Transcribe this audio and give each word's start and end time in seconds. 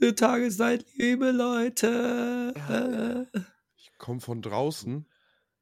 Tageszeit, 0.00 0.84
liebe 0.96 1.30
Leute. 1.32 2.54
Ich 3.76 3.90
komme 3.98 4.20
von 4.20 4.42
draußen. 4.42 5.06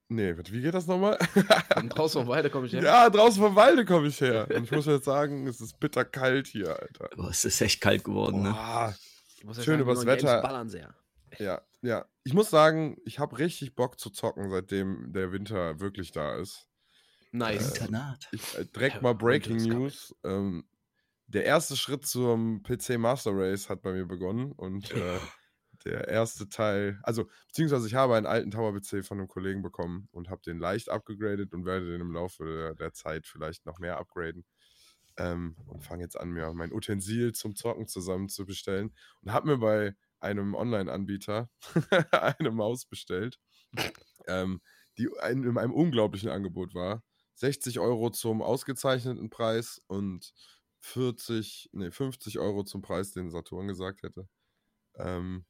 Nee, 0.09 0.37
wie 0.51 0.61
geht 0.61 0.75
das 0.75 0.87
nochmal? 0.87 1.19
Von 1.75 1.89
draußen 1.89 2.21
vom 2.21 2.29
Walde 2.29 2.49
komme 2.49 2.67
ich 2.69 2.73
her. 2.75 2.83
Ja, 2.83 3.11
draußen 3.11 3.43
vom 3.43 3.57
Walde 3.57 3.85
komme 3.85 4.07
ich 4.07 4.21
her. 4.21 4.47
Und 4.55 4.63
ich 4.63 4.71
muss 4.71 4.87
jetzt 4.87 5.05
sagen, 5.05 5.49
es 5.49 5.61
ist 5.61 5.81
bitterkalt 5.81 6.47
hier, 6.47 6.81
Alter. 6.81 7.11
Boah, 7.17 7.31
es 7.31 7.45
ist 7.45 7.61
echt 7.61 7.81
kalt 7.81 8.05
geworden, 8.05 8.43
ne? 8.43 8.51
Boah. 8.51 8.95
Ich 9.37 9.43
muss 9.45 9.57
ja 9.57 9.65
Schön 9.65 9.79
sagen, 9.81 9.83
übers 9.83 10.07
Wetter. 10.07 10.41
ballern 10.43 10.69
sehr. 10.69 10.95
Ja, 11.39 11.61
ja. 11.83 12.07
Ich 12.23 12.35
muss 12.35 12.51
sagen, 12.51 12.99
ich 13.05 13.19
habe 13.19 13.37
richtig 13.39 13.75
Bock 13.75 13.99
zu 13.99 14.11
zocken, 14.11 14.49
seitdem 14.49 15.13
der 15.13 15.33
Winter 15.33 15.81
wirklich 15.81 16.13
da 16.13 16.37
ist. 16.37 16.69
Nice. 17.33 17.71
Internat. 17.77 18.29
Ich, 18.31 18.57
äh, 18.57 18.65
direkt 18.65 18.97
Ja, 18.97 19.03
mal 19.03 19.15
Breaking. 19.15 19.57
News. 19.57 20.15
Ähm, 20.23 20.69
der 21.27 21.45
erste 21.45 21.77
Schritt 21.77 22.07
zum 22.07 22.63
PC 22.63 22.99
Master 22.99 23.33
Race 23.35 23.69
hat 23.69 23.83
bei 23.83 23.93
mir 23.93 24.07
begonnen 24.07 24.53
und 24.53 24.91
äh, 24.93 25.19
der 25.85 26.09
erste 26.09 26.49
Teil, 26.49 26.99
also 27.03 27.29
beziehungsweise 27.49 27.87
ich 27.87 27.95
habe 27.95 28.17
einen 28.17 28.27
alten 28.27 28.51
Tower 28.51 28.75
PC 28.75 29.05
von 29.05 29.19
einem 29.19 29.29
Kollegen 29.29 29.63
bekommen 29.63 30.09
und 30.13 30.31
habe 30.31 30.43
den 30.43 30.59
leicht 30.59 30.89
abgegradet 30.89 31.53
und 31.53 31.65
werde 31.65 31.91
den 31.91 32.01
im 32.01 32.13
Laufe 32.13 32.45
der, 32.45 32.75
der 32.75 32.93
Zeit 32.93 33.27
vielleicht 33.27 33.67
noch 33.67 33.79
mehr 33.79 33.99
upgraden. 33.99 34.45
Ähm, 35.19 35.57
und 35.67 35.83
fange 35.83 36.03
jetzt 36.03 36.19
an, 36.19 36.31
mir 36.31 36.53
mein 36.53 36.73
Utensil 36.73 37.33
zum 37.33 37.57
Zocken 37.57 37.87
zusammen 37.87 38.29
zu 38.29 38.45
bestellen 38.45 38.95
und 39.23 39.33
habe 39.33 39.49
mir 39.49 39.59
bei 39.59 39.95
einem 40.21 40.55
Online-Anbieter 40.55 41.51
eine 42.11 42.51
Maus 42.51 42.85
bestellt, 42.87 43.39
ähm, 44.27 44.61
die 44.99 45.09
ein, 45.21 45.45
in 45.45 45.57
einem 45.57 45.73
unglaublichen 45.73 46.31
Angebot 46.31 46.75
war. 46.75 47.03
60 47.37 47.79
Euro 47.81 48.11
zum 48.11 48.43
ausgezeichneten 48.43 49.29
Preis 49.31 49.83
und 49.87 50.33
40, 50.81 51.71
nee, 51.73 51.91
50 51.91 52.39
Euro 52.39 52.65
zum 52.65 52.83
Preis, 52.83 53.13
den 53.13 53.31
Saturn 53.31 53.69
gesagt 53.69 54.03
hätte. 54.03 54.29
Ähm, 54.97 55.45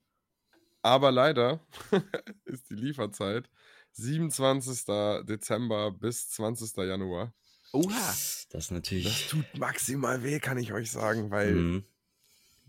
aber 0.82 1.12
leider 1.12 1.66
ist 2.44 2.70
die 2.70 2.74
Lieferzeit 2.74 3.50
27. 3.92 4.84
Dezember 5.24 5.92
bis 5.92 6.30
20. 6.30 6.84
Januar. 6.84 7.34
Oha. 7.72 8.14
Das 8.50 8.70
natürlich. 8.70 9.04
Das 9.04 9.28
tut 9.28 9.58
maximal 9.58 10.22
weh, 10.22 10.38
kann 10.40 10.58
ich 10.58 10.72
euch 10.72 10.90
sagen, 10.90 11.30
weil 11.30 11.54
Mhm. 11.54 11.84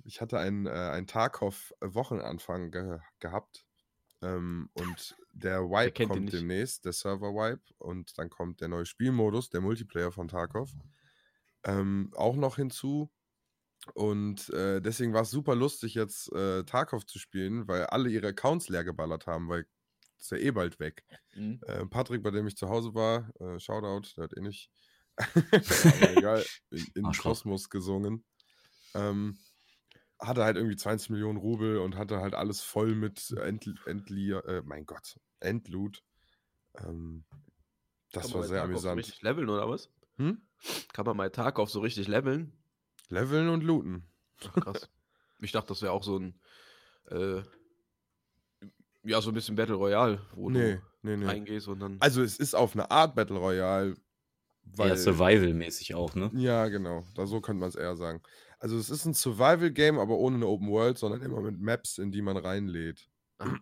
ich 0.03 0.21
hatte 0.21 0.39
einen, 0.39 0.65
äh, 0.65 0.69
einen 0.71 1.07
Tarkov-Wochenanfang 1.07 2.71
ge 2.71 2.99
gehabt. 3.19 3.65
Ähm, 4.21 4.69
und 4.73 5.15
der 5.33 5.63
Wipe 5.69 6.01
kommt 6.01 6.33
demnächst, 6.33 6.85
der 6.85 6.93
Server-Wipe. 6.93 7.73
Und 7.77 8.17
dann 8.17 8.29
kommt 8.29 8.61
der 8.61 8.67
neue 8.69 8.85
Spielmodus, 8.85 9.49
der 9.49 9.61
Multiplayer 9.61 10.11
von 10.11 10.27
Tarkov. 10.27 10.71
Ähm, 11.67 12.11
auch 12.15 12.35
noch 12.35 12.55
hinzu. 12.55 13.11
Und 13.93 14.49
äh, 14.49 14.81
deswegen 14.81 15.13
war 15.13 15.21
es 15.21 15.29
super 15.29 15.55
lustig, 15.55 15.93
jetzt 15.93 16.31
äh, 16.33 16.63
Tarkov 16.63 17.05
zu 17.05 17.19
spielen, 17.19 17.67
weil 17.67 17.85
alle 17.85 18.09
ihre 18.09 18.27
Accounts 18.27 18.69
leer 18.69 18.83
geballert 18.83 19.27
haben, 19.27 19.47
weil 19.49 19.65
ist 20.19 20.31
ja 20.31 20.37
eh 20.37 20.51
bald 20.51 20.79
weg. 20.79 21.03
Mhm. 21.35 21.61
Äh, 21.67 21.85
Patrick, 21.85 22.23
bei 22.23 22.31
dem 22.31 22.47
ich 22.47 22.57
zu 22.57 22.69
Hause 22.69 22.95
war, 22.95 23.29
äh, 23.39 23.59
Shoutout, 23.59 24.09
der 24.17 24.23
hat 24.25 24.35
eh 24.35 24.41
nicht, 24.41 24.71
egal, 26.17 26.43
in, 26.71 26.87
in. 26.95 27.11
Kosmos 27.11 27.69
gesungen. 27.69 28.25
Ähm, 28.93 29.37
hatte 30.19 30.43
halt 30.43 30.57
irgendwie 30.57 30.75
20 30.75 31.11
Millionen 31.11 31.37
Rubel 31.37 31.77
und 31.77 31.95
hatte 31.95 32.19
halt 32.19 32.33
alles 32.33 32.61
voll 32.61 32.95
mit 32.95 33.31
End, 33.37 33.71
Endli 33.85 34.31
äh, 34.31 34.63
mein 34.65 34.85
Gott, 34.87 35.19
Endloot. 35.39 36.03
Ähm, 36.79 37.25
das 38.11 38.31
Kann 38.31 38.33
war 38.33 38.43
sehr 38.47 38.63
amüsant. 38.63 38.97
richtig 38.97 39.21
leveln 39.21 39.49
oder 39.49 39.69
was? 39.69 39.91
Hm? 40.17 40.46
Kann 40.93 41.05
man 41.05 41.17
mal 41.17 41.29
Tag 41.29 41.59
auf 41.59 41.69
so 41.69 41.79
richtig 41.79 42.07
leveln? 42.07 42.53
Leveln 43.09 43.49
und 43.49 43.63
looten. 43.63 44.03
Ach, 44.43 44.53
krass. 44.53 44.89
ich 45.39 45.51
dachte, 45.51 45.69
das 45.69 45.81
wäre 45.81 45.91
auch 45.91 46.03
so 46.03 46.17
ein, 46.17 46.39
äh, 47.09 47.41
ja, 49.03 49.21
so 49.21 49.31
ein 49.31 49.33
bisschen 49.33 49.55
Battle 49.55 49.75
Royale, 49.75 50.21
wo 50.33 50.49
Nee, 50.49 50.79
nee, 51.01 51.11
du 51.11 51.17
nee. 51.17 51.25
reingehst 51.25 51.67
und 51.67 51.79
dann. 51.79 51.97
Also 51.99 52.21
es 52.21 52.37
ist 52.37 52.55
auf 52.55 52.73
eine 52.73 52.91
Art 52.91 53.15
Battle 53.15 53.37
Royale, 53.37 53.95
weil 54.63 54.89
ja, 54.89 54.95
Survival-mäßig 54.97 55.95
auch, 55.95 56.15
ne? 56.15 56.29
Ja, 56.33 56.67
genau. 56.67 57.05
Da 57.15 57.25
so 57.25 57.39
könnte 57.39 57.61
man 57.61 57.69
es 57.69 57.75
eher 57.75 57.95
sagen. 57.95 58.21
Also 58.59 58.77
es 58.77 58.89
ist 58.89 59.05
ein 59.05 59.13
Survival-Game, 59.13 59.99
aber 59.99 60.17
ohne 60.17 60.35
eine 60.37 60.47
Open 60.47 60.69
World, 60.69 60.97
sondern 60.97 61.21
immer 61.21 61.41
mit 61.41 61.59
Maps, 61.59 61.97
in 61.99 62.11
die 62.11 62.21
man 62.21 62.37
reinlädt. 62.37 63.09
Ah. 63.37 63.55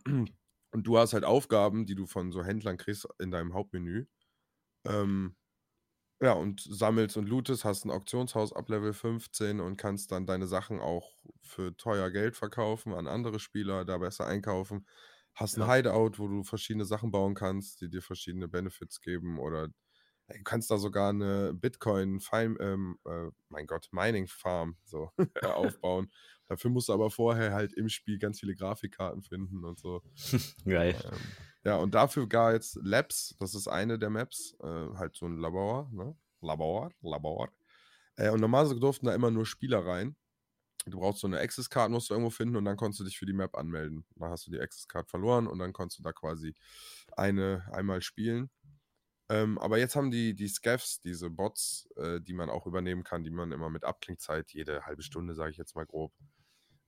Und 0.72 0.88
du 0.88 0.97
hast 0.97 1.13
halt 1.13 1.23
Aufgaben, 1.23 1.85
die 1.85 1.95
du 1.95 2.05
von 2.05 2.31
so 2.31 2.44
Händlern 2.44 2.78
kriegst 2.78 3.07
in 3.19 3.31
deinem 3.31 3.53
Hauptmenü. 3.53 4.07
Ähm, 4.85 5.35
ja, 6.21 6.33
und 6.33 6.61
sammelst 6.61 7.17
und 7.17 7.27
lootest, 7.27 7.65
hast 7.65 7.85
ein 7.85 7.91
Auktionshaus 7.91 8.53
ab 8.53 8.69
Level 8.69 8.93
15 8.93 9.59
und 9.59 9.77
kannst 9.77 10.11
dann 10.11 10.25
deine 10.25 10.47
Sachen 10.47 10.79
auch 10.79 11.11
für 11.41 11.75
teuer 11.77 12.09
Geld 12.11 12.35
verkaufen 12.37 12.93
an 12.93 13.07
andere 13.07 13.39
Spieler, 13.39 13.85
da 13.85 13.97
besser 13.97 14.25
einkaufen. 14.27 14.87
Hast 15.33 15.57
ein 15.57 15.61
Ja. 15.61 15.69
Hideout, 15.69 16.13
wo 16.17 16.27
du 16.29 16.43
verschiedene 16.43 16.85
Sachen 16.85 17.11
bauen 17.11 17.35
kannst, 17.35 17.81
die 17.81 17.89
dir 17.89 18.01
verschiedene 18.01 18.47
Benefits 18.47 19.01
geben 19.01 19.39
oder 19.39 19.69
Du 20.27 20.43
kannst 20.43 20.71
da 20.71 20.77
sogar 20.77 21.09
eine 21.11 21.53
Bitcoin, 21.53 22.19
ähm, 22.33 22.97
äh, 23.05 23.29
mein 23.49 23.67
Gott, 23.67 23.89
Mining 23.91 24.27
Farm 24.27 24.77
so 24.83 25.11
aufbauen. 25.41 26.11
Dafür 26.47 26.71
musst 26.71 26.89
du 26.89 26.93
aber 26.93 27.11
vorher 27.11 27.53
halt 27.53 27.73
im 27.73 27.89
Spiel 27.89 28.17
ganz 28.17 28.39
viele 28.39 28.55
Grafikkarten 28.55 29.21
finden 29.21 29.63
und 29.63 29.77
so. 29.79 30.01
Geil. 30.65 30.95
Ähm, 31.03 31.37
ja, 31.65 31.77
und 31.77 31.95
dafür 31.95 32.27
gar 32.29 32.53
jetzt 32.53 32.77
Labs, 32.83 33.35
das 33.39 33.55
ist 33.55 33.67
eine 33.67 33.99
der 33.99 34.09
Maps, 34.11 34.55
äh, 34.61 34.67
halt 34.95 35.15
so 35.15 35.25
ein 35.25 35.37
Labor, 35.37 35.89
ne? 35.91 36.15
Labor, 36.41 36.91
Labor. 37.01 37.51
Äh, 38.17 38.29
und 38.29 38.41
normalerweise 38.41 38.79
durften 38.79 39.07
da 39.07 39.15
immer 39.15 39.31
nur 39.31 39.45
Spieler 39.45 39.85
rein. 39.85 40.15
Du 40.87 40.99
brauchst 40.99 41.21
so 41.21 41.27
eine 41.27 41.39
Access-Card, 41.39 41.91
musst 41.91 42.09
du 42.09 42.13
irgendwo 42.13 42.29
finden 42.29 42.55
und 42.57 42.65
dann 42.65 42.77
konntest 42.77 42.99
du 42.99 43.05
dich 43.05 43.17
für 43.17 43.25
die 43.25 43.33
Map 43.33 43.55
anmelden. 43.57 44.05
Dann 44.15 44.29
hast 44.31 44.47
du 44.47 44.51
die 44.51 44.59
Access-Card 44.59 45.09
verloren 45.09 45.47
und 45.47 45.59
dann 45.59 45.73
konntest 45.73 45.99
du 45.99 46.03
da 46.03 46.13
quasi 46.13 46.53
eine 47.17 47.65
einmal 47.73 48.01
spielen. 48.01 48.51
Ähm, 49.29 49.57
aber 49.57 49.79
jetzt 49.79 49.95
haben 49.95 50.11
die, 50.11 50.35
die 50.35 50.47
Scavs, 50.47 51.01
diese 51.01 51.31
Bots, 51.31 51.89
äh, 51.97 52.21
die 52.21 52.33
man 52.33 52.49
auch 52.51 52.67
übernehmen 52.67 53.03
kann, 53.03 53.23
die 53.23 53.31
man 53.31 53.51
immer 53.51 53.71
mit 53.71 53.83
Abklingzeit, 53.83 54.51
jede 54.51 54.85
halbe 54.85 55.01
Stunde, 55.01 55.33
sage 55.33 55.51
ich 55.51 55.57
jetzt 55.57 55.75
mal 55.75 55.85
grob, 55.85 56.13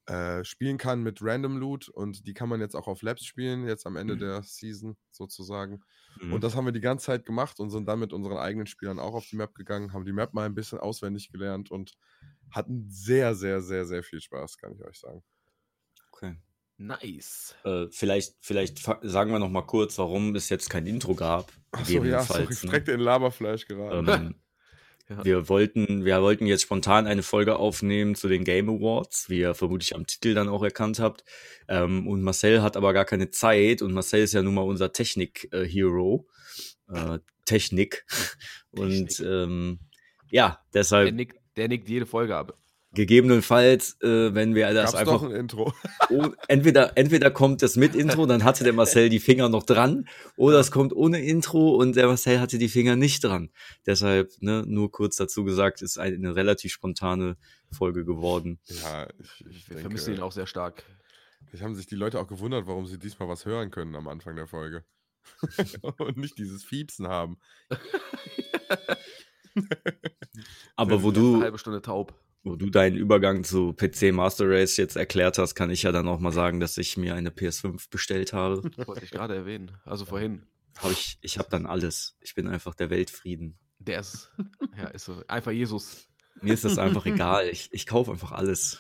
äh, 0.08 0.44
spielen 0.46 0.78
kann 0.78 1.04
mit 1.04 1.22
Random 1.22 1.58
Loot 1.58 1.90
und 1.90 2.26
die 2.28 2.34
kann 2.34 2.50
man 2.50 2.62
jetzt 2.62 2.76
auch 2.76 2.88
auf 2.88 3.02
Labs 3.02 3.26
spielen, 3.26 3.68
jetzt 3.68 3.86
am 3.86 3.98
Ende 3.98 4.16
Mhm. 4.16 4.20
der 4.20 4.44
Season 4.44 4.96
sozusagen. 5.12 5.82
Mhm. 6.22 6.34
Und 6.34 6.44
das 6.44 6.56
haben 6.56 6.66
wir 6.66 6.72
die 6.72 6.80
ganze 6.82 7.08
Zeit 7.08 7.26
gemacht 7.26 7.60
und 7.60 7.70
sind 7.70 7.88
dann 7.88 8.00
mit 8.00 8.14
unseren 8.14 8.38
eigenen 8.38 8.68
Spielern 8.68 9.00
auch 9.00 9.14
auf 9.14 9.26
die 9.28 9.36
Map 9.36 9.54
gegangen, 9.54 9.92
haben 9.94 10.06
die 10.06 10.14
Map 10.14 10.34
mal 10.34 10.46
ein 10.46 10.56
bisschen 10.56 10.80
auswendig 10.80 11.32
gelernt 11.32 11.72
und 11.72 11.94
hatten 12.52 12.86
sehr, 12.90 13.36
sehr, 13.36 13.62
sehr, 13.62 13.86
sehr 13.86 14.02
viel 14.02 14.22
Spaß, 14.22 14.58
kann 14.58 14.74
ich 14.74 14.82
euch 14.84 14.98
sagen. 15.00 15.24
okay. 16.12 16.38
Nice. 16.80 17.56
Äh, 17.64 17.88
vielleicht, 17.90 18.36
vielleicht 18.40 18.78
sagen 19.02 19.32
wir 19.32 19.40
noch 19.40 19.50
mal 19.50 19.64
kurz, 19.64 19.98
warum 19.98 20.36
es 20.36 20.48
jetzt 20.50 20.70
kein 20.70 20.86
Intro 20.86 21.16
gab. 21.16 21.52
Achso, 21.72 22.04
ja, 22.04 22.22
sorry, 22.22 22.46
gegebenenfalls, 22.46 22.64
ne? 22.64 22.70
direkt 22.70 22.88
in 22.90 23.00
Laberfleisch 23.00 23.66
geraten. 23.68 24.08
Ähm, 24.08 24.36
Ja. 25.10 25.24
wir, 25.24 25.48
wollten, 25.50 26.04
wir 26.04 26.22
wollten 26.22 26.48
jetzt 26.48 26.64
spontan 26.64 27.08
eine 27.08 27.24
Folge 27.24 27.58
aufnehmen 27.58 28.16
zu 28.16 28.28
den 28.28 28.44
Game 28.44 28.70
Awards, 28.70 29.30
wie 29.30 29.40
ihr 29.40 29.56
vermutlich 29.56 29.96
am 29.96 30.06
Titel 30.06 30.34
dann 30.34 30.50
auch 30.50 30.64
erkannt 30.64 31.00
habt. 31.00 31.24
Ähm, 31.70 32.08
und 32.08 32.22
Marcel 32.22 32.62
hat 32.62 32.76
aber 32.76 32.92
gar 32.94 33.06
keine 33.06 33.30
Zeit 33.32 33.82
und 33.82 33.94
Marcel 33.94 34.24
ist 34.24 34.34
ja 34.34 34.42
nun 34.42 34.56
mal 34.56 34.62
unser 34.62 34.92
Technik-Hero. 34.92 36.28
Äh, 36.90 37.20
Technik. 37.46 38.06
Und 38.72 39.08
Technik. 39.08 39.20
ähm, 39.22 39.80
ja, 40.30 40.60
Der 40.74 40.82
deshalb 40.82 41.16
nickt, 41.16 41.38
der 41.56 41.68
nickt 41.70 41.90
jede 41.90 42.06
Folge 42.06 42.36
ab. 42.36 42.58
Gegebenenfalls, 42.94 43.98
äh, 44.02 44.34
wenn 44.34 44.56
wir 44.56 44.74
das 44.74 44.92
Gab's 44.94 44.96
einfach 44.96 45.22
doch 45.22 45.30
ein 45.30 45.36
Intro. 45.36 45.74
Oh, 46.10 46.30
entweder, 46.48 46.98
entweder 46.98 47.32
kommt 47.32 47.62
das 47.62 47.76
mit 47.76 47.94
Intro, 47.94 48.26
dann 48.26 48.46
hatte 48.46 48.64
der 48.64 48.72
Marcel 48.72 49.10
die 49.10 49.20
Finger 49.20 49.50
noch 49.50 49.64
dran, 49.64 50.08
oder 50.38 50.60
es 50.60 50.72
kommt 50.72 50.94
ohne 50.96 51.22
Intro 51.22 51.76
und 51.76 51.98
der 51.98 52.08
Marcel 52.08 52.40
hatte 52.40 52.58
die 52.58 52.70
Finger 52.70 52.96
nicht 52.96 53.24
dran. 53.26 53.50
Deshalb, 53.86 54.32
ne, 54.40 54.64
nur 54.66 54.90
kurz 54.92 55.18
dazu 55.18 55.44
gesagt, 55.44 55.82
ist 55.82 55.98
eine 55.98 56.36
relativ 56.36 56.72
spontane 56.72 57.36
Folge 57.72 58.06
geworden. 58.06 58.60
Ja, 58.68 59.08
ich, 59.20 59.46
ich 59.50 59.70
Wir 59.70 59.80
vermissen 59.80 60.12
ihn 60.12 60.14
denke, 60.16 60.26
auch 60.26 60.32
sehr 60.32 60.48
stark. 60.48 60.84
vielleicht 61.46 61.64
haben 61.66 61.76
sich 61.76 61.88
die 61.88 61.96
Leute 61.96 62.20
auch 62.22 62.28
gewundert, 62.28 62.68
warum 62.68 62.86
sie 62.86 62.98
diesmal 62.98 63.28
was 63.28 63.46
hören 63.46 63.70
können 63.70 63.96
am 63.96 64.08
Anfang 64.08 64.38
der 64.38 64.48
Folge. 64.48 64.86
Und 65.98 66.16
nicht 66.16 66.38
dieses 66.38 66.64
Fiepsen 66.64 67.08
haben. 67.08 67.38
Aber 70.76 71.02
wo 71.04 71.10
Eine 71.10 71.18
du, 71.20 71.42
halbe 71.42 71.58
Stunde 71.58 71.82
taub. 71.82 72.14
Wo 72.44 72.56
du 72.56 72.70
deinen 72.70 72.96
Übergang 72.96 73.44
zu 73.44 73.74
PC 73.74 74.14
Master 74.14 74.50
Race 74.50 74.78
jetzt 74.78 74.96
erklärt 74.96 75.38
hast, 75.38 75.56
kann 75.56 75.70
ich 75.70 75.84
ja 75.84 75.92
dann 75.92 76.08
auch 76.08 76.20
mal 76.20 76.32
sagen, 76.32 76.60
dass 76.60 76.78
ich 76.78 76.98
mir 76.98 77.16
eine 77.16 77.30
PS5 77.30 77.90
bestellt 77.90 78.34
habe. 78.34 78.64
Wollte 78.88 79.06
ich 79.06 79.12
gerade 79.12 79.36
erwähnen. 79.36 79.78
Also 79.86 80.06
vorhin. 80.06 80.46
Hab 80.78 80.92
ich, 80.92 81.18
ich 81.22 81.38
habe 81.40 81.50
dann 81.50 81.66
alles. 81.66 82.16
Ich 82.22 82.36
bin 82.36 82.48
einfach 82.48 82.76
der 82.76 82.90
Weltfrieden. 82.90 83.58
Der 83.80 84.00
ist, 84.00 84.32
ja, 84.78 84.88
ist 84.88 85.06
so. 85.06 85.24
Einfach 85.28 85.52
Jesus. 85.52 86.08
Mir 86.42 86.54
ist 86.54 86.66
das 86.66 86.78
einfach 86.78 87.06
egal. 87.08 87.48
Ich, 87.50 87.70
ich 87.72 87.86
kaufe 87.88 88.12
einfach 88.12 88.32
alles. 88.32 88.80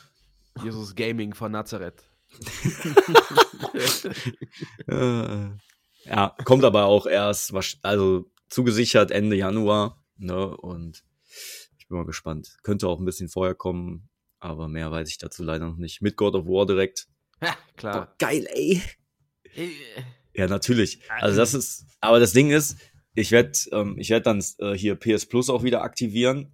Jesus 0.63 0.95
Gaming 0.95 1.33
von 1.33 1.51
Nazareth. 1.51 2.03
Ja, 6.07 6.35
kommt 6.45 6.63
aber 6.63 6.85
auch 6.85 7.05
erst, 7.05 7.53
also 7.81 8.31
zugesichert 8.47 9.11
Ende 9.11 9.35
Januar, 9.35 10.01
ne? 10.17 10.55
Und 10.55 11.03
ich 11.87 11.89
bin 11.89 11.99
mal 11.99 12.05
gespannt. 12.05 12.57
Könnte 12.63 12.89
auch 12.89 12.99
ein 12.99 13.05
bisschen 13.05 13.29
vorher 13.29 13.55
kommen. 13.55 14.09
Aber 14.39 14.67
mehr 14.67 14.91
weiß 14.91 15.07
ich 15.09 15.17
dazu 15.17 15.41
leider 15.41 15.65
noch 15.67 15.77
nicht. 15.77 16.01
Mit 16.01 16.17
God 16.17 16.35
of 16.35 16.45
War 16.47 16.65
direkt. 16.65 17.07
Ja, 17.41 17.51
Boah, 17.51 17.75
klar. 17.77 18.15
geil, 18.19 18.45
ey. 18.53 18.81
Äh, 19.55 19.69
Ja, 20.35 20.47
natürlich. 20.47 20.99
Also 21.09 21.37
das 21.37 21.53
ist, 21.53 21.85
aber 22.01 22.19
das 22.19 22.33
Ding 22.33 22.51
ist, 22.51 22.77
ich 23.15 23.31
werde 23.31 23.53
ähm, 23.71 23.97
ich 23.97 24.09
werd 24.09 24.27
dann 24.27 24.43
äh, 24.59 24.73
hier 24.73 24.95
PS 24.95 25.25
Plus 25.27 25.49
auch 25.49 25.63
wieder 25.63 25.81
aktivieren. 25.81 26.53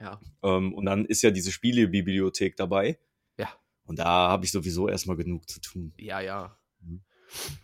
Ja. 0.00 0.20
Ähm, 0.42 0.74
und 0.74 0.84
dann 0.84 1.04
ist 1.06 1.22
ja 1.22 1.30
diese 1.30 1.52
Spielebibliothek 1.52 2.56
dabei. 2.56 2.98
Ja. 3.38 3.48
Und 3.84 4.00
da 4.00 4.04
habe 4.30 4.44
ich 4.44 4.50
sowieso 4.50 4.88
erstmal 4.88 5.16
genug 5.16 5.48
zu 5.48 5.60
tun. 5.60 5.94
Ja, 5.96 6.20
ja. 6.20 6.58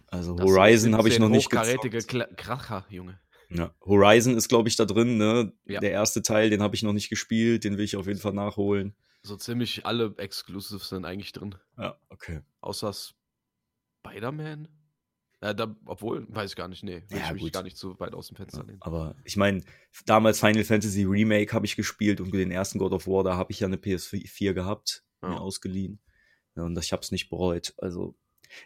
Also 0.06 0.34
Das 0.36 0.46
Horizon 0.46 0.94
habe 0.96 1.08
ich 1.08 1.18
noch 1.18 1.28
nicht 1.28 1.46
hochkarätige 1.46 1.98
gezockt. 1.98 2.14
Kla- 2.14 2.34
Kracher, 2.36 2.86
Junge. 2.88 3.20
Ja. 3.50 3.74
Horizon 3.84 4.36
ist, 4.36 4.48
glaube 4.48 4.68
ich, 4.68 4.76
da 4.76 4.84
drin, 4.84 5.16
ne? 5.16 5.52
Ja. 5.64 5.80
Der 5.80 5.90
erste 5.90 6.22
Teil, 6.22 6.50
den 6.50 6.62
habe 6.62 6.74
ich 6.76 6.82
noch 6.82 6.92
nicht 6.92 7.08
gespielt, 7.08 7.64
den 7.64 7.76
will 7.78 7.84
ich 7.84 7.96
auf 7.96 8.06
jeden 8.06 8.20
Fall 8.20 8.34
nachholen. 8.34 8.94
So 9.22 9.36
ziemlich 9.36 9.84
alle 9.86 10.14
Exclusives 10.18 10.88
sind 10.90 11.04
eigentlich 11.04 11.32
drin. 11.32 11.54
Ja, 11.78 11.98
okay. 12.08 12.40
Außer 12.60 12.92
Spider-Man? 14.04 14.68
Ja, 15.42 15.54
da, 15.54 15.76
obwohl, 15.86 16.26
weiß 16.34 16.50
ich 16.50 16.56
gar 16.56 16.66
nicht, 16.68 16.82
nee. 16.82 17.04
Will 17.08 17.18
Ja, 17.18 17.26
ich 17.26 17.32
mich 17.34 17.42
gut. 17.44 17.52
gar 17.52 17.62
nicht 17.62 17.76
zu 17.76 17.98
weit 18.00 18.12
aus 18.12 18.26
dem 18.28 18.36
Fenster 18.36 18.64
lehnen. 18.64 18.78
Aber 18.80 19.14
ich 19.24 19.36
meine, 19.36 19.62
damals 20.04 20.40
Final 20.40 20.64
Fantasy 20.64 21.04
Remake 21.04 21.52
habe 21.52 21.64
ich 21.64 21.76
gespielt 21.76 22.20
und 22.20 22.34
den 22.34 22.50
ersten 22.50 22.78
God 22.78 22.92
of 22.92 23.06
War, 23.06 23.22
da 23.22 23.36
habe 23.36 23.52
ich 23.52 23.60
ja 23.60 23.66
eine 23.68 23.76
PS4 23.76 24.52
gehabt, 24.52 25.04
Ja. 25.22 25.28
mir 25.28 25.40
ausgeliehen. 25.40 26.00
Ja, 26.56 26.64
und 26.64 26.76
ich 26.78 26.92
habe 26.92 27.02
es 27.02 27.12
nicht 27.12 27.28
bereut. 27.30 27.72
Also, 27.78 28.16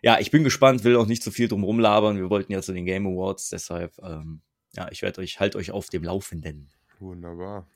ja, 0.02 0.18
ich 0.18 0.30
bin 0.30 0.44
gespannt, 0.44 0.82
will 0.84 0.96
auch 0.96 1.06
nicht 1.06 1.22
zu 1.22 1.30
viel 1.30 1.48
drum 1.48 1.62
rumlabern. 1.62 2.16
Wir 2.16 2.30
wollten 2.30 2.52
ja 2.52 2.62
zu 2.62 2.72
den 2.72 2.86
Game 2.86 3.06
Awards, 3.06 3.50
deshalb, 3.50 3.92
ähm, 4.02 4.40
ja, 4.76 4.88
ich 4.90 5.02
werde 5.02 5.20
euch, 5.20 5.40
halt 5.40 5.56
euch 5.56 5.70
auf 5.70 5.88
dem 5.88 6.04
Laufenden. 6.04 6.70
Wunderbar. 6.98 7.68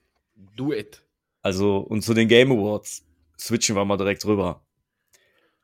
Do 0.57 0.73
it. 0.73 1.03
Also, 1.43 1.79
und 1.79 2.03
zu 2.03 2.15
den 2.15 2.29
Game 2.29 2.53
Awards 2.53 3.07
switchen 3.39 3.77
wir 3.77 3.85
mal 3.85 3.97
direkt 3.97 4.25
rüber. 4.25 4.65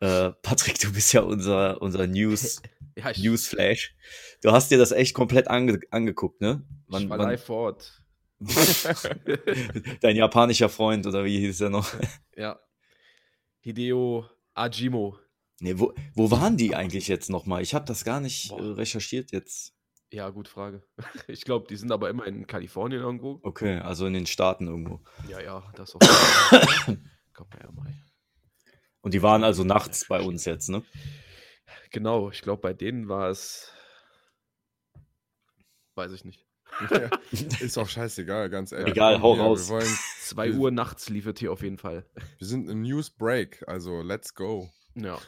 Äh, 0.01 0.33
Patrick, 0.43 0.79
du 0.81 0.93
bist 0.93 1.13
ja 1.13 1.23
unser, 1.23 1.81
unser 1.81 2.07
News, 2.07 2.61
Ja, 2.97 3.11
ich, 3.11 3.19
Newsflash. 3.19 3.95
Du 4.43 4.53
hast 4.53 4.71
dir 4.71 4.79
das 4.79 4.93
echt 4.93 5.15
komplett 5.15 5.49
ange 5.49 5.81
angeguckt, 5.91 6.41
ne? 6.41 6.65
ich 6.89 7.09
war 7.09 7.19
live 7.19 7.45
vor 7.45 7.57
Ort. 7.57 8.03
Dein 10.01 10.17
japanischer 10.17 10.69
Freund, 10.69 11.07
oder 11.07 11.25
wie 11.25 11.39
hieß 11.39 11.63
er 11.63 11.71
noch? 11.71 11.89
Ja. 12.37 12.59
Hideo 13.61 14.27
Ajimo. 14.55 15.19
Nee, 15.61 15.79
wo, 15.79 15.93
wo 16.15 16.31
waren 16.31 16.57
die 16.57 16.75
eigentlich 16.75 17.09
jetzt 17.09 17.29
nochmal? 17.31 17.63
Ich 17.63 17.75
habe 17.75 17.85
das 17.85 18.05
gar 18.05 18.21
nicht 18.21 18.49
Boah. 18.49 18.61
äh, 18.61 18.73
recherchiert 18.73 19.31
jetzt. 19.33 19.75
Ja, 20.13 20.29
gut 20.31 20.47
Frage. 20.49 20.83
Ich 21.27 21.43
glaube, 21.45 21.67
die 21.69 21.77
sind 21.77 21.91
aber 21.91 22.11
immer 22.11 22.27
in 22.27 22.47
Kalifornien 22.47 23.01
irgendwo. 23.01 23.41
Okay, 23.43 23.79
also 23.79 24.07
in 24.07 24.13
den 24.13 24.27
Staaten 24.27 24.67
irgendwo. 24.69 25.01
Ja, 25.29 25.41
ja, 25.41 25.73
das 25.75 25.95
auch. 25.95 26.01
Komm 27.35 27.49
mal 27.51 27.59
her, 27.61 27.73
mal. 27.73 27.95
Und 29.01 29.15
die 29.15 29.23
waren 29.23 29.43
also 29.43 29.65
nachts 29.65 30.07
bei 30.09 30.21
uns 30.21 30.45
jetzt, 30.45 30.69
ne? 30.69 30.85
Genau, 31.91 32.31
ich 32.31 32.43
glaube, 32.43 32.61
bei 32.61 32.73
denen 32.75 33.09
war 33.09 33.31
es. 33.31 33.73
Weiß 35.95 36.13
ich 36.13 36.25
nicht. 36.25 36.47
Ja, 36.91 37.11
ist 37.61 37.77
auch 37.79 37.89
scheißegal, 37.89 38.49
ganz 38.49 38.73
ehrlich. 38.73 38.93
Egal, 38.93 39.21
hau 39.21 39.37
Ja, 39.37 39.43
raus. 39.43 39.69
Wir, 39.69 39.75
wollen, 39.77 39.97
2 40.23 40.49
Wir- 40.53 40.59
Uhr 40.59 40.71
nachts 40.71 41.09
liefert 41.09 41.39
hier 41.39 41.53
auf 41.53 41.63
jeden 41.63 41.79
Fall. 41.79 42.07
wir 42.39 42.47
sind 42.47 42.69
in 42.69 42.83
News 42.83 43.11
Break, 43.11 43.63
also 43.67 44.01
let's 44.03 44.35
go. 44.35 44.71
Ja. 44.95 45.19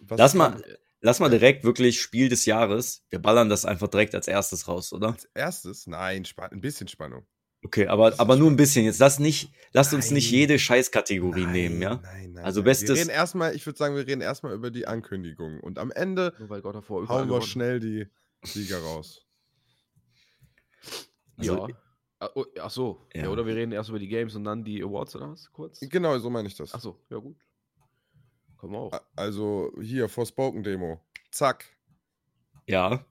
Was 0.00 0.18
Lass 0.18 0.34
mal, 0.34 0.62
lass 1.06 1.20
mal 1.20 1.30
direkt 1.30 1.62
wirklich 1.62 2.00
Spiel 2.00 2.28
des 2.28 2.46
Jahres. 2.46 3.04
Wir 3.10 3.20
ballern 3.20 3.48
das 3.48 3.64
einfach 3.64 3.86
direkt 3.88 4.14
als 4.16 4.26
erstes 4.26 4.66
raus, 4.66 4.92
oder? 4.92 5.12
Als 5.12 5.28
erstes? 5.34 5.86
Nein, 5.86 6.26
ein 6.50 6.60
bisschen 6.60 6.88
Spannung. 6.88 7.24
Okay, 7.64 7.86
aber, 7.86 8.18
aber 8.18 8.36
nur 8.36 8.50
ein 8.50 8.56
bisschen. 8.56 8.84
Jetzt 8.84 8.98
lass 8.98 9.18
nicht, 9.20 9.50
lasst 9.72 9.94
uns 9.94 10.10
nicht 10.10 10.30
jede 10.30 10.58
Scheißkategorie 10.58 11.44
Nein, 11.44 11.52
nehmen, 11.52 11.82
ja? 11.82 12.00
Nein, 12.02 12.32
nein. 12.32 12.44
Also 12.44 12.60
nein. 12.60 12.64
bestes- 12.66 12.88
Wir 12.96 12.96
reden 13.02 13.10
erstmal, 13.10 13.54
ich 13.54 13.64
würde 13.64 13.78
sagen, 13.78 13.94
wir 13.94 14.06
reden 14.06 14.20
erstmal 14.20 14.52
über 14.52 14.70
die 14.70 14.86
Ankündigung. 14.86 15.60
Und 15.60 15.78
am 15.78 15.90
Ende 15.92 16.34
überall 16.40 16.62
hauen 16.64 17.30
wir 17.30 17.42
schnell 17.42 17.78
die 17.80 18.06
Sieger 18.42 18.80
raus. 18.80 19.24
Also, 21.36 21.68
ja. 21.68 21.74
Ah, 22.18 22.30
oh, 22.34 22.44
Ach 22.60 22.70
so. 22.70 23.06
Ja. 23.14 23.24
Ja. 23.24 23.28
oder 23.28 23.46
wir 23.46 23.54
reden 23.54 23.72
erst 23.72 23.90
über 23.90 23.98
die 23.98 24.08
Games 24.08 24.34
und 24.34 24.44
dann 24.44 24.64
die 24.64 24.82
Awards 24.82 25.14
oder 25.14 25.30
was? 25.30 25.52
Kurz? 25.52 25.80
Genau, 25.80 26.18
so 26.18 26.30
meine 26.30 26.48
ich 26.48 26.56
das. 26.56 26.74
Ach 26.74 26.80
so, 26.80 26.98
ja 27.10 27.18
gut. 27.18 27.36
Wir 28.62 28.78
auch. 28.78 28.92
Also 29.14 29.72
hier, 29.80 30.08
Forspoken 30.08 30.62
Demo. 30.62 31.00
Zack. 31.30 31.66
Ja, 32.66 33.06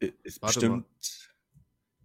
Äh, 0.00 0.12
ist 0.22 0.40
bestimmt. 0.40 0.86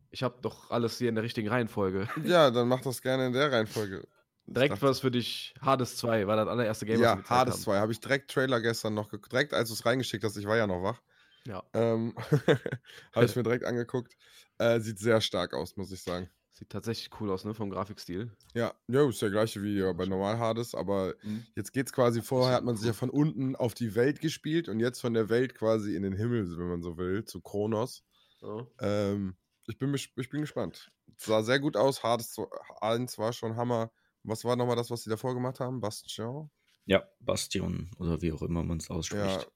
ich 0.09 0.23
habe 0.23 0.39
doch 0.41 0.71
alles 0.71 0.97
hier 0.97 1.09
in 1.09 1.15
der 1.15 1.23
richtigen 1.23 1.49
Reihenfolge. 1.49 2.07
Ja, 2.23 2.49
dann 2.51 2.67
mach 2.67 2.81
das 2.81 3.01
gerne 3.01 3.27
in 3.27 3.33
der 3.33 3.51
Reihenfolge. 3.51 4.07
Direkt 4.45 4.81
was 4.81 4.99
für 4.99 5.09
dich. 5.11 5.53
Hades 5.61 5.97
2 5.97 6.27
war 6.27 6.35
das 6.35 6.47
allererste 6.47 6.85
Game, 6.85 6.99
was 6.99 7.11
wir 7.11 7.17
Ja, 7.17 7.17
gezeigt 7.17 7.47
Hades 7.47 7.53
haben. 7.53 7.63
2. 7.63 7.79
Habe 7.79 7.91
ich 7.91 7.99
direkt 7.99 8.31
Trailer 8.31 8.59
gestern 8.61 8.93
noch, 8.93 9.09
ge- 9.09 9.19
direkt 9.31 9.53
als 9.53 9.69
du 9.69 9.75
es 9.75 9.85
reingeschickt 9.85 10.23
hast, 10.23 10.35
ich 10.37 10.45
war 10.45 10.57
ja 10.57 10.67
noch 10.67 10.83
wach, 10.83 11.01
Ja, 11.45 11.63
ähm, 11.73 12.15
habe 13.15 13.25
ich 13.27 13.35
mir 13.35 13.43
direkt 13.43 13.65
angeguckt. 13.65 14.15
Äh, 14.59 14.79
sieht 14.81 14.99
sehr 14.99 15.21
stark 15.21 15.53
aus, 15.55 15.77
muss 15.77 15.91
ich 15.91 16.03
sagen. 16.03 16.29
Sieht 16.61 16.69
tatsächlich 16.71 17.09
cool 17.19 17.29
aus, 17.31 17.43
ne, 17.45 17.53
vom 17.53 17.69
Grafikstil. 17.69 18.31
Ja, 18.53 18.73
jo, 18.87 19.09
ist 19.09 19.21
der 19.21 19.29
gleiche 19.29 19.63
wie 19.63 19.77
ja 19.79 19.93
bei 19.93 20.05
normal 20.05 20.37
Hades, 20.37 20.75
aber 20.75 21.15
Mhm. 21.23 21.45
jetzt 21.55 21.71
geht's 21.71 21.93
quasi, 21.93 22.21
vorher 22.21 22.55
hat 22.57 22.65
man 22.65 22.75
sich 22.75 22.85
ja 22.85 22.91
von 22.93 23.09
unten 23.09 23.55
auf 23.55 23.73
die 23.73 23.95
Welt 23.95 24.19
gespielt 24.19 24.67
und 24.67 24.79
jetzt 24.81 24.99
von 24.99 25.13
der 25.13 25.29
Welt 25.29 25.55
quasi 25.55 25.95
in 25.95 26.03
den 26.03 26.11
Himmel, 26.13 26.57
wenn 26.57 26.67
man 26.67 26.81
so 26.83 26.97
will, 26.97 27.23
zu 27.23 27.39
Kronos. 27.41 28.03
Ja. 28.41 28.67
Ähm, 28.79 29.37
ich, 29.67 29.77
bin, 29.79 29.93
ich 29.95 30.29
bin 30.29 30.41
gespannt. 30.41 30.91
Sah 31.17 31.43
sehr 31.43 31.59
gut 31.61 31.77
aus, 31.77 32.03
Hades 32.03 32.37
1 32.81 33.17
war 33.17 33.33
schon 33.33 33.55
Hammer. 33.57 33.91
Was 34.23 34.45
war 34.45 34.55
nochmal 34.57 34.75
das, 34.77 34.91
was 34.91 35.03
sie 35.03 35.09
davor 35.11 35.33
gemacht 35.35 35.59
haben? 35.61 35.81
Bastion? 35.81 36.51
Ja, 36.85 37.09
Bastion 37.19 37.89
oder 37.97 38.21
wie 38.21 38.31
auch 38.31 38.43
immer 38.43 38.63
man 38.63 38.77
es 38.77 38.91
Ja, 39.11 39.45
ausspricht. 39.45 39.49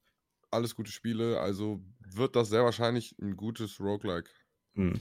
alles 0.51 0.75
gute 0.75 0.91
Spiele, 0.91 1.39
also 1.41 1.81
wird 1.99 2.35
das 2.37 2.49
sehr 2.49 2.63
wahrscheinlich 2.65 3.15
ein 3.19 3.37
gutes 3.37 3.79
Roguelike. 3.81 4.31
Hm, 4.75 4.95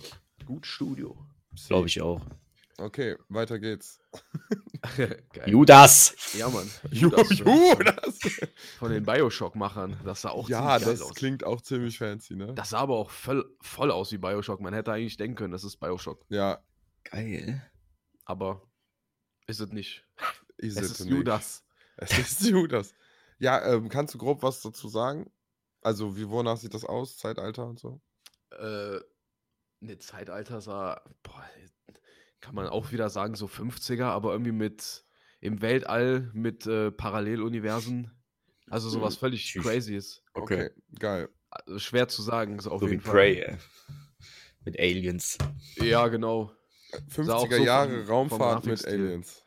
Gut 0.46 0.64
Studio. 0.66 1.26
Glaube 1.66 1.88
ich 1.88 2.00
auch. 2.00 2.20
Okay, 2.78 3.16
weiter 3.28 3.58
geht's. 3.60 4.00
Geil. 4.96 5.22
Judas! 5.46 6.14
Ja, 6.36 6.48
Mann. 6.48 6.68
Ju, 6.90 7.08
Judas, 7.08 7.38
ju, 7.38 7.44
äh, 7.46 7.84
das. 7.84 8.18
Von 8.78 8.90
den 8.90 9.04
Bioshock-Machern. 9.04 9.96
Das 10.04 10.22
sah 10.22 10.30
auch 10.30 10.48
Ja, 10.48 10.78
ziemlich 10.78 10.98
geil 10.98 11.06
das 11.06 11.14
klingt 11.14 11.44
auch 11.44 11.60
ziemlich 11.60 11.98
fancy, 11.98 12.34
ne? 12.34 12.52
Das 12.54 12.70
sah 12.70 12.80
aber 12.80 12.96
auch 12.96 13.10
voll, 13.10 13.48
voll 13.60 13.92
aus 13.92 14.10
wie 14.10 14.18
Bioshock. 14.18 14.60
Man 14.60 14.74
hätte 14.74 14.92
eigentlich 14.92 15.16
denken 15.16 15.36
können, 15.36 15.52
das 15.52 15.62
ist 15.62 15.76
Bioshock. 15.78 16.24
Ja, 16.28 16.64
Geil. 17.04 17.62
Aber 18.24 18.62
ist 19.46 19.60
es 19.60 19.70
nicht. 19.70 20.04
ist 20.56 20.76
Es 20.78 20.84
es 20.86 20.90
ist 20.92 21.00
nicht. 21.00 21.10
Judas. 21.10 21.64
Es 21.96 22.18
ist 22.18 22.40
Judas. 22.48 22.94
Ja, 23.38 23.64
ähm, 23.72 23.88
kannst 23.88 24.14
du 24.14 24.18
grob 24.18 24.42
was 24.42 24.62
dazu 24.62 24.88
sagen? 24.88 25.30
Also, 25.82 26.16
wie 26.16 26.28
wonach 26.28 26.56
sieht 26.56 26.72
das 26.74 26.84
aus? 26.84 27.18
Zeitalter 27.18 27.66
und 27.66 27.78
so? 27.78 28.00
Äh, 28.50 28.98
ne, 29.84 29.98
Zeitalter 29.98 30.60
sah, 30.60 31.00
boah, 31.22 31.44
kann 32.40 32.54
man 32.54 32.66
auch 32.66 32.92
wieder 32.92 33.08
sagen, 33.10 33.34
so 33.36 33.46
50er, 33.46 34.04
aber 34.04 34.32
irgendwie 34.32 34.52
mit 34.52 35.04
im 35.40 35.60
Weltall 35.62 36.30
mit 36.32 36.66
äh, 36.66 36.90
Paralleluniversen. 36.90 38.10
Also 38.70 38.88
sowas 38.88 39.16
völlig 39.16 39.44
Tschüss. 39.44 39.62
crazy 39.62 39.94
ist. 39.96 40.22
Okay. 40.34 40.70
geil. 40.98 41.28
Also 41.50 41.78
schwer 41.78 42.08
zu 42.08 42.22
sagen, 42.22 42.58
so 42.60 42.70
auf 42.70 42.80
So 42.80 42.86
wie 42.86 42.92
jeden 42.92 43.02
Fall. 43.02 43.12
Prey, 43.12 43.40
ey. 43.42 43.56
Mit 44.64 44.78
Aliens. 44.80 45.36
Ja, 45.76 46.08
genau. 46.08 46.50
Sah 47.08 47.34
auch 47.34 47.46
50er 47.46 47.56
so 47.58 47.64
Jahre 47.64 47.98
vom- 48.04 48.06
Raumfahrt 48.08 48.62
vom 48.62 48.70
mit. 48.70 48.86
Aliens. 48.86 49.42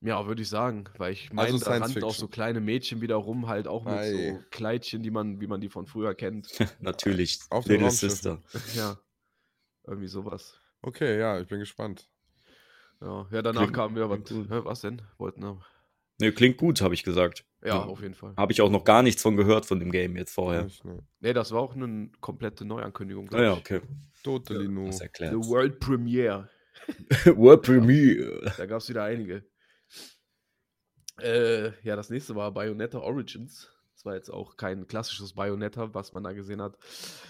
Ja, 0.00 0.26
würde 0.26 0.42
ich 0.42 0.48
sagen, 0.48 0.84
weil 0.96 1.12
ich 1.12 1.32
meine, 1.32 1.52
Also 1.52 1.64
da 1.64 1.76
rannten 1.76 2.02
auch 2.02 2.14
so 2.14 2.26
kleine 2.26 2.60
Mädchen 2.60 3.00
wieder 3.00 3.16
rum, 3.16 3.46
halt 3.48 3.68
auch 3.68 3.84
mit 3.84 3.94
Ei. 3.94 4.12
so 4.12 4.42
Kleidchen, 4.50 5.02
die 5.02 5.10
man, 5.10 5.40
wie 5.40 5.46
man 5.46 5.60
die 5.60 5.68
von 5.68 5.86
früher 5.86 6.14
kennt. 6.14 6.48
Natürlich. 6.80 7.40
Auf 7.50 7.66
Little. 7.66 7.90
Sister. 7.90 8.42
ja, 8.74 8.98
irgendwie 9.88 10.08
sowas. 10.08 10.60
Okay, 10.82 11.18
ja, 11.18 11.40
ich 11.40 11.48
bin 11.48 11.58
gespannt. 11.60 12.08
Ja, 13.00 13.26
ja 13.30 13.42
danach 13.42 13.62
Klingt- 13.62 13.74
kamen 13.76 13.96
wir, 13.96 14.08
was, 14.10 14.20
was 14.64 14.80
denn? 14.82 15.02
Wollten 15.18 15.42
wir. 15.42 15.60
Ne, 16.20 16.32
klingt 16.32 16.56
gut, 16.56 16.80
habe 16.80 16.94
ich 16.94 17.04
gesagt. 17.04 17.44
Ja, 17.62 17.68
Ja. 17.68 17.82
auf 17.84 18.02
jeden 18.02 18.14
Fall. 18.14 18.34
Habe 18.36 18.50
ich 18.52 18.60
auch 18.60 18.70
noch 18.70 18.84
gar 18.84 19.02
nichts 19.02 19.22
von 19.22 19.36
gehört 19.36 19.66
von 19.66 19.78
dem 19.78 19.90
Game 19.92 20.16
jetzt 20.16 20.34
vorher. 20.34 20.68
Ne. 20.84 21.04
Nee, 21.20 21.32
das 21.32 21.52
war 21.52 21.60
auch 21.60 21.74
eine 21.76 22.10
komplette 22.20 22.64
Neuankündigung. 22.64 23.28
Ah 23.32 23.42
ja, 23.42 23.52
okay. 23.52 23.80
Totally 24.24 24.68
no. 24.68 24.86
Das 24.86 24.98
The 24.98 25.04
erklärt. 25.04 25.34
World 25.34 25.78
Premiere. 25.80 26.48
World 27.36 27.62
Premiere. 27.62 28.52
Da 28.56 28.66
gab 28.66 28.78
es 28.80 28.88
wieder 28.88 29.04
einige. 29.04 29.44
Äh, 31.20 31.72
ja, 31.82 31.96
das 31.96 32.10
nächste 32.10 32.34
war 32.36 32.52
Bayonetta 32.52 32.98
Origins. 32.98 33.70
Das 33.94 34.04
war 34.04 34.14
jetzt 34.14 34.30
auch 34.30 34.56
kein 34.56 34.86
klassisches 34.86 35.32
Bayonetta, 35.34 35.92
was 35.94 36.12
man 36.12 36.22
da 36.22 36.32
gesehen 36.32 36.62
hat, 36.62 36.76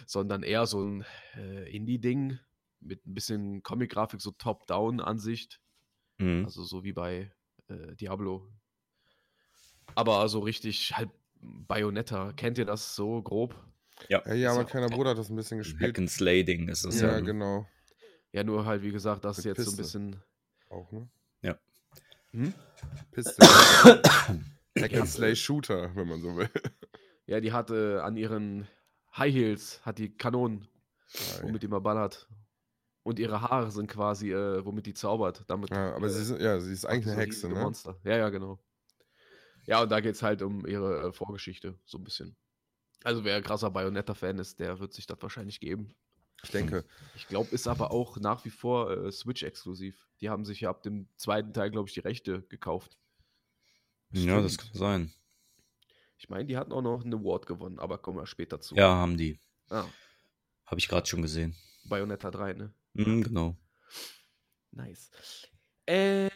sondern 0.07 0.43
eher 0.43 0.67
so 0.67 0.83
ein 0.85 1.05
äh, 1.37 1.75
Indie-Ding 1.75 2.38
mit 2.80 3.06
ein 3.06 3.14
bisschen 3.14 3.62
Comic-Grafik, 3.62 4.20
so 4.20 4.30
Top-Down-Ansicht. 4.32 5.61
Mhm. 6.18 6.44
Also 6.44 6.64
so 6.64 6.85
wie 6.85 6.92
bei 6.92 7.32
äh, 7.68 7.94
Diablo. 7.97 8.49
Aber 9.94 10.18
also 10.18 10.40
richtig 10.40 10.97
halt 10.97 11.11
Bayonetta. 11.40 12.32
Kennt 12.32 12.58
ihr 12.58 12.64
das 12.64 12.94
so 12.94 13.23
grob? 13.23 13.54
Ja. 14.08 14.23
Ja, 14.26 14.35
ja, 14.35 14.50
Ist 14.50 14.56
mein 14.56 14.66
ja 14.66 14.70
kleiner 14.70 14.88
Bruder 14.88 15.11
hat 15.11 15.18
das 15.18 15.30
ein 15.30 15.37
bisschen 15.37 15.58
gespielt. 15.58 15.90
Hack 15.90 15.99
and 15.99 16.11
Slay 16.11 16.44
Ding 16.44 16.68
ist 16.68 16.85
es 16.85 17.00
Ja, 17.00 17.12
ja. 17.12 17.20
genau. 17.20 17.66
Ja, 18.32 18.44
nur 18.44 18.64
halt, 18.66 18.82
wie 18.82 18.92
gesagt, 18.92 19.25
das 19.25 19.38
Mit 19.38 19.47
jetzt 19.47 19.64
so 19.64 19.70
ein 19.70 19.76
Piste. 19.76 19.99
bisschen. 19.99 20.23
Auch, 20.68 20.92
ne? 20.92 21.08
Hm? 22.32 22.52
Pistol. 23.11 23.49
Hack 24.78 24.94
and 24.94 25.08
Slay 25.08 25.35
Shooter, 25.35 25.94
wenn 25.97 26.08
man 26.08 26.20
so 26.20 26.37
will. 26.37 26.50
Ja, 27.26 27.40
die 27.40 27.52
hatte 27.52 28.02
an 28.04 28.16
ihren 28.16 28.66
High 29.16 29.32
Heels, 29.35 29.85
hat 29.85 29.99
die 29.99 30.14
Kanonen, 30.14 30.68
womit 31.42 31.62
die 31.62 31.68
mal 31.68 31.80
ballert. 31.80 32.28
Und 33.02 33.19
ihre 33.19 33.40
Haare 33.40 33.71
sind 33.71 33.87
quasi, 33.88 34.33
äh, 34.33 34.64
womit 34.64 34.87
die 34.87 34.95
zaubert. 34.95 35.45
Damit, 35.49 35.71
Ja, 35.71 35.95
aber 35.95 36.07
äh, 36.07 36.11
sie 36.11 36.35
ist, 36.35 36.40
ja, 36.40 36.61
sie 36.61 36.73
ist 36.73 36.85
eigentlich 36.85 37.12
eine 37.12 37.23
Hexe, 37.23 37.49
ne? 37.49 37.55
Monster. 37.55 37.97
Ja, 38.05 38.17
ja, 38.17 38.28
genau. 38.28 38.59
Ja, 39.67 39.83
und 39.83 39.90
da 39.90 40.00
geht 40.00 40.14
es 40.14 40.23
halt 40.23 40.43
um 40.43 40.67
ihre 40.67 41.09
äh, 41.09 41.12
Vorgeschichte, 41.12 41.78
so 41.85 41.99
ein 41.99 42.05
bisschen. 42.05 42.37
Also 43.05 43.25
wer 43.25 43.37
ein 43.37 43.43
krasser 43.43 43.71
Bayonetta-Fan 43.71 44.38
ist, 44.38 44.59
der 44.61 44.78
wird 44.81 44.93
sich 44.93 45.07
das 45.07 45.19
wahrscheinlich 45.21 45.61
geben. 45.61 45.95
Ich 46.43 46.50
denke. 46.50 46.85
Ich 47.17 47.26
glaube, 47.26 47.50
ist 47.50 47.67
aber 47.67 47.90
auch 47.90 48.19
nach 48.19 48.45
wie 48.45 48.50
vor 48.50 48.90
äh, 48.90 49.11
Switch-exklusiv. 49.12 50.09
Die 50.21 50.31
haben 50.31 50.45
sich 50.45 50.61
ja 50.61 50.71
ab 50.71 50.83
dem 50.83 51.09
zweiten 51.17 51.52
Teil, 51.52 51.71
glaube 51.71 51.88
ich, 51.88 51.95
die 51.95 52.00
Rechte 52.00 52.43
gekauft. 52.43 52.99
Ja, 54.11 54.40
das 54.40 54.57
kann 54.57 54.67
Stimmt. 54.69 54.78
sein. 54.78 55.12
Ich 56.17 56.28
meine, 56.28 56.47
die 56.47 56.57
hatten 56.57 56.73
auch 56.73 56.83
noch 56.83 57.05
einen 57.05 57.14
Award 57.14 57.47
gewonnen, 57.47 57.78
aber 57.78 57.99
kommen 57.99 58.19
wir 58.19 58.26
später 58.26 58.61
zu. 58.61 58.75
Ja, 58.75 58.88
haben 58.97 59.17
die. 59.17 59.38
Ah, 59.71 59.85
Habe 60.67 60.78
ich 60.81 60.88
gerade 60.88 61.07
schon 61.07 61.23
gesehen. 61.23 61.55
Bayonetta 61.85 62.31
3, 62.31 62.55
ne? 62.55 62.73
Mhm, 62.99 63.23
genau. 63.23 63.57
Nice. 64.73 65.11
Äh, 65.87 66.28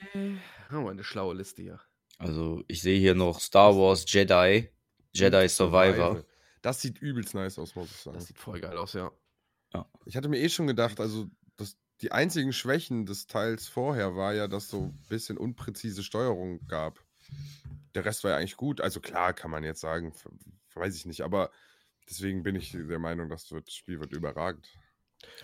haben 0.70 0.84
wir 0.84 0.90
eine 0.90 1.04
schlaue 1.04 1.34
Liste 1.34 1.62
hier. 1.62 1.80
Also, 2.18 2.62
ich 2.68 2.80
sehe 2.82 2.98
hier 2.98 3.14
noch 3.14 3.40
Star 3.40 3.76
Wars 3.76 4.04
Jedi. 4.06 4.70
Jedi 5.12 5.48
Survivor. 5.48 6.24
Das 6.62 6.80
sieht 6.80 7.02
übelst 7.02 7.34
nice 7.34 7.58
aus, 7.58 7.74
muss 7.74 7.90
ich 7.90 7.96
sagen. 7.96 8.16
Das 8.16 8.26
sieht 8.26 8.38
voll 8.38 8.60
geil 8.60 8.76
aus, 8.76 8.92
ja. 8.92 9.12
Ich 10.04 10.16
hatte 10.16 10.28
mir 10.28 10.38
eh 10.38 10.48
schon 10.48 10.66
gedacht, 10.66 11.00
also 11.00 11.28
das, 11.56 11.76
die 12.00 12.12
einzigen 12.12 12.52
Schwächen 12.52 13.06
des 13.06 13.26
Teils 13.26 13.68
vorher 13.68 14.16
war 14.16 14.34
ja, 14.34 14.46
dass 14.48 14.68
so 14.68 14.82
ein 14.82 15.02
bisschen 15.08 15.38
unpräzise 15.38 16.02
Steuerung 16.02 16.66
gab. 16.68 17.02
Der 17.94 18.04
Rest 18.04 18.22
war 18.22 18.32
ja 18.32 18.36
eigentlich 18.36 18.56
gut. 18.56 18.80
Also 18.80 19.00
klar 19.00 19.32
kann 19.32 19.50
man 19.50 19.64
jetzt 19.64 19.80
sagen, 19.80 20.12
weiß 20.74 20.94
ich 20.96 21.06
nicht, 21.06 21.22
aber 21.22 21.50
deswegen 22.08 22.42
bin 22.42 22.54
ich 22.54 22.72
der 22.72 22.98
Meinung, 22.98 23.28
das 23.28 23.50
wird, 23.50 23.70
Spiel 23.72 24.00
wird 24.00 24.12
überragend. 24.12 24.68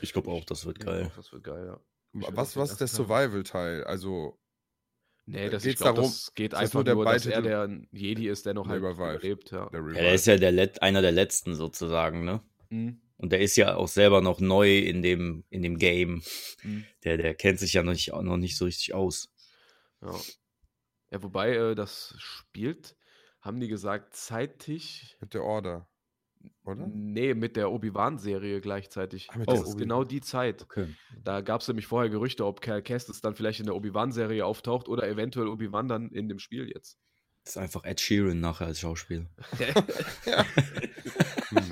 Ich 0.01 0.13
glaube 0.13 0.31
auch, 0.31 0.45
das 0.45 0.65
wird 0.67 0.81
geil. 0.81 1.03
Ja, 1.05 1.13
das 1.17 1.33
wird 1.33 1.45
geil, 1.45 1.67
ja. 1.67 1.81
Ich 2.21 2.37
Was, 2.37 2.57
was 2.57 2.71
ist 2.73 2.81
der. 2.81 2.89
Survival-Teil? 2.89 3.85
Also, 3.85 4.39
Nee, 5.31 5.51
das, 5.51 5.63
Geht's 5.63 5.81
ich 5.81 5.85
darum- 5.85 6.05
das 6.05 6.33
geht 6.35 6.55
einfach 6.55 6.73
nur 6.75 6.85
der 6.85 6.95
nur, 6.95 7.05
dass 7.05 7.27
er 7.27 7.43
der 7.43 7.69
Jedi 7.93 8.29
ist, 8.29 8.47
der 8.47 8.55
noch 8.55 8.67
halt 8.67 8.83
überlebt, 8.83 9.51
ja. 9.51 9.69
der 9.69 9.81
Ja, 9.89 9.93
der 9.93 10.15
ist 10.15 10.27
ja 10.27 10.39
der 10.39 10.53
Let 10.53 10.81
einer 10.81 11.03
der 11.03 11.13
letzten 11.13 11.55
sozusagen, 11.55 12.25
ne? 12.25 12.43
Mhm. 12.71 13.03
Und 13.19 13.33
der 13.33 13.41
ist 13.41 13.57
ja 13.57 13.75
auch 13.77 13.89
selber 13.89 14.23
noch 14.23 14.41
neu 14.41 14.79
in 14.79 15.03
dem, 15.03 15.45
in 15.51 15.61
dem 15.63 15.77
Game. 15.77 16.23
Mhm. 16.63 16.87
Der, 17.05 17.19
der 17.19 17.35
kennt 17.35 17.59
sich 17.59 17.75
ja 17.75 17.83
noch 17.83 17.93
nicht, 17.93 18.11
noch 18.11 18.39
nicht 18.39 18.57
so 18.57 18.65
richtig 18.65 18.95
aus. 18.95 19.29
Ja. 20.01 20.15
ja, 21.11 21.23
wobei 21.23 21.55
äh, 21.55 21.75
das 21.75 22.15
spielt, 22.19 22.97
haben 23.43 23.61
die 23.61 23.69
gesagt, 23.69 24.15
zeitig. 24.15 25.19
Mit 25.21 25.35
der 25.35 25.43
Order. 25.43 25.91
Oder? 26.65 26.87
Nee, 26.87 27.35
mit 27.35 27.57
der 27.57 27.71
Obi-Wan-Serie 27.73 28.61
gleichzeitig. 28.61 29.29
Ah, 29.31 29.39
das 29.39 29.47
der 29.47 29.55
ist 29.65 29.75
Obi- 29.75 29.81
genau 29.83 30.05
die 30.05 30.21
Zeit. 30.21 30.63
Okay. 30.63 30.95
Da 31.25 31.41
gab 31.41 31.63
es 31.63 31.69
nämlich 31.69 31.87
vorher 31.87 32.11
Gerüchte, 32.11 32.45
ob 32.45 32.61
Cal 32.61 32.83
Kestis 32.83 33.21
dann 33.21 33.35
vielleicht 33.35 33.61
in 33.61 33.67
der 33.67 33.75
Obi-Wan-Serie 33.75 34.45
auftaucht 34.45 34.89
oder 34.89 35.09
eventuell 35.09 35.49
Obi-Wan 35.49 35.89
dann 35.89 36.11
in 36.11 36.29
dem 36.29 36.39
Spiel 36.39 36.69
jetzt. 36.73 36.99
Das 37.45 37.57
ist 37.57 37.63
einfach 37.63 37.85
Ed 37.85 38.01
Sheeran 38.01 38.41
nachher 38.41 38.67
als 38.67 38.81
Schauspieler. 38.81 39.27
Na. 41.51 41.63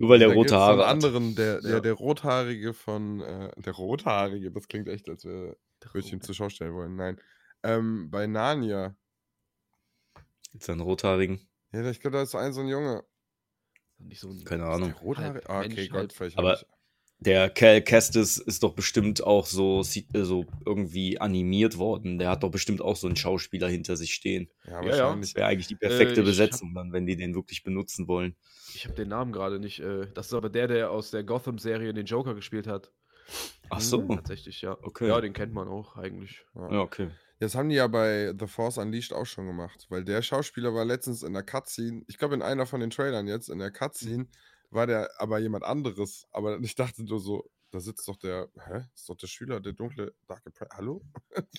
Nur 0.00 0.08
weil 0.10 0.18
der 0.18 0.28
Da 0.28 0.34
rote 0.34 0.54
einen 0.54 0.62
Haare 0.62 0.86
anderen, 0.86 1.34
der, 1.36 1.60
der, 1.60 1.70
Ja. 1.74 1.80
der 1.80 1.92
Rothaarige 1.92 2.74
von, 2.74 3.20
äh, 3.20 3.52
der 3.60 3.72
Rothaarige, 3.74 4.50
das 4.50 4.66
klingt 4.66 4.88
echt, 4.88 5.08
als 5.08 5.24
wäre, 5.24 5.56
würde 5.92 5.98
ich 6.06 6.12
ihm 6.12 6.18
Oh, 6.20 6.26
zur 6.26 6.34
Schau 6.34 6.48
stellen 6.48 6.74
wollen. 6.74 6.96
Nein. 6.96 7.20
Ähm, 7.62 8.10
bei 8.10 8.26
Narnia. 8.26 8.96
Jetzt 10.52 10.68
einen 10.68 10.80
rothaarigen. 10.80 11.46
Ja, 11.72 11.88
ich 11.90 12.00
glaube, 12.00 12.16
da 12.16 12.22
ist 12.22 12.34
ein 12.34 12.52
so 12.52 12.60
ein 12.60 12.68
Junge. 12.68 13.04
Nicht 13.98 14.20
so 14.20 14.28
ein, 14.28 14.44
Keine 14.44 14.64
Ist 14.64 14.68
Ahnung. 14.68 14.88
der 14.92 15.00
Rothaarige? 15.00 15.34
Halb 15.34 15.50
Ah, 15.50 15.60
okay, 15.60 15.74
Mensch, 15.74 15.88
Gott, 15.90 16.12
vielleicht. 16.12 16.38
Aber- 16.38 16.52
hab 16.52 16.62
ich- 16.62 16.66
Der 17.24 17.50
Cal 17.50 17.80
Kestis 17.82 18.36
ist 18.36 18.64
doch 18.64 18.74
bestimmt 18.74 19.22
auch 19.22 19.46
so, 19.46 19.84
sieht, 19.84 20.12
äh, 20.12 20.24
so 20.24 20.44
irgendwie 20.66 21.20
animiert 21.20 21.78
worden. 21.78 22.18
Der 22.18 22.30
hat 22.30 22.42
doch 22.42 22.50
bestimmt 22.50 22.82
auch 22.82 22.96
so 22.96 23.06
einen 23.06 23.14
Schauspieler 23.14 23.68
hinter 23.68 23.96
sich 23.96 24.12
stehen. 24.12 24.50
Ja, 24.64 24.82
ja. 24.82 24.88
wahrscheinlich. 24.88 25.30
Das 25.30 25.36
wäre 25.36 25.46
eigentlich 25.46 25.68
die 25.68 25.76
perfekte 25.76 26.22
Äh, 26.22 26.24
Besetzung 26.24 26.74
dann, 26.74 26.92
wenn 26.92 27.06
die 27.06 27.14
den 27.14 27.36
wirklich 27.36 27.62
benutzen 27.62 28.08
wollen. 28.08 28.34
Ich 28.74 28.86
habe 28.86 28.96
den 28.96 29.06
Namen 29.08 29.30
gerade 29.32 29.60
nicht. 29.60 29.78
Äh, 29.78 30.08
das 30.14 30.26
ist 30.26 30.34
aber 30.34 30.50
der, 30.50 30.66
der 30.66 30.90
aus 30.90 31.12
der 31.12 31.22
Gotham-Serie 31.22 31.94
den 31.94 32.06
Joker 32.06 32.34
gespielt 32.34 32.66
hat. 32.66 32.90
Ach 33.70 33.80
so. 33.80 34.02
Tatsächlich, 34.02 34.60
ja. 34.62 34.76
Okay. 34.82 35.06
Ja, 35.06 35.20
den 35.20 35.32
kennt 35.32 35.54
man 35.54 35.68
auch 35.68 35.96
eigentlich. 35.96 36.44
Ja, 36.56 36.80
okay. 36.80 37.08
Das 37.42 37.56
haben 37.56 37.70
die 37.70 37.74
ja 37.74 37.88
bei 37.88 38.32
The 38.38 38.46
Force 38.46 38.78
Unleashed 38.78 39.12
auch 39.12 39.24
schon 39.24 39.48
gemacht, 39.48 39.86
weil 39.88 40.04
der 40.04 40.22
Schauspieler 40.22 40.74
war 40.74 40.84
letztens 40.84 41.24
in 41.24 41.32
der 41.32 41.42
Cutscene, 41.42 42.04
ich 42.06 42.16
glaube 42.16 42.36
in 42.36 42.42
einer 42.42 42.66
von 42.66 42.78
den 42.78 42.90
Trailern 42.90 43.26
jetzt, 43.26 43.48
in 43.48 43.58
der 43.58 43.72
Cutscene 43.72 44.28
war 44.70 44.86
der 44.86 45.10
aber 45.18 45.40
jemand 45.40 45.64
anderes, 45.64 46.28
aber 46.30 46.56
ich 46.62 46.76
dachte 46.76 47.02
nur 47.02 47.18
so, 47.18 47.50
da 47.72 47.80
sitzt 47.80 48.06
doch 48.06 48.14
der, 48.14 48.48
hä, 48.64 48.84
ist 48.94 49.08
doch 49.08 49.16
der 49.16 49.26
Schüler, 49.26 49.58
der 49.58 49.72
dunkle 49.72 50.14
Dark 50.28 50.46
Apprentice, 50.46 50.76
hallo? 50.76 51.02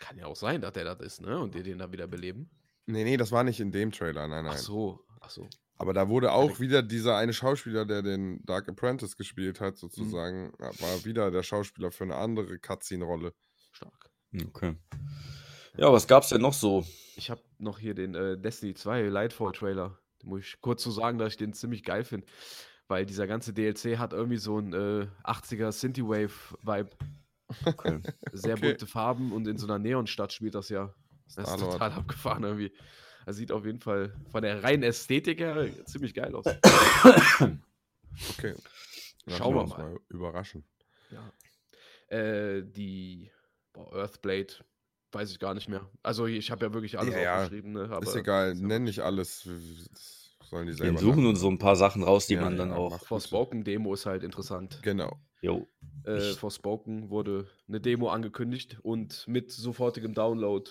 Kann 0.00 0.18
ja 0.18 0.26
auch 0.26 0.36
sein, 0.36 0.60
dass 0.60 0.74
der 0.74 0.84
das 0.84 1.00
ist, 1.00 1.22
ne? 1.22 1.38
Und 1.38 1.54
die 1.54 1.62
den 1.62 1.78
da 1.78 1.90
wieder 1.90 2.06
beleben. 2.06 2.50
Nee, 2.84 3.04
nee, 3.04 3.16
das 3.16 3.32
war 3.32 3.42
nicht 3.42 3.58
in 3.58 3.72
dem 3.72 3.92
Trailer, 3.92 4.28
nein, 4.28 4.44
nein. 4.44 4.52
Ach 4.54 4.58
so, 4.58 5.00
ach 5.22 5.30
so. 5.30 5.48
Aber 5.78 5.94
da 5.94 6.10
wurde 6.10 6.32
auch 6.32 6.60
wieder 6.60 6.82
dieser 6.82 7.16
eine 7.16 7.32
Schauspieler, 7.32 7.86
der 7.86 8.02
den 8.02 8.44
Dark 8.44 8.68
Apprentice 8.68 9.16
gespielt 9.16 9.60
hat, 9.60 9.78
sozusagen, 9.78 10.52
ja, 10.60 10.66
war 10.78 11.04
wieder 11.06 11.30
der 11.30 11.42
Schauspieler 11.42 11.90
für 11.90 12.04
eine 12.04 12.16
andere 12.16 12.58
Cutscene-Rolle. 12.58 13.32
Stark. 13.72 14.10
Okay. 14.48 14.76
Ja, 15.76 15.92
was 15.92 16.06
gab's 16.06 16.30
denn 16.30 16.40
noch 16.40 16.54
so? 16.54 16.86
Ich 17.16 17.30
habe 17.30 17.42
noch 17.58 17.78
hier 17.78 17.94
den 17.94 18.14
äh, 18.14 18.38
Destiny 18.38 18.74
2 18.74 19.02
Lightfall-Trailer. 19.02 19.98
Den 20.22 20.28
muss 20.28 20.40
ich 20.40 20.60
kurz 20.60 20.82
so 20.82 20.90
sagen, 20.90 21.18
dass 21.18 21.32
ich 21.32 21.36
den 21.36 21.52
ziemlich 21.52 21.84
geil 21.84 22.04
finde. 22.04 22.26
Weil 22.88 23.04
dieser 23.04 23.26
ganze 23.26 23.52
DLC 23.52 23.98
hat 23.98 24.12
irgendwie 24.12 24.36
so 24.36 24.58
einen 24.58 24.72
äh, 24.72 25.08
80er 25.24 25.72
Synthwave-Vibe. 25.72 26.90
Okay. 27.64 28.00
Sehr 28.32 28.54
Okay. 28.54 28.70
bunte 28.70 28.86
Farben 28.86 29.32
und 29.32 29.46
in 29.46 29.58
so 29.58 29.66
einer 29.66 29.78
Neonstadt 29.78 30.32
spielt 30.32 30.54
das 30.54 30.68
ja. 30.68 30.94
Das 31.34 31.50
ist 31.50 31.58
total 31.58 31.92
abgefahren 31.92 32.44
irgendwie. 32.44 32.72
Das 33.24 33.36
sieht 33.36 33.50
auf 33.50 33.66
jeden 33.66 33.80
Fall 33.80 34.14
von 34.30 34.42
der 34.42 34.62
reinen 34.62 34.84
Ästhetik 34.84 35.40
her 35.40 35.68
ziemlich 35.84 36.14
geil 36.14 36.34
aus. 36.34 36.46
Okay. 36.46 38.54
Lassen 39.24 39.28
Schauen 39.28 39.54
wir 39.54 39.62
uns 39.62 39.76
mal. 39.76 39.98
Überraschen. 40.08 40.64
Ja. 41.10 42.16
Äh, 42.16 42.62
die 42.64 43.30
boah, 43.76 43.92
Earthblade, 43.94 44.54
weiß 45.12 45.30
ich 45.30 45.38
gar 45.38 45.54
nicht 45.54 45.68
mehr. 45.68 45.88
Also 46.02 46.26
ich 46.26 46.50
habe 46.50 46.66
ja 46.66 46.74
wirklich 46.74 46.98
alles 46.98 47.14
Ja, 47.14 47.42
aufgeschrieben. 47.42 47.72
Ne? 47.72 47.84
Aber 47.90 48.02
ist 48.02 48.14
egal, 48.16 48.52
ist 48.52 48.60
ja 48.60 48.66
nenn 48.66 48.84
nicht 48.84 49.00
alles. 49.00 49.48
Das 49.92 50.36
sollen 50.50 50.66
die 50.66 50.72
Wir 50.72 50.76
selber 50.78 50.98
suchen 50.98 51.10
machen. 51.16 51.26
uns 51.26 51.40
so 51.40 51.48
ein 51.48 51.58
paar 51.58 51.76
Sachen 51.76 52.02
raus, 52.02 52.26
die 52.26 52.34
Ja, 52.34 52.42
man 52.42 52.56
dann 52.56 52.70
ja, 52.70 52.76
auch. 52.76 53.00
Forspoken-Demo 53.04 53.94
ist 53.94 54.06
halt 54.06 54.22
interessant. 54.22 54.80
Genau. 54.82 55.18
Jo. 55.42 55.68
Äh, 56.04 56.32
Forspoken 56.34 57.10
wurde 57.10 57.46
eine 57.68 57.80
Demo 57.80 58.08
angekündigt 58.10 58.78
und 58.82 59.26
mit 59.28 59.52
sofortigem 59.52 60.14
Download 60.14 60.68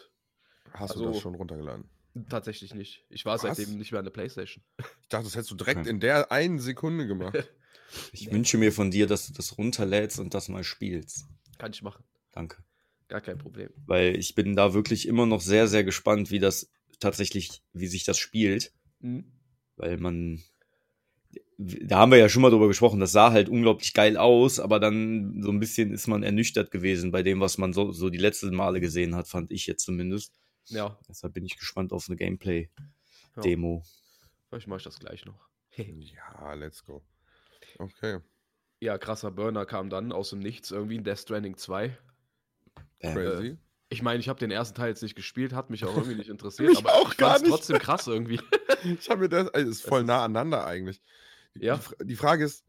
Hast 0.73 0.95
du 0.95 0.99
Also- 1.01 1.11
das 1.13 1.21
schon 1.21 1.35
runtergeladen? 1.35 1.89
tatsächlich 2.29 2.73
nicht. 2.73 3.05
Ich 3.09 3.25
war 3.25 3.35
Was? 3.35 3.41
seitdem 3.41 3.77
nicht 3.77 3.91
mehr 3.91 3.99
an 3.99 4.05
der 4.05 4.11
Playstation. 4.11 4.63
Ich 5.01 5.09
dachte, 5.09 5.25
das 5.25 5.35
hättest 5.35 5.51
du 5.51 5.55
direkt 5.55 5.85
in 5.87 5.99
der 5.99 6.31
einen 6.31 6.59
Sekunde 6.59 7.07
gemacht. 7.07 7.35
Ich 8.11 8.29
wünsche 8.31 8.57
mir 8.57 8.73
von 8.73 8.89
dir, 8.91 9.05
dass 9.07 9.27
du 9.27 9.33
das 9.33 9.57
runterlädst 9.57 10.19
und 10.19 10.33
das 10.33 10.49
mal 10.49 10.63
spielst. 10.63 11.27
Kann 11.59 11.71
ich 11.71 11.81
machen. 11.83 12.03
Danke. 12.33 12.57
Gar 13.07 13.21
kein 13.21 13.37
Problem. 13.37 13.69
Weil 13.85 14.17
ich 14.17 14.35
bin 14.35 14.55
da 14.55 14.73
wirklich 14.73 15.07
immer 15.07 15.25
noch 15.25 15.41
sehr, 15.41 15.67
sehr 15.67 15.83
gespannt, 15.83 16.31
wie 16.31 16.39
das 16.39 16.71
tatsächlich, 16.99 17.61
wie 17.73 17.87
sich 17.87 18.03
das 18.03 18.17
spielt. 18.17 18.73
Mhm. 18.99 19.31
Weil 19.75 19.97
man. 19.97 20.43
Da 21.57 21.99
haben 21.99 22.11
wir 22.11 22.17
ja 22.17 22.27
schon 22.27 22.41
mal 22.41 22.51
drüber 22.51 22.67
gesprochen, 22.67 22.99
das 22.99 23.13
sah 23.13 23.31
halt 23.31 23.47
unglaublich 23.47 23.93
geil 23.93 24.17
aus, 24.17 24.59
aber 24.59 24.77
dann 24.77 25.41
so 25.41 25.51
ein 25.51 25.61
bisschen 25.61 25.93
ist 25.93 26.07
man 26.07 26.21
ernüchtert 26.21 26.69
gewesen 26.69 27.11
bei 27.11 27.23
dem, 27.23 27.39
was 27.39 27.57
man 27.57 27.71
so, 27.71 27.93
so 27.93 28.09
die 28.09 28.17
letzten 28.17 28.53
Male 28.53 28.81
gesehen 28.81 29.15
hat, 29.15 29.29
fand 29.29 29.53
ich 29.53 29.65
jetzt 29.65 29.85
zumindest. 29.85 30.33
Ja, 30.65 30.99
Deshalb 31.07 31.33
bin 31.33 31.45
ich 31.45 31.57
gespannt 31.57 31.93
auf 31.93 32.09
eine 32.09 32.19
ja. 32.19 32.25
Gameplay-Demo. 32.25 33.83
Vielleicht 34.49 34.67
mache 34.67 34.79
ich 34.79 34.83
das 34.83 34.99
gleich 34.99 35.25
noch. 35.25 35.47
ja, 35.77 36.53
let's 36.55 36.83
go. 36.83 37.05
Okay. 37.77 38.19
Ja, 38.81 38.97
krasser 38.97 39.31
Burner 39.31 39.65
kam 39.65 39.89
dann 39.89 40.11
aus 40.11 40.31
dem 40.31 40.39
Nichts 40.39 40.71
irgendwie 40.71 40.95
in 40.95 41.05
Death 41.05 41.19
Stranding 41.19 41.55
2. 41.55 41.97
Bam. 43.01 43.13
Crazy. 43.13 43.57
Ich 43.89 44.01
meine, 44.01 44.19
ich 44.19 44.29
habe 44.29 44.39
den 44.39 44.51
ersten 44.51 44.75
Teil 44.75 44.89
jetzt 44.89 45.03
nicht 45.03 45.15
gespielt, 45.15 45.53
hat 45.53 45.69
mich 45.69 45.85
auch 45.85 45.95
irgendwie 45.95 46.15
nicht 46.15 46.29
interessiert, 46.29 46.69
Mich 46.69 46.79
aber 46.79 46.93
auch 46.93 47.11
ich 47.11 47.17
gar 47.17 47.39
nicht. 47.39 47.49
trotzdem 47.49 47.79
krass 47.79 48.07
irgendwie. 48.07 48.39
Ich 48.99 49.09
habe 49.09 49.21
mir 49.21 49.29
das, 49.29 49.47
also 49.49 49.71
ist 49.71 49.81
voll 49.81 50.03
nah 50.03 50.23
aneinander 50.23 50.65
eigentlich. 50.67 51.01
Die, 51.55 51.65
Ja. 51.65 51.79
die, 52.01 52.05
die 52.05 52.15
Frage 52.15 52.43
ist, 52.45 52.63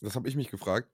das 0.00 0.14
habe 0.14 0.28
ich 0.28 0.36
mich 0.36 0.48
gefragt. 0.48 0.88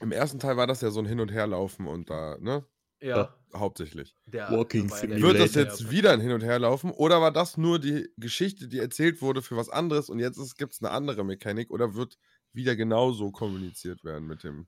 Im 0.00 0.10
ersten 0.10 0.40
Teil 0.40 0.56
war 0.56 0.66
das 0.66 0.80
ja 0.80 0.90
so 0.90 0.98
ein 0.98 1.06
Hin- 1.06 1.20
und 1.20 1.30
Herlaufen 1.30 1.86
und 1.86 2.10
da, 2.10 2.36
ne? 2.40 2.64
Ja. 3.00 3.32
Hauptsächlich. 3.54 4.16
Der, 4.26 4.50
Walking 4.50 4.88
Simulator. 4.88 5.28
Wird 5.28 5.40
das 5.40 5.54
jetzt 5.54 5.90
wieder 5.92 6.10
ein 6.12 6.20
Hin- 6.20 6.32
und 6.32 6.42
Herlaufen 6.42 6.90
oder 6.90 7.20
war 7.20 7.30
das 7.30 7.56
nur 7.56 7.78
die 7.78 8.08
Geschichte, 8.16 8.66
die 8.66 8.78
erzählt 8.80 9.22
wurde 9.22 9.42
für 9.42 9.56
was 9.56 9.68
anderes 9.68 10.08
und 10.10 10.18
jetzt 10.18 10.58
gibt 10.58 10.72
es 10.72 10.82
eine 10.82 10.90
andere 10.90 11.22
Mechanik 11.24 11.70
oder 11.70 11.94
wird 11.94 12.18
wieder 12.54 12.76
genauso 12.76 13.30
kommuniziert 13.30 14.04
werden 14.04 14.26
mit 14.26 14.44
dem. 14.44 14.66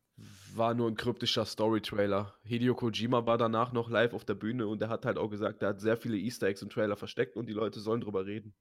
War 0.55 0.75
nur 0.75 0.88
ein 0.88 0.97
kryptischer 0.97 1.45
Story-Trailer. 1.45 2.35
Hideo 2.43 2.75
Kojima 2.75 3.26
war 3.26 3.38
danach 3.38 3.73
noch 3.73 3.90
live 3.90 4.14
auf 4.14 4.25
der 4.25 4.35
Bühne 4.35 4.66
und 4.66 4.83
er 4.83 4.88
hat 4.88 5.05
halt 5.05 5.19
auch 5.19 5.28
gesagt, 5.28 5.62
er 5.62 5.71
hat 5.71 5.81
sehr 5.81 5.97
viele 5.97 6.16
Easter 6.16 6.49
Eggs 6.49 6.62
im 6.62 6.71
Trailer 6.71 6.97
versteckt 6.97 7.37
und 7.37 7.47
die 7.47 7.52
Leute 7.52 7.81
sollen 7.81 8.00
drüber 8.00 8.26
reden. 8.26 8.55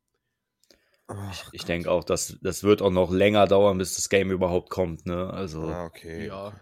ich 1.32 1.44
ich 1.53 1.65
denke 1.65 1.89
auch, 1.89 2.03
dass 2.03 2.38
das 2.41 2.63
wird 2.63 2.82
auch 2.82 2.91
noch 2.91 3.12
länger 3.12 3.48
dauern, 3.48 3.77
bis 3.77 3.96
das 3.96 4.10
Game 4.10 4.32
überhaupt 4.32 4.70
kommt, 4.70 5.05
ne? 5.05 5.29
Also. 5.32 5.63
Ah, 5.63 5.86
okay. 5.86 6.27
Ja. 6.27 6.60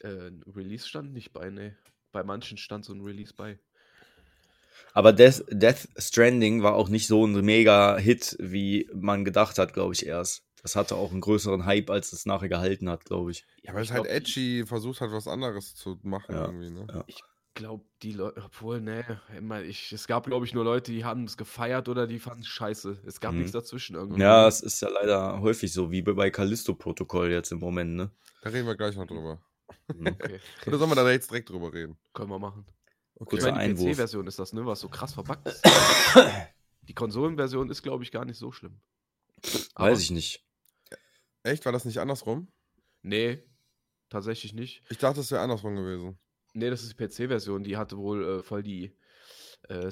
Äh, 0.00 0.28
ein 0.28 0.42
Release 0.54 0.88
stand 0.88 1.12
nicht 1.12 1.32
bei, 1.32 1.50
ne. 1.50 1.76
Bei 2.12 2.24
manchen 2.24 2.58
stand 2.58 2.84
so 2.84 2.92
ein 2.92 3.00
Release 3.02 3.34
bei. 3.34 3.58
Aber 4.92 5.12
Death, 5.12 5.44
Death 5.50 5.88
Stranding 5.98 6.62
war 6.62 6.74
auch 6.74 6.88
nicht 6.88 7.06
so 7.06 7.26
ein 7.26 7.44
mega 7.44 7.96
Hit, 7.98 8.36
wie 8.38 8.88
man 8.94 9.24
gedacht 9.24 9.58
hat, 9.58 9.72
glaube 9.72 9.94
ich, 9.94 10.06
erst. 10.06 10.44
Das 10.64 10.76
hatte 10.76 10.96
auch 10.96 11.12
einen 11.12 11.20
größeren 11.20 11.66
Hype, 11.66 11.90
als 11.90 12.12
es 12.14 12.24
nachher 12.24 12.48
gehalten 12.48 12.88
hat, 12.88 13.04
glaube 13.04 13.30
ich. 13.30 13.44
Ja, 13.62 13.74
weil 13.74 13.82
es 13.82 13.88
ich 13.88 13.92
halt 13.92 14.04
glaub, 14.04 14.16
edgy 14.16 14.64
versucht 14.66 15.00
hat, 15.02 15.12
was 15.12 15.28
anderes 15.28 15.74
zu 15.74 15.98
machen 16.02 16.34
Ja, 16.34 16.46
irgendwie, 16.46 16.70
ne? 16.70 16.86
ja. 16.90 17.04
Ich 17.06 17.22
glaube, 17.52 17.84
die 18.02 18.12
Leute, 18.12 18.42
obwohl, 18.42 18.80
ne, 18.80 19.20
immer, 19.36 19.62
ich, 19.62 19.92
es 19.92 20.06
gab, 20.06 20.24
glaube 20.26 20.46
ich, 20.46 20.54
nur 20.54 20.64
Leute, 20.64 20.90
die 20.90 21.04
haben 21.04 21.24
es 21.24 21.36
gefeiert 21.36 21.88
oder 21.90 22.06
die 22.06 22.18
fanden 22.18 22.40
es 22.40 22.48
scheiße. 22.48 23.02
Es 23.06 23.20
gab 23.20 23.32
Mhm. 23.32 23.40
nichts 23.40 23.52
dazwischen 23.52 23.94
irgendwie. 23.94 24.22
Ja, 24.22 24.48
es 24.48 24.60
ist 24.62 24.80
ja 24.80 24.88
leider 24.88 25.38
häufig 25.42 25.70
so, 25.72 25.90
wie 25.90 26.00
bei 26.02 26.30
Callisto-Protokoll 26.30 27.30
jetzt 27.30 27.52
im 27.52 27.58
Moment, 27.60 27.94
ne? 27.94 28.10
Da 28.42 28.48
reden 28.48 28.66
wir 28.66 28.74
gleich 28.74 28.96
noch 28.96 29.06
drüber. 29.06 29.40
Mhm. 29.94 30.06
Okay, 30.18 30.40
Oder 30.66 30.78
sollen 30.78 30.90
wir 30.90 30.94
da 30.96 31.10
jetzt 31.10 31.30
direkt 31.30 31.50
drüber 31.50 31.72
reden? 31.74 31.98
können 32.14 32.30
wir 32.30 32.38
machen. 32.38 32.64
Okay. 33.16 33.36
Ich 33.36 33.42
Kurzer 33.42 33.52
meine, 33.52 33.74
die. 33.74 33.92
PC-Version 33.92 34.26
ist 34.26 34.38
das, 34.38 34.52
ne, 34.54 34.64
was 34.64 34.80
so 34.80 34.88
krass 34.88 35.12
verbuggt 35.12 35.46
ist. 35.46 35.62
die 36.88 36.94
Konsolenversion 36.94 37.68
ist, 37.70 37.82
glaube 37.82 38.02
ich, 38.02 38.10
gar 38.10 38.24
nicht 38.24 38.38
so 38.38 38.50
schlimm. 38.50 38.80
Aber- 39.74 39.90
Weiß 39.90 40.00
ich 40.00 40.10
nicht. 40.10 40.43
Echt? 41.44 41.64
War 41.64 41.72
das 41.72 41.84
nicht 41.84 41.98
andersrum? 41.98 42.48
Nee, 43.02 43.44
tatsächlich 44.08 44.52
nicht. 44.52 44.82
Ich 44.90 44.98
dachte, 44.98 45.20
es 45.20 45.30
wäre 45.30 45.42
andersrum 45.42 45.76
gewesen. 45.76 46.18
Nee, 46.54 46.70
das 46.70 46.82
ist 46.82 46.98
die 46.98 47.04
PC-Version, 47.06 47.62
die 47.62 47.76
hatte 47.76 47.96
wohl 47.96 48.24
äh, 48.24 48.42
voll 48.42 48.62
die 48.62 48.96
äh, 49.68 49.90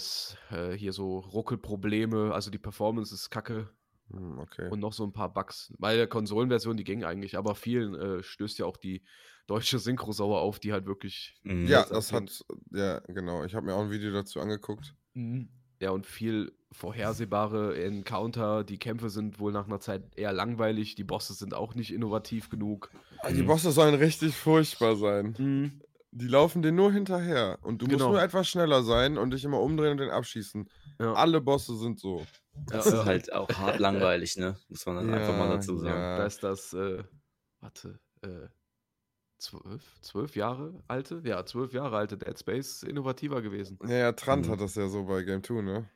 äh, 0.51 0.73
hier 0.77 0.93
so 0.93 1.19
Ruckelprobleme, 1.19 2.33
also 2.33 2.51
die 2.51 2.59
Performance 2.59 3.15
ist 3.15 3.31
kacke 3.31 3.71
Hm, 4.11 4.39
okay. 4.39 4.69
und 4.69 4.81
noch 4.81 4.93
so 4.93 5.05
ein 5.05 5.13
paar 5.13 5.33
Bugs. 5.33 5.73
Bei 5.79 5.97
der 5.97 6.07
Konsolenversion, 6.07 6.77
die 6.77 6.85
ging 6.85 7.05
eigentlich, 7.05 7.37
aber 7.37 7.55
vielen 7.55 7.95
äh, 7.95 8.23
stößt 8.23 8.59
ja 8.59 8.67
auch 8.67 8.77
die 8.77 9.03
deutsche 9.47 9.79
Synchro 9.79 10.13
sauer 10.13 10.41
auf, 10.41 10.59
die 10.59 10.73
halt 10.73 10.87
wirklich. 10.87 11.35
Mhm. 11.43 11.67
ja, 11.67 11.85
das 11.85 12.13
hat, 12.13 12.45
ja, 12.71 13.01
genau. 13.01 13.45
Ich 13.45 13.55
habe 13.55 13.67
mir 13.67 13.75
auch 13.75 13.83
ein 13.83 13.91
Video 13.91 14.13
dazu 14.13 14.41
angeguckt. 14.41 14.95
Ja, 15.83 15.91
und 15.91 16.07
viel 16.07 16.53
vorhersehbare 16.71 17.83
Encounter. 17.83 18.63
Die 18.63 18.79
Kämpfe 18.79 19.11
sind 19.11 19.41
wohl 19.41 19.51
nach 19.53 19.67
einer 19.67 19.81
Zeit 19.81 20.03
eher 20.17 20.33
langweilig. 20.33 20.95
Die 20.95 21.03
Bosse 21.05 21.35
sind 21.35 21.55
auch 21.55 21.75
nicht 21.75 21.93
innovativ 21.93 22.49
genug. 22.51 22.91
Ah, 23.19 23.31
Die 23.33 23.43
Mhm. 23.43 23.47
Bosse 23.49 23.73
sollen 23.73 23.95
richtig 23.97 24.35
furchtbar 24.37 24.95
sein. 24.97 25.83
Die 26.13 26.29
laufen 26.29 26.63
dir 26.63 26.71
nur 26.73 26.93
hinterher. 26.93 27.59
Und 27.63 27.83
du 27.83 27.87
musst 27.87 27.99
Genau. 27.99 28.13
nur 28.13 28.23
etwas 28.23 28.49
schneller 28.49 28.83
sein 28.85 29.19
und 29.19 29.33
dich 29.33 29.45
immer 29.45 29.61
umdrehen 29.61 29.93
und 29.93 29.99
den 29.99 30.11
abschießen. 30.11 30.69
Ja. 31.01 31.15
Alle 31.15 31.41
Bosse 31.41 31.77
sind 31.77 31.99
so. 31.99 32.25
Das 32.69 32.87
Ja, 32.87 33.01
ist 33.01 33.05
halt 33.07 33.33
auch 33.33 33.49
hart 33.49 33.79
langweilig, 33.81 34.37
ne? 34.37 34.57
Muss 34.69 34.87
man 34.87 34.97
dann 34.97 35.13
einfach 35.13 35.37
mal 35.37 35.49
dazu 35.49 35.77
sagen. 35.79 35.89
ja. 36.01 36.19
Da 36.19 36.27
ist 36.27 36.43
das, 36.45 36.73
äh, 36.75 37.03
warte, 37.61 37.99
äh, 38.23 38.47
zwölf, 39.43 40.01
zwölf 40.01 40.37
Jahre 40.37 40.83
alte? 40.89 41.21
Ja, 41.25 41.45
zwölf 41.45 41.73
Jahre 41.73 41.97
alte 41.97 42.17
Dead 42.17 42.39
Space 42.39 42.83
innovativer 42.83 43.43
gewesen. 43.43 43.79
Ja, 43.83 43.97
ja, 43.97 44.13
Trant 44.13 44.47
Mhm. 44.47 44.51
hat 44.53 44.61
das 44.61 44.75
ja 44.75 44.89
so 44.89 45.05
bei 45.05 45.23
Game 45.23 45.43
2, 45.43 45.63
ne? 45.63 45.91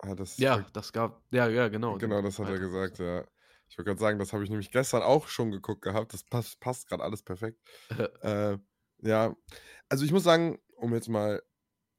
Ah, 0.00 0.14
das 0.14 0.36
Ja, 0.38 0.66
das 0.72 0.92
gab, 0.92 1.22
ja, 1.30 1.48
ja, 1.48 1.68
genau. 1.68 1.96
Genau, 1.98 2.20
das 2.22 2.38
hat 2.38 2.48
er 2.48 2.58
gesagt, 2.58 2.98
ja. 2.98 3.24
Ich 3.68 3.76
wollte 3.78 3.88
gerade 3.90 4.00
sagen, 4.00 4.18
das 4.18 4.32
habe 4.32 4.44
ich 4.44 4.50
nämlich 4.50 4.70
gestern 4.70 5.02
auch 5.02 5.26
schon 5.28 5.50
geguckt 5.50 5.82
gehabt. 5.82 6.12
Das 6.12 6.22
passt, 6.24 6.60
passt 6.60 6.88
gerade 6.88 7.02
alles 7.02 7.22
perfekt. 7.22 7.58
äh, 8.22 8.58
ja, 9.02 9.36
also 9.88 10.04
ich 10.04 10.12
muss 10.12 10.22
sagen, 10.24 10.58
um 10.76 10.94
jetzt 10.94 11.08
mal 11.08 11.42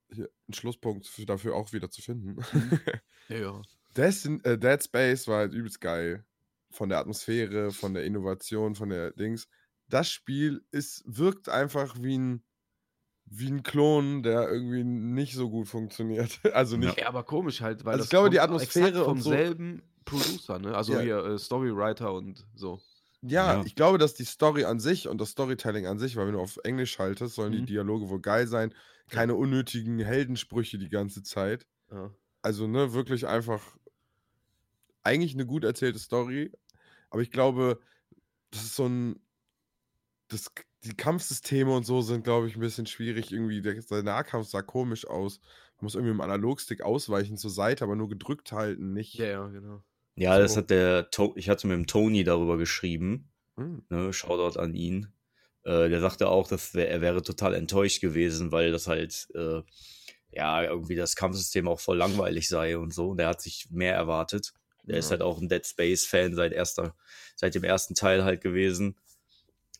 hier 0.10 0.30
einen 0.48 0.54
Schlusspunkt 0.54 1.08
für, 1.08 1.26
dafür 1.26 1.56
auch 1.56 1.74
wieder 1.74 1.90
zu 1.90 2.02
finden. 2.02 2.38
Ja, 3.30 3.38
ja. 3.38 3.62
Destin, 3.96 4.44
äh, 4.44 4.58
Dead 4.58 4.82
Space 4.82 5.28
war 5.28 5.40
halt 5.40 5.54
übelst 5.54 5.82
geil. 5.82 6.26
Von 6.72 6.90
der 6.90 7.00
Atmosphäre, 7.00 7.72
von 7.72 7.94
der 7.94 8.04
Innovation, 8.04 8.76
von 8.76 8.90
der 8.90 9.12
Dings. 9.12 9.48
Das 9.90 10.10
Spiel 10.12 10.64
ist, 10.72 11.04
wirkt 11.06 11.50
einfach 11.50 11.96
wie 12.02 12.18
ein, 12.18 12.44
wie 13.26 13.48
ein 13.50 13.64
Klon, 13.64 14.24
der 14.24 14.50
irgendwie 14.50 14.84
nicht 14.84 15.34
so 15.36 15.50
gut 15.50 15.68
funktioniert. 15.68 16.40
Also 16.54 16.78
nicht. 16.78 16.98
Ja, 17.00 17.08
aber 17.08 17.24
komisch 17.24 17.62
halt, 17.62 17.84
weil 17.86 17.94
Also 17.94 18.00
das 18.00 18.06
ich 18.08 18.10
glaube, 18.12 18.30
die 18.30 18.40
Atmosphäre 18.40 18.88
exakt 18.90 19.06
vom 19.06 19.18
und 19.18 19.22
so- 19.22 19.30
selben 19.32 19.82
Producer, 20.06 20.60
ne? 20.60 20.76
Also 20.76 20.94
Ja. 20.94 21.00
hier 21.02 21.18
äh, 21.26 21.38
Storywriter 21.40 22.14
und 22.14 22.46
so. 22.56 22.80
Ja, 23.22 23.56
Ja. 23.56 23.64
ich 23.66 23.76
glaube, 23.76 23.98
dass 23.98 24.14
die 24.14 24.24
Story 24.26 24.64
an 24.64 24.80
sich 24.80 25.08
und 25.08 25.20
das 25.20 25.32
Storytelling 25.32 25.86
an 25.88 26.00
sich, 26.00 26.16
weil 26.16 26.28
wenn 26.28 26.34
du 26.36 26.40
auf 26.40 26.58
Englisch 26.64 26.92
schaltest, 26.94 27.36
sollen 27.36 27.52
die 27.52 27.62
Mhm. 27.62 27.66
Dialoge 27.66 28.10
wohl 28.10 28.22
geil 28.22 28.48
sein. 28.48 28.74
Keine 29.10 29.36
unnötigen 29.36 30.00
Heldensprüche 30.00 30.78
die 30.78 30.90
ganze 30.90 31.24
Zeit. 31.24 31.66
Ja. 31.92 32.12
Also, 32.42 32.68
ne, 32.68 32.94
wirklich 32.94 33.26
einfach 33.28 33.62
eigentlich 35.04 35.34
eine 35.34 35.46
gut 35.46 35.64
erzählte 35.64 36.00
Story. 36.00 36.52
Aber 37.10 37.22
ich 37.22 37.32
glaube, 37.32 37.80
das 38.52 38.64
ist 38.64 38.76
so 38.76 38.86
ein. 38.86 39.20
Das, 40.30 40.52
die 40.84 40.96
Kampfsysteme 40.96 41.74
und 41.76 41.86
so 41.86 42.02
sind, 42.02 42.24
glaube 42.24 42.48
ich, 42.48 42.56
ein 42.56 42.60
bisschen 42.62 42.86
schwierig. 42.86 43.32
Irgendwie, 43.32 43.62
der, 43.62 43.76
der 43.76 44.04
Nahkampf 44.04 44.48
sah 44.48 44.62
komisch 44.62 45.08
aus. 45.08 45.40
Man 45.78 45.86
muss 45.86 45.96
irgendwie 45.96 46.12
mit 46.14 46.20
dem 46.20 46.22
Analogstick 46.22 46.82
ausweichen 46.82 47.38
zur 47.38 47.52
Seite, 47.52 47.84
aber 47.84 47.96
nur 47.96 48.10
gedrückt 48.10 48.52
halten, 48.52 48.94
nicht. 48.94 49.16
ja, 49.18 49.26
ja, 49.26 49.48
genau. 49.48 49.84
Ja, 50.16 50.40
das 50.40 50.56
So. 50.56 50.58
hat 50.58 50.70
der, 50.72 51.10
to 51.12 51.34
ich 51.36 51.50
hatte 51.50 51.68
mit 51.68 51.76
dem 51.78 51.88
Tony 51.88 52.24
darüber 52.24 52.58
geschrieben, 52.58 53.32
Hm. 53.58 53.80
ne, 53.90 54.14
Shoutout 54.14 54.60
an 54.60 54.76
ihn. 54.76 55.14
Äh, 55.64 55.90
der 55.90 56.02
sagte 56.02 56.30
auch, 56.30 56.48
dass 56.50 56.74
wär, 56.76 56.90
er 56.90 57.02
wäre 57.02 57.22
total 57.24 57.56
enttäuscht 57.56 58.02
gewesen, 58.02 58.52
weil 58.52 58.72
das 58.72 58.88
halt, 58.88 59.30
äh, 59.36 59.64
ja, 60.32 60.64
irgendwie 60.64 60.96
das 60.96 61.16
Kampfsystem 61.16 61.68
auch 61.68 61.80
voll 61.80 61.98
langweilig 61.98 62.50
sei 62.50 62.78
und 62.78 62.94
so. 62.94 63.10
Und 63.12 63.18
der 63.18 63.30
hat 63.30 63.42
sich 63.42 63.70
mehr 63.72 63.96
erwartet. 63.96 64.54
Der 64.90 64.98
ist 65.00 65.10
Ja. 65.10 65.12
halt 65.12 65.22
auch 65.22 65.40
ein 65.42 65.50
Dead 65.50 65.66
Space-Fan 65.66 66.36
seit 66.36 66.54
erster, 66.54 66.96
seit 67.36 67.56
dem 67.56 67.64
ersten 67.64 67.96
Teil 67.96 68.24
halt 68.24 68.42
gewesen. 68.42 68.98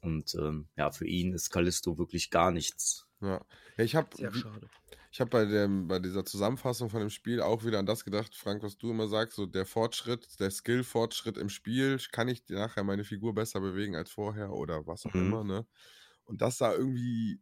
Und 0.02 0.36
ähm, 0.36 0.68
ja, 0.76 0.92
für 0.92 1.08
ihn 1.08 1.34
ist 1.34 1.50
Callisto 1.50 1.98
wirklich 1.98 2.30
gar 2.30 2.52
nichts. 2.52 3.08
Ja. 3.22 3.44
ja, 3.78 3.84
ich 3.84 3.96
habe. 3.96 4.10
Ich 5.12 5.22
habe 5.22 5.30
bei, 5.32 5.46
dem- 5.46 5.88
bei 5.88 6.00
dieser 6.00 6.26
Zusammenfassung 6.26 6.90
von 6.90 7.00
dem 7.00 7.10
Spiel 7.10 7.42
auch 7.42 7.66
wieder 7.66 7.80
an 7.80 7.86
das 7.86 8.06
gedacht, 8.06 8.36
Frank, 8.36 8.62
was 8.62 8.78
du 8.78 8.92
immer 8.92 9.08
sagst, 9.08 9.36
so 9.36 9.46
der 9.46 9.66
Fortschritt, 9.66 10.40
der 10.40 10.52
Skill-Fortschritt 10.52 11.38
im 11.38 11.50
Spiel, 11.50 11.98
kann 12.12 12.28
ich 12.28 12.44
nachher 12.50 12.84
meine 12.84 13.04
Figur 13.04 13.34
besser 13.34 13.60
bewegen 13.60 13.96
als 13.96 14.12
vorher 14.12 14.52
oder 14.52 14.86
was 14.86 15.06
auch 15.06 15.14
Mhm. 15.14 15.22
immer, 15.22 15.44
ne? 15.44 15.66
Und 16.26 16.42
das 16.42 16.58
da 16.58 16.74
irgendwie 16.74 17.40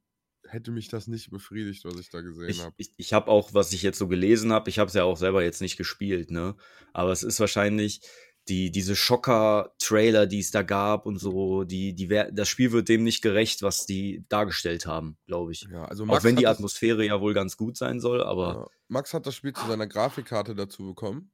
hätte 0.47 0.71
mich 0.71 0.87
das 0.87 1.07
nicht 1.07 1.31
befriedigt, 1.31 1.83
was 1.85 1.99
ich 1.99 2.09
da 2.09 2.21
gesehen 2.21 2.49
Ich, 2.49 2.59
habe. 2.59 2.73
ich, 2.77 2.93
ich 2.97 3.13
habe 3.13 3.29
auch, 3.31 3.53
was 3.53 3.73
ich 3.73 3.81
jetzt 3.81 3.97
so 3.97 4.07
gelesen 4.07 4.53
habe, 4.53 4.69
ich 4.69 4.79
habe 4.79 4.87
es 4.87 4.93
ja 4.93 5.03
auch 5.03 5.17
selber 5.17 5.43
jetzt 5.43 5.59
nicht 5.61 5.75
gespielt, 5.75 6.31
ne? 6.31 6.55
Aber 6.93 7.11
es 7.11 7.23
ist 7.23 7.39
wahrscheinlich 7.39 8.01
die, 8.47 8.71
diese 8.71 8.95
Schocker-Trailer, 8.95 10.27
die 10.27 10.39
es 10.39 10.51
da 10.51 10.61
gab 10.61 11.05
und 11.05 11.17
so, 11.17 11.63
die, 11.63 11.93
die 11.93 12.07
das 12.07 12.47
Spiel 12.47 12.71
wird 12.71 12.89
dem 12.89 13.03
nicht 13.03 13.21
gerecht, 13.21 13.63
was 13.63 13.85
die 13.85 14.23
dargestellt 14.29 14.85
haben, 14.85 15.17
glaube 15.25 15.51
ich. 15.51 15.67
Ja, 15.71 15.85
also 15.85 16.05
auch 16.05 16.23
wenn 16.23 16.35
die 16.35 16.45
hat 16.45 16.51
das- 16.51 16.57
Atmosphäre 16.57 17.05
ja 17.05 17.19
wohl 17.21 17.33
ganz 17.33 17.57
gut 17.57 17.77
sein 17.77 17.99
soll, 17.99 18.23
aber 18.23 18.53
ja, 18.53 18.67
Max 18.87 19.13
hat 19.13 19.25
das 19.25 19.35
Spiel 19.35 19.53
zu 19.53 19.65
seiner 19.65 19.87
Grafikkarte 19.87 20.55
dazu 20.55 20.85
bekommen 20.85 21.31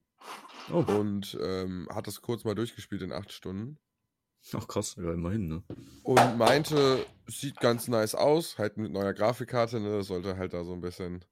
oh, 0.71 0.83
und 0.87 1.37
ähm, 1.41 1.87
hat 1.93 2.07
das 2.07 2.21
kurz 2.21 2.43
mal 2.43 2.55
durchgespielt 2.55 3.01
in 3.01 3.11
acht 3.11 3.31
Stunden. 3.33 3.77
ach 4.53 4.67
krass, 4.67 4.95
ja, 4.97 5.11
immerhin, 5.11 5.47
ne? 5.47 5.63
Und 6.03 6.37
meinte, 6.37 7.05
sieht 7.27 7.59
ganz 7.59 7.87
nice 7.87 8.15
aus, 8.15 8.57
halt 8.57 8.77
mit 8.77 8.91
neuer 8.91 9.13
Grafikkarte, 9.13 9.79
ne? 9.79 9.97
Das 9.97 10.07
sollte 10.07 10.37
halt 10.37 10.53
da 10.53 10.63
so 10.63 10.73
ein 10.73 10.81
bisschen 10.81 11.25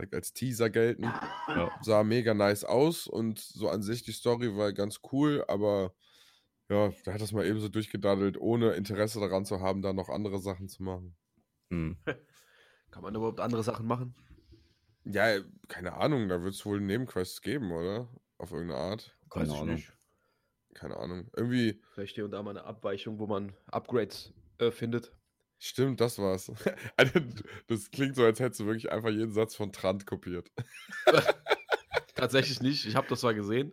direkt 0.00 0.14
als 0.14 0.32
Teaser 0.32 0.70
gelten. 0.70 1.04
Ja. 1.48 1.70
Sah 1.82 2.02
mega 2.02 2.34
nice 2.34 2.64
aus 2.64 3.06
und 3.06 3.38
so 3.38 3.68
an 3.68 3.82
sich 3.82 4.02
die 4.02 4.12
Story 4.12 4.56
war 4.56 4.72
ganz 4.72 5.00
cool, 5.12 5.44
aber 5.46 5.94
ja, 6.68 6.88
der 7.04 7.14
hat 7.14 7.20
das 7.20 7.32
mal 7.32 7.46
eben 7.46 7.60
so 7.60 7.68
durchgedaddelt, 7.68 8.38
ohne 8.38 8.72
Interesse 8.72 9.20
daran 9.20 9.44
zu 9.44 9.60
haben, 9.60 9.82
da 9.82 9.92
noch 9.92 10.08
andere 10.08 10.38
Sachen 10.38 10.68
zu 10.68 10.82
machen. 10.82 11.16
Hm. 11.70 11.98
Kann 12.90 13.02
man 13.02 13.14
überhaupt 13.14 13.40
andere 13.40 13.62
Sachen 13.62 13.86
machen? 13.86 14.14
Ja, 15.04 15.40
keine 15.68 15.94
Ahnung, 15.94 16.28
da 16.28 16.42
wird 16.42 16.54
es 16.54 16.64
wohl 16.64 16.80
Nebenquests 16.80 17.42
geben, 17.42 17.72
oder? 17.72 18.08
Auf 18.38 18.52
irgendeine 18.52 18.80
Art. 18.80 19.18
Keine 19.30 19.46
Weiß 19.46 19.54
ich 19.54 19.60
Ahnung. 19.60 19.74
nicht. 19.74 19.92
Keine 20.74 20.96
Ahnung. 20.96 21.30
Irgendwie, 21.36 21.82
Vielleicht 21.92 22.14
hier 22.14 22.24
und 22.24 22.30
da 22.30 22.42
mal 22.42 22.50
eine 22.50 22.64
Abweichung, 22.64 23.18
wo 23.18 23.26
man 23.26 23.54
Upgrades 23.66 24.32
äh, 24.58 24.70
findet. 24.70 25.12
Stimmt, 25.60 26.00
das 26.00 26.18
war's. 26.18 26.50
Also, 26.96 27.20
das 27.68 27.90
klingt 27.90 28.16
so, 28.16 28.24
als 28.24 28.40
hättest 28.40 28.60
du 28.60 28.66
wirklich 28.66 28.90
einfach 28.90 29.10
jeden 29.10 29.32
Satz 29.32 29.54
von 29.54 29.72
Trant 29.72 30.06
kopiert. 30.06 30.50
Tatsächlich 32.14 32.60
nicht. 32.60 32.86
Ich 32.86 32.96
habe 32.96 33.06
das 33.08 33.20
zwar 33.20 33.34
gesehen. 33.34 33.72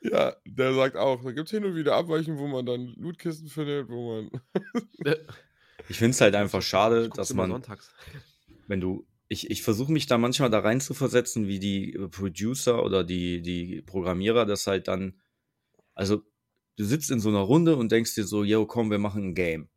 Ja, 0.00 0.36
der 0.44 0.74
sagt 0.74 0.96
auch, 0.96 1.24
da 1.24 1.32
gibt 1.32 1.48
es 1.48 1.50
hin 1.50 1.64
und 1.64 1.74
wieder 1.74 1.96
Abweichen, 1.96 2.38
wo 2.38 2.46
man 2.46 2.66
dann 2.66 2.94
Lootkisten 2.96 3.48
findet, 3.48 3.88
wo 3.88 4.14
man. 4.14 4.30
Ich 5.88 5.98
finde 5.98 6.12
es 6.12 6.20
halt 6.20 6.36
einfach 6.36 6.62
schade, 6.62 7.08
dass 7.08 7.34
man, 7.34 7.50
sonntags. 7.50 7.92
wenn 8.68 8.80
du, 8.80 9.04
ich, 9.26 9.50
ich 9.50 9.64
versuche 9.64 9.90
mich 9.90 10.06
da 10.06 10.16
manchmal 10.16 10.48
da 10.48 10.60
rein 10.60 10.80
zu 10.80 10.94
versetzen, 10.94 11.48
wie 11.48 11.58
die 11.58 11.98
Producer 12.12 12.84
oder 12.84 13.02
die, 13.02 13.42
die 13.42 13.82
Programmierer 13.82 14.46
das 14.46 14.68
halt 14.68 14.86
dann, 14.86 15.20
also 15.94 16.22
du 16.76 16.84
sitzt 16.84 17.10
in 17.10 17.18
so 17.18 17.30
einer 17.30 17.40
Runde 17.40 17.76
und 17.76 17.90
denkst 17.90 18.14
dir 18.14 18.24
so, 18.24 18.44
yo, 18.44 18.64
komm, 18.64 18.92
wir 18.92 19.00
machen 19.00 19.30
ein 19.30 19.34
Game. 19.34 19.68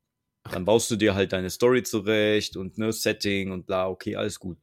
Dann 0.52 0.66
baust 0.66 0.92
du 0.92 0.96
dir 0.96 1.16
halt 1.16 1.34
deine 1.34 1.50
Story 1.50 1.84
zurecht 1.84 2.56
und 2.56 2.78
ne, 2.78 2.94
Setting 2.94 3.52
und 3.52 3.66
bla, 3.66 3.88
okay, 3.88 4.16
alles 4.16 4.40
gut. 4.40 4.60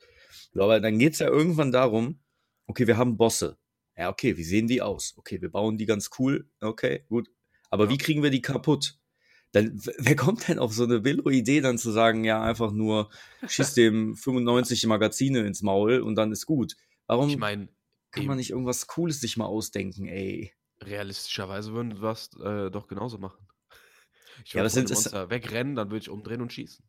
Aber 0.54 0.80
dann 0.80 0.98
geht's 0.98 1.18
ja 1.18 1.28
irgendwann 1.28 1.72
darum, 1.72 2.20
okay, 2.66 2.86
wir 2.86 2.96
haben 2.96 3.16
Bosse. 3.16 3.58
Ja, 3.96 4.08
okay, 4.10 4.36
wie 4.36 4.44
sehen 4.44 4.68
die 4.68 4.80
aus? 4.80 5.14
Okay, 5.16 5.40
wir 5.42 5.50
bauen 5.50 5.78
die 5.78 5.86
ganz 5.86 6.10
cool. 6.18 6.48
Okay, 6.60 7.04
gut. 7.08 7.28
Aber 7.70 7.84
Ja. 7.84 7.90
wie 7.90 7.98
kriegen 7.98 8.22
wir 8.22 8.30
die 8.30 8.42
kaputt? 8.42 8.98
Dann, 9.52 9.78
wer 9.98 10.16
kommt 10.16 10.48
denn 10.48 10.58
auf 10.58 10.72
so 10.72 10.84
eine 10.84 11.00
Billo-Idee, 11.00 11.60
dann 11.60 11.76
zu 11.78 11.90
sagen, 11.90 12.24
ja, 12.24 12.42
einfach 12.42 12.72
nur 12.72 13.10
schieß 13.46 13.74
dem 13.74 14.16
95 14.16 14.86
Magazine 14.86 15.40
ins 15.40 15.62
Maul 15.62 16.00
und 16.00 16.14
dann 16.14 16.32
ist 16.32 16.46
gut. 16.46 16.74
Warum 17.06 17.28
Ich 17.28 17.36
meine, 17.36 17.68
kann 18.12 18.24
man 18.26 18.38
nicht 18.38 18.50
irgendwas 18.50 18.86
Cooles 18.86 19.20
sich 19.20 19.36
mal 19.36 19.46
ausdenken, 19.46 20.06
ey? 20.06 20.52
realistischerweise 20.82 21.72
würden 21.72 22.00
wir 22.00 22.10
es 22.10 22.30
äh, 22.40 22.70
doch 22.70 22.88
genauso 22.88 23.18
machen. 23.18 23.46
Ich 24.44 24.52
Ja, 24.52 24.56
würde 24.56 24.60
aber 24.60 24.70
vor 24.70 24.74
sind 24.74 24.90
es- 24.90 24.94
Monster 25.04 25.30
wegrennen, 25.30 25.74
dann 25.74 25.90
würde 25.90 26.02
ich 26.02 26.08
umdrehen 26.10 26.40
und 26.40 26.52
schießen. 26.52 26.84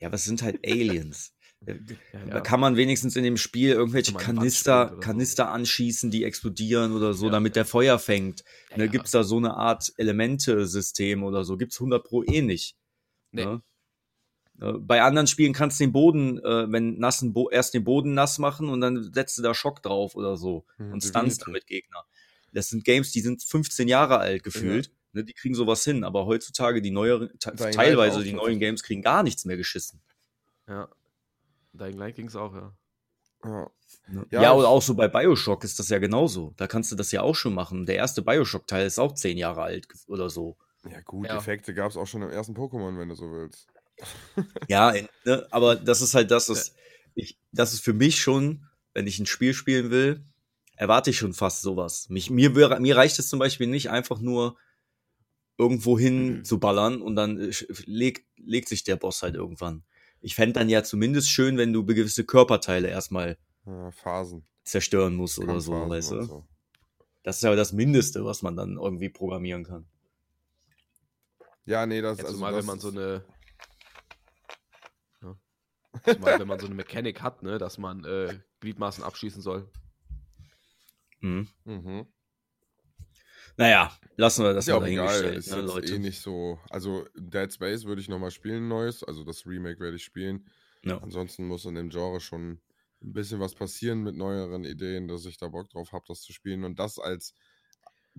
Ja, 0.00 0.12
was 0.12 0.24
sind 0.24 0.42
halt 0.42 0.66
Aliens? 0.66 1.32
Ja, 1.66 2.26
Da 2.26 2.40
kann 2.40 2.60
man 2.60 2.76
wenigstens 2.76 3.16
in 3.16 3.24
dem 3.24 3.38
Spiel 3.38 3.70
irgendwelche 3.72 4.12
Kanister, 4.12 4.84
oder 4.88 4.94
so. 4.96 5.00
Kanister 5.00 5.50
anschießen, 5.50 6.10
die 6.10 6.24
explodieren 6.24 6.92
oder 6.92 7.14
so, 7.14 7.26
Ja, 7.26 7.32
damit 7.32 7.52
ja. 7.56 7.62
der 7.62 7.64
Feuer 7.64 7.98
fängt. 7.98 8.44
Ja, 8.70 8.76
Ne, 8.76 8.84
ja. 8.84 8.90
Gibt's 8.90 9.12
da 9.12 9.24
so 9.24 9.38
eine 9.38 9.54
Art 9.54 9.90
Elemente-System 9.96 11.22
oder 11.22 11.42
so? 11.44 11.56
Gibt's 11.56 11.80
100 11.80 12.04
pro 12.04 12.22
eh 12.22 12.42
nicht. 12.42 12.76
Nee. 13.30 13.46
Ne? 13.46 13.62
Äh, 14.60 14.72
Bei 14.74 15.00
anderen 15.02 15.26
Spielen 15.26 15.54
kannst 15.54 15.80
du 15.80 15.84
den 15.84 15.92
Boden, 15.92 16.38
äh, 16.38 16.70
wenn 16.70 16.98
nassen 16.98 17.32
Bo 17.32 17.48
erst 17.48 17.72
den 17.72 17.84
Boden 17.84 18.12
nass 18.12 18.38
machen 18.38 18.68
und 18.68 18.82
dann 18.82 19.12
setzt 19.14 19.38
du 19.38 19.42
da 19.42 19.54
Schock 19.54 19.82
drauf 19.82 20.16
oder 20.16 20.36
so 20.36 20.66
Mhm, 20.76 20.92
und 20.92 21.04
stunst 21.04 21.46
damit 21.46 21.66
Gegner. 21.66 22.04
Das 22.52 22.68
sind 22.68 22.84
Games, 22.84 23.10
die 23.10 23.20
sind 23.20 23.42
15 23.42 23.88
Jahre 23.88 24.18
alt 24.18 24.42
gefühlt. 24.44 24.90
Ne, 25.14 25.24
die 25.24 25.32
kriegen 25.32 25.54
sowas 25.54 25.84
hin, 25.84 26.04
aber 26.04 26.26
heutzutage 26.26 26.82
die 26.82 26.90
neueren, 26.90 27.30
teilweise 27.38 28.22
die 28.22 28.32
neuen. 28.32 28.58
Games 28.58 28.82
kriegen 28.82 29.00
gar 29.00 29.22
nichts 29.22 29.44
mehr 29.44 29.56
geschissen. 29.56 30.02
Ja. 30.68 30.88
Dying 31.72 31.96
Light 31.96 32.16
ging 32.16 32.26
es 32.26 32.36
auch, 32.36 32.52
ja. 32.54 32.72
Ja. 33.44 33.70
Ne? 34.08 34.26
Ja, 34.30 34.42
Ja, 34.42 34.52
oder 34.54 34.68
auch 34.68 34.82
so 34.82 34.94
bei 34.94 35.06
Bioshock 35.08 35.62
ist 35.64 35.78
das 35.78 35.88
ja 35.88 35.98
genauso. 35.98 36.52
Da 36.56 36.66
kannst 36.66 36.90
du 36.92 36.96
das 36.96 37.12
ja 37.12 37.22
auch 37.22 37.34
schon 37.36 37.54
machen. 37.54 37.86
Der 37.86 37.96
erste 37.96 38.22
Bioshock-Teil 38.22 38.86
ist 38.86 38.98
auch 38.98 39.12
10 39.14 39.36
Jahre 39.38 39.62
alt 39.62 39.86
oder 40.08 40.28
so. 40.30 40.56
ja, 40.90 41.00
gut, 41.02 41.28
Ja. 41.28 41.36
Effekte 41.36 41.74
gab 41.74 41.90
es 41.90 41.96
auch 41.96 42.06
schon 42.06 42.22
im 42.22 42.30
ersten 42.30 42.54
Pokémon, 42.56 42.98
wenn 42.98 43.08
du 43.08 43.14
so 43.14 43.30
willst. 43.30 43.68
Ja, 44.68 44.90
in- 44.90 45.08
ne, 45.24 45.46
aber 45.50 45.76
das 45.76 46.00
ist 46.00 46.14
halt 46.14 46.30
das, 46.30 46.48
was 46.48 46.74
ich, 47.14 47.38
das 47.52 47.72
ist 47.72 47.84
für 47.84 47.92
mich 47.92 48.20
schon, 48.20 48.66
wenn 48.94 49.06
ich 49.06 49.18
ein 49.20 49.26
Spiel 49.26 49.54
spielen 49.54 49.90
will, 49.90 50.24
erwarte 50.76 51.10
ich 51.10 51.18
schon 51.18 51.34
fast 51.34 51.62
sowas. 51.62 52.08
Mich, 52.08 52.30
mir, 52.30 52.50
mir 52.50 52.96
reicht 52.96 53.18
es 53.20 53.28
zum 53.28 53.38
Beispiel 53.38 53.68
nicht, 53.68 53.90
einfach 53.90 54.18
nur 54.20 54.56
irgendwo 55.58 55.98
hin 55.98 56.38
Mhm. 56.38 56.44
zu 56.44 56.58
ballern 56.58 57.00
und 57.02 57.16
dann 57.16 57.38
äh, 57.40 57.52
legt, 57.86 58.26
legt 58.36 58.68
sich 58.68 58.84
der 58.84 58.96
Boss 58.96 59.22
halt 59.22 59.34
irgendwann. 59.34 59.84
Ich 60.20 60.34
fände 60.34 60.54
dann 60.54 60.68
ja 60.68 60.82
zumindest 60.82 61.30
schön, 61.30 61.56
wenn 61.58 61.72
du 61.72 61.84
gewisse 61.84 62.24
Körperteile 62.24 62.88
erstmal 62.88 63.36
Ja, 63.66 63.90
Phasen. 63.90 64.46
zerstören 64.64 65.14
musst 65.14 65.38
oder 65.38 65.60
so, 65.60 65.72
weißt 65.72 66.12
du? 66.12 66.22
so. 66.22 66.46
Das 67.22 67.36
ist 67.36 67.42
ja 67.42 67.54
das 67.54 67.72
Mindeste, 67.72 68.24
was 68.24 68.42
man 68.42 68.56
dann 68.56 68.76
irgendwie 68.76 69.08
programmieren 69.08 69.64
kann. 69.64 69.86
Ja, 71.66 71.86
nee, 71.86 72.02
das 72.02 72.18
Ja, 72.18 72.24
also 72.24 72.36
zumal 72.36 72.52
das 72.52 72.60
wenn 72.60 72.66
man 72.66 72.80
so 72.80 72.88
ist- 72.88 72.96
eine. 72.96 73.24
Ja. 75.22 75.36
Zumal 76.14 76.38
wenn 76.40 76.48
man 76.48 76.58
so 76.60 76.66
eine 76.66 76.74
Mechanik 76.74 77.22
hat, 77.22 77.42
ne, 77.42 77.58
dass 77.58 77.78
man 77.78 78.04
äh, 78.04 78.38
Gliedmaßen 78.60 79.02
abschießen 79.04 79.40
soll. 79.40 79.70
Mhm. 81.20 81.48
Mhm. 81.64 82.06
Naja, 83.56 83.96
lassen 84.16 84.44
wir 84.44 84.52
das 84.52 84.64
ist 84.64 84.68
ja 84.68 84.78
mal 84.78 84.84
auch 84.84 84.88
egal, 84.88 85.06
dahingestellt, 85.06 85.38
ist 85.38 85.50
ne, 85.50 85.58
jetzt 85.58 85.66
Leute. 85.74 85.94
eh 85.94 85.98
nicht 85.98 86.20
so. 86.20 86.58
Also 86.70 87.06
Dead 87.14 87.52
Space 87.52 87.84
würde 87.84 88.00
ich 88.00 88.08
nochmal 88.08 88.30
spielen, 88.30 88.68
neues. 88.68 89.04
Also 89.04 89.24
das 89.24 89.46
Remake 89.46 89.80
werde 89.80 89.96
ich 89.96 90.04
spielen. 90.04 90.50
Ja. 90.82 90.98
Ansonsten 90.98 91.46
muss 91.46 91.64
in 91.64 91.74
dem 91.76 91.90
Genre 91.90 92.20
schon 92.20 92.60
ein 93.02 93.12
bisschen 93.12 93.40
was 93.40 93.54
passieren 93.54 94.02
mit 94.02 94.16
neueren 94.16 94.64
Ideen, 94.64 95.08
dass 95.08 95.24
ich 95.24 95.38
da 95.38 95.48
Bock 95.48 95.70
drauf 95.70 95.92
habe, 95.92 96.04
das 96.08 96.22
zu 96.22 96.32
spielen. 96.32 96.64
Und 96.64 96.78
das 96.78 96.98
als 96.98 97.34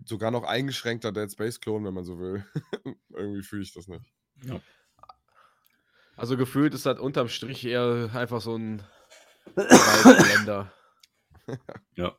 sogar 0.05 0.31
noch 0.31 0.43
eingeschränkter 0.43 1.11
Dead 1.11 1.31
Space-Klon, 1.31 1.85
wenn 1.85 1.93
man 1.93 2.03
so 2.05 2.19
will. 2.19 2.45
Irgendwie 3.09 3.43
fühle 3.43 3.63
ich 3.63 3.73
das 3.73 3.87
nicht. 3.87 4.13
Also 6.17 6.37
gefühlt 6.37 6.73
ist 6.73 6.85
das 6.85 6.99
unterm 6.99 7.27
Strich 7.27 7.65
eher 7.65 8.09
einfach 8.13 8.41
so 8.41 8.55
ein 8.57 8.83
Blender. 9.55 10.71
Ja. 11.95 12.17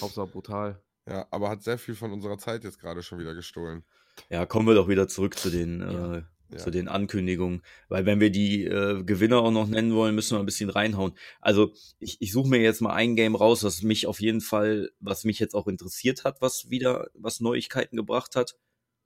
Hauptsache 0.00 0.26
brutal. 0.26 0.82
Ja, 1.08 1.26
aber 1.30 1.48
hat 1.50 1.62
sehr 1.62 1.78
viel 1.78 1.94
von 1.94 2.12
unserer 2.12 2.38
Zeit 2.38 2.64
jetzt 2.64 2.80
gerade 2.80 3.02
schon 3.02 3.18
wieder 3.18 3.34
gestohlen. 3.34 3.84
Ja, 4.30 4.46
kommen 4.46 4.66
wir 4.66 4.74
doch 4.74 4.88
wieder 4.88 5.08
zurück 5.08 5.38
zu 5.38 5.50
den, 5.50 5.80
Ja. 5.80 6.14
äh, 6.16 6.22
Ja. 6.50 6.58
zu 6.58 6.70
den 6.70 6.86
Ankündigungen. 6.88 7.62
Weil 7.88 8.06
wenn 8.06 8.20
wir 8.20 8.30
die 8.30 8.64
äh, 8.64 9.02
Gewinner 9.02 9.38
auch 9.38 9.50
noch 9.50 9.66
nennen 9.66 9.94
wollen, 9.94 10.14
müssen 10.14 10.36
wir 10.36 10.40
ein 10.40 10.46
bisschen 10.46 10.70
reinhauen. 10.70 11.12
Also 11.40 11.72
ich, 11.98 12.20
ich 12.20 12.30
suche 12.32 12.48
mir 12.48 12.60
jetzt 12.60 12.80
mal 12.80 12.94
ein 12.94 13.16
Game 13.16 13.34
raus, 13.34 13.64
was 13.64 13.82
mich 13.82 14.06
auf 14.06 14.20
jeden 14.20 14.40
Fall, 14.40 14.90
was 15.00 15.24
mich 15.24 15.38
jetzt 15.40 15.54
auch 15.54 15.66
interessiert 15.66 16.24
hat, 16.24 16.40
was 16.40 16.70
wieder, 16.70 17.08
was 17.14 17.40
Neuigkeiten 17.40 17.96
gebracht 17.96 18.36
hat. 18.36 18.56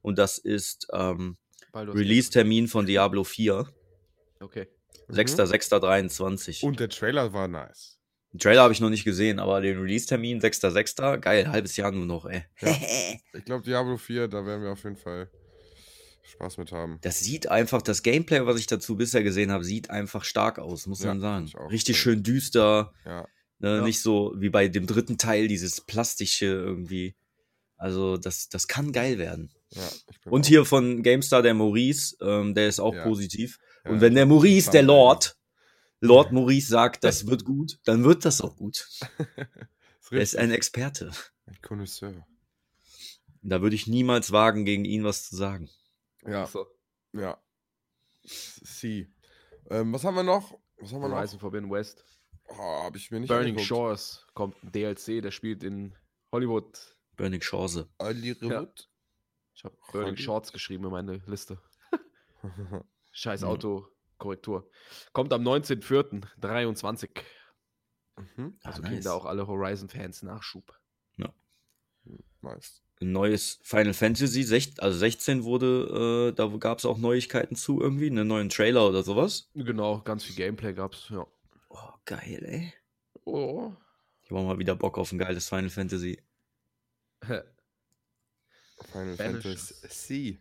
Und 0.02 0.18
das 0.18 0.38
ist 0.38 0.88
ähm. 0.92 1.36
Release-Termin 1.74 2.66
von 2.68 2.84
Diablo 2.86 3.22
4. 3.24 3.66
Okay. 4.40 4.68
Mhm. 5.08 5.14
6.6.23. 5.14 6.64
Und 6.64 6.80
der 6.80 6.88
Trailer 6.88 7.32
war 7.32 7.48
nice. 7.48 7.99
Den 8.32 8.38
Trailer 8.38 8.62
habe 8.62 8.72
ich 8.72 8.80
noch 8.80 8.90
nicht 8.90 9.04
gesehen, 9.04 9.38
aber 9.40 9.60
den 9.60 9.78
Release-Termin 9.80 10.40
6.6. 10.40 11.18
Geil, 11.18 11.48
halbes 11.50 11.76
Jahr 11.76 11.90
nur 11.90 12.06
noch, 12.06 12.26
ey. 12.26 12.44
Ja. 12.60 12.68
Ich 13.32 13.44
glaube, 13.44 13.64
Diablo 13.64 13.96
4, 13.96 14.28
da 14.28 14.44
werden 14.44 14.62
wir 14.62 14.70
auf 14.72 14.82
jeden 14.84 14.96
Fall 14.96 15.30
Spaß 16.22 16.58
mit 16.58 16.70
haben. 16.72 16.98
Das 17.02 17.20
sieht 17.20 17.48
einfach, 17.48 17.82
das 17.82 18.02
Gameplay, 18.02 18.44
was 18.46 18.58
ich 18.58 18.66
dazu 18.66 18.96
bisher 18.96 19.22
gesehen 19.22 19.50
habe, 19.50 19.64
sieht 19.64 19.90
einfach 19.90 20.24
stark 20.24 20.58
aus, 20.58 20.86
muss 20.86 21.00
Ja, 21.02 21.08
man 21.08 21.20
sagen. 21.20 21.50
Richtig 21.70 21.98
schön 21.98 22.22
düster, 22.22 22.92
Ja. 23.04 23.26
ne? 23.58 23.76
Ja. 23.76 23.82
nicht 23.82 24.00
so 24.00 24.34
wie 24.38 24.50
bei 24.50 24.68
dem 24.68 24.86
dritten 24.86 25.16
Teil, 25.18 25.48
dieses 25.48 25.80
plastische 25.80 26.46
irgendwie. 26.46 27.14
Also 27.76 28.16
das, 28.16 28.48
das 28.48 28.68
kann 28.68 28.92
geil 28.92 29.18
werden. 29.18 29.50
ja 29.70 29.82
ich 30.10 30.20
bin 30.20 30.32
Und 30.32 30.44
auch- 30.44 30.48
hier 30.48 30.64
von 30.64 31.02
GameStar 31.02 31.42
der 31.42 31.54
Maurice, 31.54 32.16
ähm, 32.20 32.54
der 32.54 32.68
ist 32.68 32.78
auch 32.80 32.94
Ja. 32.94 33.04
positiv. 33.04 33.58
ja, 33.84 33.90
Und 33.92 34.00
wenn 34.00 34.14
der 34.14 34.26
Maurice, 34.26 34.70
der 34.70 34.82
Lord, 34.82 35.36
Lord 36.00 36.32
Maurice 36.32 36.68
sagt, 36.68 37.04
das 37.04 37.26
wird 37.26 37.44
gut, 37.44 37.78
dann 37.84 38.04
wird 38.04 38.24
das 38.24 38.40
auch 38.40 38.56
gut. 38.56 38.88
Ist 40.00 40.12
Er 40.12 40.20
ist 40.22 40.36
ein 40.36 40.50
Experte. 40.50 41.12
ein 41.46 41.60
Connoisseur. 41.62 42.26
Da 43.42 43.62
würde 43.62 43.76
ich 43.76 43.86
niemals 43.86 44.32
wagen, 44.32 44.64
gegen 44.64 44.84
ihn 44.84 45.04
was 45.04 45.28
zu 45.28 45.36
sagen. 45.36 45.70
Ja, 46.26 46.46
So. 46.46 46.66
ja. 47.12 47.40
Sie. 48.24 49.12
Ähm, 49.70 49.92
was 49.92 50.04
haben 50.04 50.14
wir 50.16 50.22
noch? 50.22 50.58
Was 50.78 50.92
haben 50.92 51.00
wir 51.02 51.08
noch? 51.08 51.16
Horizon 51.16 51.38
Forbidden 51.38 51.70
West. 51.70 52.04
Oh, 52.48 52.56
habe 52.56 52.98
ich 52.98 53.10
mir 53.10 53.20
nicht 53.20 53.28
Burning 53.28 53.50
angeguckt. 53.50 53.68
Shores 53.68 54.26
kommt 54.34 54.62
ein 54.64 54.72
DLC, 54.72 55.22
der 55.22 55.30
spielt 55.30 55.62
in 55.62 55.94
Hollywood. 56.32 56.96
Burning 57.16 57.40
Chance. 57.40 57.88
Hollywood. 58.00 58.88
Ich 59.54 59.64
habe 59.64 59.76
Burning 59.92 60.16
Shorts 60.16 60.52
geschrieben 60.52 60.84
in 60.84 60.90
meine 60.90 61.22
Liste. 61.26 61.60
Scheiß 63.12 63.42
Ja. 63.42 63.48
Autokorrektur. 64.20 64.68
Kommt 65.12 65.32
am 65.32 65.42
19.04.23. 65.42 67.08
mhm. 68.16 68.58
Ah, 68.62 68.68
Also 68.68 68.82
kriegen 68.82 68.94
nice. 68.96 69.04
da 69.04 69.12
auch 69.12 69.24
alle 69.24 69.46
Horizon-Fans 69.46 70.22
Nachschub. 70.22 70.76
Nice. 72.42 72.82
Ein 73.02 73.12
neues 73.12 73.58
Final 73.62 73.92
Fantasy, 73.92 74.42
sech- 74.44 74.80
also 74.80 74.98
16 74.98 75.44
wurde, 75.44 76.30
äh, 76.30 76.34
da 76.34 76.46
gab 76.58 76.78
es 76.78 76.86
auch 76.86 76.96
Neuigkeiten 76.96 77.54
zu 77.54 77.78
irgendwie, 77.80 78.06
einen 78.06 78.26
neuen 78.26 78.48
Trailer 78.48 78.88
oder 78.88 79.02
sowas. 79.02 79.50
Genau, 79.54 80.00
ganz 80.00 80.24
viel 80.24 80.34
Gameplay 80.36 80.72
gab's, 80.72 81.08
ja. 81.10 81.26
Oh, 81.68 81.92
geil, 82.06 82.42
ey. 82.46 82.72
Oh. 83.24 83.74
Ich 84.22 84.30
habe 84.30 84.42
mal 84.42 84.58
wieder 84.58 84.74
Bock 84.74 84.96
auf 84.96 85.12
ein 85.12 85.18
geiles 85.18 85.48
Final 85.50 85.68
Fantasy. 85.68 86.22
Final. 87.22 89.16
Fantasy. 89.16 90.38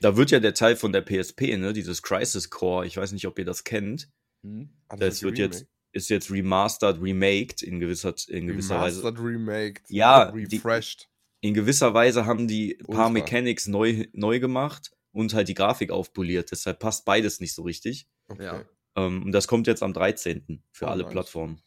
Da 0.00 0.16
wird 0.16 0.30
ja 0.32 0.40
der 0.40 0.54
Teil 0.54 0.76
von 0.76 0.92
der 0.92 1.02
PSP, 1.02 1.56
ne, 1.56 1.72
dieses 1.72 2.02
Crisis 2.02 2.50
Core, 2.50 2.86
ich 2.86 2.96
weiß 2.96 3.12
nicht, 3.12 3.26
ob 3.26 3.38
ihr 3.38 3.44
das 3.44 3.64
kennt. 3.64 4.08
Hm? 4.42 4.70
Ah, 4.88 4.96
Das 4.96 5.22
wird 5.22 5.38
jetzt, 5.38 5.66
ist 5.92 6.10
jetzt 6.10 6.30
remastered, 6.30 7.00
remaked 7.00 7.62
in 7.62 7.78
gewisser, 7.80 8.14
in 8.28 8.46
gewisser 8.48 8.80
Weise. 8.80 8.98
Remastered, 9.04 9.24
remaked, 9.24 9.82
Ja, 9.90 10.32
die- 10.32 10.56
refreshed. 10.56 11.08
In 11.40 11.54
gewisser 11.54 11.92
Weise 11.92 12.24
haben 12.26 12.46
die 12.48 12.76
ein 12.80 12.86
paar 12.86 13.06
Ultra. 13.08 13.10
Mechanics 13.10 13.66
neu, 13.66 14.06
neu 14.12 14.38
gemacht 14.40 14.92
und 15.12 15.34
halt 15.34 15.48
die 15.48 15.54
Grafik 15.54 15.90
aufpoliert. 15.90 16.50
Deshalb 16.52 16.78
passt 16.78 17.04
beides 17.04 17.40
nicht 17.40 17.52
so 17.54 17.62
richtig. 17.62 18.06
Okay. 18.28 18.44
Ja. 18.44 18.64
Ähm, 18.96 19.24
und 19.24 19.32
das 19.32 19.48
kommt 19.48 19.66
jetzt 19.66 19.82
am 19.82 19.92
13. 19.92 20.62
für 20.70 20.86
Oh, 20.86 20.88
alle 20.88 21.02
nice. 21.02 21.12
Plattformen. 21.12 21.60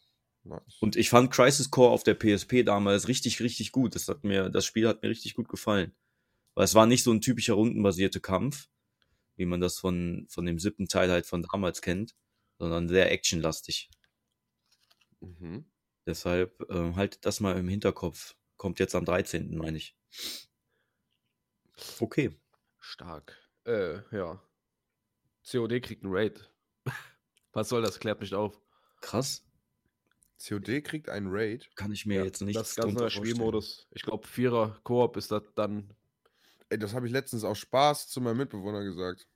Nice. 0.44 0.76
Und 0.80 0.96
ich 0.96 1.10
fand 1.10 1.30
Crisis 1.30 1.70
Core 1.70 1.90
auf 1.90 2.04
der 2.04 2.14
PSP 2.14 2.62
damals 2.64 3.06
richtig, 3.08 3.40
richtig 3.40 3.70
gut. 3.72 3.94
Das 3.94 4.08
hat 4.08 4.24
mir, 4.24 4.48
das 4.48 4.64
Spiel 4.64 4.86
hat 4.88 5.02
mir 5.02 5.10
richtig 5.10 5.34
gut 5.34 5.48
gefallen. 5.48 5.92
Weil 6.56 6.64
es 6.64 6.74
war 6.74 6.86
nicht 6.86 7.04
so 7.04 7.12
ein 7.12 7.20
typischer 7.20 7.52
rundenbasierter 7.54 8.18
Kampf, 8.18 8.68
wie 9.36 9.44
man 9.44 9.60
das 9.60 9.78
von, 9.78 10.26
von 10.30 10.46
dem 10.46 10.58
siebten 10.58 10.88
Teil 10.88 11.10
halt 11.10 11.26
von 11.26 11.42
damals 11.42 11.82
kennt, 11.82 12.16
sondern 12.58 12.88
sehr 12.88 13.12
actionlastig. 13.12 13.90
mhm. 15.20 15.70
Deshalb 16.06 16.64
ähm, 16.70 16.94
haltet 16.94 17.26
das 17.26 17.40
mal 17.40 17.58
im 17.58 17.68
Hinterkopf. 17.68 18.36
Kommt 18.56 18.78
jetzt 18.78 18.94
am 18.94 19.04
13., 19.04 19.56
meine 19.56 19.76
ich. 19.76 19.96
Okay. 21.98 22.30
Stark. 22.78 23.36
Äh, 23.64 23.98
ja. 24.16 24.40
COD 25.50 25.82
kriegt 25.82 26.04
einen 26.04 26.14
Raid. 26.14 26.48
Was 27.52 27.68
soll 27.68 27.82
das? 27.82 27.98
Klärt 27.98 28.20
mich 28.20 28.34
auf. 28.34 28.60
Krass. 29.00 29.44
COD 30.42 30.82
kriegt 30.84 31.08
einen 31.08 31.26
Raid. 31.28 31.68
Kann 31.74 31.92
ich 31.92 32.06
mir 32.06 32.18
Ja, 32.18 32.24
jetzt 32.24 32.40
nicht 32.40 32.56
das 32.56 32.70
ist 32.70 32.76
ganz 32.76 32.94
neuer 32.94 33.10
Spielmodus. 33.10 33.88
Ich 33.90 34.02
glaube, 34.02 34.26
Vierer 34.26 34.78
Koop 34.84 35.16
ist 35.16 35.32
das 35.32 35.42
dann. 35.54 35.92
Ey, 36.68 36.78
das 36.78 36.94
habe 36.94 37.06
ich 37.06 37.12
letztens 37.12 37.42
aus 37.44 37.58
Spaß 37.58 38.08
zu 38.08 38.20
meinem 38.20 38.36
Mitbewohner 38.38 38.84
gesagt. 38.84 39.26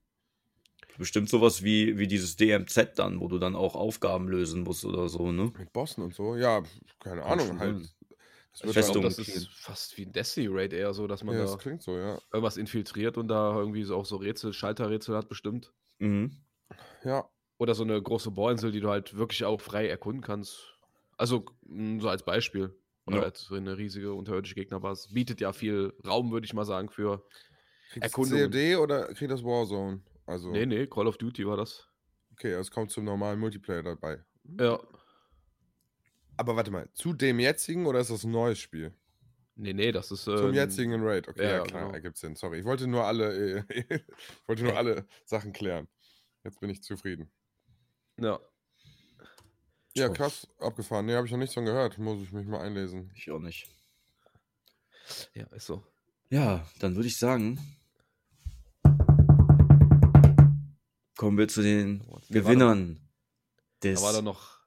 Bestimmt 0.99 1.29
sowas 1.29 1.65
wie, 1.65 1.99
wie 1.99 2.07
dieses 2.07 2.37
DMZ 2.37 2.97
dann, 2.97 3.19
wo 3.19 3.27
du 3.27 3.41
dann 3.41 3.57
auch 3.57 3.75
Aufgaben 3.75 4.29
lösen 4.29 4.63
musst 4.63 4.85
oder 4.85 5.09
so, 5.09 5.33
ne? 5.33 5.53
Mit 5.57 5.73
Bossen 5.73 6.03
und 6.05 6.15
so. 6.15 6.37
Ja, 6.37 6.63
keine 7.01 7.25
Kann 7.27 7.41
Ahnung, 7.41 7.59
halt. 7.59 7.79
sein. 7.79 7.91
Das 8.53 8.65
wird 8.65 8.79
Festung. 8.79 9.03
halt, 9.03 9.05
das 9.05 9.19
ist 9.19 9.49
fast 9.51 9.97
wie 9.99 10.07
ein 10.07 10.13
Destiny-Raid 10.13 10.73
eher 10.73 10.95
so, 10.95 11.07
dass 11.07 11.25
man 11.25 11.37
ja, 11.37 11.41
da 11.41 11.43
das 11.43 11.59
klingt 11.59 11.83
so, 11.83 11.97
ja. 11.99 12.21
irgendwas 12.33 12.57
infiltriert 12.59 13.19
und 13.19 13.29
da 13.29 13.57
irgendwie 13.59 13.85
so 13.85 13.97
auch 13.97 14.07
so 14.07 14.17
Rätsel, 14.17 14.53
Schalterrätsel 14.55 15.17
hat 15.17 15.29
bestimmt. 15.29 15.75
Mhm. 16.01 16.41
Ja, 17.05 17.31
Oder 17.59 17.75
so 17.75 17.85
eine 17.85 18.01
große 18.03 18.31
Bohrinsel, 18.33 18.73
die 18.73 18.81
du 18.81 18.89
halt 18.89 19.17
wirklich 19.17 19.45
auch 19.45 19.61
frei 19.61 19.87
erkunden 19.89 20.23
kannst. 20.23 20.79
Also, 21.17 21.45
so 21.99 22.09
als 22.09 22.25
Beispiel. 22.25 22.80
Oder 23.13 23.29
Ja. 23.29 23.33
so 23.35 23.55
eine 23.55 23.77
riesige 23.77 24.13
unterirdische 24.15 24.55
Gegnerbasis. 24.55 25.13
Bietet 25.13 25.41
ja 25.41 25.53
viel 25.53 25.93
Raum, 26.07 26.31
würde 26.33 26.45
ich 26.47 26.55
mal 26.55 26.65
sagen, 26.65 26.89
für. 26.91 27.27
kriegt 27.91 28.05
Erkundungen. 28.05 28.51
COD 28.51 28.77
oder 28.77 29.07
kriegt 29.15 29.31
das 29.31 29.43
Warzone? 29.45 30.03
Also, 30.27 30.51
Nee, 30.51 30.67
nee, 30.67 30.87
Call 30.87 31.07
of 31.09 31.17
Duty 31.19 31.47
war 31.47 31.57
das. 31.57 31.89
okay, 32.33 32.53
es 32.53 32.71
kommt 32.71 32.91
zum 32.91 33.05
normalen 33.05 33.39
Multiplayer 33.41 33.83
dabei. 33.83 34.23
Ja. 34.59 34.79
Aber 36.37 36.57
warte 36.57 36.71
mal, 36.71 36.89
zu 36.95 37.13
dem 37.13 37.39
jetzigen 37.41 37.87
oder 37.87 38.01
ist 38.01 38.11
das 38.11 38.25
ein 38.25 38.31
neues 38.31 38.59
Spiel? 38.59 38.95
Nee, 39.57 39.75
nee, 39.75 39.93
das 39.93 40.11
ist. 40.11 40.25
Zum 40.25 40.49
ähm, 40.49 40.55
jetzigen 40.55 41.03
Raid, 41.05 41.29
okay, 41.29 41.43
ja, 41.45 41.51
ja, 41.59 41.63
klar, 41.65 41.83
genau. 41.83 41.95
ergibt 41.95 42.17
Sinn. 42.17 42.35
Sorry, 42.35 42.61
ich 42.61 42.65
wollte 42.65 42.87
nur 42.87 43.05
alle, 43.05 43.59
äh, 43.59 43.65
ich 44.01 44.49
wollte 44.49 44.63
nur 44.65 44.77
alle 44.77 45.07
Sachen 45.27 45.53
klären. 45.53 45.87
Jetzt 46.45 46.61
bin 46.61 46.71
ich 46.71 46.83
zufrieden. 46.83 47.31
Ja. 48.19 48.41
Ja, 49.97 50.09
krass, 50.09 50.47
abgefahren. 50.59 51.07
Nee, 51.07 51.15
habe 51.15 51.27
ich 51.27 51.33
noch 51.33 51.39
nichts 51.39 51.55
von 51.55 51.65
gehört. 51.65 51.99
Muss 51.99 52.23
ich 52.23 52.33
mich 52.33 52.47
mal 52.47 52.61
einlesen. 52.61 53.11
Ich 53.15 53.31
auch 53.31 53.41
nicht. 53.41 53.69
Ja, 55.35 55.47
ist 55.47 55.67
so. 55.67 55.83
Ja, 56.29 56.65
dann 56.79 56.95
würde 56.95 57.09
ich 57.09 57.19
sagen, 57.19 57.59
kommen 61.17 61.37
wir 61.37 61.49
zu 61.49 61.63
den 61.63 62.07
war 62.09 62.21
Gewinnern 62.31 63.01
Da 63.81 63.89
des. 63.91 64.03
war 64.03 64.13
da 64.13 64.23
noch. 64.23 64.61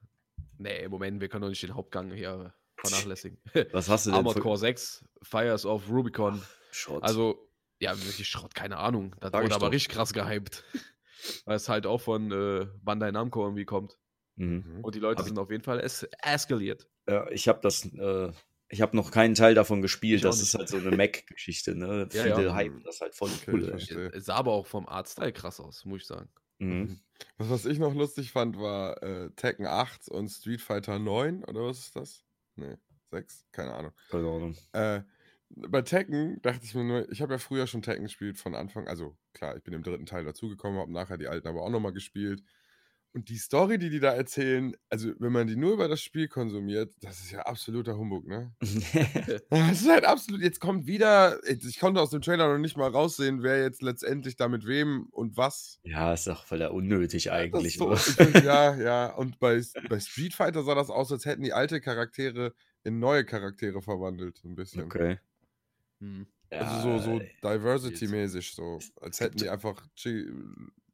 Nee, 0.58 0.88
Moment, 0.90 1.22
wir 1.22 1.30
können 1.30 1.44
doch 1.44 1.50
nicht 1.50 1.64
den 1.64 1.74
Hauptgang 1.74 2.12
hier 2.12 2.54
vernachlässigen. 2.76 3.40
Was 3.72 3.88
hast 3.90 4.06
du 4.06 4.10
denn 4.12 4.18
Armored 4.18 4.42
Core 4.42 4.58
6, 4.58 5.06
Fires 5.24 5.66
of 5.66 5.90
Rubicon. 5.90 6.44
Schrott? 6.72 7.02
Also, 7.04 7.50
ja, 7.80 7.98
wirklich 7.98 8.28
Schrott, 8.28 8.54
keine 8.56 8.78
Ahnung. 8.78 9.16
Das 9.22 9.32
Sag 9.32 9.40
wurde 9.42 9.48
ich 9.48 9.54
aber 9.56 9.66
doch. 9.68 9.72
richtig 9.74 9.94
krass 9.94 10.12
gehypt. 10.14 10.64
Weil 11.46 11.56
es 11.56 11.70
halt 11.70 11.86
auch 11.86 12.02
von 12.02 12.32
äh, 12.32 12.68
Bandai 12.82 13.12
Namco 13.12 13.44
irgendwie 13.44 13.66
kommt. 13.66 13.98
Mhm. 14.36 14.64
Mhm. 14.78 14.84
Und 14.84 14.96
die 14.96 15.00
Leute 15.00 15.20
Hab 15.20 15.26
ich- 15.26 15.30
sind 15.30 15.40
auf 15.40 15.52
jeden 15.52 15.64
Fall 15.64 15.80
es 15.80 16.08
eskaliert. 16.22 16.90
ja, 17.08 17.30
ich 17.30 17.48
habe 17.48 17.60
das, 17.62 17.86
äh, 17.86 18.32
ich 18.70 18.82
habe 18.82 18.96
noch 18.96 19.12
keinen 19.12 19.36
Teil 19.36 19.54
davon 19.56 19.82
gespielt. 19.82 20.18
Ich 20.18 20.22
Das 20.24 20.42
ist 20.42 20.56
halt 20.56 20.68
so 20.70 20.78
eine 20.78 20.96
Mac-Geschichte, 20.96 21.76
ne? 21.76 22.08
Ja, 22.12 22.24
Viele 22.24 22.46
ja. 22.46 22.56
hypen 22.58 22.82
das 22.84 23.02
halt 23.02 23.14
voll 23.14 23.30
Okay, 23.30 23.52
cool. 23.94 24.12
Es 24.16 24.26
sah 24.26 24.36
aber 24.36 24.52
auch 24.54 24.66
vom 24.66 24.88
Artstyle 24.88 25.32
krass 25.32 25.60
aus, 25.60 25.86
muss 25.86 26.02
ich 26.02 26.08
sagen. 26.08 26.30
Mhm. 26.60 27.00
Was, 27.38 27.50
was 27.50 27.66
ich 27.66 27.78
noch 27.78 27.94
lustig 27.94 28.32
fand, 28.32 28.58
war 28.58 29.02
äh, 29.04 29.30
Tekken 29.36 29.66
8 29.68 30.08
und 30.10 30.30
Street 30.30 30.62
Fighter 30.62 30.98
9, 30.98 31.44
oder 31.44 31.62
was 31.66 31.80
ist 31.80 31.96
das? 31.96 32.24
Nee, 32.56 32.78
6? 33.12 33.46
Keine 33.52 33.74
Ahnung. 33.74 33.92
Keine 34.10 34.28
Ahnung. 34.28 34.56
Äh, 34.72 35.02
bei 35.50 35.82
Tekken 35.84 36.42
dachte 36.42 36.64
ich 36.64 36.74
mir 36.74 36.84
nur, 36.84 37.12
ich 37.12 37.22
habe 37.22 37.34
ja 37.34 37.38
früher 37.38 37.68
schon 37.68 37.84
Tekken 37.84 38.06
gespielt 38.06 38.38
von 38.40 38.56
Anfang, 38.56 38.88
also 38.88 39.16
klar, 39.34 39.56
ich 39.56 39.64
bin 39.64 39.74
im 39.76 39.84
dritten 39.84 40.08
Teil 40.08 40.26
dazugekommen, 40.26 40.80
habe 40.80 40.92
nachher 40.92 41.18
die 41.20 41.28
alten 41.28 41.48
aber 41.48 41.62
auch 41.62 41.70
nochmal 41.70 41.94
gespielt. 41.94 42.42
Und 43.16 43.30
die 43.30 43.38
Story, 43.38 43.78
die 43.78 43.92
die 43.92 44.00
da 44.00 44.12
erzählen, 44.12 44.76
also 44.90 45.12
wenn 45.20 45.32
man 45.32 45.46
die 45.46 45.56
nur 45.56 45.74
über 45.74 45.88
das 45.88 46.02
Spiel 46.02 46.28
konsumiert, 46.28 46.96
das 47.02 47.20
ist 47.20 47.32
ja 47.32 47.42
absoluter 47.42 47.96
Humbug, 47.96 48.26
ne? 48.28 48.56
Das 49.50 49.82
ist 49.82 49.90
halt 49.90 50.04
absolut, 50.06 50.42
jetzt 50.42 50.60
kommt 50.60 50.88
wieder, 50.88 51.40
ich 51.48 51.80
konnte 51.80 52.02
aus 52.02 52.10
dem 52.10 52.22
Trailer 52.22 52.52
noch 52.52 52.58
nicht 52.58 52.76
mal 52.76 52.90
raussehen, 52.90 53.44
wer 53.44 53.62
jetzt 53.62 53.84
letztendlich 53.84 54.36
da 54.36 54.48
mit 54.48 54.66
wem 54.66 55.08
und 55.12 55.38
was. 55.38 55.80
ja, 55.84 56.12
ist 56.12 56.26
doch 56.26 56.44
voll 56.44 56.64
unnötig 56.64 57.32
eigentlich. 57.32 57.78
so, 57.78 57.94
ich 57.94 58.00
find, 58.00 58.44
ja, 58.44 58.76
ja. 58.82 59.14
Und 59.14 59.38
bei, 59.38 59.62
bei 59.90 60.00
Street 60.00 60.34
Fighter 60.34 60.64
sah 60.64 60.74
das 60.74 60.90
aus, 60.90 61.12
als 61.12 61.26
hätten 61.26 61.44
die 61.44 61.54
alte 61.54 61.82
Charaktere 61.82 62.54
in 62.84 62.98
neue 62.98 63.26
Charaktere 63.26 63.84
verwandelt, 63.84 64.38
so 64.38 64.48
ein 64.48 64.56
bisschen. 64.56 64.84
Okay. 64.84 65.20
Hm. 66.00 66.26
Also 66.50 66.82
so, 66.82 67.00
so 67.00 67.20
Ja, 67.20 67.28
Diversity-mäßig, 67.44 68.54
so. 68.54 68.80
Als 69.02 69.20
hätten 69.20 69.38
die 69.38 69.50
einfach. 69.50 69.88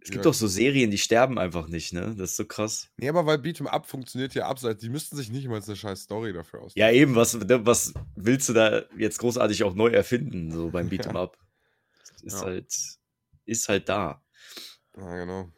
Es 0.01 0.11
gibt 0.11 0.23
ja. 0.23 0.31
doch 0.31 0.33
so 0.33 0.47
Serien, 0.47 0.91
die 0.91 0.97
sterben 0.97 1.37
einfach 1.37 1.67
nicht, 1.67 1.91
ne? 1.93 2.15
Das 2.17 2.31
ist 2.31 2.37
so 2.37 2.45
krass. 2.45 2.89
Nee, 2.97 3.09
aber 3.09 3.25
weil 3.25 3.37
Beat'em 3.37 3.65
Up 3.67 3.85
funktioniert 3.85 4.33
ja 4.33 4.47
abseits, 4.47 4.79
die 4.81 4.89
müssten 4.89 5.17
sich 5.17 5.29
nicht 5.29 5.47
mal 5.47 5.61
eine 5.61 5.75
scheiß 5.75 6.03
Story 6.03 6.31
dafür 6.31 6.61
aus. 6.61 6.71
Ja, 6.75 6.89
eben, 6.89 7.15
was, 7.15 7.33
ne, 7.33 7.65
was 7.65 7.93
willst 8.15 8.47
du 8.47 8.53
da 8.53 8.83
jetzt 8.97 9.19
großartig 9.19 9.63
auch 9.63 9.75
neu 9.75 9.89
erfinden, 9.89 10.51
so 10.51 10.69
beim 10.69 10.87
Beat'em 10.89 11.13
Ja. 11.15 11.21
Up? 11.23 11.37
Ist 12.23 12.41
Ja. 12.41 12.45
halt, 12.47 12.73
ist 13.45 13.67
halt 13.69 13.89
da. 13.89 14.23
Ja, 14.97 15.15
genau. 15.17 15.51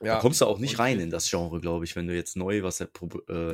da 0.00 0.18
kommst 0.18 0.40
du 0.40 0.46
auch 0.46 0.58
nicht 0.58 0.78
rein 0.78 1.00
in 1.00 1.10
das 1.10 1.28
Genre, 1.30 1.60
glaube 1.60 1.84
ich, 1.84 1.96
wenn 1.96 2.06
du 2.06 2.14
jetzt 2.14 2.36
neu 2.36 2.62
was 2.62 2.80
äh, 2.80 2.86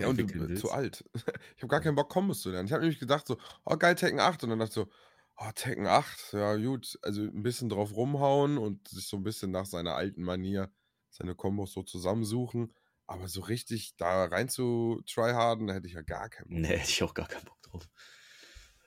Ja, 0.00 0.08
und 0.08 0.18
du 0.18 0.48
willst. 0.48 0.62
zu 0.62 0.70
alt. 0.70 1.04
Ich 1.56 1.62
habe 1.62 1.68
gar 1.68 1.80
keinen 1.80 1.94
Bock, 1.94 2.08
Kombos 2.08 2.40
zu 2.40 2.50
lernen. 2.50 2.66
Ich 2.66 2.72
habe 2.72 2.82
nämlich 2.82 2.98
gedacht, 3.00 3.26
so, 3.26 3.36
oh 3.64 3.76
geil, 3.76 3.94
Tekken 3.94 4.20
8. 4.20 4.44
Und 4.44 4.50
dann 4.50 4.58
dachte 4.58 4.70
ich 4.70 4.74
so, 4.74 4.88
oh, 5.38 5.50
Tekken 5.54 5.86
8, 5.86 6.32
ja 6.34 6.56
gut. 6.56 6.98
Also 7.02 7.22
ein 7.22 7.42
bisschen 7.42 7.68
drauf 7.68 7.94
rumhauen 7.94 8.58
und 8.58 8.88
sich 8.88 9.06
so 9.08 9.16
ein 9.16 9.22
bisschen 9.24 9.50
nach 9.50 9.66
seiner 9.66 9.94
alten 9.94 10.22
Manier 10.22 10.70
seine 11.10 11.34
Kombos 11.34 11.72
so 11.72 11.82
zusammensuchen. 11.82 12.74
Aber 13.06 13.26
so 13.28 13.40
richtig 13.40 13.96
da 13.96 14.26
rein 14.26 14.48
zu 14.50 15.00
tryharden, 15.06 15.66
da 15.66 15.74
hätte 15.74 15.86
ich 15.86 15.94
ja 15.94 16.02
gar 16.02 16.28
keinen 16.28 16.48
Bock. 16.50 16.58
Nee, 16.58 16.76
hätte 16.76 16.90
ich 16.90 17.02
auch 17.02 17.14
gar 17.14 17.26
keinen 17.26 17.44
Bock 17.44 17.60
drauf. 17.62 17.88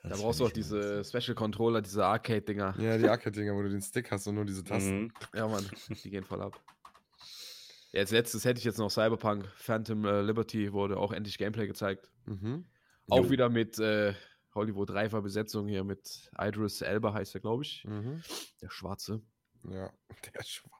Da 0.02 0.10
Das 0.10 0.20
brauchst 0.20 0.40
du 0.40 0.46
auch 0.46 0.52
diese 0.52 0.76
nice. 0.96 1.08
Special 1.08 1.34
Controller, 1.34 1.80
diese 1.82 2.04
Arcade-Dinger. 2.04 2.76
Ja, 2.78 2.98
die 2.98 3.08
Arcade-Dinger, 3.08 3.54
wo 3.54 3.62
du 3.62 3.68
den 3.70 3.82
Stick 3.82 4.10
hast 4.12 4.26
und 4.28 4.36
nur 4.36 4.44
diese 4.44 4.62
Tasten. 4.62 5.02
Mhm. 5.04 5.12
Ja, 5.34 5.48
Mann, 5.48 5.68
die 5.88 6.10
gehen 6.10 6.24
voll 6.24 6.42
ab. 6.42 6.60
Ja, 7.94 8.00
als 8.00 8.10
letztes 8.10 8.46
hätte 8.46 8.56
ich 8.58 8.64
jetzt 8.64 8.78
noch 8.78 8.88
Cyberpunk 8.90 9.46
Phantom 9.54 10.06
äh, 10.06 10.22
Liberty, 10.22 10.72
wurde 10.72 10.96
auch 10.96 11.12
endlich 11.12 11.36
Gameplay 11.36 11.66
gezeigt. 11.66 12.10
Mhm. 12.24 12.64
Auch 13.10 13.24
Jo. 13.24 13.30
wieder 13.30 13.50
mit 13.50 13.78
äh, 13.78 14.14
Hollywood-reifer 14.54 15.22
Besetzung 15.22 15.66
hier 15.68 15.84
mit 15.84 16.30
Idris 16.38 16.80
Elba 16.82 17.12
heißt 17.14 17.34
er, 17.34 17.40
glaube 17.40 17.62
ich. 17.64 17.84
Mhm. 17.84 18.22
Der 18.60 18.70
Schwarze. 18.70 19.22
Ja, 19.68 19.90
der 20.34 20.42
Schwarz. 20.42 20.72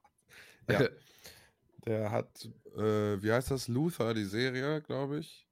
Ja, 0.69 0.89
der 1.87 2.11
hat, 2.11 2.45
äh, 2.77 3.23
wie 3.23 3.33
heißt 3.33 3.51
das? 3.51 3.69
Luther, 3.69 4.15
die 4.15 4.25
Serie, 4.25 4.81
glaube 4.83 5.19
ich. 5.21 5.49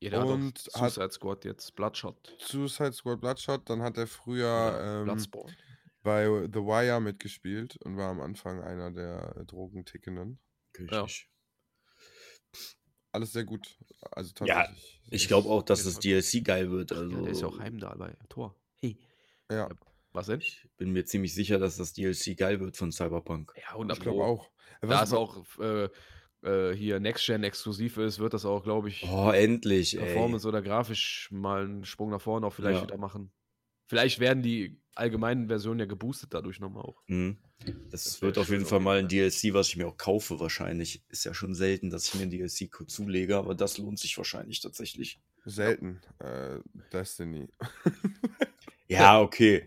Ja, 0.00 0.10
der 0.10 0.26
Und 0.26 0.58
hat 0.58 0.74
auch 0.74 0.80
hat- 0.82 0.92
Suicide 0.92 1.12
Squad 1.12 1.44
jetzt, 1.44 1.74
Bloodshot. 1.74 2.36
Suicide 2.38 2.92
Squad 2.92 3.20
Bloodshot, 3.20 3.68
dann 3.70 3.82
hat 3.82 3.96
er 3.96 4.06
früher 4.06 4.46
Ja, 4.46 4.98
ähm, 5.00 5.04
Bloodsport. 5.04 5.54
bei 6.02 6.24
The 6.52 6.60
Wire 6.60 7.00
mitgespielt 7.00 7.76
und 7.84 7.96
war 7.96 8.10
am 8.10 8.20
Anfang 8.20 8.62
einer 8.62 8.90
der 8.90 9.34
äh, 9.36 9.44
Drogentickenden. 9.46 10.38
Richtig. 10.78 11.30
Alles 13.14 13.32
sehr 13.32 13.44
gut. 13.44 13.78
Also 14.10 14.32
Ja, 14.44 14.64
tatsächlich. 14.64 15.00
Ich 15.10 15.28
glaube 15.28 15.48
auch, 15.48 15.62
dass 15.62 15.84
das 15.84 16.00
DLC 16.00 16.40
geil 16.42 16.70
wird. 16.72 16.90
Also, 16.90 17.10
Ja, 17.14 17.22
der 17.22 17.30
ist 17.30 17.40
ja 17.42 17.46
auch 17.46 17.58
Heimdall 17.60 17.96
bei 17.96 18.12
Tor. 18.28 18.56
Hey. 18.80 18.98
Ja, 19.50 19.68
Was 20.12 20.26
denn? 20.26 20.40
Ich 20.40 20.68
bin 20.76 20.90
mir 20.92 21.04
ziemlich 21.04 21.32
sicher, 21.32 21.58
dass 21.60 21.76
das 21.76 21.92
DLC 21.92 22.34
geil 22.36 22.58
wird 22.58 22.76
von 22.76 22.90
Cyberpunk. 22.90 23.52
Ja, 23.56 23.74
100 23.74 23.98
ich 23.98 24.02
glaube 24.02 24.24
auch. 24.24 24.50
Äh, 24.80 24.88
Da 24.88 24.88
was- 24.88 25.08
es 25.10 25.14
auch 25.14 25.44
äh, 25.60 25.88
äh, 26.42 26.74
hier 26.76 26.98
Next-Gen 26.98 27.44
exklusiv 27.44 27.98
ist, 27.98 28.18
wird 28.18 28.34
das 28.34 28.44
auch, 28.44 28.64
glaube 28.64 28.88
ich, 28.88 29.06
Oh, 29.08 29.30
endlich, 29.30 29.94
ey. 29.96 30.00
Performance 30.06 30.46
oder 30.48 30.60
grafisch 30.60 31.28
mal 31.30 31.64
einen 31.64 31.84
Sprung 31.84 32.10
nach 32.10 32.20
vorne 32.20 32.44
auch 32.48 32.52
vielleicht 32.52 32.78
Ja. 32.80 32.82
wieder 32.88 32.98
machen. 32.98 33.30
Vielleicht 33.94 34.18
werden 34.18 34.42
die 34.42 34.76
allgemeinen 34.96 35.46
Versionen 35.46 35.78
ja 35.78 35.86
geboostet 35.86 36.34
dadurch 36.34 36.58
nochmal 36.58 36.82
auch. 36.82 37.00
Mhm. 37.06 37.36
Das, 37.90 38.02
Das 38.04 38.22
wird 38.22 38.38
auf 38.38 38.48
jeden 38.48 38.66
Fall 38.66 38.80
mal 38.80 38.98
ein. 38.98 39.08
DLC, 39.08 39.54
was 39.54 39.68
ich 39.68 39.76
mir 39.76 39.86
auch 39.86 39.96
kaufe, 39.96 40.40
wahrscheinlich. 40.40 41.04
Ist 41.10 41.24
ja 41.24 41.32
schon 41.32 41.54
selten, 41.54 41.90
dass 41.90 42.08
ich 42.08 42.14
mir 42.14 42.22
ein 42.22 42.30
DLC 42.30 42.68
zulege, 42.88 43.36
aber 43.36 43.54
das 43.54 43.78
lohnt 43.78 44.00
sich 44.00 44.18
wahrscheinlich 44.18 44.60
tatsächlich. 44.60 45.20
Selten. 45.44 46.00
Äh, 46.18 46.58
Destiny. 46.92 47.48
Ja, 48.86 49.18
okay. 49.20 49.66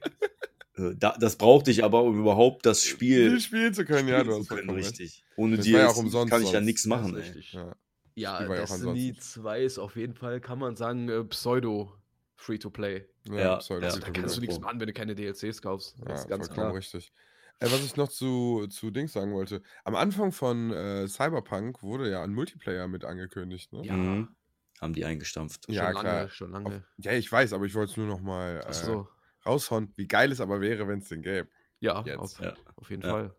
Äh, 0.76 0.92
da, 0.96 1.18
das 1.20 1.38
brauchte 1.38 1.72
ich 1.72 1.84
aber, 1.84 2.04
um 2.04 2.20
überhaupt 2.20 2.68
das 2.68 2.84
Spiel 2.84 3.30
Spiel 3.30 3.42
spielen 3.42 3.74
zu 3.74 3.84
können, 3.84 4.08
ja, 4.08 4.24
du 4.24 4.30
spielen 4.30 4.40
hast 4.42 4.48
können, 4.50 4.70
richtig. 4.70 5.24
Ohne 5.36 5.58
Das 5.58 5.66
DLC 5.66 6.14
ja 6.14 6.26
kann 6.28 6.44
ich 6.44 6.52
ja 6.52 6.62
nichts 6.62 6.86
machen, 6.86 7.16
ey. 7.16 7.22
richtig. 7.24 7.54
Ja. 7.54 7.76
Ja, 8.14 8.42
ja 8.44 8.48
Destiny 8.48 8.90
ansonsten. 9.10 9.20
2 9.20 9.64
ist 9.64 9.80
auf 9.80 9.96
jeden 9.96 10.14
Fall, 10.14 10.40
kann 10.40 10.60
man 10.60 10.76
sagen, 10.76 11.10
äh, 11.10 11.24
Pseudo 11.24 11.92
Free-to-play. 12.36 13.06
Ja, 13.36 13.62
sorry, 13.62 13.82
ja, 13.82 13.88
das 13.88 13.96
Also 13.96 14.06
da 14.06 14.12
kannst 14.12 14.38
du 14.38 14.42
nichts 14.42 14.60
machen, 14.60 14.80
wenn 14.80 14.88
du 14.88 14.94
keine 14.94 15.16
DLCs 15.16 15.62
kaufst. 15.62 15.96
Ja, 16.00 16.06
Das 16.06 16.22
ist 16.22 16.30
ganz 16.30 16.50
klar. 16.50 16.74
richtig. 16.74 17.12
Äh, 17.60 17.66
was 17.72 17.84
ich 17.84 17.96
noch 17.96 18.10
zu, 18.10 18.68
zu 18.70 18.92
Dings 18.92 19.14
sagen 19.14 19.34
wollte. 19.34 19.64
Am 19.84 19.96
Anfang 19.96 20.32
von 20.32 20.72
äh, 20.72 21.08
Cyberpunk 21.08 21.82
wurde 21.82 22.10
ja 22.12 22.24
ein 22.24 22.34
Multiplayer 22.34 22.88
mit 22.88 23.04
angekündigt. 23.04 23.74
Ne? 23.74 23.84
Ja. 23.84 23.94
Mhm. 23.94 24.36
Haben 24.80 24.94
die 24.94 25.06
eingestampft. 25.06 25.66
Schon 25.66 25.74
Ja, 25.74 25.90
lange, 25.90 26.00
klar. 26.02 26.30
schon 26.30 26.54
Auf, 26.56 26.64
lange. 26.64 26.84
ja, 26.98 27.14
ich 27.14 27.32
weiß, 27.32 27.54
aber 27.54 27.66
ich 27.66 27.74
wollte 27.74 27.92
es 27.92 27.98
nur 27.98 28.06
noch 28.06 28.22
mal 28.22 28.64
äh, 28.68 28.74
so. 28.74 29.08
raushauen, 29.44 29.92
wie 29.96 30.08
geil 30.08 30.32
es 30.32 30.40
aber 30.40 30.62
wäre, 30.62 30.88
wenn 30.88 31.00
es 31.00 31.10
den 31.10 31.24
gäbe. 31.24 31.50
Ja, 31.80 31.96
auf, 32.16 32.40
Ja. 32.40 32.54
auf 32.76 32.90
jeden 32.92 33.02
Ja. 33.02 33.10
Fall. 33.10 33.36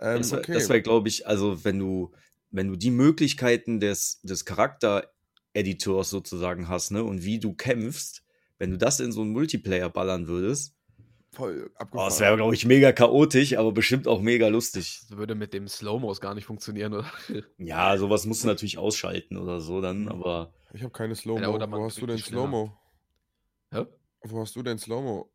Ähm, 0.00 0.18
Das 0.18 0.32
wäre, 0.32 0.40
okay. 0.40 0.68
wär, 0.68 0.80
glaube 0.80 1.08
ich, 1.08 1.26
also 1.26 1.64
wenn 1.64 1.78
du, 1.78 2.14
wenn 2.50 2.68
du 2.68 2.76
die 2.76 2.90
Möglichkeiten 2.90 3.78
des, 3.80 4.22
des 4.22 4.46
Charakter-Editors 4.46 6.08
sozusagen 6.10 6.68
hast, 6.68 6.90
ne, 6.90 7.04
und 7.04 7.22
wie 7.24 7.38
du 7.38 7.54
kämpfst, 7.54 8.22
wenn 8.60 8.70
du 8.70 8.78
das 8.78 9.00
in 9.00 9.10
so 9.10 9.22
einen 9.22 9.32
Multiplayer 9.32 9.90
ballern 9.90 10.28
würdest, 10.28 10.76
Voll 11.32 11.70
oh, 11.72 11.76
abgefahren. 11.78 12.08
das 12.08 12.18
wäre, 12.20 12.36
glaube 12.36 12.54
ich, 12.54 12.66
mega 12.66 12.92
chaotisch, 12.92 13.56
aber 13.56 13.70
bestimmt 13.72 14.08
auch 14.08 14.20
mega 14.20 14.48
lustig. 14.48 15.00
Das 15.08 15.16
würde 15.16 15.34
mit 15.36 15.52
dem 15.54 15.68
Slow-Mos 15.68 16.20
gar 16.20 16.34
nicht 16.34 16.44
funktionieren, 16.44 16.92
oder? 16.94 17.10
Ja, 17.58 17.96
sowas 17.98 18.26
musst 18.26 18.42
du 18.44 18.48
natürlich 18.48 18.78
ausschalten 18.78 19.36
oder 19.36 19.60
so 19.60 19.80
dann, 19.80 20.08
aber 20.08 20.52
ich 20.72 20.82
habe 20.82 20.92
keine 20.92 21.14
Slow-Mo. 21.16 21.40
Ja, 21.58 21.70
Wo 21.72 21.84
hast 21.84 22.00
du 22.00 22.06
denn. 22.06 22.18
Slow-Mo? 22.18 22.76
Hä? 23.72 23.86
Wo 24.22 24.40
hast 24.40 24.54
du 24.56 24.62
denn 24.62 24.78
Slow-Mo? 24.78 25.30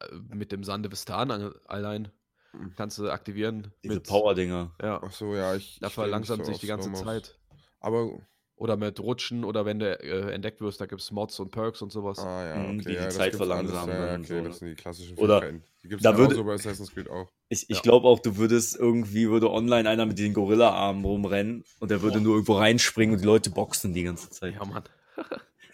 Äh, 0.00 0.14
Mit 0.34 0.52
dem 0.52 0.62
Sande 0.64 0.90
Vistan 0.90 1.30
an- 1.30 1.54
allein 1.66 2.10
Mhm. 2.52 2.72
kannst 2.76 2.96
du 2.98 3.10
aktivieren. 3.10 3.72
diese 3.82 3.94
mit, 3.96 4.06
Power-Dinger. 4.06 4.74
Ja, 4.80 5.00
Ach 5.02 5.12
so, 5.12 5.34
ja, 5.34 5.54
ich. 5.56 5.78
da 5.80 5.90
verlangsamt 5.90 6.46
sich 6.46 6.58
die 6.58 6.66
ganze. 6.68 6.92
Zeit. 6.94 7.38
Aber, 7.80 8.20
Oder 8.58 8.76
mit 8.76 8.98
Rutschen 8.98 9.44
oder 9.44 9.64
wenn 9.64 9.78
du 9.78 9.86
äh, 10.00 10.32
entdeckt 10.32 10.60
wirst, 10.60 10.80
da 10.80 10.86
gibt 10.86 11.00
es 11.00 11.12
Mods 11.12 11.38
und 11.38 11.50
Perks 11.52 11.80
und 11.80 11.92
sowas. 11.92 12.18
ah 12.18 12.44
ja, 12.44 12.62
Mhm, 12.64 12.80
okay, 12.80 12.88
die 12.88 12.88
die 12.88 12.94
ja, 12.96 13.08
Zeit 13.10 13.34
verlangsamen 13.36 13.96
Ja, 13.98 14.06
ja, 14.06 14.14
okay, 14.18 14.26
so, 14.26 14.34
das 14.34 14.44
ne? 14.48 14.54
sind 14.54 14.68
die 14.68 14.74
klassischen 14.74 15.16
Oder 15.16 15.40
Fähigkeiten. 15.40 15.64
Die 15.82 15.88
gibt 15.88 16.00
es 16.00 16.02
da 16.02 16.10
genauso 16.10 16.30
würde- 16.36 16.44
bei 16.44 16.54
Assassin's 16.54 16.92
Creed 16.92 17.08
auch. 17.08 17.30
Ich, 17.50 17.70
ich 17.70 17.76
Ja. 17.76 17.82
glaube 17.82 18.06
auch, 18.08 18.18
du 18.18 18.36
würdest 18.36 18.76
irgendwie, 18.76 19.28
würde 19.30 19.50
online 19.50 19.88
einer 19.88 20.04
mit 20.06 20.18
den 20.18 20.34
Gorilla-Armen 20.34 21.04
rumrennen 21.04 21.64
und 21.78 21.90
der 21.90 22.02
würde 22.02 22.18
Boah. 22.18 22.24
nur 22.24 22.34
irgendwo 22.34 22.54
reinspringen 22.58 23.14
und 23.14 23.20
die 23.22 23.26
Leute 23.26 23.50
boxen 23.50 23.94
die 23.94 24.02
ganze 24.02 24.28
Zeit. 24.30 24.54
Ja, 24.54 24.64
Mann. 24.64 24.82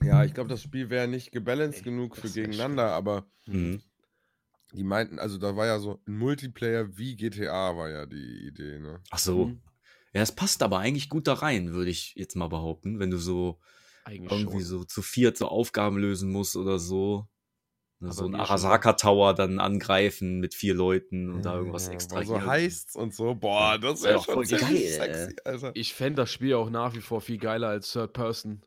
Ja, 0.00 0.22
ich 0.24 0.32
glaube, 0.32 0.48
das 0.48 0.62
Spiel 0.62 0.90
wäre 0.90 1.08
nicht 1.08 1.32
gebalanced 1.32 1.78
Ey, 1.80 1.84
genug 1.90 2.16
für 2.16 2.30
gegeneinander, 2.30 2.92
aber 2.92 3.26
Mhm. 3.46 3.80
die 4.72 4.84
meinten, 4.84 5.18
also 5.18 5.38
da 5.38 5.56
war 5.56 5.66
ja 5.66 5.80
so 5.80 6.00
ein 6.06 6.16
Multiplayer 6.18 6.96
wie 6.96 7.16
GTA 7.16 7.76
war 7.76 7.90
ja 7.90 8.06
die 8.06 8.46
Idee, 8.46 8.78
ne? 8.78 9.00
Ach 9.10 9.18
so. 9.18 9.46
Mhm. 9.46 9.60
Ja, 10.14 10.22
es 10.22 10.32
passt 10.32 10.62
aber 10.62 10.78
eigentlich 10.78 11.08
gut 11.08 11.26
da 11.26 11.34
rein, 11.34 11.72
würde 11.72 11.90
ich 11.90 12.14
jetzt 12.16 12.34
mal 12.36 12.48
behaupten, 12.48 12.98
wenn 12.98 13.10
du 13.10 13.18
so 13.18 13.60
Eigentlich 14.04 14.32
irgendwie 14.32 14.62
schon. 14.62 14.78
so 14.78 14.84
zu 14.84 15.02
viert 15.02 15.36
so 15.36 15.48
Aufgaben 15.48 15.98
lösen 15.98 16.30
musst 16.32 16.56
oder 16.56 16.78
so. 16.78 17.28
Ne, 18.00 18.08
Aber 18.08 18.14
so 18.14 18.26
ein 18.26 18.34
Arasaka 18.36 18.92
Tower 18.94 19.34
dann 19.34 19.58
angreifen 19.58 20.38
mit 20.38 20.54
vier 20.54 20.74
Leuten 20.74 21.30
und 21.34 21.42
da 21.44 21.56
irgendwas 21.56 21.86
Ja, 21.86 21.94
extra. 21.94 22.24
So 22.24 22.46
heißt's 22.46 22.94
und 22.94 23.12
so, 23.14 23.34
boah, 23.34 23.76
das 23.78 24.02
Ja, 24.02 24.08
wäre 24.08 24.18
auch 24.18 24.24
schon 24.24 24.34
voll 24.34 24.46
geil, 24.46 24.60
sexy, 24.88 25.36
Alter. 25.44 25.72
Ich 25.74 25.94
fände 25.94 26.22
das 26.22 26.32
Spiel 26.32 26.54
auch 26.54 26.70
nach 26.70 26.94
wie 26.94 27.00
vor 27.00 27.20
viel 27.20 27.38
geiler 27.38 27.68
als 27.68 27.92
Third 27.92 28.12
Person. 28.12 28.62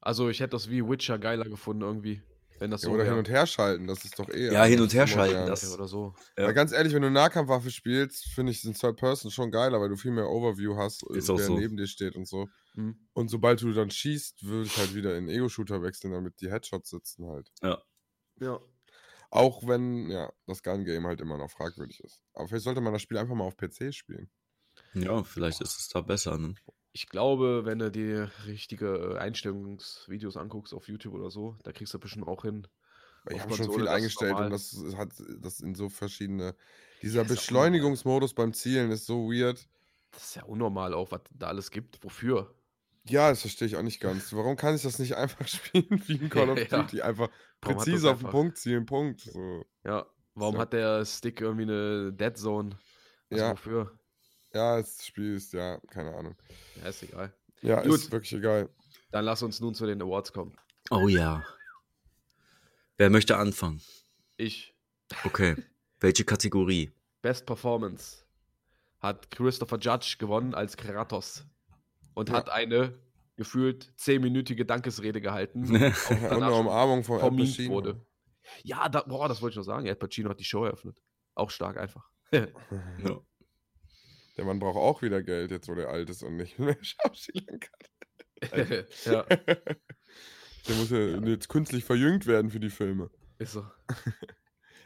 Also 0.00 0.30
ich 0.30 0.40
hätte 0.40 0.50
das 0.50 0.70
wie 0.70 0.86
Witcher 0.88 1.18
geiler 1.18 1.44
gefunden 1.44 1.82
irgendwie. 1.82 2.22
Wenn 2.60 2.70
das 2.70 2.82
Ja, 2.82 2.88
so 2.88 2.94
oder 2.94 3.04
wär. 3.04 3.10
hin 3.10 3.18
und 3.18 3.28
her 3.28 3.46
schalten, 3.46 3.86
das 3.86 4.04
ist 4.04 4.18
doch 4.18 4.28
eh. 4.28 4.52
Ja, 4.52 4.64
hin 4.64 4.80
und 4.80 4.86
das 4.88 4.94
her 4.94 5.04
ist 5.04 5.10
schalten, 5.10 5.46
das- 5.46 5.74
oder 5.74 5.88
so. 5.88 6.14
Ja. 6.38 6.44
Weil 6.46 6.54
ganz 6.54 6.72
ehrlich, 6.72 6.92
wenn 6.94 7.02
du 7.02 7.10
Nahkampfwaffe 7.10 7.70
spielst, 7.70 8.26
finde 8.26 8.52
ich, 8.52 8.60
sind 8.62 8.78
Third 8.78 8.96
Person 8.98 9.30
schon 9.30 9.50
geiler, 9.50 9.80
weil 9.80 9.88
du 9.88 9.96
viel 9.96 10.10
mehr 10.12 10.28
Overview 10.28 10.76
hast, 10.76 11.02
Ist 11.10 11.28
wer 11.28 11.34
auch 11.34 11.38
so. 11.40 11.58
neben 11.58 11.76
dir 11.76 11.86
steht 11.88 12.14
und 12.16 12.28
so. 12.28 12.48
Hm. 12.74 12.96
Und 13.14 13.28
sobald 13.30 13.62
du 13.62 13.72
dann 13.72 13.90
schießt, 13.90 14.44
würde 14.44 14.66
ich 14.66 14.76
halt 14.76 14.94
wieder 14.94 15.16
in 15.16 15.28
Ego-Shooter 15.28 15.82
wechseln, 15.82 16.12
damit 16.12 16.40
die 16.40 16.50
Headshots 16.50 16.90
sitzen 16.90 17.26
halt. 17.26 17.50
Ja. 17.62 18.60
Auch 19.30 19.66
wenn, 19.66 20.10
ja, 20.10 20.30
das 20.46 20.62
Gun-Game 20.62 21.06
halt 21.06 21.20
immer 21.20 21.38
noch 21.38 21.50
fragwürdig 21.50 22.00
ist. 22.00 22.22
Aber 22.34 22.48
vielleicht 22.48 22.64
sollte 22.64 22.80
man 22.80 22.92
das 22.92 23.02
Spiel 23.02 23.16
einfach 23.18 23.34
mal 23.34 23.44
auf 23.44 23.56
PC 23.56 23.92
spielen. 23.94 24.30
Ja, 24.94 25.22
vielleicht 25.24 25.60
ist 25.60 25.78
es 25.78 25.88
da 25.88 26.00
besser, 26.00 26.36
ne? 26.36 26.54
Ich 26.92 27.08
glaube, 27.08 27.64
wenn 27.64 27.78
du 27.78 27.90
die 27.90 28.12
richtige 28.46 29.16
Einstellungsvideos 29.20 30.36
anguckst 30.36 30.74
auf 30.74 30.88
YouTube 30.88 31.14
oder 31.14 31.30
so, 31.30 31.56
da 31.62 31.72
kriegst 31.72 31.94
du 31.94 31.98
bestimmt 31.98 32.26
auch 32.26 32.42
hin. 32.42 32.66
Ich 33.28 33.40
habe 33.40 33.54
schon 33.54 33.72
viel 33.72 33.86
eingestellt 33.86 34.32
normal. 34.32 34.46
und 34.46 34.52
das 34.52 34.76
hat 34.96 35.10
das 35.40 35.60
in 35.60 35.74
so 35.74 35.88
verschiedene. 35.88 36.54
Dieser 37.02 37.22
auch 37.22 37.26
Beschleunigungsmodus 37.26 38.34
beim 38.34 38.52
Zielen 38.52 38.90
ist 38.90 39.06
so 39.06 39.30
weird. 39.30 39.68
Das 40.12 40.24
ist 40.24 40.34
ja 40.36 40.42
unnormal 40.44 40.94
auch, 40.94 41.12
was 41.12 41.20
da 41.38 41.48
alles 41.48 41.70
gibt. 41.70 42.02
Wofür? 42.02 42.52
Ja, 43.06 43.30
das 43.30 43.42
verstehe 43.42 43.68
ich 43.68 43.76
auch 43.76 43.82
nicht 43.82 44.00
ganz. 44.00 44.32
Warum 44.32 44.56
kann 44.56 44.74
ich 44.74 44.82
das 44.82 44.98
nicht 44.98 45.14
einfach 45.16 45.46
spielen 45.46 46.02
wie 46.06 46.14
in 46.16 46.28
Call 46.30 46.50
of 46.50 46.58
Ja. 46.58 46.82
Duty? 46.82 47.02
Einfach 47.02 47.28
Warum 47.62 47.76
hat 47.78 47.84
präzise 47.84 48.10
auf 48.10 48.18
den 48.18 48.26
einfach- 48.26 48.30
Punkt 48.32 48.58
zielen, 48.58 48.86
Punkt. 48.86 49.20
So. 49.20 49.64
Ja. 49.84 50.06
Warum 50.34 50.54
So. 50.56 50.60
hat 50.60 50.72
der 50.72 51.04
Stick 51.04 51.40
irgendwie 51.40 51.62
eine 51.64 52.12
Dead 52.12 52.36
Zone? 52.36 52.70
Also 53.30 53.44
Ja. 53.44 53.52
wofür? 53.52 53.99
Ja, 54.52 54.78
das 54.78 55.04
Spiel 55.06 55.36
ist, 55.36 55.52
ja, 55.52 55.78
keine 55.90 56.14
Ahnung. 56.14 56.36
Ja, 56.82 56.88
ist 56.88 57.02
egal. 57.02 57.32
Ja, 57.62 57.82
Gut. 57.82 57.94
ist 57.94 58.10
wirklich 58.12 58.32
egal. 58.32 58.68
Dann 59.12 59.24
lass 59.24 59.42
uns 59.42 59.60
nun 59.60 59.74
zu 59.74 59.86
den 59.86 60.00
Awards 60.02 60.32
kommen. 60.32 60.56
Oh 60.90 61.08
ja. 61.08 61.44
Wer 62.96 63.10
möchte 63.10 63.36
anfangen? 63.36 63.80
Ich. 64.36 64.74
Okay. 65.24 65.56
Welche 66.00 66.24
Kategorie? 66.24 66.90
Best 67.22 67.46
Performance 67.46 68.24
hat 68.98 69.30
Christopher 69.30 69.78
Judge 69.78 70.16
gewonnen 70.18 70.54
als 70.54 70.76
Kratos 70.76 71.44
und 72.14 72.28
Ja. 72.28 72.36
hat 72.36 72.50
eine 72.50 72.98
gefühlt 73.36 73.92
zehnminütige 73.96 74.66
Dankesrede 74.66 75.20
gehalten. 75.22 75.64
Und 75.74 75.80
danach 76.10 76.48
eine 76.48 76.52
Umarmung 76.54 77.04
von 77.04 77.20
Al 77.22 77.30
Pacino. 77.30 77.70
wurde. 77.72 78.06
Ja, 78.64 78.88
da, 78.90 79.00
boah, 79.02 79.28
das 79.28 79.40
wollte 79.40 79.52
ich 79.54 79.56
noch 79.56 79.64
sagen. 79.64 79.88
Al 79.88 79.96
Pacino 79.96 80.28
hat 80.28 80.40
die 80.40 80.44
Show 80.44 80.64
eröffnet. 80.64 81.00
Auch 81.34 81.50
stark 81.50 81.78
einfach. 81.78 82.10
Ja. 82.32 82.46
Der 84.40 84.46
Mann 84.46 84.58
braucht 84.58 84.78
auch 84.78 85.02
wieder 85.02 85.22
Geld, 85.22 85.50
jetzt 85.50 85.68
wo 85.68 85.74
der 85.74 85.90
alt 85.90 86.08
ist 86.08 86.22
und 86.22 86.38
nicht 86.38 86.58
mehr 86.58 86.74
schauspielern 86.80 87.60
kann. 87.60 88.50
ja, 89.04 89.22
Der 90.66 90.76
muss 90.76 90.88
ja 90.88 90.98
jetzt 90.98 91.50
künstlich 91.50 91.84
verjüngt 91.84 92.24
werden 92.26 92.50
für 92.50 92.58
die 92.58 92.70
Filme. 92.70 93.10
ist 93.38 93.52
so. 93.52 93.66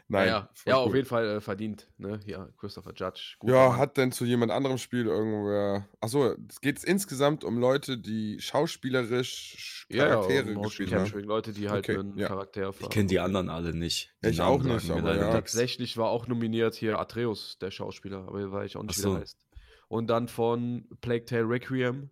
Nein. 0.09 0.27
ja, 0.27 0.49
ja 0.65 0.75
auf 0.75 0.93
jeden 0.93 1.07
Fall 1.07 1.37
äh, 1.37 1.41
verdient. 1.41 1.89
Ne? 1.97 2.19
Ja, 2.25 2.49
Christopher 2.59 2.91
Judge. 2.93 3.37
Ja, 3.43 3.69
Mann. 3.69 3.77
hat 3.77 3.95
denn 3.95 4.11
zu 4.11 4.25
jemand 4.25 4.51
anderem 4.51 4.77
Spiel 4.77 5.05
irgendwer. 5.05 5.87
Achso, 6.01 6.35
es 6.49 6.59
geht 6.59 6.83
insgesamt 6.83 7.45
um 7.45 7.57
Leute, 7.57 7.97
die 7.97 8.41
schauspielerisch 8.41 9.87
ja, 9.89 10.03
ja, 10.03 10.09
Charaktere 10.09 10.45
Motion 10.47 10.63
gespielt 10.63 10.91
haben. 10.91 11.03
Capturing, 11.05 11.25
Leute, 11.25 11.53
die 11.53 11.69
halt 11.69 11.89
Okay, 11.89 11.97
einen 11.97 12.17
ja. 12.17 12.27
Charakter 12.27 12.73
Ich 12.77 12.89
kenne 12.89 13.07
die 13.07 13.19
anderen 13.19 13.49
alle 13.49 13.73
nicht. 13.73 14.13
Die 14.21 14.25
Ja, 14.25 14.31
ich 14.31 14.37
Namen 14.39 14.61
auch 14.61 14.75
nicht, 14.75 14.91
aber 14.91 15.15
ja. 15.15 15.31
Tatsächlich 15.31 15.95
war 15.95 16.09
auch 16.09 16.27
nominiert 16.27 16.75
hier 16.75 16.99
Atreus, 16.99 17.57
der 17.59 17.71
Schauspieler, 17.71 18.27
aber 18.27 18.51
weiß 18.51 18.71
ich 18.71 18.75
auch 18.75 18.83
nicht, 18.83 18.91
Ach 18.91 18.97
wie 18.97 19.01
der 19.01 19.11
so. 19.11 19.17
heißt. 19.17 19.44
Und 19.87 20.07
dann 20.07 20.27
von 20.27 20.87
Plague 21.01 21.25
Tale 21.25 21.47
Requiem, 21.47 22.09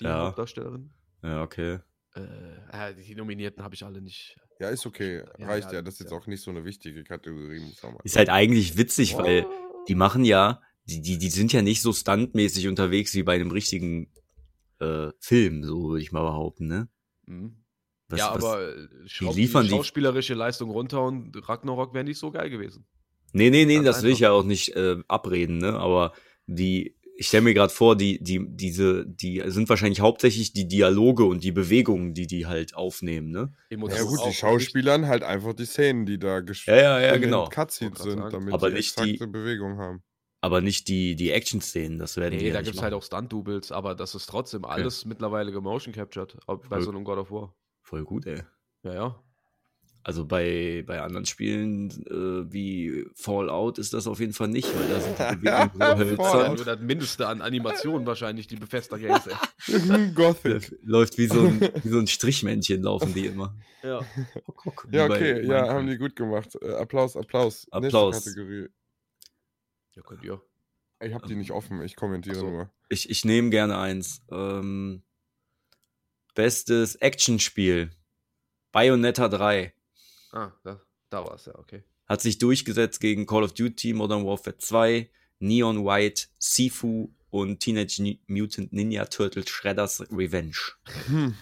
die 0.00 0.04
Ja. 0.04 0.26
Hauptdarstellerin. 0.26 0.90
Ja, 1.22 1.42
okay. 1.42 1.78
Äh, 2.14 2.20
äh, 2.90 2.94
die 2.94 3.14
Nominierten 3.14 3.62
habe 3.62 3.74
ich 3.74 3.84
alle 3.84 4.00
nicht. 4.00 4.36
Ja, 4.60 4.68
ist 4.68 4.86
okay. 4.86 5.22
Ja, 5.38 5.46
Reicht 5.46 5.68
ja, 5.68 5.74
ja. 5.78 5.82
Das 5.82 5.94
ist 5.94 6.00
jetzt 6.00 6.12
ja. 6.12 6.18
auch 6.18 6.26
nicht 6.26 6.42
so 6.42 6.50
eine 6.50 6.64
wichtige 6.64 7.02
Kategorie, 7.04 7.60
muss 7.60 7.82
man 7.82 7.94
mal. 7.94 8.00
Ist 8.04 8.16
halt 8.16 8.28
eigentlich 8.28 8.76
witzig, 8.76 9.16
weil 9.16 9.44
Oh. 9.46 9.84
die 9.88 9.94
machen 9.94 10.24
ja, 10.24 10.60
die, 10.84 11.00
die, 11.00 11.18
die 11.18 11.30
sind 11.30 11.52
ja 11.52 11.62
nicht 11.62 11.82
so 11.82 11.92
stuntmäßig 11.92 12.68
unterwegs 12.68 13.14
wie 13.14 13.22
bei 13.22 13.34
einem 13.34 13.50
richtigen 13.50 14.12
äh, 14.80 15.10
Film, 15.20 15.64
so 15.64 15.90
würde 15.90 16.02
ich 16.02 16.12
mal 16.12 16.22
behaupten, 16.24 16.66
ne? 16.66 16.88
Mhm. 17.26 17.64
Was- 18.08 18.18
ja, 18.20 18.34
was- 18.34 18.44
aber 18.44 18.74
schraub 19.06 19.34
liefern 19.34 19.62
die 19.62 19.70
die- 19.70 19.74
schauspielerische 19.76 20.34
Leistung 20.34 20.70
runter 20.70 21.02
und 21.02 21.48
Ragnarok 21.48 21.94
wäre 21.94 22.04
nicht 22.04 22.18
so 22.18 22.30
geil 22.30 22.50
gewesen. 22.50 22.84
Nee, 23.32 23.50
nee, 23.50 23.64
nee, 23.64 23.76
Ganz 23.76 23.86
das 23.86 24.02
will 24.02 24.10
ich 24.12 24.20
ja 24.20 24.30
auch 24.32 24.44
nicht 24.44 24.76
äh, 24.76 24.96
abreden, 25.08 25.58
ne? 25.58 25.78
Aber 25.78 26.12
die, 26.46 26.96
ich 27.16 27.28
stelle 27.28 27.42
mir 27.44 27.54
gerade 27.54 27.72
vor, 27.72 27.96
die, 27.96 28.22
die, 28.22 28.44
diese, 28.48 29.06
die 29.06 29.42
sind 29.46 29.68
wahrscheinlich 29.68 30.00
hauptsächlich 30.00 30.52
die 30.52 30.66
Dialoge 30.66 31.24
und 31.24 31.44
die 31.44 31.52
Bewegungen, 31.52 32.12
die 32.14 32.26
die 32.26 32.46
halt 32.46 32.74
aufnehmen, 32.74 33.30
ne? 33.30 33.52
Ja 33.70 34.02
gut, 34.02 34.20
die 34.26 34.32
Schauspielern 34.32 35.06
halt 35.06 35.22
einfach 35.22 35.52
die 35.54 35.64
Szenen, 35.66 36.06
die 36.06 36.18
da 36.18 36.40
gespielt 36.40 36.76
Ja, 36.76 36.98
ja, 37.00 37.06
ja, 37.12 37.16
genau. 37.16 37.48
Cutscenes 37.48 37.98
sind, 38.02 38.18
sagen. 38.18 38.30
damit 38.32 38.54
Aber 38.54 38.68
die 38.70 38.76
nicht 38.76 38.98
die- 38.98 39.10
exakte 39.12 39.26
Bewegung 39.28 39.78
haben. 39.78 40.02
Aber 40.40 40.60
nicht 40.60 40.88
die, 40.88 41.16
die 41.16 41.30
Action-Szenen, 41.30 41.98
das 41.98 42.16
werden 42.18 42.32
die 42.32 42.44
Nee, 42.44 42.48
ja 42.48 42.54
da 42.54 42.62
gibt 42.62 42.76
es 42.76 42.82
halt 42.82 42.92
auch 42.92 43.02
Stunt-Doubles, 43.02 43.72
aber 43.72 43.94
das 43.94 44.14
ist 44.14 44.26
trotzdem 44.26 44.64
alles 44.66 45.04
mittlerweile 45.06 45.52
gemotion 45.52 45.94
captured 45.94 46.36
ob- 46.46 46.68
bei 46.68 46.80
so 46.80 46.90
einem 46.90 47.04
God 47.04 47.18
of 47.18 47.30
War. 47.30 47.54
Voll 47.82 48.04
gut, 48.04 48.26
ey. 48.26 48.42
Ja, 48.82 48.92
ja. 48.92 49.23
Also 50.06 50.26
bei, 50.26 50.84
bei 50.86 51.00
anderen 51.00 51.24
Spielen 51.24 51.90
äh, 52.06 52.52
wie 52.52 53.06
Fallout 53.14 53.78
ist 53.78 53.94
das 53.94 54.06
auf 54.06 54.20
jeden 54.20 54.34
Fall 54.34 54.48
nicht, 54.48 54.68
weil 54.78 54.88
da 54.88 55.00
sind 55.00 55.18
die 55.18 55.34
Bewegungen 55.46 56.08
so 56.08 56.16
Fallout. 56.16 56.34
hölzern. 56.34 56.54
nur 56.56 56.64
das 56.66 56.80
Mindeste 56.80 57.26
an 57.26 57.40
Animationen 57.40 58.06
wahrscheinlich, 58.06 58.46
die 58.46 58.56
Bethesda 58.56 58.98
Games. 58.98 59.22
Gothic. 60.14 60.78
Läuft 60.82 61.16
wie 61.16 61.26
so, 61.26 61.46
ein, 61.46 61.58
wie 61.82 61.88
so 61.88 61.98
ein 61.98 62.06
Strichmännchen, 62.06 62.82
laufen 62.82 63.14
die 63.14 63.26
immer. 63.26 63.56
Ja. 63.82 64.00
Ja, 64.92 65.06
okay, 65.06 65.46
ja, 65.46 65.68
haben 65.68 65.86
die 65.86 65.96
gut 65.96 66.14
gemacht. 66.16 66.54
Äh, 66.60 66.74
Applaus, 66.74 67.16
Applaus. 67.16 67.66
Applaus. 67.70 68.14
Nächste 68.26 68.30
Kategorie. 68.34 68.68
Ja, 69.96 70.02
könnt 70.02 70.22
ihr. 70.22 70.42
Ich 71.00 71.14
habe 71.14 71.26
die 71.26 71.34
nicht 71.34 71.50
offen, 71.50 71.80
ich 71.82 71.96
kommentiere 71.96 72.36
so. 72.36 72.50
nur. 72.50 72.70
Ich, 72.90 73.08
ich 73.08 73.24
nehme 73.24 73.48
gerne 73.48 73.78
eins. 73.78 74.20
Ähm, 74.30 75.02
bestes 76.34 76.96
Actionspiel. 76.96 77.90
Bayonetta 78.70 79.28
3. 79.28 79.72
Ah, 80.34 80.52
da, 80.64 80.80
da 81.10 81.24
war 81.24 81.34
es 81.36 81.46
ja, 81.46 81.54
okay. 81.58 81.84
Hat 82.06 82.20
sich 82.20 82.38
durchgesetzt 82.38 83.00
gegen 83.00 83.24
Call 83.26 83.44
of 83.44 83.54
Duty, 83.54 83.92
Modern 83.94 84.26
Warfare 84.26 84.58
2, 84.58 85.08
Neon 85.38 85.84
White, 85.84 86.26
Sifu 86.38 87.14
und 87.30 87.60
Teenage 87.60 88.18
Mutant 88.26 88.72
Ninja 88.72 89.04
Turtles 89.06 89.48
Shredders 89.48 90.04
Revenge. 90.10 90.56
Hm. 91.06 91.34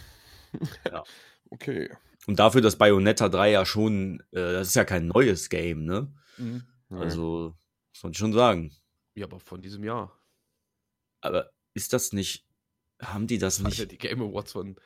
Ja. 0.91 1.03
Okay. 1.51 1.91
Und 2.27 2.39
dafür, 2.39 2.63
dass 2.63 2.77
Bayonetta 2.79 3.29
3 3.29 3.51
ja 3.51 3.67
schon, 3.67 4.21
äh, 4.31 4.37
das 4.55 4.69
ist 4.69 4.75
ja 4.75 4.87
kein 4.87 5.07
neues 5.09 5.51
Game, 5.51 5.85
ne? 5.85 6.11
Mhm. 6.39 6.63
Also, 6.89 7.55
muss 7.93 8.03
man 8.05 8.15
schon 8.15 8.33
sagen. 8.33 8.73
Ja, 9.15 9.27
aber 9.27 9.39
von 9.39 9.61
diesem 9.61 9.85
Jahr. 9.85 10.19
Aber 11.21 11.51
ist 11.75 11.93
das 11.93 12.15
nicht, 12.15 12.47
haben 13.03 13.27
die 13.27 13.37
das 13.37 13.59
Das 13.59 13.67
hat 13.67 13.73
ja 13.75 13.81
nicht, 13.85 13.93
die 13.93 13.99
Game 13.99 14.23
Awards 14.23 14.53
von 14.53 14.77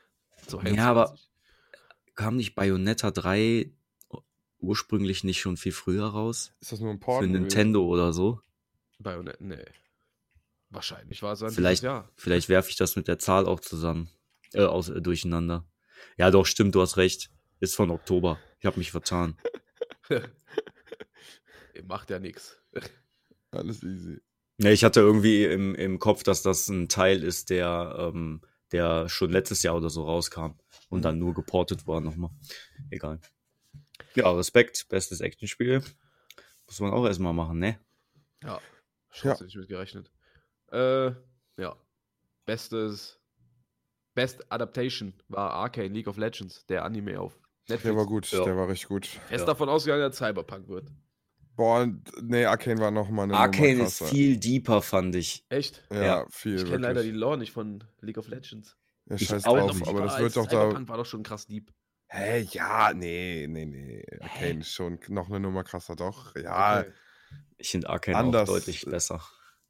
Ja, 0.64 0.90
aber- 0.90 1.16
kam 2.16 2.34
nicht 2.34 2.56
Bayonetta 2.56 3.12
3 3.12 3.70
ursprünglich 4.58 5.24
nicht 5.24 5.40
schon 5.40 5.56
viel 5.56 5.72
früher 5.72 6.06
raus? 6.06 6.52
Ist 6.60 6.72
das 6.72 6.80
nur 6.80 6.90
ein 6.90 7.00
Port? 7.00 7.22
Für? 7.24 7.28
Nintendo 7.30 7.84
oder 7.84 8.12
so? 8.12 8.40
Bayonetta, 8.98 9.38
nee. 9.42 9.64
Wahrscheinlich 10.70 11.22
war 11.22 11.32
es 11.34 11.42
ein 11.42 11.50
Vielleicht- 11.50 11.82
Jahr. 11.82 12.10
Vielleicht 12.16 12.48
werfe 12.48 12.70
ich 12.70 12.76
das 12.76 12.96
mit 12.96 13.08
der 13.08 13.18
Zahl 13.18 13.46
auch 13.46 13.60
zusammen, 13.60 14.08
äh, 14.52 14.62
aus, 14.64 14.88
äh, 14.88 15.00
durcheinander. 15.00 15.64
Ja, 16.16 16.30
doch, 16.30 16.46
stimmt, 16.46 16.74
du 16.74 16.80
hast 16.80 16.96
recht. 16.96 17.30
Ist 17.60 17.74
von 17.76 17.90
Oktober. 17.90 18.38
Ich 18.60 18.66
habe 18.66 18.78
mich 18.78 18.90
vertan. 18.90 19.36
Macht 21.86 22.10
ja 22.10 22.18
nichts. 22.18 22.58
Alles 23.50 23.82
easy. 23.82 24.20
Ja, 24.58 24.70
ich 24.70 24.84
hatte 24.84 25.00
irgendwie 25.00 25.44
im, 25.44 25.74
im 25.74 25.98
Kopf, 25.98 26.22
dass 26.22 26.42
das 26.42 26.68
ein 26.68 26.88
Teil 26.88 27.22
ist, 27.22 27.50
der, 27.50 28.12
ähm, 28.14 28.40
der 28.72 29.08
schon 29.08 29.30
letztes 29.30 29.62
Jahr 29.62 29.76
oder 29.76 29.90
so 29.90 30.04
rauskam 30.04 30.52
und 30.88 31.04
dann 31.04 31.18
nur 31.18 31.34
geportet 31.34 31.86
war 31.86 32.00
nochmal. 32.00 32.30
Egal. 32.90 33.20
Ja, 34.14 34.30
Respekt, 34.32 34.86
bestes 34.88 35.20
Actionspiel. 35.20 35.82
Muss 36.66 36.80
man 36.80 36.92
auch 36.92 37.04
erstmal 37.06 37.32
machen, 37.32 37.58
ne? 37.58 37.78
Ja. 38.42 38.54
Ja. 38.54 38.60
Scheiße, 39.10 39.44
nicht 39.44 39.56
mit 39.56 39.68
gerechnet. 39.68 40.10
Äh, 40.72 41.12
ja. 41.56 41.76
Bestes. 42.44 43.20
Best 44.14 44.50
Adaptation 44.50 45.12
war 45.28 45.50
Arcane 45.52 45.92
League 45.92 46.08
of 46.08 46.16
Legends, 46.16 46.64
der 46.66 46.84
Anime 46.84 47.20
auf 47.20 47.38
Netflix. 47.68 47.82
Der 47.82 47.96
war 47.96 48.06
gut, 48.06 48.30
Ja. 48.30 48.44
der 48.44 48.56
war 48.56 48.68
richtig 48.68 48.88
gut. 48.88 49.06
Fest 49.06 49.40
Ja. 49.40 49.44
davon 49.46 49.68
ausgegangen, 49.68 50.02
dass 50.02 50.16
Cyberpunk 50.16 50.68
wird. 50.68 50.90
Boah, 51.54 51.86
nee, 52.22 52.44
Arcane 52.44 52.78
war 52.80 52.90
noch 52.90 53.08
mal 53.08 53.24
eine 53.24 53.36
Arcane 53.36 53.74
Nummer 53.76 53.86
ist 53.88 54.02
viel 54.04 54.38
deeper, 54.38 54.82
fand 54.82 55.14
ich. 55.16 55.44
Echt? 55.48 55.82
Ja, 55.90 56.02
Ja. 56.04 56.26
viel. 56.30 56.56
Ich 56.56 56.64
kenne 56.64 56.78
leider 56.78 57.02
die. 57.02 57.10
Lore 57.10 57.38
nicht 57.38 57.52
von 57.52 57.82
League 58.00 58.18
of 58.18 58.28
Legends. 58.28 58.76
Ja, 59.08 59.16
Ich 59.16 59.26
scheiß 59.26 59.44
auch 59.46 59.56
drauf, 59.56 59.74
nicht. 59.74 59.86
aber 59.88 60.02
das 60.02 60.18
wird 60.18 60.36
doch 60.36 60.46
da. 60.46 60.60
Cyberpunk 60.62 60.88
war 60.88 60.96
doch 60.98 61.06
schon 61.06 61.22
krass 61.22 61.46
deep. 61.46 61.72
Hä, 62.08 62.40
ja, 62.52 62.92
nee, 62.94 63.46
nee, 63.48 63.64
nee. 63.66 64.04
Arcane 64.20 64.60
ist 64.60 64.72
schon 64.72 64.98
noch 65.08 65.28
eine 65.28 65.40
Nummer 65.40 65.64
krasser, 65.64 65.96
doch. 65.96 66.34
Ja, 66.36 66.80
Okay. 66.80 66.92
Ich 67.58 67.70
finde 67.70 67.88
Arcane 67.88 68.16
Anders. 68.18 68.48
auch 68.48 68.54
deutlich 68.54 68.84
besser. 68.84 69.20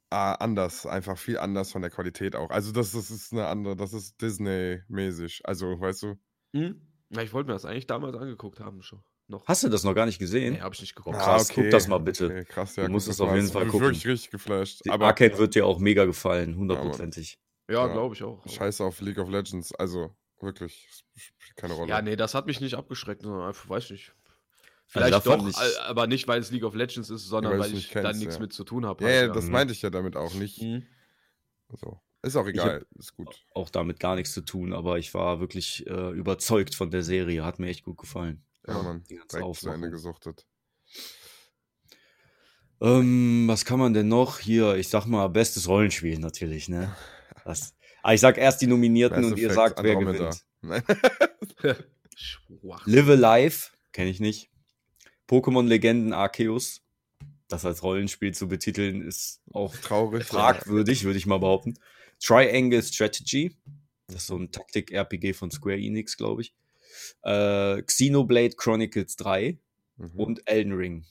ah, 0.09 0.33
anders, 0.33 0.85
einfach 0.85 1.17
viel 1.17 1.37
anders 1.39 1.71
von 1.71 1.81
der 1.81 1.89
Qualität 1.89 2.35
auch. 2.35 2.49
Also 2.49 2.71
das, 2.71 2.91
das 2.91 3.09
ist 3.09 3.31
eine 3.33 3.47
andere, 3.47 3.75
das 3.75 3.93
ist 3.93 4.21
Disney-mäßig. 4.21 5.41
Also, 5.45 5.79
weißt 5.79 6.03
du? 6.03 6.15
Hm? 6.55 6.81
Ja, 7.09 7.21
ich 7.21 7.33
wollte 7.33 7.47
mir 7.47 7.53
das 7.53 7.65
eigentlich 7.65 7.87
damals 7.87 8.15
angeguckt 8.17 8.59
haben 8.59 8.81
schon. 8.81 9.01
Noch. 9.29 9.45
Hast 9.47 9.63
du 9.63 9.69
das 9.69 9.83
noch 9.83 9.93
gar 9.95 10.05
nicht 10.05 10.19
gesehen? 10.19 10.53
Nee, 10.53 10.61
hab 10.61 10.73
ich 10.73 10.81
nicht 10.81 10.93
Oh, 10.97 11.03
geguckt. 11.03 11.17
krass, 11.17 11.49
guck 11.53 11.69
das 11.69 11.87
mal 11.87 11.97
bitte. 11.97 12.25
Okay, 12.27 12.45
krass, 12.45 12.75
ja. 12.77 12.85
Du 12.85 12.91
musst 12.91 13.07
das 13.07 13.15
es 13.15 13.21
auf 13.21 13.33
jeden 13.35 13.47
Fall 13.49 13.65
gucken. 13.65 13.81
wirklich 13.87 14.07
richtig 14.07 14.31
geflasht. 14.31 14.85
Die 14.85 14.89
Aber 14.89 15.07
Arcane 15.07 15.37
wird 15.37 15.55
dir 15.55 15.65
auch 15.65 15.79
mega 15.79 16.05
gefallen, 16.05 16.55
hundertprozentig. 16.55 17.37
Ja, 17.69 17.87
Ja. 17.87 17.91
glaube 17.93 18.15
ich 18.15 18.23
auch. 18.23 18.45
scheiße 18.47 18.83
auf 18.83 19.01
League 19.01 19.17
of 19.17 19.29
Legends. 19.29 19.73
Also, 19.75 20.15
wirklich, 20.41 20.87
spielt 21.15 21.55
keine 21.57 21.73
Rolle. 21.73 21.89
Ja, 21.89 22.01
nee, 22.01 22.15
das 22.15 22.33
hat 22.35 22.45
mich 22.47 22.61
nicht 22.61 22.75
abgeschreckt, 22.75 23.21
sondern 23.23 23.47
einfach, 23.47 23.67
weiß 23.69 23.89
nicht. 23.91 24.09
da 24.09 24.13
Vielleicht 24.87 25.23
fand 25.23 25.41
doch, 25.43 25.47
ich- 25.49 25.57
all- 25.57 25.77
aber 25.79 26.07
nicht, 26.07 26.27
weil 26.27 26.39
es 26.39 26.51
League 26.51 26.63
of 26.63 26.73
Legends 26.75 27.09
ist, 27.09 27.25
sondern 27.25 27.53
weil 27.53 27.59
weil, 27.59 27.71
nicht 27.71 27.87
ich 27.87 27.93
da 27.93 28.13
nichts 28.13 28.35
ja. 28.35 28.39
mit 28.41 28.53
zu 28.53 28.63
tun 28.63 28.85
habe. 28.85 29.03
Ja, 29.03 29.09
ja, 29.09 29.27
das 29.27 29.45
Mhm. 29.45 29.51
meinte 29.51 29.73
ich 29.73 29.81
ja 29.81 29.89
damit 29.89 30.15
auch 30.15 30.33
nicht. 30.33 30.61
Mhm. 30.61 30.85
Also, 31.69 31.99
ist 32.21 32.35
auch 32.37 32.47
egal, 32.47 32.85
ist 32.97 33.13
gut. 33.15 33.43
Auch 33.53 33.69
damit 33.69 33.99
gar 33.99 34.15
nichts 34.15 34.33
zu 34.33 34.41
tun, 34.41 34.71
aber 34.73 34.97
ich 34.97 35.13
war 35.13 35.39
wirklich 35.39 35.85
äh, 35.87 36.11
überzeugt 36.11 36.73
von 36.75 36.89
der 36.91 37.03
Serie. 37.03 37.43
Hat 37.43 37.59
mir 37.59 37.67
echt 37.67 37.83
gut 37.83 37.97
gefallen. 37.97 38.43
Ja, 38.65 38.75
Ja, 38.77 38.83
Mann, 38.83 39.03
die 39.09 39.15
ganze 39.15 39.37
direkt 39.39 39.55
zu 39.59 39.69
Ende 39.69 39.89
gesuchtet. 39.91 40.45
Ähm, 42.79 43.45
was 43.47 43.65
kann 43.65 43.79
man 43.79 43.93
denn 43.93 44.07
noch? 44.07 44.39
Hier, 44.39 44.75
ich 44.75 44.89
sag 44.89 45.05
mal, 45.05 45.27
bestes 45.27 45.67
Rollenspiel 45.67 46.19
natürlich, 46.19 46.69
ne? 46.69 46.95
Das, 47.45 47.73
aber 48.07 48.13
ich 48.13 48.21
sag 48.21 48.37
erst 48.37 48.61
die 48.61 48.67
Nominierten 48.67 49.21
Mass 49.21 49.31
und 49.33 49.37
ihr 49.37 49.51
sagt, 49.53 49.83
wer 49.83 49.97
Andromeda. 49.97 50.31
gewinnt. 50.61 50.85
Live 52.85 53.09
Alive, 53.09 53.57
kenne 53.91 54.09
ich 54.09 54.21
nicht. 54.21 54.49
Pokémon 55.27 55.67
Legenden 55.67 56.13
Arceus. 56.13 56.81
Das 57.49 57.65
als 57.65 57.83
Rollenspiel 57.83 58.33
zu 58.33 58.47
betiteln, 58.47 59.01
ist 59.01 59.41
auch 59.53 59.75
Traurig. 59.75 60.23
fragwürdig, 60.25 61.03
würde 61.03 61.17
ich 61.17 61.25
mal 61.25 61.39
behaupten. 61.39 61.73
Triangle 62.23 62.81
Strategy. 62.81 63.57
Das 64.07 64.17
ist 64.21 64.27
so 64.27 64.37
ein 64.37 64.51
Taktik-RPG 64.51 65.33
von 65.33 65.51
Square 65.51 65.77
Enix, 65.77 66.15
glaube 66.15 66.43
ich. 66.43 66.53
Äh, 67.23 67.81
Xenoblade 67.81 68.55
Chronicles 68.55 69.17
3 69.17 69.57
Mhm. 69.97 70.11
und 70.15 70.41
Elden 70.47 70.73
Ring. 70.73 71.05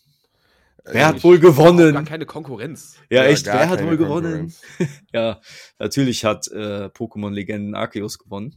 Wer 0.88 1.06
hat 1.06 1.24
wohl 1.24 1.36
Auch 1.38 1.40
gar 1.42 1.50
gewonnen? 1.50 2.04
keine 2.04 2.26
Konkurrenz. 2.26 2.96
Ja, 3.10 3.24
echt, 3.24 3.46
gar 3.46 3.58
wer 3.58 3.68
hat 3.68 3.82
wohl 3.84 3.96
gewonnen? 3.96 4.54
Ja, 5.12 5.40
natürlich 5.78 6.24
hat 6.24 6.46
äh, 6.48 6.86
Pokémon 6.86 7.30
Legenden 7.32 7.74
Arceus 7.74 8.18
gewonnen. 8.18 8.56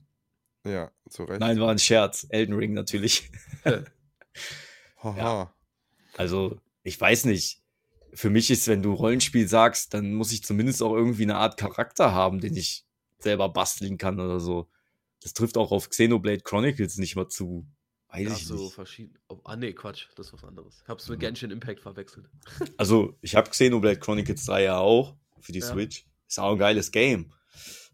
Ja, 0.66 0.92
zu 1.10 1.24
Recht. 1.24 1.40
Nein, 1.40 1.60
war 1.60 1.72
ein 1.72 1.80
Scherz. 1.80 2.28
Elden 2.30 2.54
Ring 2.54 2.74
natürlich. 2.74 3.32
Haha. 5.04 5.54
Also, 6.18 6.60
ich 6.84 7.00
weiß 7.00 7.26
nicht. 7.26 7.62
Für 8.14 8.30
mich 8.30 8.52
ist, 8.52 8.68
wenn 8.68 8.82
du 8.82 8.94
Rollenspiel 8.94 9.48
sagst, 9.48 9.94
dann 9.94 10.14
muss 10.14 10.32
ich 10.32 10.44
zumindest 10.44 10.82
auch 10.84 10.94
irgendwie 10.96 11.24
eine 11.24 11.38
Art 11.38 11.58
Charakter 11.58 12.12
haben, 12.14 12.40
den 12.40 12.56
ich 12.56 12.86
selber 13.20 13.50
basteln 13.50 13.98
kann 13.98 14.20
oder 14.20 14.40
so. 14.40 14.68
Das 15.22 15.34
trifft 15.34 15.58
auch 15.58 15.72
auf 15.72 15.90
Xenoblade 15.90 16.42
Chronicles 16.42 16.98
nicht 16.98 17.16
mal 17.16 17.28
zu. 17.28 17.68
Weiß 18.12 18.28
Ja, 18.28 18.34
ich 18.34 18.46
so 18.48 18.56
nicht. 18.56 18.74
verschieden. 18.74 19.14
Oh, 19.28 19.38
ah, 19.44 19.56
nee, 19.56 19.74
Quatsch, 19.74 20.08
das 20.16 20.28
ist 20.28 20.34
was 20.34 20.44
anderes. 20.44 20.84
Hab's 20.88 21.08
mit 21.10 21.20
Mhm. 21.20 21.22
Genshin 21.22 21.52
Impact 21.52 21.80
verwechselt. 21.82 22.26
Also, 22.78 23.16
ich 23.22 23.36
habe 23.36 23.50
Xenoblade 23.50 24.00
Chronicles 24.00 24.46
3 24.46 24.64
ja 24.64 24.78
auch 24.80 25.16
für 25.42 25.52
die 25.52 25.60
Ja. 25.60 25.66
Switch. 25.68 26.06
Ist 26.28 26.40
auch 26.40 26.54
ein 26.54 26.58
geiles 26.58 26.92
Game. 26.92 27.32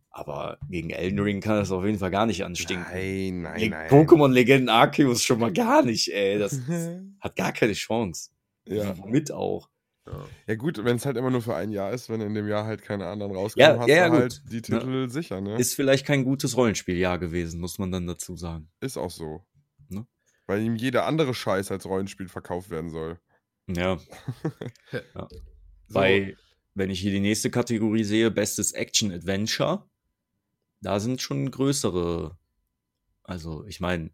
Aber 0.09 0.57
gegen 0.69 0.91
Elden 0.91 1.19
Ring 1.19 1.41
kann 1.41 1.57
das 1.57 1.71
auf 1.71 1.83
jeden 1.83 1.99
Fall 1.99 2.11
gar 2.11 2.25
nicht 2.25 2.45
anstinken. 2.45 2.85
Nein, 2.89 3.41
nein, 3.41 3.57
Gegen 3.59 3.71
nein. 3.71 3.89
Pokémon 3.89 4.31
Legenden 4.31 4.69
Arceus 4.69 5.21
schon 5.23 5.39
mal 5.39 5.51
gar 5.51 5.81
nicht, 5.83 6.07
ey. 6.13 6.39
Das 6.39 6.57
hat 7.19 7.35
gar 7.35 7.51
keine 7.51 7.73
Chance. 7.73 8.29
ja. 8.67 8.97
Womit 8.97 9.31
auch. 9.31 9.69
Ja. 10.07 10.25
ja, 10.47 10.55
gut, 10.55 10.81
wenn 10.85 10.97
es 10.97 11.05
halt 11.05 11.17
immer 11.17 11.31
nur 11.31 11.41
für 11.41 11.55
ein 11.55 11.71
Jahr 11.71 11.91
ist, 11.91 12.09
wenn 12.09 12.21
in 12.21 12.33
dem 12.35 12.47
Jahr 12.47 12.63
halt 12.65 12.83
keine 12.83 13.07
anderen 13.07 13.33
rauskommen, 13.35 13.67
Ja, 13.75 13.79
hast 13.79 13.87
ja, 13.89 14.05
du 14.05 14.11
gut. 14.11 14.19
halt 14.21 14.41
die 14.51 14.61
Titel 14.61 15.09
sicher, 15.09 15.41
ne? 15.41 15.57
Ist 15.57 15.73
vielleicht 15.73 16.05
kein 16.05 16.23
gutes 16.23 16.55
Rollenspieljahr 16.55 17.17
gewesen, 17.17 17.59
muss 17.59 17.79
man 17.79 17.91
dann 17.91 18.05
dazu 18.05 18.35
sagen. 18.37 18.69
Ist 18.81 18.97
auch 18.97 19.09
so. 19.09 19.43
Weil 20.47 20.61
ihm 20.61 20.75
jeder 20.75 21.05
andere 21.05 21.33
Scheiß 21.33 21.71
als 21.71 21.85
Rollenspiel 21.85 22.27
verkauft 22.27 22.69
werden 22.69 22.89
soll. 22.89 23.19
Ja, 23.67 23.97
So, 25.87 25.93
bei, 25.93 26.35
wenn 26.73 26.89
ich 26.89 26.99
hier 26.99 27.11
die 27.11 27.19
nächste 27.19 27.51
Kategorie 27.51 28.03
sehe, 28.03 28.31
bestes 28.31 28.71
Action-Adventure, 28.71 29.87
da 30.81 30.99
sind 30.99 31.21
schon 31.21 31.49
größere. 31.51 32.37
Also, 33.23 33.65
ich 33.65 33.79
meine, 33.79 34.11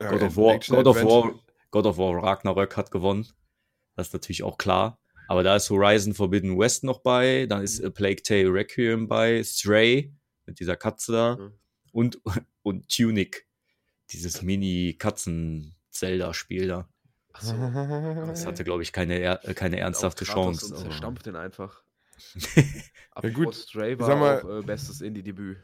ja, 0.00 0.10
God, 0.10 0.22
of 0.22 0.36
War, 0.36 0.54
Action 0.54 0.76
God, 0.76 0.86
of 0.86 0.96
Adventure. 0.96 1.34
War, 1.34 1.40
God 1.70 1.86
of 1.86 1.98
War 1.98 2.22
Ragnarök 2.22 2.76
hat 2.76 2.90
gewonnen. 2.90 3.26
Das 3.96 4.08
ist 4.08 4.12
natürlich 4.12 4.42
auch 4.44 4.58
klar. 4.58 5.00
Aber 5.26 5.42
da 5.42 5.56
ist 5.56 5.70
Horizon 5.70 6.14
Forbidden 6.14 6.56
West 6.58 6.84
noch 6.84 7.00
bei, 7.00 7.46
dann 7.46 7.62
ist 7.62 7.84
A 7.84 7.90
Plague 7.90 8.22
Tale 8.22 8.52
Requiem 8.52 9.08
bei, 9.08 9.42
Stray 9.44 10.14
mit 10.46 10.60
dieser 10.60 10.76
Katze 10.76 11.12
da 11.12 11.36
Mhm. 11.36 11.52
und, 11.92 12.20
und 12.62 12.88
Tunic, 12.88 13.46
dieses 14.12 14.42
Mini-Katzen-Zelda-Spiel 14.42 16.68
da. 16.68 16.88
Achso. 17.32 17.54
Das 18.26 18.46
hatte, 18.46 18.64
glaube 18.64 18.82
ich, 18.82 18.92
keine, 18.92 19.20
äh, 19.44 19.54
keine 19.54 19.78
ernsthafte 19.78 20.24
Chance. 20.24 20.66
Und 20.66 20.72
aber- 20.72 20.82
zerstampft 20.82 21.26
den 21.26 21.36
einfach. 21.36 21.82
Ja, 23.20 23.30
gut, 23.30 23.52
Stray 23.54 23.98
war 23.98 24.06
sag 24.06 24.18
mal- 24.20 24.40
auch 24.42 24.60
äh, 24.60 24.62
bestes 24.62 25.00
Indie-Debüt. 25.00 25.58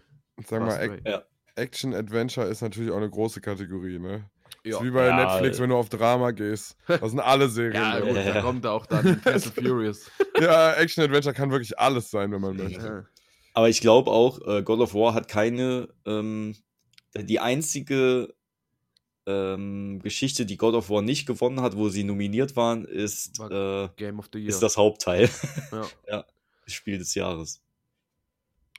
Sag 0.47 0.61
mal. 0.62 0.76
Ac 0.76 1.01
Ja. 1.07 1.22
Action 1.55 1.95
Adventure 1.95 2.49
ist 2.49 2.62
natürlich 2.62 2.90
auch 2.90 2.97
eine 2.97 3.09
große 3.09 3.40
Kategorie, 3.40 4.01
ne? 4.01 4.28
Ja. 4.64 4.78
Ist 4.78 4.82
wie 4.84 4.90
bei 4.90 5.07
Ja. 5.07 5.16
Netflix, 5.16 5.61
wenn 5.61 5.70
du 5.70 5.76
auf 5.76 5.88
Drama 5.88 6.32
gehst. 6.32 6.76
Das 6.88 7.11
sind 7.11 7.20
alle 7.20 7.49
Serien. 7.49 7.74
Ja, 7.74 8.01
da. 8.01 8.07
gut, 8.07 8.16
Ja. 8.16 8.32
da 8.32 8.42
kommt 8.42 8.66
auch 8.66 8.86
dann 8.86 9.20
Fast 9.20 9.47
and 9.47 9.55
Furious. 9.68 10.11
ja, 10.40 10.72
Action 10.74 11.05
Adventure 11.05 11.32
kann 11.34 11.51
wirklich 11.53 11.78
alles 11.78 12.11
sein, 12.11 12.32
wenn 12.32 12.40
man 12.40 12.57
möchte. 12.57 12.84
Ja. 12.84 13.05
Aber 13.53 13.68
ich 13.68 13.80
glaube 13.80 14.11
auch, 14.11 14.40
äh, 14.47 14.62
God 14.64 14.80
of 14.80 14.95
War 14.95 15.14
hat 15.14 15.28
keine, 15.28 15.88
ähm, 16.07 16.57
die 17.16 17.40
einzige 17.40 18.34
ähm, 19.26 20.00
Geschichte, 20.02 20.46
die 20.46 20.56
God 20.56 20.74
of 20.74 20.90
War 20.90 21.02
nicht 21.02 21.26
gewonnen 21.26 21.60
hat, 21.60 21.76
wo 21.76 21.88
sie 21.88 22.04
nominiert 22.04 22.56
waren, 22.56 22.84
ist, 22.84 23.40
äh, 23.40 23.88
Game 23.96 24.18
of 24.18 24.28
the 24.32 24.38
Year. 24.38 24.48
ist 24.48 24.60
das 24.62 24.76
Hauptteil. 24.76 25.30
ja. 26.08 26.24
Spiel 26.66 26.98
des 26.98 27.14
Jahres. 27.14 27.62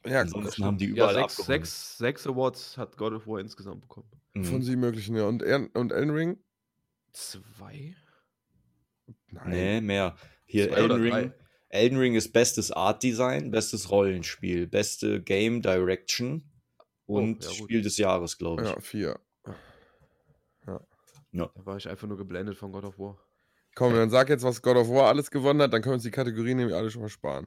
Ja, 0.06 0.22
Ansonsten 0.22 0.64
haben 0.66 0.78
die 0.78 0.86
ja, 0.86 0.92
überall 0.92 1.14
sechs, 1.16 1.40
abgeräumt. 1.40 1.48
sechs, 1.48 1.98
sechs 1.98 2.28
Awards 2.28 2.78
hat 2.78 2.98
God 2.98 3.14
of 3.14 3.28
War 3.28 3.40
insgesamt 3.40 3.82
bekommen. 3.82 4.10
Mhm. 4.34 4.44
von 4.44 4.62
sieben 4.62 4.82
möglichen, 4.82 5.16
ja. 5.16 5.26
Und, 5.26 5.42
und 5.44 5.92
Elden 5.92 6.12
Ring? 6.12 6.38
Zwei? 7.14 7.96
Nee, 9.46 9.82
mehr. 9.82 10.16
Hier 10.46 10.70
Zwei 10.70 10.76
Elden? 10.76 11.02
Ring. 11.02 11.34
Elden 11.70 11.98
Ring 11.98 12.16
ist 12.16 12.34
bestes 12.34 12.72
Art 12.72 13.02
Design, 13.04 13.52
bestes 13.52 13.90
Rollenspiel, 13.92 14.68
beste 14.68 15.22
Game 15.22 15.62
Direction 15.62 16.50
und 17.06 17.44
Oh, 17.46 17.48
ja. 17.50 17.54
Spiel 17.54 17.82
des 17.82 17.98
Jahres, 17.98 18.38
glaube 18.38 18.64
ich. 18.64 18.70
Ja, 18.70 18.80
vier. 18.80 19.20
Ja. 20.68 20.82
Da 21.32 21.52
war 21.56 21.78
ich 21.78 21.88
einfach 21.90 22.08
nur 22.08 22.18
geblendet 22.18 22.58
von 22.58 22.72
God 22.72 22.86
of 22.86 22.98
War. 22.98 23.18
Komm, 23.76 23.94
dann 23.94 24.10
sag 24.10 24.30
jetzt, 24.30 24.44
was 24.44 24.62
God 24.62 24.78
of 24.78 24.90
War 24.90 25.10
alles 25.10 25.30
gewonnen 25.30 25.62
hat, 25.62 25.74
dann 25.74 25.82
können 25.82 25.92
wir 25.92 25.96
uns 25.96 26.04
die 26.04 26.12
Kategorien 26.12 26.58
nämlich 26.58 26.76
alle 26.76 26.90
schon 26.90 27.02
mal 27.02 27.10
sparen. 27.10 27.46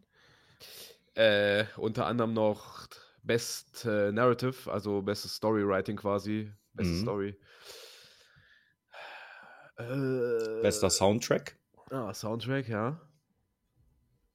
Äh, 1.15 1.65
unter 1.79 2.07
anderem 2.07 2.35
noch 2.35 2.87
Best 3.23 3.85
äh, 3.87 4.13
Narrative, 4.13 4.71
also 4.71 5.01
bestes 5.03 5.35
Storywriting 5.37 5.97
quasi. 5.97 6.53
Beste 6.75 6.93
Mhm. 6.93 7.03
Story. 7.03 7.37
Äh, 9.77 10.63
Bester 10.63 10.91
Soundtrack. 10.91 11.57
Ah, 11.91 12.13
Soundtrack, 12.13 12.69
ja. 12.69 13.01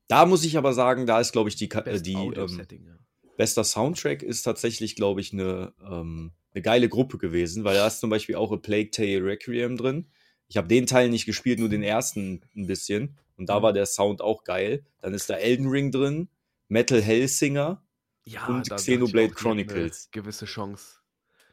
Da 0.07 0.25
muss 0.25 0.43
ich 0.43 0.57
aber 0.57 0.73
sagen, 0.73 1.05
da 1.05 1.19
ist, 1.19 1.31
glaube 1.31 1.49
ich, 1.49 1.55
die, 1.55 1.69
äh, 1.69 1.81
Best 1.81 2.05
die 2.05 2.15
Audio 2.15 2.43
ähm, 2.43 2.49
Setting, 2.49 2.85
ja. 2.85 2.95
Bester 3.37 3.63
Soundtrack 3.63 4.23
ist 4.23 4.43
tatsächlich, 4.43 4.95
glaube 4.95 5.21
ich, 5.21 5.33
eine, 5.33 5.73
ähm, 5.83 6.31
eine 6.53 6.61
geile 6.61 6.89
Gruppe 6.89 7.17
gewesen, 7.17 7.63
weil 7.63 7.75
da 7.75 7.87
ist 7.87 7.99
zum 7.99 8.09
Beispiel 8.09 8.35
auch 8.35 8.51
A 8.51 8.57
Plague 8.57 8.91
Tale 8.91 9.23
Requiem 9.23 9.77
drin. 9.77 10.07
Ich 10.47 10.57
habe 10.57 10.67
den 10.67 10.85
Teil 10.85 11.09
nicht 11.09 11.25
gespielt, 11.25 11.59
nur 11.59 11.69
den 11.69 11.83
ersten 11.83 12.41
ein 12.55 12.67
bisschen. 12.67 13.17
Und 13.37 13.49
da 13.49 13.59
Mhm. 13.59 13.63
war 13.63 13.73
der 13.73 13.85
Sound 13.87 14.21
auch 14.21 14.43
geil. 14.43 14.85
Dann 15.01 15.13
ist 15.13 15.29
da 15.29 15.35
Elden 15.35 15.67
Ring 15.67 15.91
drin, 15.91 16.29
Metal 16.67 17.01
Hellsinger 17.01 17.83
Ja, 18.25 18.45
und 18.47 18.69
Xenoblade 18.69 19.25
eine 19.27 19.33
Chronicles. 19.33 20.09
Gewisse 20.11 20.45
Chance. 20.45 20.97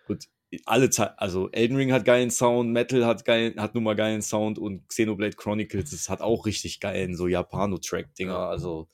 Und 0.06 0.28
alle 0.66 0.90
Zeit, 0.90 1.14
also 1.16 1.50
Elden 1.52 1.76
Ring 1.76 1.92
hat 1.92 2.04
geilen 2.04 2.30
Sound, 2.30 2.70
Metal 2.70 3.06
hat 3.06 3.24
geil, 3.24 3.54
hat 3.56 3.74
nun 3.74 3.84
mal 3.84 3.94
geilen 3.96 4.20
Sound 4.20 4.58
und 4.58 4.86
Xenoblade 4.88 5.36
Chronicles, 5.36 5.90
das 5.92 6.08
hat 6.08 6.20
auch 6.20 6.44
richtig 6.44 6.80
geilen, 6.80 7.16
so 7.16 7.26
Japano-Track-Dinger. 7.28 8.32
Ja. 8.32 8.48
Also, 8.50 8.88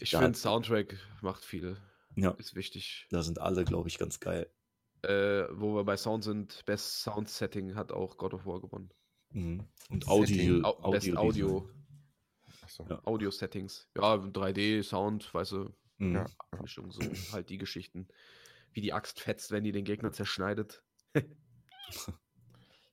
Ich 0.00 0.10
finde, 0.10 0.36
Soundtrack 0.36 0.98
macht 1.22 1.44
viel. 1.44 1.76
Ja, 2.16 2.30
Ist 2.32 2.54
wichtig. 2.54 3.06
da 3.10 3.22
sind 3.22 3.38
alle, 3.40 3.64
glaube 3.64 3.88
ich, 3.88 3.98
ganz 3.98 4.20
geil. 4.20 4.50
Äh, 5.02 5.44
wo 5.52 5.74
wir 5.76 5.84
bei 5.84 5.96
Sound 5.96 6.24
sind, 6.24 6.62
Best 6.66 7.02
Sound 7.02 7.28
Setting 7.28 7.74
hat 7.74 7.90
auch 7.92 8.16
God 8.18 8.34
of 8.34 8.44
War 8.46 8.60
gewonnen. 8.60 8.90
Mhm. 9.30 9.64
Und 9.88 10.04
Setting. 10.04 10.62
Audio, 10.62 10.64
Au 10.64 10.90
Best 10.90 11.08
Audio, 11.16 11.18
Audio, 11.20 11.70
Achso. 12.62 12.86
Ja. 12.88 13.00
Audio 13.04 13.30
Settings. 13.30 13.88
Ja, 13.96 14.14
3D, 14.16 14.82
Sound, 14.82 15.32
weißt 15.32 15.52
du, 15.52 15.70
Mhm. 15.98 16.14
Ja. 16.16 16.26
Mischung, 16.60 16.90
so 16.92 17.00
halt 17.32 17.48
die 17.50 17.58
Geschichten. 17.58 18.08
Wie 18.72 18.80
die 18.80 18.92
Axt 18.92 19.20
fetzt, 19.20 19.50
wenn 19.50 19.64
die 19.64 19.72
den 19.72 19.84
Gegner 19.84 20.12
zerschneidet. 20.12 20.82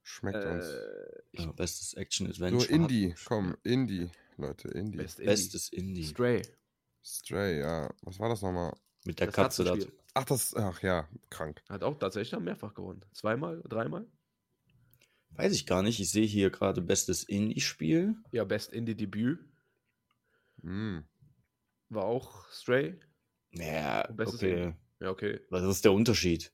Schmeckt 0.04 0.44
uns. 0.46 0.66
Äh, 0.66 1.22
ich, 1.32 1.40
Ja, 1.46 1.52
bestes 1.52 1.94
Action-Adventure. 1.94 2.62
So, 2.66 2.70
Indie, 2.70 3.12
hat- 3.14 3.26
komm, 3.26 3.56
Indie, 3.64 4.10
Leute, 4.38 4.70
Indie. 4.70 4.98
Best 4.98 5.20
Indie. 5.20 5.30
Bestes 5.32 5.70
Indie. 5.70 6.04
Stray. 6.06 6.42
Stray, 7.04 7.60
ja. 7.60 7.90
Was 8.02 8.20
war 8.20 8.30
das 8.30 8.42
nochmal? 8.42 8.74
Mit 9.08 9.20
der 9.22 9.28
Das 9.28 9.36
Katze 9.36 9.64
da. 9.64 9.76
Ach, 10.16 10.26
das, 10.26 10.54
ach 10.54 10.82
ja, 10.84 11.08
krank. 11.30 11.64
Hat 11.70 11.82
auch 11.82 11.98
tatsächlich 11.98 12.32
dann 12.32 12.44
mehrfach 12.44 12.74
gewonnen. 12.74 13.06
Zweimal, 13.14 13.62
dreimal? 13.70 14.06
Weiß 15.30 15.54
ich 15.54 15.66
gar 15.66 15.82
nicht. 15.82 16.02
Ich 16.02 16.12
sehe 16.12 16.26
hier 16.26 16.50
gerade 16.50 16.82
bestes 16.82 17.24
Indie-Spiel. 17.24 18.16
Ja, 18.32 18.44
Best 18.44 18.74
Indie 18.74 18.96
Debüt 18.96 19.40
Mm. 20.62 21.00
war 21.90 22.04
auch 22.04 22.52
Stray. 22.52 23.00
Ja, 23.52 24.06
Bestes 24.12 24.42
okay. 24.42 24.64
Indie. 24.64 24.76
Ja, 25.00 25.10
okay. 25.12 25.40
Was 25.50 25.64
ist 25.64 25.86
der 25.86 25.94
Unterschied? 25.94 26.52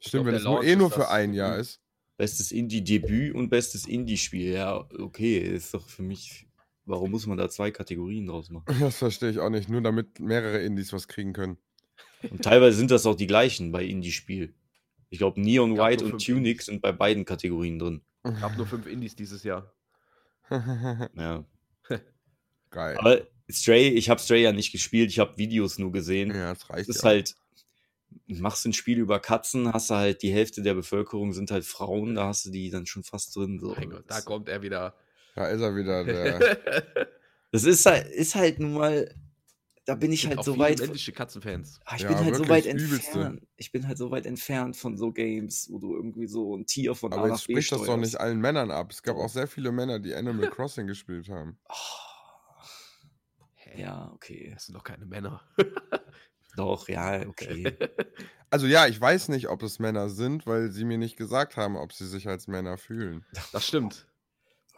Stimmt, 0.00 0.24
glaub, 0.24 0.26
wenn 0.26 0.34
es 0.34 0.44
nur 0.44 0.64
eh 0.64 0.74
nur 0.74 0.90
für 0.90 1.10
ein 1.10 1.32
Jahr 1.32 1.58
ist. 1.58 1.80
Bestes 2.16 2.50
Indie-Debüt 2.50 3.34
und 3.36 3.50
bestes 3.50 3.86
Indie-Spiel. 3.86 4.52
Ja, 4.52 4.78
okay. 4.98 5.38
Ist 5.38 5.74
doch 5.74 5.86
für 5.88 6.02
mich. 6.02 6.48
Warum 6.86 7.12
muss 7.12 7.26
man 7.26 7.38
da 7.38 7.48
zwei 7.48 7.70
Kategorien 7.70 8.26
draus 8.26 8.50
machen? 8.50 8.66
Das 8.80 8.96
verstehe 8.96 9.30
ich 9.30 9.38
auch 9.38 9.50
nicht. 9.50 9.68
Nur 9.68 9.82
damit 9.82 10.20
mehrere 10.20 10.60
Indies 10.60 10.92
was 10.92 11.08
kriegen 11.08 11.32
können. 11.32 11.56
Und 12.30 12.42
teilweise 12.42 12.76
sind 12.76 12.90
das 12.90 13.06
auch 13.06 13.14
die 13.14 13.26
gleichen 13.26 13.72
bei 13.72 13.84
Indie-Spiel. 13.84 14.54
Ich 15.10 15.18
glaube, 15.18 15.40
Neon 15.40 15.76
White 15.76 16.04
und 16.04 16.24
Tunic 16.24 16.62
sind 16.62 16.82
bei 16.82 16.92
beiden 16.92 17.24
Kategorien 17.24 17.78
drin. 17.78 18.00
Gab 18.40 18.56
nur 18.56 18.66
fünf 18.66 18.86
Indies 18.86 19.16
dieses 19.16 19.44
Jahr. 19.44 19.72
Ja. 21.16 21.44
Geil. 22.70 22.96
Aber 22.98 23.20
Stray, 23.48 23.88
ich 23.90 24.10
habe 24.10 24.20
Stray 24.20 24.42
ja 24.42 24.52
nicht 24.52 24.72
gespielt, 24.72 25.10
ich 25.10 25.18
habe 25.20 25.36
Videos 25.38 25.78
nur 25.78 25.92
gesehen. 25.92 26.34
ja, 26.34 26.52
das 26.52 26.68
reicht 26.68 26.88
Es 26.88 26.96
ist 26.96 27.02
ja. 27.02 27.10
halt, 27.10 27.36
machst 28.26 28.66
ein 28.66 28.72
Spiel 28.72 28.98
über 28.98 29.20
Katzen, 29.20 29.72
hast 29.72 29.90
du 29.90 29.94
halt 29.94 30.22
die 30.22 30.32
Hälfte 30.32 30.62
der 30.62 30.74
Bevölkerung 30.74 31.32
sind 31.32 31.50
halt 31.50 31.64
Frauen, 31.64 32.16
da 32.16 32.26
hast 32.26 32.46
du 32.46 32.50
die 32.50 32.70
dann 32.70 32.86
schon 32.86 33.04
fast 33.04 33.36
drin. 33.36 33.58
So. 33.60 33.74
Mein 33.76 33.90
Gott, 33.90 34.04
da 34.08 34.16
das, 34.16 34.24
kommt 34.24 34.48
er 34.48 34.62
wieder. 34.62 34.94
Da 35.34 35.46
ist 35.48 35.60
er 35.60 35.74
wieder, 35.76 36.04
der. 36.04 36.38
das 37.52 37.64
ist 37.64 37.84
halt, 37.86 38.06
ist 38.08 38.34
halt 38.34 38.58
nun 38.60 38.74
mal, 38.74 39.12
da 39.84 39.94
bin 39.94 40.12
ich 40.12 40.26
halt 40.26 40.38
auch 40.38 40.44
so 40.44 40.58
weit. 40.58 40.78
männliche 40.80 41.12
Katzenfans. 41.12 41.80
Ah, 41.84 41.96
ich 41.96 42.02
Ja, 42.02 42.08
bin 42.08 42.24
halt 42.24 42.36
so 42.36 42.48
weit 42.48 42.64
übelste. 42.66 43.10
entfernt. 43.10 43.46
Ich 43.56 43.72
bin 43.72 43.86
halt 43.86 43.98
so 43.98 44.10
weit 44.10 44.26
entfernt 44.26 44.76
von 44.76 44.96
so 44.96 45.12
Games, 45.12 45.68
wo 45.70 45.78
du 45.78 45.94
irgendwie 45.94 46.26
so 46.26 46.56
ein 46.56 46.66
Tier 46.66 46.94
von 46.94 47.12
A 47.12 47.16
Aber 47.16 47.28
nach 47.28 47.36
jetzt 47.36 47.46
B 47.48 47.52
spricht 47.54 47.72
das 47.72 47.78
doch 47.80 47.84
steuerst. 47.84 48.00
nicht 48.02 48.20
allen 48.20 48.40
Männern 48.40 48.70
ab. 48.70 48.90
Es 48.92 49.02
gab 49.02 49.16
auch 49.16 49.28
sehr 49.28 49.46
viele 49.46 49.72
Männer, 49.72 49.98
die 49.98 50.14
Animal 50.14 50.48
Crossing 50.50 50.86
gespielt 50.86 51.28
haben. 51.28 51.58
Oh, 51.68 51.74
ja, 53.76 54.10
okay. 54.14 54.50
Das 54.54 54.66
sind 54.66 54.74
doch 54.74 54.84
keine 54.84 55.06
Männer. 55.06 55.42
Doch, 56.56 56.88
ja, 56.88 57.26
okay. 57.26 57.76
Also 58.48 58.66
ja, 58.68 58.86
ich 58.86 59.00
weiß 59.00 59.28
nicht, 59.30 59.48
ob 59.48 59.64
es 59.64 59.80
Männer 59.80 60.08
sind, 60.08 60.46
weil 60.46 60.70
sie 60.70 60.84
mir 60.84 60.98
nicht 60.98 61.16
gesagt 61.16 61.56
haben, 61.56 61.76
ob 61.76 61.92
sie 61.92 62.06
sich 62.06 62.28
als 62.28 62.46
Männer 62.46 62.78
fühlen. 62.78 63.26
Das 63.50 63.66
stimmt. 63.66 64.06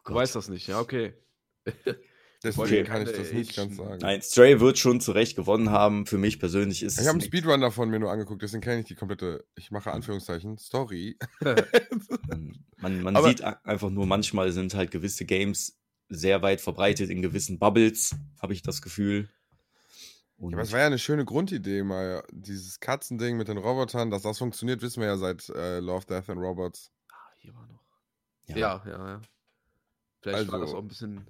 Oh 0.07 0.09
Du 0.09 0.13
Gott. 0.15 0.23
weißt 0.23 0.37
das 0.37 0.49
nicht, 0.49 0.67
ja, 0.69 0.81
okay. 0.81 1.15
Deswegen 2.45 2.63
Okay. 2.67 2.85
kann 2.85 3.03
ich 3.03 3.11
das 3.13 3.33
nicht 3.33 3.57
ganz 3.57 3.73
Asian- 3.73 3.89
sagen. 3.89 3.99
Nein, 4.03 4.23
Stray 4.23 4.61
wird 4.61 4.79
schon 4.79 5.01
zu 5.01 5.13
Recht 5.13 5.37
gewonnen 5.37 5.71
haben. 5.71 6.07
Für 6.07 6.19
mich 6.19 6.39
persönlich 6.39 6.83
ist 6.83 6.93
Ich 6.95 6.99
es 7.01 7.07
habe 7.07 7.13
einen 7.13 7.19
nix. 7.19 7.27
Speedrun 7.27 7.61
davon 7.61 7.89
mir 7.89 7.99
nur 7.99 8.13
angeguckt, 8.13 8.43
deswegen 8.43 8.61
kenne 8.63 8.81
ich 8.81 8.87
die 8.87 8.95
komplette, 8.95 9.45
ich 9.57 9.71
mache 9.71 9.91
Anführungszeichen, 9.91 10.59
Story. 10.59 11.19
Man, 12.79 13.01
man, 13.03 13.23
sieht 13.25 13.43
einfach 13.43 13.89
nur, 13.91 14.07
manchmal 14.07 14.53
sind 14.53 14.75
halt 14.75 14.91
gewisse 14.91 15.25
Games 15.25 15.79
sehr 16.09 16.43
weit 16.43 16.61
verbreitet 16.61 17.09
in 17.11 17.23
gewissen 17.23 17.59
Bubbles, 17.59 18.15
habe 18.41 18.53
ich 18.53 18.63
das 18.63 18.83
Gefühl. 18.83 19.29
Und 20.37 20.53
Aber 20.53 20.63
es 20.63 20.73
war 20.73 20.81
ja 20.81 20.87
eine 20.87 20.99
schöne 20.99 21.25
Grundidee, 21.25 21.83
mal 21.83 22.23
dieses 22.31 22.79
Katzending 22.79 23.39
mit 23.39 23.49
den 23.49 23.57
Robotern, 23.57 24.11
dass 24.11 24.23
das 24.23 24.37
funktioniert, 24.39 24.83
wissen 24.83 25.01
wir 25.01 25.09
ja 25.09 25.17
seit 25.17 25.49
äh, 25.49 25.81
Love, 25.81 26.05
Death 26.07 26.29
and 26.29 26.39
Robots. 26.39 26.93
Ah, 27.11 27.15
hier 27.39 27.55
war 27.55 27.67
noch. 27.67 27.81
ja, 28.49 28.57
Ja, 28.59 28.83
ja, 28.87 29.09
ja. 29.09 29.21
Vielleicht 30.33 30.53
war 30.53 30.59
das 30.61 30.69
Also- 30.71 30.79
auch 30.79 30.83
ein 30.83 30.89
bisschen. 30.89 31.27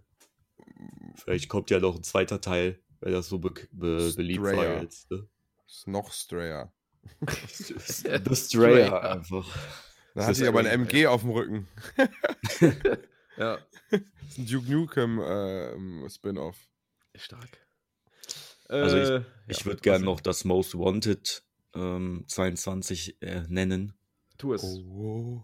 vielleicht 1.16 1.48
kommt 1.48 1.70
ja 1.70 1.78
noch 1.80 1.96
ein 1.96 2.02
zweiter 2.02 2.40
Teil, 2.40 2.80
weil 3.00 3.12
das 3.12 3.28
so 3.28 3.38
be 3.38 3.50
be 3.72 4.12
beliebt 4.16 4.42
war 4.42 4.82
jetzt. 4.82 5.10
Ne? 5.10 5.28
Ist 5.66 5.86
noch 5.88 6.12
Strayer. 6.12 6.72
The 7.20 8.34
Strayer 8.36 9.02
einfach. 9.12 9.46
Da 10.14 10.20
Das 10.20 10.26
hat 10.28 10.36
sie 10.36 10.46
aber 10.48 10.60
ein 10.60 10.66
MG 10.66 11.06
auf 11.06 11.20
dem 11.22 11.30
Rücken. 11.30 11.68
Ja, 13.38 13.58
Das 13.90 14.00
ist 14.28 14.38
ein 14.38 14.46
Duke 14.46 14.70
Nukem 14.70 15.18
äh, 15.20 16.08
Spin-off. 16.08 16.56
stark. 17.14 17.50
Also 18.66 18.96
Äh, 18.96 19.24
Ich 19.46 19.58
ja, 19.58 19.64
würde 19.66 19.76
was 19.78 19.82
gern 19.82 19.96
denn? 19.96 20.04
noch 20.06 20.20
das 20.22 20.44
Most 20.46 20.74
Wanted 20.78 21.44
ähm, 21.74 22.24
22 22.28 23.20
äh, 23.20 23.42
nennen. 23.48 23.92
Tu 24.38 24.54
es. 24.54 24.62
Oh. 24.64 25.42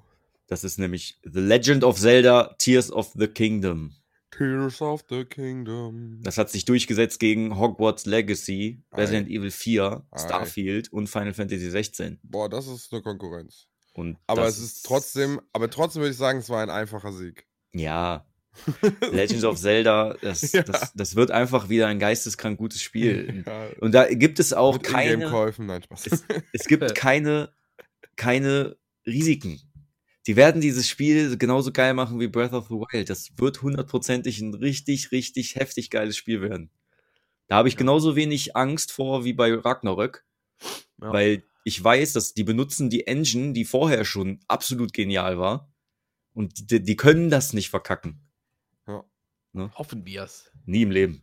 Das 0.52 0.64
ist 0.64 0.78
nämlich 0.78 1.18
The 1.22 1.40
Legend 1.40 1.82
of 1.82 1.98
Zelda 1.98 2.54
Tears 2.58 2.92
of 2.92 3.10
the 3.16 3.26
Kingdom. 3.26 3.94
Tears 4.30 4.82
of 4.82 5.02
the 5.08 5.24
Kingdom. 5.24 6.20
Das 6.22 6.36
hat 6.36 6.50
sich 6.50 6.66
durchgesetzt 6.66 7.20
gegen 7.20 7.58
Hogwarts 7.58 8.04
Legacy, 8.04 8.82
Ei. 8.90 9.00
Resident 9.00 9.30
Evil 9.30 9.50
4, 9.50 10.04
Ei. 10.10 10.18
Starfield 10.18 10.92
und 10.92 11.06
Final 11.06 11.32
Fantasy 11.32 11.70
16. 11.70 12.20
Boah, 12.22 12.50
das 12.50 12.66
ist 12.66 12.92
eine 12.92 13.00
Konkurrenz. 13.00 13.66
Und 13.94 14.18
Aber 14.26 14.46
es 14.46 14.58
ist 14.58 14.82
trotzdem, 14.84 15.40
aber 15.54 15.70
trotzdem 15.70 16.02
würde 16.02 16.12
ich 16.12 16.18
sagen, 16.18 16.40
es 16.40 16.50
war 16.50 16.62
ein 16.62 16.68
einfacher 16.68 17.12
Sieg. 17.14 17.46
Ja. 17.72 18.26
Legend 19.10 19.44
of 19.44 19.58
Zelda, 19.58 20.16
das, 20.20 20.52
Ja. 20.52 20.62
das, 20.64 20.92
das 20.94 21.16
wird 21.16 21.30
einfach 21.30 21.70
wieder 21.70 21.86
ein 21.86 21.98
geisteskrank 21.98 22.58
gutes 22.58 22.82
Spiel. 22.82 23.42
Ja, 23.46 23.68
Und 23.80 23.92
da 23.94 24.06
gibt 24.12 24.38
es 24.38 24.52
auch 24.52 24.74
mit 24.74 24.82
keine, 24.82 25.16
nein, 25.60 25.82
Spaß. 25.82 26.08
es, 26.08 26.24
es 26.52 26.66
gibt 26.66 26.94
keine, 26.94 27.54
keine 28.16 28.76
Risiken. 29.06 29.58
Die 30.26 30.36
werden 30.36 30.60
dieses 30.60 30.88
Spiel 30.88 31.36
genauso 31.36 31.72
geil 31.72 31.94
machen 31.94 32.20
wie 32.20 32.28
Breath 32.28 32.52
of 32.52 32.68
the 32.68 32.74
Wild. 32.74 33.10
Das 33.10 33.30
wird 33.38 33.62
hundertprozentig 33.62 34.40
ein 34.40 34.54
richtig, 34.54 35.10
richtig 35.10 35.56
heftig 35.56 35.90
geiles 35.90 36.16
Spiel 36.16 36.40
werden. 36.40 36.70
Da 37.48 37.56
habe 37.56 37.68
ich 37.68 37.74
Ja. 37.74 37.78
genauso 37.78 38.14
wenig 38.16 38.54
Angst 38.56 38.92
vor 38.92 39.24
wie 39.24 39.32
bei 39.32 39.52
Ragnarök, 39.52 40.24
Ja. 41.00 41.12
weil 41.12 41.42
ich 41.64 41.82
weiß, 41.82 42.12
dass 42.12 42.34
die 42.34 42.44
benutzen 42.44 42.88
die 42.90 43.06
Engine, 43.06 43.52
die 43.52 43.64
vorher 43.64 44.04
schon 44.04 44.40
absolut 44.48 44.92
genial 44.92 45.38
war. 45.38 45.72
Und 46.34 46.70
die, 46.70 46.82
die 46.82 46.96
können 46.96 47.28
das 47.30 47.52
nicht 47.52 47.68
verkacken. 47.70 48.20
Hoffen 49.74 50.06
wir 50.06 50.22
es. 50.22 50.50
Nie 50.64 50.82
im 50.82 50.90
Leben. 50.90 51.22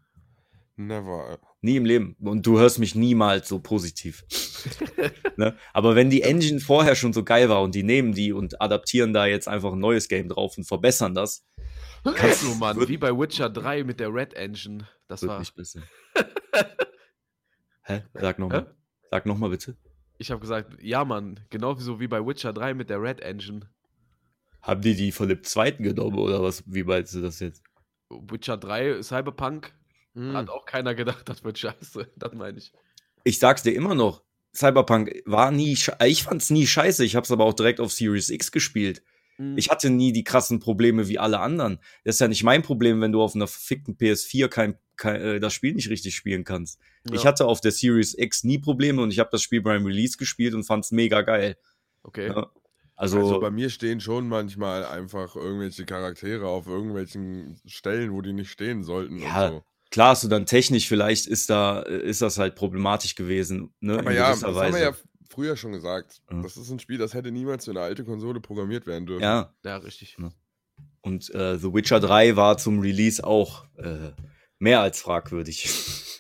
Never. 0.76 1.40
Nie 1.62 1.76
im 1.76 1.86
Leben. 1.86 2.16
Und 2.22 2.46
du 2.46 2.58
hörst 2.58 2.80
mich 2.80 2.96
niemals 2.96 3.50
so 3.50 3.60
positiv. 3.60 4.24
ne? 5.36 5.58
Aber 5.74 5.96
wenn 5.96 6.10
die 6.10 6.22
Engine 6.22 6.60
vorher 6.60 6.96
schon 6.96 7.12
so 7.12 7.24
geil 7.24 7.50
war 7.50 7.62
und 7.62 7.76
die 7.76 7.84
nehmen 7.84 8.14
die 8.14 8.32
und 8.32 8.62
adaptieren 8.62 9.12
da 9.12 9.26
jetzt 9.26 9.48
einfach 9.48 9.74
ein 9.74 9.80
neues 9.80 10.08
Game 10.08 10.30
drauf 10.30 10.58
und 10.58 10.64
verbessern 10.66 11.14
das, 11.14 11.46
Kannst 12.04 12.44
du, 12.44 12.56
Mann, 12.56 12.88
wie 12.88 12.98
bei 12.98 13.12
Witcher 13.12 13.50
3 13.50 13.84
mit 13.84 14.00
der 14.00 14.14
Red 14.14 14.34
Engine. 14.34 14.88
Das 15.08 15.26
war. 15.26 15.40
nicht 15.40 15.56
besser. 15.56 15.82
Hä? 17.84 18.04
Sag 18.14 18.40
nochmal. 18.40 18.76
Sag 19.12 19.26
nochmal 19.26 19.50
bitte. 19.50 19.76
Ich 20.18 20.32
habe 20.32 20.42
gesagt, 20.42 20.78
ja, 20.82 21.04
Mann, 21.06 21.40
genau 21.50 21.78
wie 21.78 21.82
so 21.82 22.00
wie 22.00 22.08
bei 22.08 22.26
Witcher 22.26 22.54
3 22.54 22.74
mit 22.74 22.90
der 22.90 23.02
Red 23.02 23.22
Engine. 23.22 23.70
Haben 24.62 24.82
die 24.82 24.96
die 24.96 25.12
von 25.12 25.30
dem 25.30 25.44
zweiten 25.44 25.84
genommen 25.84 26.18
oder 26.18 26.42
was? 26.44 26.64
Wie 26.66 26.84
meinst 26.84 27.14
du 27.16 27.22
das 27.22 27.40
jetzt? 27.40 27.64
Witcher 28.10 28.58
3 28.58 29.02
Cyberpunk 29.02 29.74
Hm. 30.20 30.36
hat 30.36 30.50
auch 30.50 30.66
keiner 30.66 30.94
gedacht, 30.96 31.24
das 31.30 31.44
wird 31.44 31.58
scheiße. 31.58 32.12
Das 32.16 32.34
meine 32.34 32.58
ich. 32.58 32.74
Ich 33.24 33.40
sag's 33.40 33.64
dir 33.64 33.74
immer 33.74 33.96
noch. 33.96 34.24
Cyberpunk 34.54 35.22
war 35.26 35.52
nie, 35.52 35.78
ich 36.06 36.24
fand's 36.24 36.50
nie 36.50 36.68
scheiße. 36.68 37.06
Ich 37.06 37.16
hab's 37.16 37.32
aber 37.32 37.46
auch 37.46 37.54
direkt 37.54 37.80
auf 37.80 37.92
Series 37.92 38.30
X 38.30 38.52
gespielt. 38.52 39.04
Hm. 39.38 39.58
Ich 39.58 39.70
hatte 39.70 39.90
nie 39.90 40.12
die 40.12 40.24
krassen 40.24 40.60
Probleme 40.60 41.08
wie 41.08 41.20
alle 41.20 41.40
anderen. 41.40 41.80
Das 42.04 42.16
ist 42.16 42.22
ja 42.22 42.28
nicht 42.28 42.44
mein 42.44 42.62
Problem, 42.62 43.00
wenn 43.00 43.12
du 43.12 43.22
auf 43.22 43.36
einer 43.36 43.48
verfickten 43.48 43.96
PS4 43.96 44.48
kein, 44.50 44.78
kein, 44.98 45.22
äh, 45.22 45.40
das 45.40 45.54
Spiel 45.54 45.74
nicht 45.74 45.90
richtig 45.90 46.16
spielen 46.16 46.44
kannst. 46.44 46.80
Ich 47.12 47.24
Ja, 47.24 47.30
hatte 47.30 47.46
auf 47.46 47.62
der 47.62 47.72
Series 47.72 48.18
X 48.18 48.44
nie 48.44 48.60
Probleme 48.60 49.02
und 49.02 49.12
ich 49.12 49.20
habe 49.20 49.30
das 49.32 49.42
Spiel 49.42 49.62
beim 49.62 49.86
Release 49.86 50.18
gespielt 50.18 50.54
und 50.54 50.64
fand's 50.64 50.92
mega 50.92 51.22
geil. 51.22 51.56
Okay. 52.04 52.28
Ja. 52.28 52.52
Also, 52.96 53.20
Also 53.20 53.40
bei 53.40 53.50
mir 53.50 53.70
stehen 53.70 54.02
schon 54.02 54.28
manchmal 54.28 54.84
einfach 54.84 55.38
irgendwelche 55.38 55.86
Charaktere 55.86 56.48
auf 56.48 56.68
irgendwelchen 56.68 57.58
Stellen, 57.66 58.12
wo 58.12 58.22
die 58.22 58.34
nicht 58.34 58.52
stehen 58.52 58.84
sollten. 58.84 59.20
Ja, 59.20 59.46
und 59.48 59.52
so. 59.54 59.64
Klar, 59.92 60.10
hast 60.12 60.24
du 60.24 60.28
dann 60.28 60.46
technisch 60.46 60.88
vielleicht 60.88 61.28
ist 61.28 61.50
da 61.50 61.82
äh, 61.84 62.02
ist 62.02 62.22
das 62.22 62.38
halt 62.38 62.56
problematisch 62.56 63.16
gewesen, 63.16 63.74
ne? 63.80 64.00
Aber 64.00 64.12
in 64.12 64.18
ja, 64.18 64.30
gewisser 64.32 64.48
das 64.48 64.56
haben 64.58 64.74
wir 64.74 64.74
Weise. 64.74 64.84
ja 64.84 64.96
früher 65.30 65.56
schon 65.58 65.72
gesagt. 65.72 66.22
Ja. 66.32 66.42
Das 66.42 66.58
ist 66.58 66.70
ein 66.72 66.80
Spiel, 66.80 66.98
das 66.98 67.14
hätte 67.14 67.32
niemals 67.32 67.66
für 67.66 67.72
eine 67.72 67.82
alte 67.82 68.04
Konsole 68.04 68.40
programmiert 68.42 68.86
werden 68.88 69.06
dürfen. 69.06 69.22
ja, 69.24 69.54
Ja, 69.64 69.78
richtig. 69.78 70.18
und 71.02 71.34
äh, 71.36 71.58
The 71.58 71.74
Witcher 71.74 72.00
3 72.00 72.36
war 72.36 72.58
zum 72.58 72.80
Release 72.80 73.24
auch 73.24 73.66
äh, 73.78 74.12
mehr 74.60 74.82
als 74.82 75.00
fragwürdig. 75.02 75.70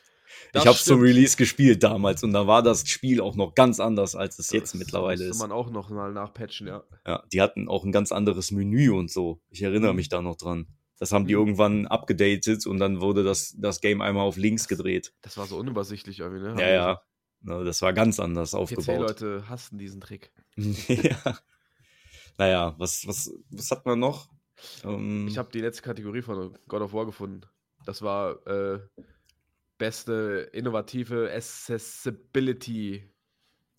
Das 0.51 0.63
ich 0.63 0.67
habe 0.67 0.77
zum 0.79 0.83
stimmt. 0.97 1.03
Release 1.03 1.37
gespielt 1.37 1.83
damals 1.83 2.23
und 2.23 2.33
da 2.33 2.47
war 2.47 2.63
das 2.63 2.87
Spiel 2.89 3.21
auch 3.21 3.35
noch 3.35 3.53
ganz 3.53 3.79
anders, 3.79 4.15
als 4.15 4.39
es 4.39 4.49
jetzt 4.49 4.73
Das 4.73 4.79
mittlerweile 4.79 5.19
müsste 5.19 5.29
ist. 5.29 5.39
man 5.41 5.51
auch 5.51 5.69
noch 5.69 5.91
mal 5.91 6.11
nachpatchen, 6.11 6.65
ja. 6.65 6.83
Ja, 7.05 7.23
die 7.31 7.39
hatten 7.43 7.67
auch 7.67 7.85
ein 7.85 7.91
ganz 7.91 8.11
anderes 8.11 8.49
Menü 8.49 8.89
und 8.89 9.11
so. 9.11 9.39
Ich 9.51 9.61
erinnere 9.61 9.93
mich 9.93 10.09
da 10.09 10.23
noch 10.23 10.37
dran. 10.37 10.65
Das 10.99 11.11
haben 11.13 11.25
die 11.25 11.33
Mhm. 11.33 11.39
irgendwann 11.39 11.87
abgedatet 11.87 12.67
und 12.67 12.77
dann 12.79 12.99
wurde 13.01 13.23
das, 13.23 13.55
das 13.57 13.79
Game 13.81 14.01
einmal 14.01 14.25
auf 14.25 14.37
links 14.37 14.67
gedreht. 14.67 15.13
Das 15.21 15.37
war 15.37 15.45
so 15.47 15.57
unübersichtlich 15.57 16.19
irgendwie, 16.19 16.41
ne? 16.41 16.55
Ja, 16.61 16.69
ja. 16.69 17.01
Na, 17.41 17.63
das 17.63 17.81
war 17.81 17.93
ganz 17.93 18.19
anders 18.19 18.53
aufgebaut. 18.53 18.85
PC-Leute 18.85 19.47
hassen 19.49 19.77
diesen 19.77 20.01
Trick. 20.01 20.31
ja. 20.57 21.37
Naja, 22.37 22.75
was, 22.77 23.07
was, 23.07 23.31
was 23.49 23.71
hat 23.71 23.85
man 23.85 23.99
noch? 23.99 24.29
Ähm, 24.83 25.27
Ich 25.29 25.37
habe 25.37 25.49
die 25.51 25.61
letzte 25.61 25.83
Kategorie 25.83 26.21
von 26.21 26.57
God 26.67 26.81
of 26.81 26.91
War 26.93 27.05
gefunden. 27.05 27.41
Das 27.85 28.01
war 28.01 28.45
äh, 28.45 28.79
beste 29.77 30.49
innovative 30.51 31.31
Accessibility. 31.33 33.09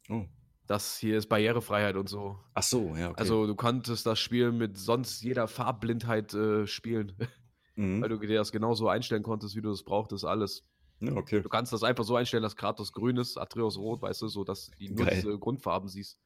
oh. 0.09 0.25
Das 0.71 0.99
hier 0.99 1.19
ist 1.19 1.27
Barrierefreiheit 1.27 1.97
und 1.97 2.09
so. 2.09 2.39
Ach 2.55 2.63
so, 2.63 2.95
ja, 2.95 3.11
okay. 3.11 3.19
Also 3.19 3.49
du 3.49 3.57
konntest 3.57 4.07
das 4.07 4.21
Spiel 4.21 4.53
mit 4.53 4.79
sonst 4.79 5.21
jeder 5.21 5.49
Farbblindheit 5.49 6.33
äh, 6.33 6.65
spielen, 6.69 7.13
mhm. 7.75 8.01
weil 8.01 8.09
du 8.09 8.19
dir 8.19 8.39
das 8.39 8.53
genauso 8.53 8.89
einstellen 8.89 9.25
konntest, 9.25 9.57
wie 9.57 9.63
du 9.63 9.73
es 9.73 9.83
brauchtest, 9.83 10.25
alles. 10.25 10.65
ja, 11.01 11.17
okay. 11.17 11.43
Du 11.43 11.49
kannst 11.49 11.73
das 11.73 11.83
einfach 11.83 12.05
so 12.05 12.15
einstellen, 12.15 12.45
dass 12.45 12.55
Kratos 12.55 12.93
grün 12.93 13.17
ist, 13.17 13.37
Atreus 13.37 13.79
rot, 13.79 14.01
weißt 14.01 14.23
du, 14.23 14.29
so 14.29 14.45
dass 14.45 14.71
du 14.79 14.95
nur 14.95 15.07
diese 15.07 15.37
Grundfarben 15.41 15.89
siehst. 15.89 16.21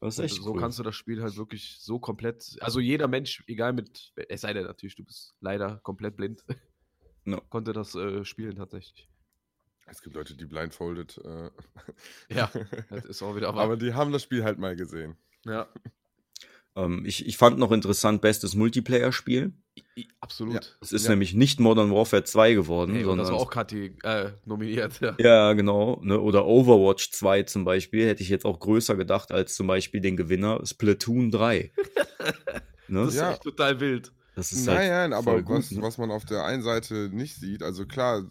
Das 0.00 0.18
ist 0.18 0.24
echt 0.24 0.42
so 0.42 0.54
cool. 0.54 0.60
kannst 0.60 0.78
du 0.78 0.82
das 0.82 0.94
Spiel 0.96 1.22
halt 1.22 1.36
wirklich 1.36 1.76
so 1.78 1.98
komplett, 1.98 2.56
also 2.62 2.80
jeder 2.80 3.06
Mensch, 3.06 3.44
egal 3.48 3.74
mit, 3.74 4.14
es 4.30 4.40
sei 4.40 4.54
denn 4.54 4.64
natürlich, 4.64 4.96
du 4.96 5.04
bist 5.04 5.34
leider 5.40 5.76
komplett 5.82 6.16
blind, 6.16 6.42
Ja. 7.26 7.38
konnte 7.50 7.74
das 7.74 7.94
äh, 7.96 8.24
spielen 8.24 8.56
tatsächlich. 8.56 9.10
Es 9.86 10.02
gibt 10.02 10.16
Leute, 10.16 10.36
die 10.36 10.46
blindfolded. 10.46 11.18
Äh, 11.24 11.50
Ja, 12.34 12.50
das 12.90 13.04
ist 13.04 13.22
auch 13.22 13.36
wieder 13.36 13.48
aber 13.54 13.76
die 13.76 13.94
haben 13.94 14.12
das 14.12 14.22
Spiel 14.22 14.44
halt 14.44 14.58
mal 14.58 14.76
gesehen. 14.76 15.16
ja, 15.44 15.68
ähm, 16.74 17.04
ich, 17.06 17.24
ich 17.26 17.38
fand 17.38 17.58
noch 17.58 17.72
interessant, 17.72 18.20
bestes 18.20 18.54
Multiplayer-Spiel. 18.54 19.54
absolut. 20.20 20.76
Es 20.82 20.92
ist 20.92 21.04
Ja. 21.04 21.10
nämlich 21.10 21.32
nicht 21.32 21.58
Modern 21.58 21.90
Warfare 21.90 22.24
2 22.24 22.52
geworden, 22.52 22.92
Hey, 22.94 23.04
sondern 23.04 23.26
das 23.26 23.30
war 23.32 23.40
auch 23.40 23.50
Kati 23.50 23.96
äh, 24.02 24.32
nominiert. 24.44 25.00
Ja. 25.00 25.14
Ja, 25.18 25.52
genau. 25.54 26.00
Ne? 26.02 26.20
Oder 26.20 26.44
Overwatch 26.44 27.12
2 27.12 27.44
zum 27.44 27.64
Beispiel 27.64 28.06
hätte 28.06 28.22
ich 28.22 28.28
jetzt 28.28 28.44
auch 28.44 28.60
größer 28.60 28.94
gedacht 28.96 29.32
als 29.32 29.54
zum 29.54 29.66
Beispiel 29.68 30.02
den 30.02 30.18
Gewinner 30.18 30.60
Splatoon 30.66 31.30
3. 31.30 31.72
ne? 32.88 33.04
Das 33.04 33.14
ist 33.14 33.20
Ja. 33.20 33.32
echt 33.32 33.42
total 33.42 33.80
wild. 33.80 34.12
Das 34.34 34.52
ist 34.52 34.68
halt 34.68 34.78
Nein, 34.80 35.10
nein, 35.10 35.22
voll 35.22 35.32
aber 35.34 35.42
gut, 35.42 35.56
was, 35.56 35.70
ne? 35.70 35.80
was 35.80 35.96
man 35.96 36.10
auf 36.10 36.26
der 36.26 36.44
einen 36.44 36.62
Seite 36.62 37.08
nicht 37.10 37.36
sieht, 37.36 37.62
also 37.62 37.86
klar, 37.86 38.30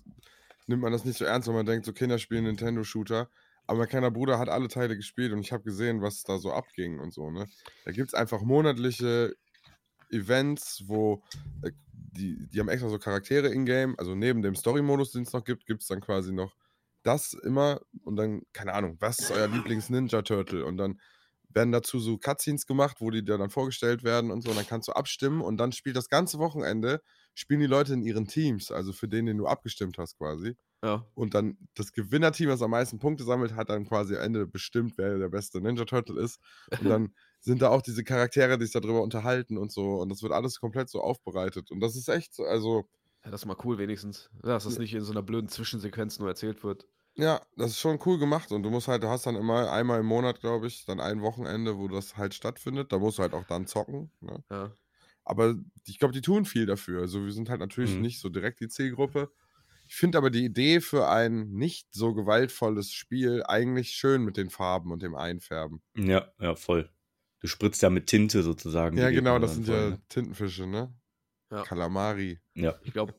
nimmt 0.67 0.81
man 0.81 0.91
das 0.91 1.05
nicht 1.05 1.17
so 1.17 1.25
ernst, 1.25 1.47
wenn 1.47 1.55
man 1.55 1.65
denkt, 1.65 1.85
so 1.85 1.93
Kinder 1.93 2.19
spielen 2.19 2.45
Nintendo-Shooter. 2.45 3.29
Aber 3.67 3.79
mein 3.79 3.87
kleiner 3.87 4.11
Bruder 4.11 4.37
hat 4.37 4.49
alle 4.49 4.67
Teile 4.67 4.95
gespielt 4.95 5.33
und 5.33 5.39
ich 5.39 5.51
habe 5.51 5.63
gesehen, 5.63 6.01
was 6.01 6.23
da 6.23 6.37
so 6.37 6.53
abging 6.53 6.99
und 6.99 7.13
so, 7.13 7.31
ne? 7.31 7.47
Da 7.83 7.91
gibt 7.91 8.09
es 8.09 8.13
einfach 8.13 8.41
monatliche 8.41 9.35
Events, 10.11 10.83
wo 10.85 11.23
äh, 11.63 11.71
die, 11.91 12.47
die 12.47 12.59
haben 12.59 12.69
extra 12.69 12.89
so 12.89 12.99
Charaktere 12.99 13.47
in-game, 13.47 13.97
also 13.97 14.15
neben 14.15 14.41
dem 14.41 14.55
Story-Modus, 14.55 15.11
den 15.11 15.23
es 15.23 15.33
noch 15.33 15.43
gibt, 15.43 15.65
gibt 15.65 15.81
es 15.81 15.87
dann 15.87 15.99
quasi 15.99 16.31
noch 16.31 16.55
das 17.03 17.33
immer 17.33 17.81
und 18.03 18.15
dann, 18.15 18.41
keine 18.53 18.73
Ahnung, 18.73 18.97
was 18.99 19.19
ist 19.19 19.31
euer 19.31 19.47
Lieblings-Ninja-Turtle? 19.47 20.65
Und 20.65 20.77
dann 20.77 20.99
werden 21.49 21.71
dazu 21.71 21.99
so 21.99 22.17
Cutscenes 22.17 22.65
gemacht, 22.65 22.97
wo 22.99 23.11
die 23.11 23.23
dir 23.23 23.37
dann 23.37 23.49
vorgestellt 23.49 24.03
werden 24.03 24.31
und 24.31 24.41
so, 24.43 24.49
und 24.51 24.57
dann 24.57 24.67
kannst 24.67 24.87
du 24.87 24.93
abstimmen 24.93 25.41
und 25.41 25.57
dann 25.57 25.71
spielt 25.71 25.95
das 25.95 26.09
ganze 26.09 26.39
Wochenende, 26.39 27.01
spielen 27.33 27.59
die 27.61 27.65
Leute 27.67 27.93
in 27.93 28.03
ihren 28.03 28.27
Teams, 28.27 28.71
also 28.71 28.93
für 28.93 29.07
den, 29.07 29.25
den 29.25 29.37
du 29.37 29.47
abgestimmt 29.47 29.97
hast 29.97 30.17
quasi. 30.17 30.55
Ja. 30.83 31.05
Und 31.13 31.33
dann 31.33 31.57
das 31.75 31.91
Gewinnerteam, 31.93 32.49
das 32.49 32.61
am 32.61 32.71
meisten 32.71 32.99
Punkte 32.99 33.23
sammelt, 33.23 33.55
hat 33.55 33.69
dann 33.69 33.85
quasi 33.87 34.15
am 34.15 34.21
Ende 34.21 34.47
bestimmt, 34.47 34.97
wer 34.97 35.17
der 35.17 35.29
beste 35.29 35.61
Ninja 35.61 35.85
Turtle 35.85 36.21
ist. 36.21 36.39
Und 36.77 36.89
dann 36.89 37.13
sind 37.39 37.61
da 37.61 37.69
auch 37.69 37.81
diese 37.81 38.03
Charaktere, 38.03 38.57
die 38.57 38.65
sich 38.65 38.73
darüber 38.73 39.01
unterhalten 39.01 39.57
und 39.57 39.71
so. 39.71 39.95
Und 40.01 40.09
das 40.09 40.21
wird 40.21 40.33
alles 40.33 40.59
komplett 40.59 40.89
so 40.89 41.01
aufbereitet. 41.01 41.71
Und 41.71 41.79
das 41.79 41.95
ist 41.95 42.09
echt, 42.09 42.33
so- 42.33 42.43
also, 42.45 42.87
Ja, 43.23 43.31
das 43.31 43.41
ist 43.41 43.45
mal 43.45 43.57
cool 43.63 43.77
wenigstens. 43.77 44.29
Dass 44.41 44.63
das 44.65 44.77
nicht 44.77 44.93
in 44.93 45.01
so 45.03 45.11
einer 45.11 45.23
blöden 45.23 45.49
Zwischensequenz 45.49 46.19
nur 46.19 46.27
erzählt 46.29 46.63
wird. 46.63 46.87
Ja, 47.17 47.41
das 47.55 47.71
ist 47.71 47.79
schon 47.79 47.99
cool 48.05 48.19
gemacht. 48.19 48.51
Und 48.51 48.63
du 48.63 48.69
musst 48.69 48.87
halt, 48.87 49.03
du 49.03 49.07
hast 49.09 49.25
dann 49.25 49.35
immer 49.35 49.71
einmal 49.71 49.99
im 50.01 50.05
Monat, 50.05 50.39
glaube 50.41 50.67
ich, 50.67 50.85
dann 50.85 50.99
ein 50.99 51.21
Wochenende, 51.21 51.77
wo 51.77 51.87
das 51.87 52.17
halt 52.17 52.33
stattfindet. 52.33 52.91
Da 52.91 52.99
musst 52.99 53.17
du 53.17 53.23
halt 53.23 53.33
auch 53.33 53.45
dann 53.45 53.67
zocken. 53.67 54.11
Ne? 54.21 54.43
Ja. 54.49 54.71
Aber 55.23 55.55
ich 55.87 55.97
glaube, 55.99 56.13
die 56.13 56.21
tun 56.21 56.45
viel 56.45 56.65
dafür. 56.65 57.01
Also 57.01 57.23
wir 57.25 57.31
sind 57.31 57.49
halt 57.49 57.59
natürlich 57.59 57.95
Mhm. 57.95 58.01
nicht 58.01 58.19
so 58.19 58.29
direkt 58.29 58.59
die 58.59 58.67
Zielgruppe. 58.67 59.31
Ich 59.87 59.95
finde 59.95 60.17
aber 60.17 60.29
die 60.31 60.43
Idee 60.45 60.81
für 60.81 61.07
ein 61.07 61.51
nicht 61.51 61.93
so 61.93 62.13
gewaltvolles 62.13 62.91
Spiel 62.91 63.43
eigentlich 63.43 63.91
schön 63.91 64.23
mit 64.23 64.35
den 64.35 64.49
Farben 64.49 64.91
und 64.91 65.03
dem 65.03 65.15
Einfärben. 65.15 65.81
Ja, 65.95 66.31
ja, 66.39 66.55
voll. 66.55 66.89
Du 67.39 67.47
spritzt 67.47 67.81
ja 67.83 67.89
mit 67.91 68.07
Tinte 68.07 68.41
sozusagen. 68.41 68.97
Ja, 68.97 69.09
genau, 69.11 69.37
das 69.37 69.53
sind 69.53 69.67
voll, 69.67 69.75
ja 69.75 69.89
ne? 69.91 70.01
Tintenfische, 70.09 70.65
ne? 70.65 70.93
Ja. 71.51 71.63
Kalamari. 71.63 72.39
Ja, 72.55 72.75
Ich 72.83 72.93
glaube, 72.93 73.13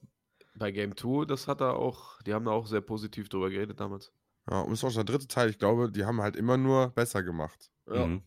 bei 0.58 0.70
Game 0.72 0.96
2, 0.96 1.24
das 1.26 1.46
hat 1.48 1.60
er 1.60 1.76
auch, 1.76 2.20
die 2.22 2.34
haben 2.34 2.44
da 2.46 2.50
auch 2.52 2.66
sehr 2.66 2.80
positiv 2.80 3.28
drüber 3.28 3.50
geredet 3.50 3.80
damals. 3.80 4.12
Ja, 4.50 4.60
und 4.60 4.70
das 4.70 4.80
ist 4.80 4.84
auch 4.84 4.94
der 4.94 5.04
dritte 5.04 5.26
Teil. 5.28 5.50
Ich 5.50 5.58
glaube, 5.58 5.90
die 5.90 6.04
haben 6.04 6.20
halt 6.20 6.36
immer 6.36 6.56
nur 6.56 6.90
besser 6.90 7.22
gemacht. 7.22 7.70
Ja. 7.88 8.06
Mhm. 8.06 8.22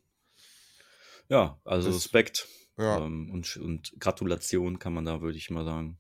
ja 1.28 1.60
also 1.64 1.88
Das- 1.90 1.98
Respekt 1.98 2.48
Ja. 2.78 2.98
ähm, 3.00 3.30
und, 3.32 3.58
und 3.58 3.94
Gratulation 4.00 4.80
kann 4.80 4.94
man 4.94 5.06
da, 5.06 5.22
würde 5.22 5.38
ich 5.38 5.50
mal 5.50 5.66
sagen. 5.66 5.98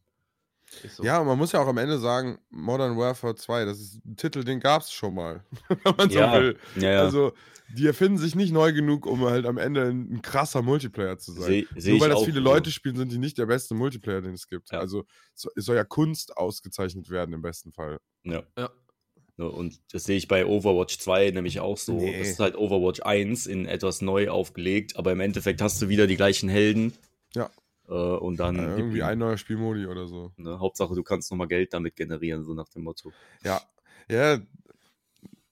So. 0.91 1.03
Ja, 1.03 1.19
und 1.19 1.27
man 1.27 1.37
muss 1.37 1.51
ja 1.51 1.61
auch 1.61 1.67
am 1.67 1.77
Ende 1.77 1.97
sagen, 1.99 2.39
Modern 2.49 2.97
Warfare 2.97 3.35
2, 3.35 3.65
das 3.65 3.79
ist 3.79 4.05
ein 4.05 4.15
Titel, 4.15 4.43
den 4.43 4.59
gab 4.59 4.81
es 4.83 4.91
schon 4.91 5.13
mal, 5.15 5.43
wenn 5.83 5.95
man 5.97 6.09
so 6.09 6.19
ja, 6.19 6.33
will. 6.39 6.57
ja, 6.77 6.91
ja. 6.91 7.01
Also, 7.01 7.33
die 7.75 7.85
erfinden 7.85 8.17
sich 8.17 8.35
nicht 8.35 8.51
neu 8.51 8.73
genug, 8.73 9.05
um 9.05 9.25
halt 9.25 9.45
am 9.45 9.57
Ende 9.57 9.83
ein, 9.89 10.11
ein 10.13 10.21
krasser 10.21 10.61
Multiplayer 10.61 11.17
zu 11.19 11.33
sein. 11.33 11.43
Seh- 11.45 11.67
seh 11.75 11.91
Nur 11.91 12.01
weil 12.01 12.09
das 12.09 12.17
auch 12.19 12.25
viele 12.25 12.37
so. 12.39 12.43
Leute 12.43 12.71
spielen, 12.71 12.95
sind 12.95 13.11
die 13.11 13.17
nicht 13.19 13.37
der 13.37 13.45
beste 13.45 13.75
Multiplayer, 13.75 14.21
den 14.21 14.33
es 14.33 14.47
gibt. 14.47 14.71
Ja. 14.71 14.79
Also, 14.79 15.05
so, 15.35 15.49
es 15.55 15.65
soll 15.65 15.75
ja 15.75 15.83
Kunst 15.83 16.35
ausgezeichnet 16.37 17.09
werden 17.09 17.33
im 17.33 17.41
besten 17.41 17.71
Fall. 17.71 17.99
Ja. 18.23 18.43
Ja. 18.57 18.69
Und 19.37 19.79
das 19.93 20.03
sehe 20.03 20.17
ich 20.17 20.27
bei 20.27 20.45
Overwatch 20.45 20.97
2 20.99 21.31
nämlich 21.31 21.59
auch 21.61 21.77
so. 21.77 21.93
Nee. 21.93 22.19
Das 22.19 22.27
ist 22.27 22.39
halt 22.39 22.57
Overwatch 22.57 23.01
1 23.03 23.47
in 23.47 23.65
etwas 23.67 24.01
neu 24.01 24.29
aufgelegt, 24.29 24.97
aber 24.97 25.11
im 25.13 25.21
Endeffekt 25.21 25.61
hast 25.61 25.81
du 25.81 25.87
wieder 25.89 26.07
die 26.07 26.17
gleichen 26.17 26.49
Helden. 26.49 26.91
Ja. 27.35 27.49
Äh, 27.89 27.93
und 27.93 28.37
dann 28.39 28.57
Äh, 28.57 28.73
gib 28.73 28.87
irgendwie 28.87 29.03
ein 29.03 29.17
neuer 29.19 29.37
Spielmodi 29.37 29.87
oder 29.87 30.07
so. 30.07 30.33
ne, 30.37 30.59
Hauptsache, 30.59 30.95
du 30.95 31.03
kannst 31.03 31.29
nochmal 31.31 31.47
Geld 31.47 31.73
damit 31.73 31.95
generieren, 31.95 32.43
so 32.43 32.53
nach 32.53 32.69
dem 32.69 32.83
Motto. 32.83 33.15
Ja, 33.43 33.61
ja. 34.09 34.39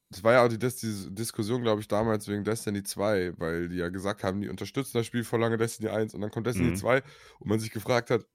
Das 0.09 0.23
war 0.23 0.33
ja 0.33 0.45
auch 0.45 0.47
die 0.47 0.57
Dis 0.59 0.77
die 0.77 1.13
Diskussion, 1.13 1.61
glaube 1.63 1.81
ich, 1.81 1.87
damals 1.89 2.27
wegen 2.29 2.45
Destiny 2.45 2.81
2, 2.83 3.33
weil 3.37 3.67
die 3.67 3.75
ja 3.77 3.89
gesagt 3.89 4.23
haben, 4.23 4.39
die 4.39 4.47
unterstützen 4.49 4.97
das 4.97 5.05
Spiel 5.05 5.25
vor 5.25 5.37
lange 5.39 5.57
Destiny 5.57 5.89
1 5.89 6.13
und 6.13 6.21
dann 6.21 6.31
kommt 6.31 6.47
Destiny 6.47 6.71
Mhm. 6.71 6.73
2 6.73 7.03
und 7.39 7.49
man 7.49 7.59
sich 7.59 7.71
gefragt 7.71 8.09
hat, 8.09 8.25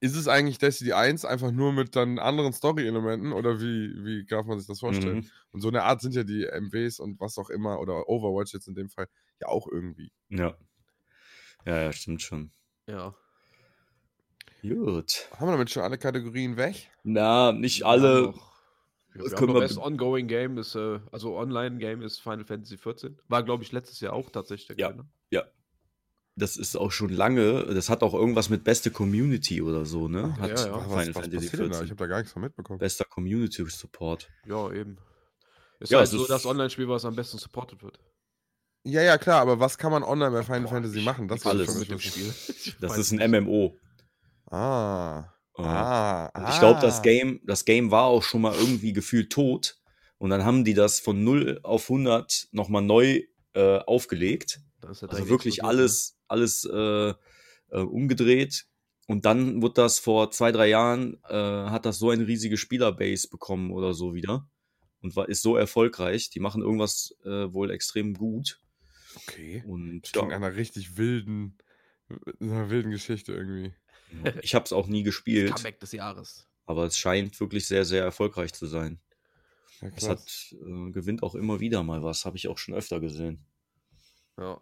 ist 0.00 0.16
es 0.16 0.28
eigentlich 0.28 0.58
Destiny 0.58 0.92
1 0.94 1.24
einfach 1.24 1.52
nur 1.52 1.72
mit 1.72 1.96
dann 1.96 2.18
anderen 2.18 2.52
Story-Elementen 2.54 3.32
oder 3.32 3.60
wie, 3.60 4.04
wie 4.04 4.26
darf 4.26 4.46
man 4.46 4.58
sich 4.58 4.68
das 4.68 4.80
vorstellen? 4.80 5.20
Mhm. 5.20 5.30
Und 5.52 5.60
so 5.62 5.68
eine 5.68 5.84
Art 5.84 6.00
sind 6.02 6.14
ja 6.14 6.24
die 6.24 6.46
MWs 6.46 7.00
und 7.00 7.20
was 7.20 7.38
auch 7.38 7.50
immer 7.50 7.80
oder 7.80 8.08
Overwatch 8.08 8.54
jetzt 8.54 8.68
in 8.68 8.74
dem 8.76 8.90
Fall 8.90 9.08
ja 9.40 9.48
auch 9.48 9.68
irgendwie. 9.70 10.12
Ja. 10.28 10.56
Ja, 11.66 11.76
ja, 11.82 11.92
stimmt 11.92 12.22
schon. 12.22 12.52
Ja. 12.86 13.14
Gut. 14.68 15.28
Haben 15.36 15.48
wir 15.48 15.52
damit 15.52 15.70
schon 15.70 15.82
alle 15.82 15.98
Kategorien 15.98 16.56
weg? 16.56 16.90
Na, 17.04 17.52
nicht 17.52 17.84
alle. 17.84 18.34
Das 19.14 19.34
können 19.34 19.54
wir 19.54 19.60
Best 19.60 19.78
Ongoing 19.78 20.28
Game 20.28 20.58
ist, 20.58 20.74
äh, 20.74 21.00
also 21.10 21.36
Online-Game 21.38 22.02
ist 22.02 22.20
Final 22.20 22.44
Fantasy 22.44 22.76
14. 22.76 23.18
War, 23.28 23.42
glaube 23.42 23.62
ich, 23.62 23.72
letztes 23.72 24.00
Jahr 24.00 24.12
auch 24.12 24.28
tatsächlich 24.30 24.66
der 24.68 24.76
Ja. 24.78 24.88
Gewinner. 24.88 25.08
Ja. 25.30 25.44
das 26.38 26.58
ist 26.58 26.76
auch 26.76 26.92
schon 26.92 27.08
lange, 27.08 27.64
das 27.74 27.88
hat 27.88 28.02
auch 28.02 28.12
irgendwas 28.12 28.50
mit 28.50 28.62
beste 28.62 28.90
Community 28.90 29.62
oder 29.62 29.86
so, 29.86 30.06
ne? 30.08 30.34
Ja, 30.36 30.42
Hat 30.42 30.50
ja. 30.50 30.74
Was, 30.74 30.82
Final 30.84 31.14
was 31.14 31.22
Fantasy 31.24 31.30
denn 31.56 31.70
da? 31.70 31.76
14. 31.78 31.84
Ich 31.84 31.90
habe 31.92 31.96
da 31.96 32.06
gar 32.08 32.18
nichts 32.18 32.32
von 32.32 32.42
mitbekommen. 32.42 32.78
Bester 32.78 33.06
Community 33.06 33.64
Support. 33.66 34.28
Ja, 34.46 34.70
eben. 34.70 34.98
Ist 35.80 35.90
Ja, 35.92 35.98
halt 35.98 36.08
also 36.08 36.18
so 36.18 36.26
das 36.26 36.44
Online-Spiel, 36.44 36.88
was 36.88 37.06
am 37.06 37.16
besten 37.16 37.38
supported 37.38 37.82
wird. 37.82 37.98
Ja, 38.84 39.00
ja, 39.02 39.16
klar, 39.18 39.40
aber 39.40 39.58
was 39.60 39.78
kann 39.78 39.90
man 39.90 40.02
online 40.02 40.30
bei 40.30 40.42
Final 40.42 40.60
Boah, 40.62 40.68
Fantasy 40.68 41.00
machen? 41.00 41.26
Das 41.26 41.44
alles 41.46 41.74
mit 41.78 41.90
dem. 41.90 41.98
Spiel. 41.98 42.32
Das 42.80 42.98
ist 42.98 43.12
ein. 43.12 43.30
MMO. 43.30 43.78
Ah. 44.50 45.20
Äh, 45.56 45.62
Ah. 45.62 46.26
Und 46.34 46.48
ich 46.50 46.58
glaube, 46.58 46.80
das 46.80 46.98
ah. 46.98 47.02
Game, 47.02 47.40
das 47.44 47.64
Game 47.64 47.90
war 47.90 48.04
auch 48.04 48.22
schon 48.22 48.42
mal 48.42 48.54
irgendwie 48.54 48.92
gefühlt 48.92 49.30
tot. 49.32 49.80
Und 50.18 50.30
dann 50.30 50.44
haben 50.44 50.64
die 50.64 50.74
das 50.74 51.00
von 51.00 51.24
0 51.24 51.60
auf 51.62 51.90
100 51.90 52.48
nochmal 52.52 52.82
neu 52.82 53.22
äh, 53.54 53.78
aufgelegt. 53.78 54.60
Also 54.82 55.08
wirklich 55.28 55.58
explodiert, 55.58 55.64
alles, 55.64 56.18
alles 56.28 56.64
äh, 56.64 57.10
äh, 57.10 57.14
umgedreht. 57.70 58.66
Und 59.06 59.24
dann 59.24 59.62
wurde 59.62 59.74
das 59.74 59.98
vor 59.98 60.30
zwei, 60.30 60.52
drei 60.52 60.68
Jahren, 60.68 61.18
äh, 61.28 61.34
hat 61.34 61.86
das 61.86 61.98
so 61.98 62.10
eine 62.10 62.26
riesige 62.26 62.56
Spielerbase 62.56 63.28
bekommen 63.28 63.70
oder 63.70 63.94
so 63.94 64.14
wieder. 64.14 64.48
Und 65.00 65.14
war, 65.16 65.28
ist 65.28 65.42
so 65.42 65.56
erfolgreich. 65.56 66.30
Die 66.30 66.40
machen 66.40 66.62
irgendwas 66.62 67.14
äh, 67.24 67.52
wohl 67.52 67.70
extrem 67.70 68.14
gut. 68.14 68.60
Okay. 69.14 69.62
Und 69.66 70.02
Klingt 70.02 70.30
ja, 70.30 70.36
einer 70.36 70.56
richtig 70.56 70.96
wilden, 70.96 71.56
einer 72.40 72.70
wilden 72.70 72.90
Geschichte 72.90 73.32
irgendwie. 73.32 73.74
ich 74.42 74.54
habe 74.54 74.64
es 74.64 74.72
auch 74.72 74.86
nie 74.86 75.02
gespielt, 75.02 75.52
Comeback 75.54 75.80
des 75.80 75.92
Jahres. 75.92 76.46
aber 76.66 76.84
es 76.84 76.96
scheint 76.98 77.38
wirklich 77.40 77.66
sehr, 77.66 77.84
sehr 77.84 78.02
erfolgreich 78.04 78.52
zu 78.52 78.66
sein. 78.66 79.00
Ja, 79.80 79.88
Es 79.94 80.08
hat, 80.08 80.22
äh, 80.52 80.90
gewinnt 80.90 81.22
auch 81.22 81.34
immer 81.34 81.60
wieder 81.60 81.82
mal 81.82 82.02
was, 82.02 82.24
habe 82.24 82.36
ich 82.36 82.48
auch 82.48 82.58
schon 82.58 82.74
öfter 82.74 82.98
gesehen. 83.00 83.44
Ja. 84.38 84.60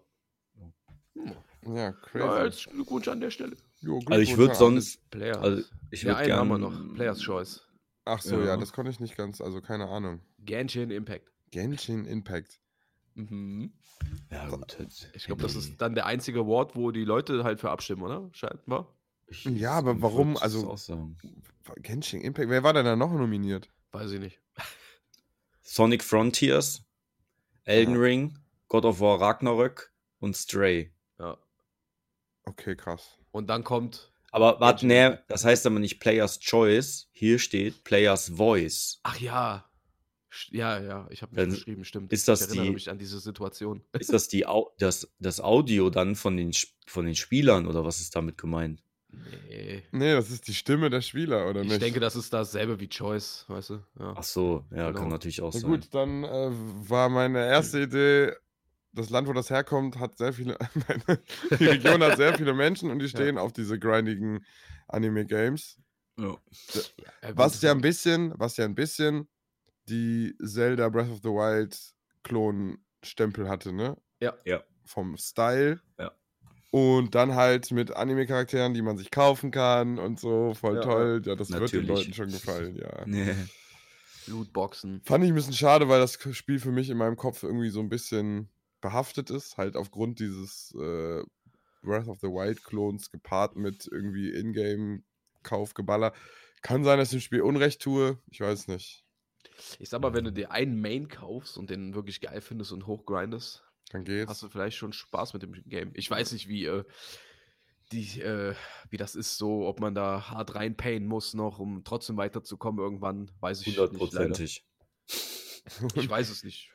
ja, 0.55 1.75
Ja, 1.75 1.93
crazy. 1.93 2.45
jetzt 2.45 2.71
Glückwunsch 2.71 3.09
an 3.09 3.21
der 3.21 3.31
Stelle. 3.31 3.57
Jo, 3.81 3.99
Also 4.07 4.21
ich 4.21 4.29
Glückwunsch 4.35 4.39
würde 4.39 4.53
an 4.53 4.59
sonst, 4.59 5.11
Players. 5.11 5.39
also 5.39 5.63
ich 5.91 6.03
ja, 6.03 6.09
würde 6.09 6.19
einen 6.19 6.27
gerne 6.27 6.41
haben 6.41 6.49
wir 6.49 6.59
noch. 6.59 6.95
Players 6.95 7.21
Choice. 7.23 7.63
Ach 8.07 8.21
so, 8.21 8.39
ja. 8.41 8.47
Ja. 8.49 8.57
das 8.57 8.73
konnte 8.73 8.91
ich 8.91 9.01
nicht 9.01 9.17
ganz, 9.17 9.41
also 9.41 9.61
keine 9.61 9.89
Ahnung. 9.89 10.21
Genshin 10.41 10.91
Impact. 10.91 11.33
Genshin 11.51 12.05
Impact. 12.05 12.61
Mhm. 13.15 13.73
Ja, 14.31 14.49
gut. 14.49 14.77
Ich 15.15 15.25
glaube, 15.27 15.43
das 15.43 15.55
ist 15.55 15.81
dann 15.81 15.95
der 15.95 16.07
einzige 16.07 16.41
Award, 16.41 16.75
wo 16.75 16.91
die 16.91 17.05
Leute 17.05 17.45
halt 17.45 17.61
für 17.61 17.71
abstimmen, 17.71 18.03
oder? 18.03 18.29
Scheinbar. 18.33 18.93
Ich- 19.27 19.45
Ja, 19.45 19.73
aber 19.73 20.01
warum? 20.03 20.37
Also-. 20.37 20.77
Genshin 21.77 22.21
Impact. 22.21 22.49
Wer 22.49 22.63
war 22.63 22.73
denn 22.75 22.85
da 22.85 22.95
noch 22.97 23.13
nominiert? 23.13 23.71
Weiß 23.93 24.11
ich 24.13 24.21
nicht. 24.21 24.41
Sonic 25.63 26.05
Frontiers, 26.05 26.83
Elden 27.65 27.95
Ja. 27.95 28.01
Ring, 28.01 28.39
God 28.69 28.85
of 28.85 29.01
War 29.01 29.21
Ragnarök 29.21 29.93
und 30.19 30.37
Stray. 30.37 30.93
Ja. 31.19 31.39
Okay, 32.45 32.77
krass. 32.77 33.19
Und 33.31 33.49
dann 33.49 33.65
kommt. 33.65 34.13
Aber 34.31 34.61
warte, 34.61 34.85
Impact. 34.87 35.31
das 35.31 35.45
heißt 35.45 35.65
aber 35.67 35.79
nicht 35.79 36.01
Players 36.01 36.39
Choice. 36.41 37.09
Hier 37.13 37.39
steht 37.39 37.83
Players 37.85 38.31
Voice. 38.37 39.01
Ach 39.05 39.19
ja. 39.19 39.65
Ja, 40.51 40.81
ja, 40.81 41.07
ich 41.11 41.23
habe 41.23 41.31
mich 41.33 41.37
Dann 41.45 41.51
geschrieben, 41.51 41.85
stimmt. 41.85 42.13
ist 42.13 42.27
das 42.27 42.41
ich 42.43 42.49
erinnere 42.49 42.67
die- 42.67 42.73
mich 42.73 42.91
an 42.91 42.99
diese 42.99 43.21
Situation. 43.21 43.85
Ist 43.93 44.13
das 44.13 44.27
die 44.29 44.47
Au 44.47 44.75
das, 44.79 45.09
das 45.21 45.41
Audio 45.41 45.89
dann 45.91 46.17
von 46.17 46.37
den, 46.37 46.51
von 46.87 47.07
den 47.07 47.15
Spielern 47.15 47.67
oder 47.69 47.85
was 47.85 48.01
ist 48.01 48.17
damit 48.17 48.37
gemeint? 48.37 48.83
Nee. 49.23 49.83
Nee, 49.93 50.13
das 50.15 50.31
ist 50.31 50.49
die 50.49 50.55
Stimme 50.55 50.91
der 50.91 51.01
Spieler, 51.01 51.49
oder 51.49 51.63
Ich 51.63 51.69
nicht? 51.69 51.81
denke, 51.83 52.01
das 52.01 52.17
ist 52.17 52.33
dasselbe 52.33 52.81
wie 52.81 52.89
Choice, 52.89 53.45
weißt 53.49 53.71
du? 53.71 53.75
Ja. 53.99 54.15
Ach 54.17 54.23
so, 54.23 54.65
ja, 54.71 54.89
Genau. 54.89 54.99
kann 55.01 55.09
natürlich 55.09 55.41
auch 55.41 55.53
Na 55.55 55.61
sein. 55.61 55.71
gut, 55.71 55.95
dann 55.95 56.25
äh, 56.25 56.51
war 56.89 57.09
meine 57.09 57.47
erste 57.47 57.83
Idee, 57.83 58.33
das 58.93 59.11
Land, 59.11 59.27
wo 59.29 59.33
das 59.33 59.51
herkommt, 59.51 59.99
hat 59.99 60.17
sehr 60.19 60.33
viele, 60.33 60.57
die 61.59 61.65
Region 61.65 62.03
hat 62.03 62.17
sehr 62.17 62.35
viele 62.37 62.55
Menschen 62.55 62.91
und 62.91 62.99
die 63.01 63.09
stehen 63.33 63.39
auf 63.39 63.53
diese 63.53 63.79
grindigen 63.79 64.45
Anime-Games. 64.89 65.79
Ja. 66.19 66.27
Ja, 66.29 67.29
gut, 67.31 67.39
Was 67.39 67.61
ja 67.63 67.73
ein 67.73 67.81
bisschen, 67.81 68.33
was 68.37 68.57
ja 68.57 68.65
ein 68.65 68.75
bisschen 68.77 69.29
die 69.89 70.35
Zelda 70.45 70.89
Breath 70.89 71.11
of 71.11 71.19
the 71.23 71.29
Wild 71.29 71.77
Klon-Stempel 72.23 73.49
hatte, 73.49 73.73
ne? 73.73 73.97
Ja. 74.21 74.35
Ja. 74.45 74.63
Vom 74.85 75.17
Style. 75.17 75.81
Ja. 75.99 76.13
Und 76.75 77.15
dann 77.15 77.37
halt 77.37 77.71
mit 77.71 77.95
Anime-Charakteren, 77.95 78.75
die 78.75 78.83
man 78.83 78.99
sich 78.99 79.13
kaufen 79.13 79.53
kann 79.53 80.01
und 80.01 80.19
so, 80.19 80.55
voll 80.55 80.75
Ja, 80.75 80.81
toll. 80.81 81.23
Ja, 81.25 81.37
das 81.37 81.49
wird 81.53 81.73
den 81.73 81.83
natürlich. 81.83 81.89
Leuten 81.89 82.15
schon 82.15 82.31
gefallen, 82.33 82.75
ja. 82.75 83.03
Nee. 83.07 83.33
Lootboxen. 84.27 85.01
Fand 85.05 85.23
ich 85.23 85.31
ein 85.31 85.37
bisschen 85.37 85.53
schade, 85.53 85.89
weil 85.89 86.01
das 86.01 86.19
Spiel 86.33 86.59
für 86.59 86.73
mich 86.73 86.91
in 86.91 86.97
meinem 86.97 87.15
Kopf 87.15 87.45
irgendwie 87.45 87.71
so 87.71 87.79
ein 87.79 87.89
bisschen 87.89 88.49
behaftet 88.81 89.31
ist, 89.31 89.57
halt 89.57 89.77
aufgrund 89.77 90.19
dieses 90.19 90.75
äh, 90.75 91.23
Breath 91.83 92.09
of 92.09 92.19
the 92.21 92.27
Wild 92.27 92.65
Klons 92.65 93.13
gepaart 93.13 93.55
mit 93.55 93.87
irgendwie 93.93 94.31
Ingame-Kaufgeballer. 94.31 96.13
Kann 96.63 96.83
sein, 96.83 96.99
dass 96.99 97.13
ich 97.13 97.19
dem 97.19 97.25
Spiel 97.25 97.43
Unrecht 97.43 97.83
tue, 97.83 98.19
ich 98.33 98.41
weiß 98.41 98.67
nicht. 98.67 99.05
Ich 99.79 99.91
sag 99.91 100.01
mal, 100.01 100.13
wenn 100.13 100.25
du 100.25 100.33
dir 100.33 100.51
einen 100.51 100.81
Main 100.81 101.07
kaufst 101.07 101.57
und 101.57 101.71
den 101.71 101.95
wirklich 101.95 102.21
geil 102.21 102.41
findest 102.41 102.73
und 102.73 102.89
hochgrindest, 102.89 103.63
Dann 103.95 104.05
geht's. 104.05 104.29
hast 104.29 104.43
du 104.43 104.49
vielleicht 104.49 104.77
schon 104.77 104.93
Spaß 104.93 105.35
mit 105.35 105.43
dem 105.43 105.53
Game. 105.53 105.93
Ich 105.95 106.11
weiß 106.11 106.33
nicht, 106.33 106.49
wie, 106.49 106.65
äh, 106.65 106.83
die, 107.93 108.21
äh, 108.21 108.55
wie 108.91 108.97
das 108.97 109.15
ist, 109.15 109.39
so, 109.39 109.69
ob 109.69 109.79
man 109.79 109.95
da 109.95 110.31
hart 110.31 110.57
reinpayen 110.57 111.07
muss 111.07 111.33
noch, 111.33 111.61
um 111.61 111.85
trotzdem 111.85 112.17
weiterzukommen 112.17 112.83
irgendwann, 112.83 113.31
weiß 113.39 113.61
ich 113.61 113.69
nicht. 113.69 113.79
Hundertprozentig. 113.79 114.65
Ich 115.95 116.11
weiß 116.11 116.29
es 116.29 116.45
nicht. 116.45 116.71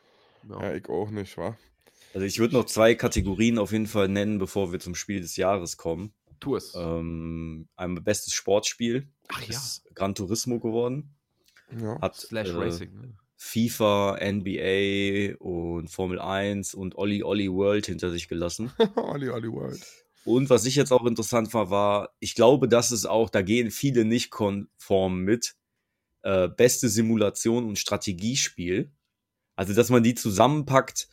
Ja. 0.49 0.63
ja, 0.63 0.73
ich 0.73 0.89
auch 0.89 1.11
nicht, 1.11 1.37
wa? 1.37 1.55
Also 2.15 2.25
ich 2.25 2.39
würde 2.39 2.55
noch 2.55 2.65
zwei 2.65 2.95
Kategorien 2.95 3.59
auf 3.59 3.71
jeden 3.71 3.85
Fall 3.85 4.07
nennen, 4.07 4.39
bevor 4.39 4.71
wir 4.71 4.79
zum 4.79 4.95
Spiel 4.95 5.21
des 5.21 5.35
Jahres 5.35 5.77
kommen. 5.77 6.11
Tu 6.39 6.55
es. 6.55 6.73
Ähm, 6.73 7.69
einmal 7.75 8.01
bestes 8.01 8.33
Sportspiel. 8.33 9.07
Ach 9.27 9.43
ja. 9.43 9.49
Ist 9.49 9.83
Gran 9.93 10.15
Turismo 10.15 10.59
geworden. 10.59 11.13
Ja. 11.79 12.01
Hat 12.01 12.15
Slash 12.15 12.49
äh, 12.49 12.57
Racing. 12.57 12.99
Ne? 12.99 13.17
FIFA, 13.41 14.19
NBA 14.21 15.37
und 15.39 15.87
Formel 15.87 16.19
1 16.19 16.73
und 16.73 16.97
Olli 16.97 17.23
Olli 17.23 17.49
World 17.49 17.85
hinter 17.85 18.11
sich 18.11 18.27
gelassen. 18.27 18.69
Olli 18.95 19.29
Olli 19.29 19.49
World. 19.49 19.81
Und 20.25 20.49
was 20.49 20.65
ich 20.65 20.75
jetzt 20.75 20.91
auch 20.91 21.05
interessant 21.05 21.53
war, 21.53 21.69
war, 21.69 22.15
ich 22.19 22.35
glaube, 22.35 22.67
dass 22.67 22.91
es 22.91 23.05
auch, 23.05 23.29
da 23.29 23.41
gehen 23.41 23.71
viele 23.71 24.03
nicht 24.03 24.29
konform 24.29 25.21
mit, 25.21 25.55
äh, 26.21 26.49
beste 26.49 26.89
Simulation 26.89 27.65
und 27.65 27.79
Strategiespiel. 27.79 28.91
Also, 29.55 29.73
dass 29.73 29.89
man 29.89 30.03
die 30.03 30.15
zusammenpackt. 30.15 31.07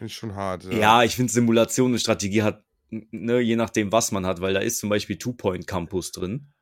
Ich 0.00 0.14
schon 0.14 0.36
hart. 0.36 0.72
Ja, 0.72 1.02
ich 1.02 1.16
finde 1.16 1.32
Simulation 1.32 1.92
und 1.92 1.98
Strategie 1.98 2.42
hat, 2.42 2.64
ne, 2.90 3.40
je 3.40 3.56
nachdem, 3.56 3.90
was 3.90 4.12
man 4.12 4.24
hat, 4.24 4.40
weil 4.40 4.54
da 4.54 4.60
ist 4.60 4.78
zum 4.78 4.88
Beispiel 4.88 5.18
Two 5.18 5.32
Point 5.32 5.66
Campus 5.66 6.12
drin 6.12 6.52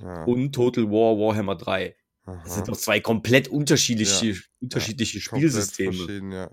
ja. 0.00 0.24
und 0.24 0.52
Total 0.54 0.84
War 0.84 1.18
Warhammer 1.18 1.56
3. 1.56 1.94
Das 2.24 2.54
sind 2.54 2.62
Aha. 2.62 2.72
doch 2.72 2.76
zwei 2.76 3.00
komplett 3.00 3.48
unterschiedliche, 3.48 4.36
unterschiedliche 4.60 5.20
Komplett 5.20 5.52
Spielsysteme. 5.52 6.34
ja. 6.34 6.50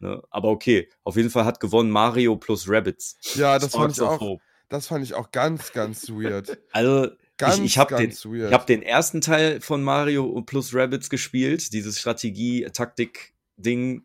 Ne? 0.00 0.22
Aber 0.30 0.48
okay, 0.48 0.88
auf 1.02 1.16
jeden 1.16 1.30
Fall 1.30 1.44
hat 1.44 1.58
gewonnen 1.58 1.90
Mario 1.90 2.36
plus 2.36 2.68
Rabbits. 2.68 3.16
Ja, 3.34 3.58
das 3.58 3.72
fand 3.72 3.94
ich 3.94 4.00
auch, 4.00 4.20
Hope. 4.20 4.42
das 4.68 4.86
fand 4.86 5.04
ich 5.04 5.14
auch 5.14 5.32
ganz, 5.32 5.72
ganz 5.72 6.08
weird. 6.08 6.58
Also, 6.72 7.08
Ganz, 7.38 7.58
ich, 7.58 7.64
ich 7.64 7.78
habe 7.78 7.96
den, 7.96 8.10
ich 8.10 8.52
hab 8.52 8.66
den 8.66 8.82
ersten 8.82 9.20
Teil 9.20 9.60
von 9.60 9.80
Mario 9.82 10.42
plus 10.42 10.74
Rabbits 10.74 11.08
gespielt, 11.08 11.72
dieses 11.72 12.00
Strategie-Taktik-Ding. 12.00 14.02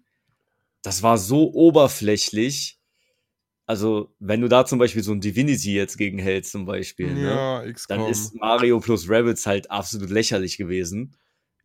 Das 0.83 1.01
war 1.01 1.17
so 1.17 1.51
oberflächlich. 1.51 2.79
Also, 3.65 4.13
wenn 4.19 4.41
du 4.41 4.49
da 4.49 4.65
zum 4.65 4.77
Beispiel 4.79 5.03
so 5.03 5.13
ein 5.13 5.21
Divinity 5.21 5.73
jetzt 5.73 5.97
gegen 5.97 6.19
hältst, 6.19 6.51
zum 6.51 6.65
Beispiel, 6.65 7.13
ne? 7.13 7.23
ja, 7.23 7.61
dann 7.61 7.73
XCOM. 7.73 8.07
ist 8.11 8.35
Mario 8.35 8.79
plus 8.81 9.07
Rabbits 9.09 9.45
halt 9.45 9.71
absolut 9.71 10.09
lächerlich 10.09 10.57
gewesen. 10.57 11.15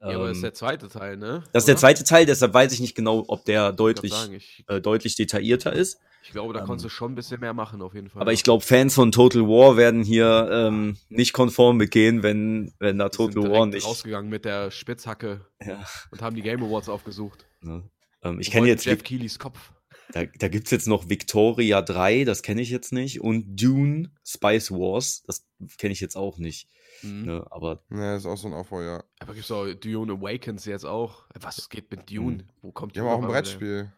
Ja, 0.01 0.11
aber 0.11 0.29
das 0.29 0.37
ist 0.37 0.37
Ähm, 0.39 0.43
der 0.43 0.55
zweite 0.55 0.89
Teil, 0.89 1.17
ne? 1.17 1.43
das 1.53 1.63
ist 1.63 1.67
der 1.67 1.73
Oder? 1.75 1.81
zweite 1.81 2.05
Teil, 2.05 2.25
deshalb 2.25 2.55
weiß 2.55 2.73
ich 2.73 2.79
nicht 2.79 2.95
genau, 2.95 3.25
ob 3.27 3.45
der 3.47 3.73
deutlich, 3.73 4.13
sagen, 4.13 4.35
ich, 4.35 4.65
äh, 4.69 4.81
deutlich 4.81 5.17
detaillierter 5.17 5.73
ist. 5.73 5.99
ich 6.23 6.31
glaube, 6.31 6.55
da 6.55 6.61
ähm, 6.61 6.67
konntest 6.67 6.85
du 6.85 6.89
schon 6.89 7.11
ein 7.13 7.15
bisschen 7.17 7.41
mehr 7.41 7.53
machen, 7.53 7.83
auf 7.83 7.95
jeden 7.95 8.09
Fall. 8.11 8.23
Aber 8.23 8.33
ich 8.33 8.45
glaube, 8.45 8.63
Fans 8.65 8.95
von 8.95 9.11
Total 9.11 9.43
War 9.43 9.77
werden 9.77 10.05
hier 10.05 10.49
ähm, 10.53 10.97
nicht 11.09 11.33
konform 11.33 11.79
mitgehen, 11.79 12.23
wenn, 12.23 12.73
wenn 12.79 12.97
da 12.99 13.09
Die 13.09 13.17
sind 13.17 13.35
Total 13.35 13.51
War 13.51 13.67
nicht. 13.67 13.85
rausgegangen 13.85 14.31
mit 14.31 14.45
der 14.45 14.71
Spitzhacke 14.71 15.41
Ja, 15.67 15.85
und 16.13 16.23
haben 16.23 16.37
die 16.37 16.43
Game 16.43 16.63
Awards 16.63 16.89
aufgesucht. 16.89 17.45
ne? 17.61 17.83
ähm, 18.23 18.39
ich 18.39 18.53
kenne 18.53 18.69
jetzt, 18.69 18.85
Jeff 18.85 19.03
Keelys 19.03 19.41
Kopf. 19.41 19.73
Da, 20.13 20.25
da 20.25 20.49
gibt's 20.49 20.71
jetzt 20.71 20.87
noch 20.87 21.09
Victoria 21.09 21.83
3, 21.83 22.25
das 22.25 22.43
kenne 22.43 22.63
ich 22.63 22.71
jetzt 22.71 22.93
nicht, 22.93 23.21
und 23.21 23.57
Dune 23.57 24.11
Spice 24.25 24.71
Wars, 24.71 25.23
das 25.27 25.47
kenne 25.77 25.93
ich 25.93 26.01
jetzt 26.01 26.17
auch 26.17 26.39
nicht. 26.39 26.69
Mhm. 27.03 27.27
Ne? 27.27 27.47
Aber 27.51 27.83
Ja, 27.91 28.17
ist 28.17 28.27
auch 28.27 28.37
so 28.37 28.49
ein 28.49 28.55
Aufbau, 28.55 28.83
ja. 28.83 29.05
Aber 29.21 29.35
gibt's 29.35 29.51
auch 29.51 29.67
Dune 29.75 30.13
Awakens 30.13 30.65
jetzt 30.65 30.85
auch? 30.85 31.25
Was 31.39 31.69
geht 31.69 31.91
mit 31.91 32.11
Dune? 32.11 32.39
Mhm. 32.39 32.49
Wo 32.63 32.73
kommt 32.73 32.97
Die 32.97 33.01
haben 33.01 33.07
Dune 33.07 33.19
auch 33.19 33.23
ein 33.23 33.29
Brettspiel. 33.29 33.93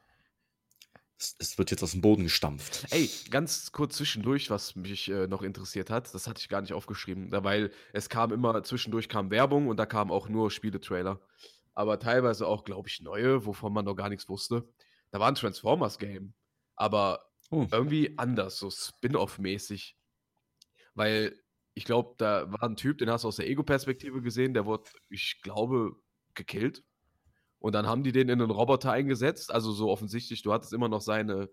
es, 1.18 1.36
es 1.38 1.58
wird 1.58 1.70
jetzt 1.70 1.82
aus 1.82 1.92
dem 1.92 2.00
Boden 2.00 2.24
gestampft. 2.24 2.86
Ey, 2.90 3.08
ganz 3.30 3.72
kurz 3.72 3.96
zwischendurch, 3.96 4.50
was 4.50 4.74
mich 4.76 5.08
äh, 5.08 5.26
noch 5.26 5.42
interessiert 5.42 5.90
hat, 5.90 6.12
das 6.12 6.26
hatte 6.26 6.40
ich 6.40 6.48
gar 6.48 6.60
nicht 6.60 6.72
aufgeschrieben, 6.72 7.30
da, 7.30 7.44
weil 7.44 7.70
es 7.92 8.08
kam 8.08 8.32
immer, 8.32 8.62
zwischendurch 8.64 9.08
kam 9.08 9.30
Werbung 9.30 9.68
und 9.68 9.76
da 9.76 9.86
kamen 9.86 10.10
auch 10.10 10.28
nur 10.28 10.50
Spieletrailer. 10.50 11.20
Aber 11.74 11.98
teilweise 11.98 12.46
auch, 12.46 12.64
glaube 12.64 12.88
ich, 12.88 13.00
neue, 13.00 13.46
wovon 13.46 13.72
man 13.72 13.84
noch 13.84 13.94
gar 13.94 14.08
nichts 14.08 14.28
wusste. 14.28 14.68
Da 15.10 15.20
war 15.20 15.28
ein 15.28 15.34
Transformers-Game. 15.34 16.34
Aber 16.76 17.26
Oh. 17.52 17.66
irgendwie 17.72 18.16
anders, 18.16 18.58
so 18.58 18.70
Spin-off-mäßig. 18.70 19.96
Weil 20.94 21.36
ich 21.74 21.84
glaube, 21.84 22.14
da 22.18 22.50
war 22.52 22.62
ein 22.62 22.76
Typ, 22.76 22.98
den 22.98 23.10
hast 23.10 23.24
du 23.24 23.28
aus 23.28 23.36
der 23.36 23.48
Ego-Perspektive 23.48 24.22
gesehen, 24.22 24.54
der 24.54 24.66
wurde, 24.66 24.90
ich 25.08 25.40
glaube, 25.42 25.96
gekillt. 26.34 26.84
Und 27.58 27.74
dann 27.74 27.86
haben 27.86 28.04
die 28.04 28.12
den 28.12 28.28
in 28.28 28.40
einen 28.40 28.50
Roboter 28.50 28.92
eingesetzt. 28.92 29.52
Also 29.52 29.72
so 29.72 29.90
offensichtlich, 29.90 30.42
du 30.42 30.52
hattest 30.52 30.72
immer 30.72 30.88
noch 30.88 31.00
seine 31.00 31.50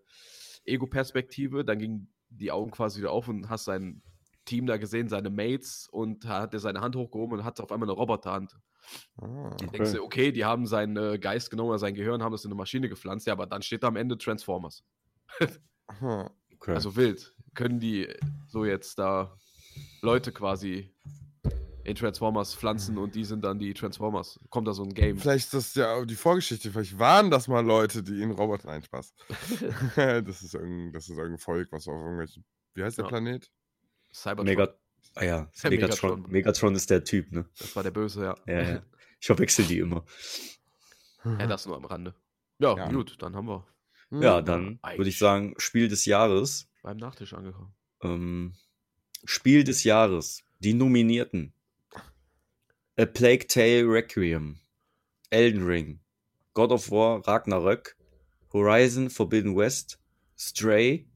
Ego-Perspektive, 0.66 1.66
dann 1.66 1.80
gingen 1.80 2.14
die 2.30 2.51
Augen 2.51 2.72
quasi 2.72 2.99
wieder 2.99 3.12
auf 3.12 3.28
und 3.28 3.49
hast 3.49 3.66
sein 3.66 4.03
Team 4.48 4.66
da 4.66 4.78
gesehen, 4.78 5.08
seine 5.10 5.30
Mates, 5.30 5.88
und 5.91 6.26
da 6.26 6.41
hat 6.41 6.54
er 6.56 6.60
seine 6.60 6.82
Hand 6.82 6.95
hochgehoben 6.95 7.38
und 7.38 7.45
hatte 7.45 7.62
auf 7.62 7.72
einmal 7.72 7.88
eine 7.88 7.95
Roboterhand. 7.98 8.58
Ah, 9.22 9.56
Die 9.60 9.68
denkst 9.68 9.91
du, 9.93 10.04
okay, 10.04 10.32
die 10.32 10.45
haben 10.45 10.66
seinen 10.66 10.98
äh, 10.98 11.20
Geist 11.20 11.52
genommen 11.52 11.70
oder 11.70 11.80
sein 11.80 11.93
Gehirn, 11.93 12.24
haben 12.24 12.32
das 12.32 12.45
in 12.45 12.52
eine 12.52 12.58
Maschine 12.58 12.89
gepflanzt, 12.89 13.28
ja, 13.28 13.34
aber 13.34 13.45
dann 13.45 13.62
steht 13.62 13.84
da 13.84 13.88
am 13.89 13.95
Ende 13.98 14.18
Transformers. 14.18 14.84
Okay. 16.00 16.74
Also 16.74 16.95
wild. 16.95 17.36
Können 17.54 17.80
die 17.80 18.08
so 18.48 18.66
jetzt 18.66 18.98
da 18.98 19.38
Leute 20.02 20.32
quasi 20.32 20.93
in 21.84 21.95
Transformers 21.95 22.54
pflanzen 22.54 22.98
und 22.98 23.16
die 23.16 23.24
sind 23.24 23.43
dann 23.43 23.60
die 23.60 23.74
Transformers? 23.74 24.39
Kommt 24.50 24.68
da 24.68 24.74
so 24.74 24.84
ein 24.84 24.93
Game? 24.93 25.18
Vielleicht 25.18 25.45
ist 25.45 25.54
das 25.54 25.76
ja 25.76 26.04
die 26.06 26.16
Vorgeschichte. 26.16 26.72
Vielleicht 26.72 27.00
waren 27.00 27.32
das 27.32 27.48
mal 27.48 27.66
Leute, 27.66 28.04
die 28.04 28.22
in 28.22 28.32
Roboter. 28.32 28.68
Nein, 28.68 28.84
Spaß. 28.84 29.14
das, 29.95 30.41
ist 30.41 30.54
irgendein, 30.54 30.91
das 30.91 31.06
ist 31.10 31.18
irgendein 31.18 31.38
Volk, 31.39 31.72
was 31.72 31.88
auf 31.88 31.95
irgendwelchen. 31.95 32.43
Wie 32.74 32.84
heißt 32.84 32.98
der 32.98 33.06
Ja. 33.06 33.10
Planet? 33.10 33.50
Cybertron. 34.22 34.45
Mega, 34.45 34.74
ah 35.15 35.24
ja, 35.24 35.51
Megatron. 35.63 35.70
Megatron. 36.22 36.32
Megatron 36.32 36.76
ist 36.76 36.89
der 36.89 37.03
Typ, 37.03 37.32
ne? 37.32 37.45
Das 37.59 37.76
war 37.76 37.84
der 37.84 37.91
Böse, 37.91 38.24
ja. 38.24 38.36
Ja, 38.45 38.61
ja. 38.63 38.82
Ich 39.20 39.26
verwechsel 39.26 39.65
die 39.65 39.80
immer. 39.80 40.05
Ja, 41.26 41.47
das 41.47 41.65
nur 41.65 41.76
am 41.76 41.86
Rande. 41.86 42.13
Ja, 42.59 42.78
Ja. 42.78 42.88
gut, 42.89 43.15
dann 43.22 43.36
haben 43.36 43.47
wir 43.47 43.65
Hm. 44.09 44.22
Ja, 44.22 44.41
dann 44.41 44.80
würde 44.95 45.09
ich 45.09 45.18
sagen, 45.18 45.53
Spiel 45.57 45.88
des 45.89 46.05
Jahres. 46.05 46.70
beim 46.84 46.97
Nachtisch 46.97 47.34
angekommen. 47.34 47.74
Ähm, 48.03 48.53
Spiel 49.26 49.63
des 49.63 49.84
Jahres. 49.84 50.43
Die 50.59 50.74
Nominierten. 50.74 51.51
A 52.97 53.05
Plague 53.05 53.47
Tale 53.47 53.84
Requiem. 53.86 54.59
Elden 55.30 55.65
Ring. 55.65 55.99
God 56.53 56.72
of 56.72 56.89
War 56.89 57.28
Ragnarök. 57.28 57.97
Horizon 58.53 59.09
Forbidden 59.09 59.55
West. 59.57 59.99
Stray. 60.38 61.07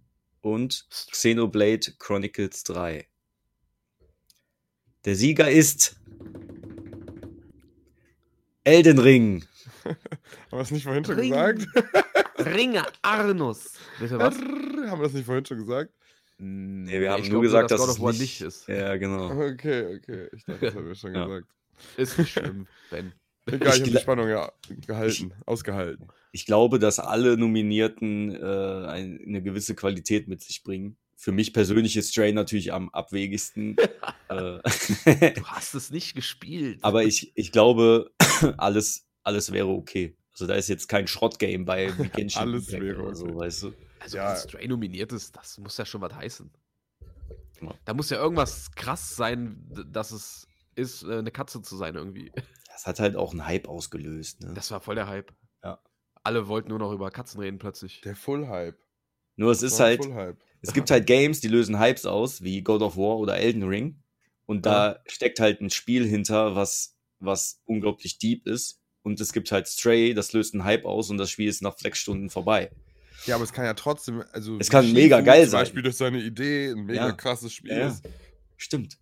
Und 0.41 0.85
Xenoblade 1.11 1.93
Chronicles 1.99 2.63
3. 2.63 3.07
Der 5.05 5.15
Sieger 5.15 5.49
ist 5.49 5.95
Elden 8.63 8.99
Ring. 8.99 9.45
Haben 9.85 9.97
wir 10.51 10.59
das 10.59 10.71
nicht 10.71 10.83
vorhin 10.83 11.05
schon 11.05 11.15
Ring. 11.19 11.31
gesagt? 11.31 11.67
Ringe 12.39 12.83
Arnus. 13.01 13.73
Bitte 13.99 14.17
was? 14.19 14.35
Haben 14.35 14.99
wir 14.99 15.03
das 15.03 15.13
nicht 15.13 15.25
vorhin 15.25 15.45
schon 15.45 15.59
gesagt? 15.59 15.93
Nee, 16.37 16.99
wir 16.99 17.11
haben 17.11 17.21
ich 17.23 17.29
nur 17.29 17.41
gesagt, 17.43 17.69
dass 17.69 17.81
dass 17.81 17.87
God 17.87 17.89
es 17.89 17.99
of 17.99 18.03
War 18.05 18.11
nicht- 18.13 18.21
nicht 18.21 18.41
ist. 18.41 18.67
Ja, 18.67 18.97
genau. 18.97 19.29
Okay, 19.51 19.95
okay. 19.97 20.27
Ich 20.35 20.43
dachte, 20.45 20.65
das 20.65 20.75
haben 20.75 20.87
wir 20.87 20.95
schon 20.95 21.13
Ja. 21.13 21.25
gesagt. 21.25 21.47
Ist 21.97 22.17
nicht 22.19 22.31
schlimm, 22.31 22.67
Ben. 22.89 23.13
Egal, 23.47 23.59
ich 23.61 23.79
habe 23.79 23.89
Ich 23.89 23.91
die 23.95 23.97
Spannung 24.01 24.29
ja 24.29 24.51
gehalten, 24.87 25.33
ausgehalten. 25.45 26.07
Ich 26.31 26.45
glaube, 26.45 26.79
dass 26.79 26.99
alle 26.99 27.37
Nominierten 27.37 28.35
äh, 28.35 28.85
ein, 28.87 29.19
eine 29.25 29.41
gewisse 29.41 29.75
Qualität 29.75 30.27
mit 30.27 30.41
sich 30.41 30.63
bringen. 30.63 30.97
Für 31.15 31.31
mich 31.31 31.53
persönlich 31.53 31.97
ist 31.97 32.11
Stray 32.11 32.33
natürlich 32.33 32.73
am 32.73 32.89
abwegigsten. 32.89 33.75
äh, 34.29 34.59
Du 35.33 35.45
hast 35.45 35.73
es 35.75 35.91
nicht 35.91 36.15
gespielt. 36.15 36.79
aber 36.83 37.03
ich, 37.03 37.31
ich 37.35 37.51
glaube, 37.51 38.11
alles, 38.57 39.07
alles 39.23 39.51
wäre 39.51 39.67
okay. 39.67 40.15
Also 40.33 40.47
da 40.47 40.55
ist 40.55 40.69
jetzt 40.69 40.87
kein 40.87 41.07
Schrottgame 41.07 41.65
bei 41.65 41.87
Genshin 42.15 42.41
Alles 42.41 42.67
Impact 42.69 42.83
wäre 42.83 43.01
oder 43.03 43.15
so, 43.15 43.25
okay. 43.25 43.35
weißt 43.37 43.63
du? 43.63 43.73
Also, 43.99 44.17
Ja. 44.17 44.29
wenn 44.29 44.37
Stray 44.37 44.67
nominiert 44.67 45.11
ist, 45.11 45.35
das 45.35 45.57
muss 45.59 45.77
ja 45.77 45.85
schon 45.85 46.01
was 46.01 46.13
heißen. 46.15 46.49
Da 47.85 47.93
muss 47.93 48.09
ja 48.09 48.17
irgendwas 48.17 48.71
krass 48.71 49.15
sein, 49.15 49.63
dass 49.91 50.09
es 50.11 50.47
ist, 50.73 51.03
äh, 51.03 51.17
eine 51.19 51.29
Katze 51.29 51.61
zu 51.61 51.75
sein 51.77 51.93
irgendwie. 51.95 52.31
Das 52.73 52.85
hat 52.87 52.99
halt 52.99 53.15
auch 53.15 53.31
einen 53.31 53.45
Hype 53.45 53.67
ausgelöst. 53.67 54.41
Ne? 54.41 54.53
Das 54.53 54.71
war 54.71 54.81
voll 54.81 54.95
der 54.95 55.07
Hype. 55.07 55.31
Ja. 55.63 55.81
Alle 56.23 56.47
wollten 56.47 56.69
nur 56.69 56.79
noch 56.79 56.91
über 56.91 57.11
Katzen 57.11 57.39
reden 57.41 57.57
plötzlich. 57.59 58.01
Der 58.01 58.15
Full 58.15 58.47
Hype. 58.47 58.77
Nur 59.35 59.51
es 59.51 59.61
ist 59.63 59.79
halt, 59.79 60.01
es 60.61 60.73
gibt 60.73 60.91
halt 60.91 61.07
Games, 61.07 61.39
die 61.41 61.47
lösen 61.47 61.79
Hypes 61.79 62.05
aus, 62.05 62.41
wie 62.43 62.61
God 62.61 62.81
of 62.81 62.97
War 62.97 63.17
oder 63.17 63.37
Elden 63.37 63.63
Ring. 63.63 64.01
Und 64.45 64.65
da 64.65 64.99
steckt 65.07 65.39
halt 65.39 65.61
ein 65.61 65.69
Spiel 65.69 66.05
hinter, 66.05 66.55
was, 66.55 66.97
was 67.19 67.61
unglaublich 67.65 68.17
deep 68.17 68.45
ist. 68.47 68.79
Und 69.03 69.19
es 69.19 69.33
gibt 69.33 69.51
halt 69.51 69.67
Stray, 69.67 70.13
das 70.13 70.33
löst 70.33 70.53
einen 70.53 70.63
Hype 70.63 70.85
aus 70.85 71.09
und 71.09 71.17
das 71.17 71.29
Spiel 71.31 71.47
ist 71.47 71.61
nach 71.61 71.77
sechs 71.77 71.99
Stunden 71.99 72.29
vorbei. 72.29 72.69
Ja, 73.25 73.35
aber 73.35 73.43
es 73.43 73.53
kann 73.53 73.65
ja 73.65 73.73
trotzdem, 73.73 74.23
also 74.31 74.57
Es 74.59 74.69
kann 74.69 74.85
wie 74.85 74.93
mega 74.93 75.17
Shifu 75.17 75.25
geil 75.25 75.43
zum 75.43 75.51
sein. 75.51 75.61
Beispiel 75.61 75.83
durch 75.83 75.95
seine 75.97 76.21
Idee 76.21 76.71
ein 76.71 76.85
mega 76.85 77.07
Ja. 77.07 77.11
krasses 77.13 77.53
Spiel 77.53 77.71
Ja, 77.71 77.87
ist. 77.87 78.03
Stimmt. 78.57 78.99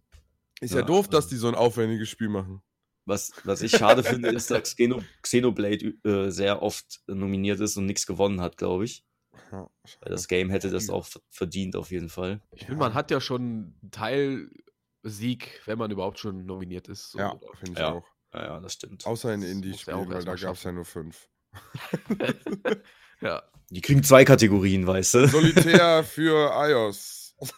Ist 0.62 0.74
ja, 0.74 0.80
Ja, 0.82 0.86
doof, 0.86 1.08
dass 1.08 1.28
die 1.28 1.36
so 1.38 1.48
ein 1.48 1.56
aufwendiges 1.56 2.10
Spiel 2.10 2.30
machen. 2.30 2.62
Was, 3.10 3.32
was 3.44 3.62
ich 3.62 3.72
schade 3.72 4.04
finde, 4.04 4.30
ist, 4.30 4.50
dass 4.52 4.76
Xeno, 4.76 5.02
Xenoblade 5.22 5.96
äh, 6.06 6.30
sehr 6.30 6.62
oft 6.62 7.02
nominiert 7.08 7.60
ist 7.60 7.76
und 7.76 7.86
nichts 7.86 8.06
gewonnen 8.06 8.40
hat, 8.42 8.56
glaube 8.58 8.86
ich. 8.86 9.04
Ja, 9.52 9.70
Weil 10.02 10.12
das 10.12 10.28
Game 10.28 10.50
hätte 10.50 10.70
das 10.70 10.90
auch 10.90 11.08
verdient, 11.32 11.76
auf 11.76 11.92
jeden 11.92 12.10
Fall. 12.10 12.40
Ich 12.52 12.66
finde, 12.66 12.80
man 12.80 12.94
hat 12.94 13.10
ja 13.12 13.20
schon 13.20 13.74
einen 13.82 13.92
Teilsieg, 13.92 15.62
wenn 15.66 15.78
man 15.80 15.92
überhaupt 15.92 16.20
schon 16.20 16.46
nominiert 16.46 16.88
ist. 16.88 17.12
So. 17.12 17.20
ja 17.20 17.38
finde 17.58 17.72
ich 17.74 17.80
Ja. 17.80 17.94
auch. 17.94 18.06
Ja, 18.34 18.44
ja, 18.44 18.60
das 18.60 18.74
stimmt. 18.74 19.06
Außer 19.08 19.34
in 19.34 19.42
Indie-Spielen, 19.42 20.08
weil 20.10 20.24
da 20.24 20.36
gab 20.36 20.56
es 20.56 20.64
ja 20.64 20.72
nur 20.72 20.86
fünf. 20.86 21.28
ja. 23.22 23.42
Die 23.72 23.82
kriegen 23.82 24.04
zwei 24.04 24.24
Kategorien, 24.24 24.86
weißt 24.86 25.14
du? 25.16 25.28
Solitär 25.28 26.04
für 26.04 26.52
iOS. 26.54 27.36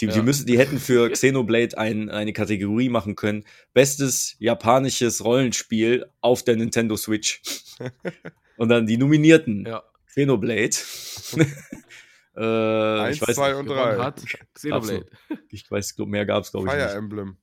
Die, 0.00 0.06
die, 0.06 0.16
Ja. 0.16 0.22
müssen, 0.22 0.46
die 0.46 0.58
hätten 0.58 0.78
für 0.78 1.10
Xenoblade 1.12 1.76
ein, 1.78 2.08
eine 2.10 2.32
Kategorie 2.32 2.88
machen 2.88 3.14
können. 3.14 3.44
Bestes 3.74 4.36
japanisches 4.38 5.24
Rollenspiel 5.24 6.06
auf 6.20 6.42
der 6.42 6.56
Nintendo 6.56 6.96
Switch. 6.96 7.42
Und 8.56 8.68
dann 8.68 8.86
die 8.86 8.96
Nominierten. 8.96 9.66
ja. 9.66 9.82
Xenoblade. 10.06 10.76
äh, 12.36 12.40
Eins, 13.00 13.16
ich 13.16 13.22
weiß, 13.26 13.34
zwei 13.36 13.54
und 13.54 13.66
Gewonnen 13.66 13.96
drei. 13.96 14.02
hat 14.04 14.22
Xenoblade. 14.54 15.06
ich 15.50 15.70
weiß, 15.70 15.96
mehr 15.98 16.26
gab 16.26 16.44
es, 16.44 16.50
glaube 16.52 16.66
ich, 16.66 16.72
Fire 16.72 16.84
nicht. 16.86 16.94
Emblem. 16.96 17.36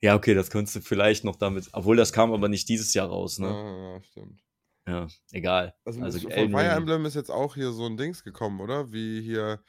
Ja, 0.00 0.14
okay, 0.16 0.34
das 0.34 0.50
könntest 0.50 0.76
du 0.76 0.80
vielleicht 0.80 1.24
noch 1.24 1.36
damit. 1.36 1.68
Obwohl, 1.72 1.96
das 1.96 2.12
kam 2.12 2.32
aber 2.32 2.48
nicht 2.48 2.68
dieses 2.68 2.92
Jahr 2.94 3.08
raus, 3.08 3.38
ne? 3.38 3.48
Ah, 3.48 3.94
ja, 3.96 4.02
stimmt. 4.02 4.40
Ja, 4.86 5.06
egal. 5.32 5.74
Also, 5.84 6.02
Also, 6.02 6.20
von 6.20 6.30
Fire. 6.50 6.68
Emblem 6.68 7.06
ist 7.06 7.14
jetzt 7.14 7.30
auch 7.30 7.54
hier 7.54 7.72
so 7.72 7.86
ein 7.86 7.96
Dings 7.96 8.22
gekommen, 8.22 8.60
oder? 8.60 8.92
Wie 8.92 9.22
hier 9.22 9.62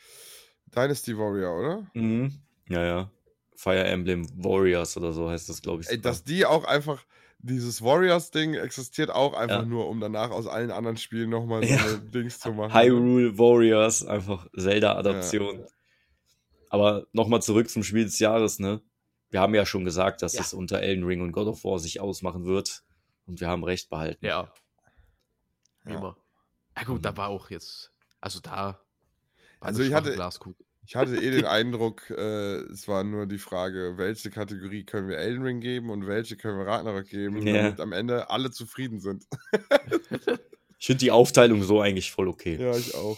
Dynasty 0.75 1.17
Warrior, 1.17 1.57
oder? 1.59 1.87
Mhm. 1.93 2.33
Ja, 2.69 2.83
ja. 2.83 3.11
Fire 3.55 3.83
Emblem 3.85 4.27
Warriors 4.43 4.97
oder 4.97 5.13
so 5.13 5.29
heißt 5.29 5.47
das, 5.49 5.61
glaube 5.61 5.81
ich. 5.81 5.89
Ey, 5.89 5.99
dass 6.01 6.23
die 6.23 6.45
auch 6.45 6.65
einfach, 6.65 7.05
dieses 7.39 7.81
Warriors-Ding 7.81 8.55
existiert 8.55 9.09
auch 9.11 9.33
einfach 9.33 9.59
Ja. 9.61 9.65
nur, 9.65 9.87
um 9.87 9.99
danach 9.99 10.31
aus 10.31 10.47
allen 10.47 10.71
anderen 10.71 10.97
Spielen 10.97 11.29
nochmal 11.29 11.63
so 11.65 11.73
Ja. 11.73 11.97
Dings 11.97 12.39
zu 12.39 12.51
machen. 12.51 12.73
Hyrule 12.73 13.37
Warriors, 13.37 14.05
einfach 14.05 14.47
Zelda-Adaption. 14.57 15.65
Aber 16.69 17.05
nochmal 17.13 17.41
zurück 17.41 17.69
zum 17.69 17.83
Spiel 17.83 18.03
des 18.05 18.19
Jahres, 18.19 18.59
ne? 18.59 18.81
Wir 19.29 19.39
haben 19.41 19.55
ja 19.55 19.65
schon 19.65 19.85
gesagt, 19.85 20.21
dass 20.21 20.33
Ja. 20.33 20.41
es 20.41 20.53
unter 20.53 20.79
Elden 20.81 21.03
Ring 21.05 21.21
und 21.21 21.31
God 21.31 21.47
of 21.47 21.63
War 21.63 21.79
sich 21.79 21.99
ausmachen 22.01 22.45
wird. 22.45 22.83
Und 23.27 23.39
wir 23.39 23.47
haben 23.47 23.63
recht 23.63 23.89
behalten. 23.89 24.25
Ja. 24.25 24.51
Ja. 25.87 25.95
immer. 25.97 26.17
Ja, 26.75 26.83
gut, 26.83 27.05
da 27.05 27.15
war 27.15 27.29
auch 27.29 27.49
jetzt. 27.51 27.91
Also 28.19 28.39
da. 28.39 28.79
Also 29.61 29.81
ich 29.83 29.93
hatte- 29.93 30.13
Glaskugel. 30.13 30.64
Ich 30.87 30.95
hatte 30.95 31.15
eh 31.15 31.31
den 31.31 31.45
Eindruck, 31.45 32.09
äh, 32.11 32.57
es 32.71 32.87
war 32.87 33.03
nur 33.03 33.25
die 33.25 33.37
Frage, 33.39 33.93
welche 33.97 34.29
Kategorie 34.29 34.83
können 34.83 35.07
wir 35.09 35.17
Elden 35.17 35.43
Ring 35.43 35.59
geben 35.59 35.89
und 35.89 36.05
welche 36.07 36.37
können 36.37 36.57
wir 36.59 36.67
Ragnarök 36.67 37.09
geben, 37.09 37.45
Ja. 37.45 37.63
damit 37.63 37.79
am 37.79 37.91
Ende 37.91 38.29
alle 38.29 38.51
zufrieden 38.51 38.99
sind. 38.99 39.25
Ich 40.77 40.87
finde 40.87 40.99
die 40.99 41.11
Aufteilung 41.11 41.63
so 41.63 41.79
eigentlich 41.81 42.11
voll 42.11 42.27
okay. 42.27 42.57
Ja, 42.61 42.75
ich 42.75 42.93
auch. 42.93 43.17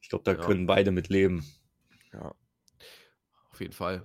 Ich 0.00 0.08
glaube, 0.08 0.22
da 0.24 0.32
Ja. 0.32 0.46
können 0.46 0.66
beide 0.66 0.92
mit 0.92 1.08
leben. 1.08 1.44
Ja. 2.12 2.32
Auf 3.50 3.60
jeden 3.60 3.72
Fall. 3.74 4.02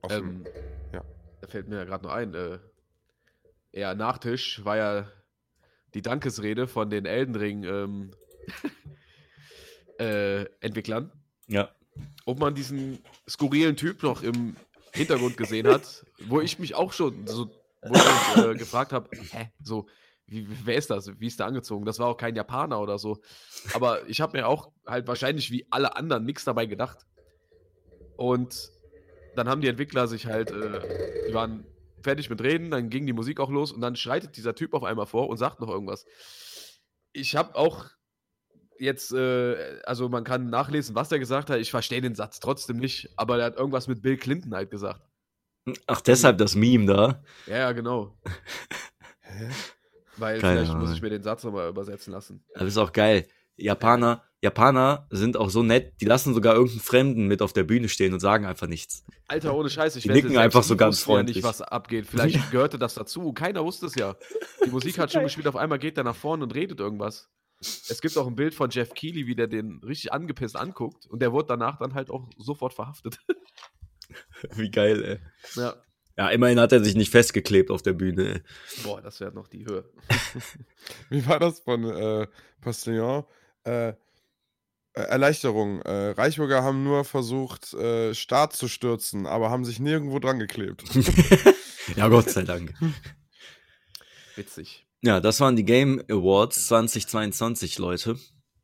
Auf 0.00 0.10
Ähm, 0.10 0.46
ja. 0.92 1.04
Da 1.42 1.46
fällt 1.46 1.68
mir 1.68 1.76
ja 1.76 1.84
gerade 1.84 2.02
noch 2.04 2.12
ein. 2.12 2.34
Äh, 2.34 2.58
ja, 3.72 3.94
Nachtisch 3.94 4.64
war 4.64 4.78
ja 4.78 5.12
die 5.94 6.02
Dankesrede 6.02 6.66
von 6.66 6.88
den 6.90 7.04
Elden 7.04 7.36
Ring 7.36 7.62
ähm, 7.64 8.10
äh, 10.00 10.44
Entwicklern. 10.60 11.12
Ja. 11.50 11.70
Ob 12.24 12.38
man 12.38 12.54
diesen 12.54 12.98
skurrilen 13.28 13.76
Typ 13.76 14.02
noch 14.02 14.22
im 14.22 14.56
Hintergrund 14.92 15.36
gesehen 15.36 15.66
hat, 15.66 16.06
wo 16.26 16.40
ich 16.40 16.58
mich 16.58 16.74
auch 16.74 16.92
schon 16.92 17.26
so 17.26 17.50
ich 17.82 18.44
äh, 18.44 18.54
gefragt 18.54 18.92
habe, 18.92 19.08
hä, 19.16 19.50
so, 19.62 19.86
wie, 20.26 20.46
wer 20.64 20.76
ist 20.76 20.90
das? 20.90 21.18
Wie 21.18 21.26
ist 21.26 21.40
der 21.40 21.46
angezogen? 21.46 21.84
Das 21.84 21.98
war 21.98 22.08
auch 22.08 22.16
kein 22.16 22.36
Japaner 22.36 22.80
oder 22.80 22.98
so. 22.98 23.20
Aber 23.72 24.06
ich 24.08 24.20
habe 24.20 24.38
mir 24.38 24.46
auch 24.46 24.70
halt 24.86 25.06
wahrscheinlich 25.08 25.50
wie 25.50 25.66
alle 25.70 25.96
anderen 25.96 26.24
nichts 26.24 26.44
dabei 26.44 26.66
gedacht. 26.66 27.06
Und 28.16 28.70
dann 29.34 29.48
haben 29.48 29.60
die 29.60 29.68
Entwickler 29.68 30.06
sich 30.06 30.26
halt, 30.26 30.50
äh, 30.50 31.26
die 31.28 31.34
waren 31.34 31.64
fertig 32.02 32.30
mit 32.30 32.42
Reden, 32.42 32.70
dann 32.70 32.90
ging 32.90 33.06
die 33.06 33.12
Musik 33.12 33.40
auch 33.40 33.50
los 33.50 33.72
und 33.72 33.80
dann 33.80 33.96
schreitet 33.96 34.36
dieser 34.36 34.54
Typ 34.54 34.74
auf 34.74 34.84
einmal 34.84 35.06
vor 35.06 35.28
und 35.28 35.36
sagt 35.36 35.60
noch 35.60 35.68
irgendwas. 35.68 36.06
Ich 37.12 37.34
habe 37.36 37.54
auch 37.56 37.86
jetzt, 38.80 39.12
äh, 39.12 39.80
also 39.84 40.08
man 40.08 40.24
kann 40.24 40.50
nachlesen, 40.50 40.94
was 40.94 41.12
er 41.12 41.18
gesagt 41.18 41.50
hat. 41.50 41.58
Ich 41.60 41.70
verstehe 41.70 42.00
den 42.00 42.14
Satz 42.14 42.40
trotzdem 42.40 42.78
nicht, 42.78 43.10
aber 43.16 43.38
er 43.38 43.46
hat 43.46 43.56
irgendwas 43.56 43.86
mit 43.86 44.02
Bill 44.02 44.16
Clinton 44.16 44.54
halt 44.54 44.70
gesagt. 44.70 45.02
Ach, 45.86 46.00
deshalb 46.00 46.38
das 46.38 46.54
Meme 46.56 46.86
da. 46.86 47.22
Ja, 47.46 47.58
ja, 47.58 47.72
genau. 47.72 48.16
Hä? 49.20 49.48
Weil 50.16 50.40
Keine 50.40 50.58
vielleicht 50.58 50.72
muss 50.72 50.82
Ahnung. 50.84 50.94
ich 50.96 51.02
mir 51.02 51.10
den 51.10 51.22
Satz 51.22 51.44
nochmal 51.44 51.68
übersetzen 51.68 52.12
lassen. 52.12 52.44
Das 52.54 52.64
ist 52.64 52.76
auch 52.78 52.92
geil. 52.92 53.26
Japaner, 53.56 54.24
Japaner 54.42 55.06
sind 55.10 55.36
auch 55.36 55.50
so 55.50 55.62
nett, 55.62 56.00
die 56.00 56.06
lassen 56.06 56.32
sogar 56.34 56.54
irgendeinen 56.54 56.80
Fremden 56.80 57.26
mit 57.26 57.42
auf 57.42 57.52
der 57.52 57.64
Bühne 57.64 57.88
stehen 57.88 58.14
und 58.14 58.20
sagen 58.20 58.46
einfach 58.46 58.66
nichts. 58.66 59.04
Alter, 59.28 59.54
ohne 59.54 59.68
Scheiß, 59.68 59.96
ich 59.96 60.04
Die 60.04 60.08
nicken 60.10 60.36
einfach 60.38 60.62
so 60.62 60.76
ganz 60.76 61.00
ja 61.00 61.04
freundlich. 61.04 61.36
nicht, 61.36 61.44
was 61.44 61.60
abgeht. 61.60 62.06
Vielleicht 62.06 62.50
gehörte 62.50 62.78
das 62.78 62.94
dazu. 62.94 63.32
Keiner 63.32 63.62
wusste 63.64 63.86
es 63.86 63.94
ja. 63.94 64.16
Die 64.64 64.70
Musik 64.70 64.98
hat 64.98 65.12
schon 65.12 65.22
gespielt, 65.24 65.46
auf 65.46 65.56
einmal 65.56 65.78
geht 65.78 65.98
er 65.98 66.04
nach 66.04 66.16
vorne 66.16 66.42
und 66.44 66.54
redet 66.54 66.80
irgendwas. 66.80 67.28
Es 67.60 68.00
gibt 68.00 68.16
auch 68.16 68.26
ein 68.26 68.36
Bild 68.36 68.54
von 68.54 68.70
Jeff 68.70 68.94
Keighley, 68.94 69.26
wie 69.26 69.34
der 69.34 69.46
den 69.46 69.80
richtig 69.84 70.12
angepisst 70.12 70.56
anguckt 70.56 71.06
und 71.06 71.20
der 71.20 71.32
wurde 71.32 71.48
danach 71.48 71.78
dann 71.78 71.94
halt 71.94 72.10
auch 72.10 72.28
sofort 72.38 72.72
verhaftet. 72.72 73.18
Wie 74.56 74.70
geil, 74.70 75.04
ey. 75.04 75.18
ja. 75.62 75.74
Ja, 76.16 76.28
immerhin 76.28 76.58
hat 76.58 76.72
er 76.72 76.84
sich 76.84 76.96
nicht 76.96 77.10
festgeklebt 77.10 77.70
auf 77.70 77.82
der 77.82 77.92
Bühne. 77.92 78.34
Ey. 78.34 78.42
Boah, 78.82 79.00
das 79.00 79.20
wäre 79.20 79.32
noch 79.32 79.48
die 79.48 79.64
Höhe. 79.64 79.88
Wie 81.08 81.26
war 81.26 81.38
das 81.38 81.60
von 81.60 81.84
äh, 81.84 82.26
Postillon? 82.60 83.24
Äh, 83.64 83.94
äh, 84.94 85.02
Erleichterung. 85.02 85.80
Äh, 85.82 86.10
Reichbürger 86.10 86.62
haben 86.62 86.82
nur 86.82 87.04
versucht, 87.04 87.72
äh, 87.74 88.14
Staat 88.14 88.54
zu 88.54 88.68
stürzen, 88.68 89.26
aber 89.26 89.50
haben 89.50 89.64
sich 89.64 89.80
nirgendwo 89.80 90.18
dran 90.18 90.38
geklebt. 90.38 90.82
ja, 91.96 92.08
Gott 92.08 92.28
sei 92.30 92.42
Dank. 92.42 92.74
Witzig. 94.36 94.86
Ja, 95.02 95.20
das 95.20 95.40
waren 95.40 95.56
die 95.56 95.64
Game 95.64 96.02
Awards 96.10 96.66
2022, 96.68 97.78
Leute. 97.78 98.16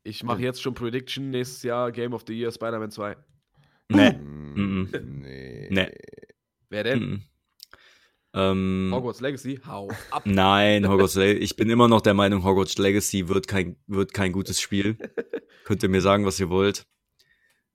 Ich 0.03 0.23
mache 0.23 0.41
jetzt 0.41 0.61
schon 0.61 0.73
Prediction, 0.73 1.31
nächstes 1.31 1.63
Jahr 1.63 1.91
Game 1.91 2.13
of 2.13 2.23
the 2.27 2.33
Year 2.33 2.51
Spider-Man 2.51 2.91
2. 2.91 3.17
Nee. 3.89 4.11
Mm, 4.11 4.89
nee. 5.21 5.67
Nee. 5.69 5.91
Wer 6.69 6.83
denn? 6.83 7.23
Ähm, 8.33 8.91
Hogwarts 8.93 9.19
Legacy? 9.21 9.59
Hau 9.65 9.89
ab. 10.11 10.23
nein, 10.25 10.87
Hogwarts 10.87 11.15
Legacy. 11.15 11.39
Ich 11.43 11.55
bin 11.55 11.69
immer 11.69 11.87
noch 11.87 12.01
der 12.01 12.13
Meinung, 12.13 12.43
Hogwarts 12.43 12.77
Legacy 12.77 13.27
wird 13.29 13.47
kein, 13.47 13.77
wird 13.87 14.13
kein 14.13 14.31
gutes 14.31 14.61
Spiel. 14.61 14.97
Könnt 15.63 15.81
ihr 15.83 15.89
mir 15.89 16.01
sagen, 16.01 16.25
was 16.25 16.39
ihr 16.39 16.49
wollt. 16.49 16.85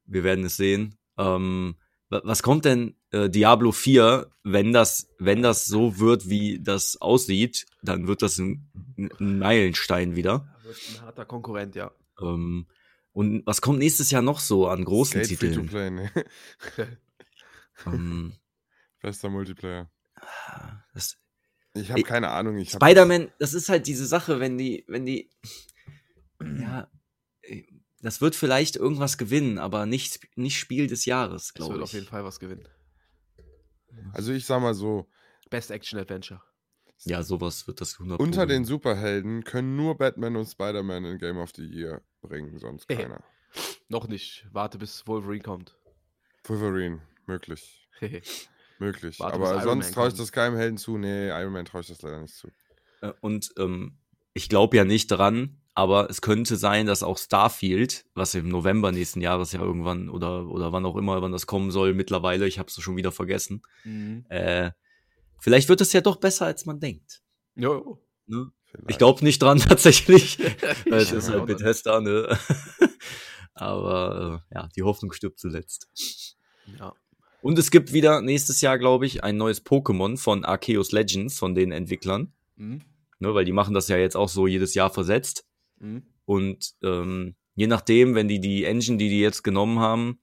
Wir 0.05 0.25
werden 0.25 0.45
es 0.45 0.57
sehen. 0.57 0.97
Ähm, 1.19 1.75
wa- 2.11 2.21
was 2.25 2.43
kommt 2.43 2.65
denn 2.65 2.95
äh, 3.13 3.31
Diablo 3.31 3.73
4, 3.73 4.31
wenn 4.43 4.73
das, 4.73 5.09
wenn 5.19 5.43
das 5.43 5.67
so 5.67 5.99
wird, 5.99 6.29
wie 6.29 6.61
das 6.61 7.01
aussieht, 7.01 7.67
dann 7.83 8.09
wird 8.09 8.23
das 8.23 8.39
ein, 8.39 8.69
ein 8.99 9.39
Meilenstein 9.39 10.17
wieder. 10.17 10.53
Wird 10.65 10.77
ein 10.97 11.03
harter 11.03 11.25
Konkurrent, 11.25 11.75
ja. 11.77 11.93
Ähm, 12.21 12.67
und 13.13 13.47
was 13.47 13.61
kommt 13.61 13.79
nächstes 13.79 14.11
Jahr 14.11 14.23
noch 14.23 14.41
so 14.41 14.67
an 14.69 14.85
großen 14.85 15.23
Skate 15.25 15.39
free 15.39 15.47
to 15.55 15.61
Titeln? 15.63 15.69
play, 15.69 15.91
ne? 15.91 16.11
Ähm, 17.87 18.35
Bester 19.01 19.29
Multiplayer. 19.29 19.91
das, 20.95 21.17
Ich 21.75 21.91
habe 21.91 22.03
keine 22.05 22.29
Ahnung. 22.31 22.65
Spider-Man, 22.65 23.33
das 23.41 23.55
ist 23.55 23.69
halt 23.69 23.87
diese 23.89 24.07
Sache, 24.07 24.39
wenn 24.41 24.57
die, 24.57 24.85
wenn 24.87 25.05
die, 25.05 25.31
ja, 26.41 26.89
das 28.01 28.21
wird 28.21 28.37
vielleicht 28.37 28.77
irgendwas 28.77 29.19
gewinnen, 29.19 29.59
aber 29.59 29.87
nicht, 29.87 30.21
nicht 30.37 30.59
Spiel 30.59 30.87
des 30.87 31.05
Jahres, 31.07 31.47
Das 31.49 31.55
glaube 31.55 31.75
wird 31.75 31.81
ich. 31.81 31.85
auf 31.85 31.93
jeden 31.95 32.07
Fall 32.07 32.25
was 32.25 32.39
gewinnen. 32.39 32.69
Also 34.13 34.33
ich 34.33 34.45
sag 34.47 34.61
mal 34.61 34.75
so, 34.75 35.09
Best 35.51 35.71
Action 35.71 35.99
Adventure. 35.99 36.43
Ja, 37.05 37.23
sowas 37.23 37.67
wird 37.67 37.81
das 37.81 37.95
100 37.95 38.21
unter 38.21 38.47
den. 38.47 38.65
Superhelden 38.65 39.43
können 39.45 39.77
nur 39.77 39.97
Batman 39.99 40.37
und 40.37 40.47
Spider-Man 40.47 41.05
in 41.05 41.19
Game 41.19 41.39
of 41.39 41.51
the 41.57 41.65
Year 41.65 42.03
bringen, 42.21 42.59
sonst 42.59 42.89
keiner. 42.89 43.23
Noch 43.89 44.07
nicht. 44.09 44.47
Warte, 44.53 44.79
bis 44.79 45.07
Wolverine 45.07 45.43
kommt. 45.43 45.77
Wolverine, 46.45 47.03
möglich. 47.27 47.89
Möglich. 48.79 49.19
Warte, 49.21 49.35
Aber 49.35 49.61
sonst 49.63 49.93
traue 49.93 50.09
ich 50.09 50.15
das 50.15 50.33
keinem 50.33 50.57
Helden 50.57 50.77
zu. 50.77 50.97
Nee, 50.97 51.29
Iron 51.29 51.53
Man 51.53 51.65
traue 51.65 51.83
ich 51.83 51.89
das 51.89 52.03
leider 52.03 52.21
nicht 52.21 52.35
zu. 52.35 52.49
Äh, 53.01 53.13
Und 53.21 53.53
ähm, 53.59 53.99
ich 54.35 54.49
glaube 54.49 54.77
ja 54.77 54.85
nicht 54.85 55.09
dran, 55.09 55.61
aber 55.75 56.11
es 56.11 56.21
könnte 56.21 56.57
sein, 56.57 56.87
dass 56.87 57.03
auch 57.03 57.17
Starfield, 57.19 58.05
was 58.15 58.35
im 58.35 58.49
November 58.49 58.93
nächsten 58.93 59.21
Jahres 59.21 59.53
ja 59.53 59.61
irgendwann 59.61 60.09
oder, 60.11 60.47
oder 60.49 60.73
wann 60.73 60.85
auch 60.87 60.97
immer, 60.97 61.23
wann 61.23 61.33
das 61.33 61.47
kommen 61.47 61.71
soll, 61.71 61.95
mittlerweile, 61.95 62.47
ich 62.47 62.59
habe 62.59 62.69
es 62.69 62.81
schon 62.81 62.97
wieder 62.97 63.13
vergessen, 63.13 63.63
Mhm. 63.85 64.25
äh, 64.29 64.71
vielleicht 65.39 65.69
wird 65.69 65.81
es 65.81 65.93
ja 65.93 66.01
doch 66.01 66.17
besser, 66.17 66.47
als 66.47 66.67
man 66.67 66.79
denkt. 66.81 67.23
Jo. 67.55 67.99
Ne? 68.27 68.51
Ich 68.89 68.99
glaube 68.99 69.25
nicht 69.25 69.43
dran 69.43 69.59
tatsächlich. 69.59 70.39
Es 70.87 71.13
ist 71.13 71.29
halt. 71.31 71.47
Bethesda, 71.47 72.01
ne? 72.01 72.39
Aber 73.55 74.43
äh, 74.51 74.55
ja, 74.55 74.69
die 74.77 74.83
Hoffnung 74.83 75.13
stirbt 75.13 75.39
zuletzt. 75.39 75.89
Ja. 76.79 76.93
Und 77.43 77.59
es 77.59 77.71
gibt 77.71 77.93
wieder 77.93 78.21
nächstes 78.23 78.61
Jahr, 78.61 78.79
glaube 78.79 79.05
ich, 79.05 79.25
ein 79.25 79.37
neues 79.37 79.65
Pokémon 79.65 80.17
von 80.17 80.45
Arceus 80.45 80.93
Legends, 80.93 81.39
von 81.39 81.55
den 81.55 81.73
Entwicklern. 81.73 82.33
Mhm. 82.57 82.83
Ne, 83.19 83.35
weil 83.35 83.45
die 83.45 83.53
machen 83.53 83.75
das 83.75 83.89
ja 83.89 83.97
jetzt 83.97 84.17
auch 84.17 84.29
so 84.29 84.47
jedes 84.47 84.75
Jahr 84.75 84.91
versetzt. 84.91 85.45
Mhm. 85.83 86.03
Und 86.25 86.75
ähm, 86.83 87.35
je 87.55 87.67
nachdem, 87.67 88.15
wenn 88.15 88.29
die 88.29 88.41
die 88.41 88.65
Engine, 88.65 88.97
die 88.97 89.09
die 89.11 89.21
jetzt 89.21 89.43
genommen 89.43 89.81
haben, 89.81 90.19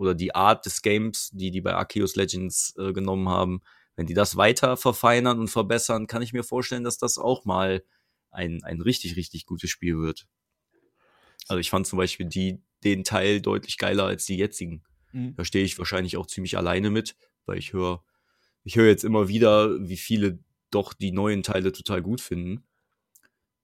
oder 0.00 0.14
die 0.14 0.34
Art 0.34 0.64
des 0.64 0.80
Games, 0.80 1.30
die 1.34 1.50
die 1.50 1.60
bei 1.60 1.74
Arceus 1.74 2.16
Legends 2.16 2.74
äh, 2.78 2.94
genommen 2.94 3.28
haben, 3.28 3.60
wenn 3.96 4.06
die 4.06 4.14
das 4.14 4.38
weiter 4.38 4.78
verfeinern 4.78 5.38
und 5.38 5.48
verbessern, 5.48 6.06
kann 6.06 6.22
ich 6.22 6.32
mir 6.32 6.42
vorstellen, 6.42 6.84
dass 6.84 6.96
das 6.96 7.18
auch 7.18 7.44
mal 7.44 7.84
ein, 8.30 8.64
ein 8.64 8.80
richtig, 8.80 9.16
richtig 9.16 9.44
gutes 9.44 9.68
Spiel 9.68 9.98
wird. 9.98 10.26
Also 11.48 11.60
ich 11.60 11.68
fand 11.68 11.86
zum 11.86 11.98
Beispiel 11.98 12.24
die, 12.24 12.62
den 12.82 13.04
Teil 13.04 13.42
deutlich 13.42 13.76
geiler 13.76 14.04
als 14.04 14.24
die 14.24 14.38
jetzigen. 14.38 14.82
Mhm. 15.12 15.34
Da 15.36 15.44
stehe 15.44 15.66
ich 15.66 15.78
wahrscheinlich 15.78 16.16
auch 16.16 16.26
ziemlich 16.26 16.56
alleine 16.56 16.88
mit, 16.88 17.14
weil 17.44 17.58
ich 17.58 17.74
höre, 17.74 18.02
ich 18.64 18.76
höre 18.76 18.88
jetzt 18.88 19.04
immer 19.04 19.28
wieder, 19.28 19.86
wie 19.86 19.98
viele 19.98 20.38
doch 20.70 20.94
die 20.94 21.12
neuen 21.12 21.42
Teile 21.42 21.72
total 21.72 22.00
gut 22.00 22.22
finden. 22.22 22.64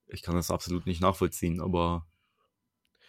Ich 0.09 0.23
kann 0.23 0.35
das 0.37 0.51
absolut 0.51 0.87
nicht 0.87 1.01
nachvollziehen, 1.01 1.61
aber 1.61 2.07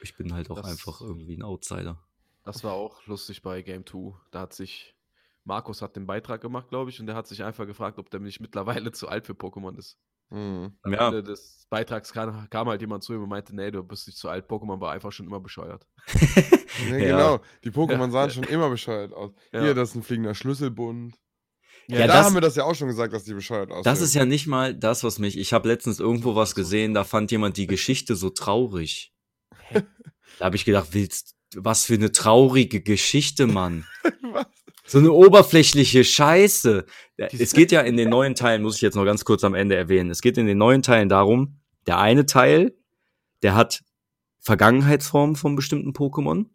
ich 0.01 0.15
bin 0.15 0.33
halt 0.33 0.49
auch 0.49 0.57
Das- 0.61 0.65
einfach 0.71 1.01
irgendwie 1.01 1.35
ein 1.37 1.43
Outsider. 1.43 1.99
Das 2.43 2.63
war 2.63 2.73
auch 2.73 3.05
lustig 3.07 3.41
bei 3.41 3.61
Game 3.61 3.85
2. 3.85 4.15
Da 4.31 4.41
hat 4.41 4.53
sich 4.53 4.95
Markus 5.43 5.81
hat 5.81 5.95
den 5.95 6.05
Beitrag 6.07 6.41
gemacht, 6.41 6.67
glaube 6.69 6.89
ich, 6.89 6.99
und 6.99 7.07
der 7.07 7.15
hat 7.15 7.25
sich 7.27 7.41
einfach 7.43 7.65
gefragt, 7.65 7.99
ob 7.99 8.09
der 8.09 8.19
nicht 8.19 8.39
mittlerweile 8.41 8.91
zu 8.91 9.07
alt 9.07 9.25
für 9.25 9.33
Pokémon 9.33 9.77
ist. 9.77 9.97
Mhm. 10.29 10.73
Am 10.81 10.91
Ja. 10.93 11.07
Ende 11.07 11.23
des 11.23 11.65
Beitrags 11.69 12.11
kam, 12.11 12.49
kam 12.49 12.67
halt 12.67 12.81
jemand 12.81 13.03
zu 13.03 13.13
ihm 13.13 13.23
und 13.23 13.29
meinte, 13.29 13.55
nee, 13.55 13.71
du 13.71 13.81
bist 13.81 14.07
nicht 14.07 14.17
zu 14.17 14.27
alt, 14.27 14.49
Pokémon 14.49 14.81
war 14.81 14.91
einfach 14.91 15.11
schon 15.13 15.25
immer 15.27 15.39
bescheuert. 15.39 15.87
Nee, 16.89 17.07
Ja. 17.09 17.17
genau. 17.17 17.39
Die 17.63 17.71
Pokémon 17.71 18.11
sahen 18.11 18.29
schon 18.29 18.43
immer 18.43 18.69
bescheuert 18.69 19.11
aus. 19.13 19.31
Ja. 19.51 19.61
Hier, 19.61 19.73
das 19.73 19.89
ist 19.89 19.95
ein 19.95 20.03
fliegender 20.03 20.35
Schlüsselbund. 20.35 21.17
Ja, 21.89 21.99
da 21.99 22.07
das- 22.07 22.25
haben 22.25 22.33
wir 22.35 22.41
das 22.41 22.55
ja 22.55 22.63
auch 22.65 22.75
schon 22.75 22.87
gesagt, 22.87 23.13
dass 23.13 23.23
die 23.23 23.33
bescheuert 23.33 23.69
aussehen. 23.71 23.83
Das 23.83 24.01
ist 24.01 24.13
ja 24.13 24.25
nicht 24.25 24.45
mal 24.47 24.73
das, 24.75 25.03
was 25.03 25.19
mich. 25.19 25.37
Ich 25.37 25.53
habe 25.53 25.67
letztens 25.69 25.99
irgendwo 25.99 26.35
was 26.35 26.53
gesehen, 26.55 26.93
da 26.93 27.03
fand 27.03 27.31
jemand 27.31 27.55
die 27.57 27.67
Geschichte 27.67 28.15
so 28.15 28.29
traurig. 28.29 29.13
Da 29.71 30.45
habe 30.45 30.55
ich 30.55 30.65
gedacht, 30.65 30.89
willst 30.91 31.35
was 31.55 31.85
für 31.85 31.93
eine 31.93 32.11
traurige 32.11 32.81
Geschichte, 32.81 33.47
Mann. 33.47 33.85
So 34.89 34.99
eine 34.99 35.11
oberflächliche 35.11 36.05
Scheiße. 36.05 36.85
Ja, 37.17 37.27
Die- 37.27 37.43
Es 37.43 37.51
geht 37.51 37.73
ja 37.73 37.81
in 37.81 37.97
den 37.97 38.07
neuen 38.09 38.35
Teilen, 38.35 38.61
muss 38.61 38.77
ich 38.77 38.81
jetzt 38.81 38.95
noch 38.95 39.03
ganz 39.03 39.25
kurz 39.25 39.43
am 39.43 39.53
Ende 39.53 39.75
erwähnen. 39.75 40.09
Es 40.11 40.21
geht 40.21 40.37
in 40.37 40.45
den 40.47 40.57
neuen 40.57 40.81
Teilen 40.81 41.09
darum, 41.09 41.59
der 41.87 41.97
eine 41.99 42.25
Teil, 42.25 42.73
der 43.43 43.53
hat 43.55 43.83
Vergangenheitsformen 44.39 45.35
von 45.35 45.57
bestimmten 45.57 45.91
Pokémon, 45.91 46.45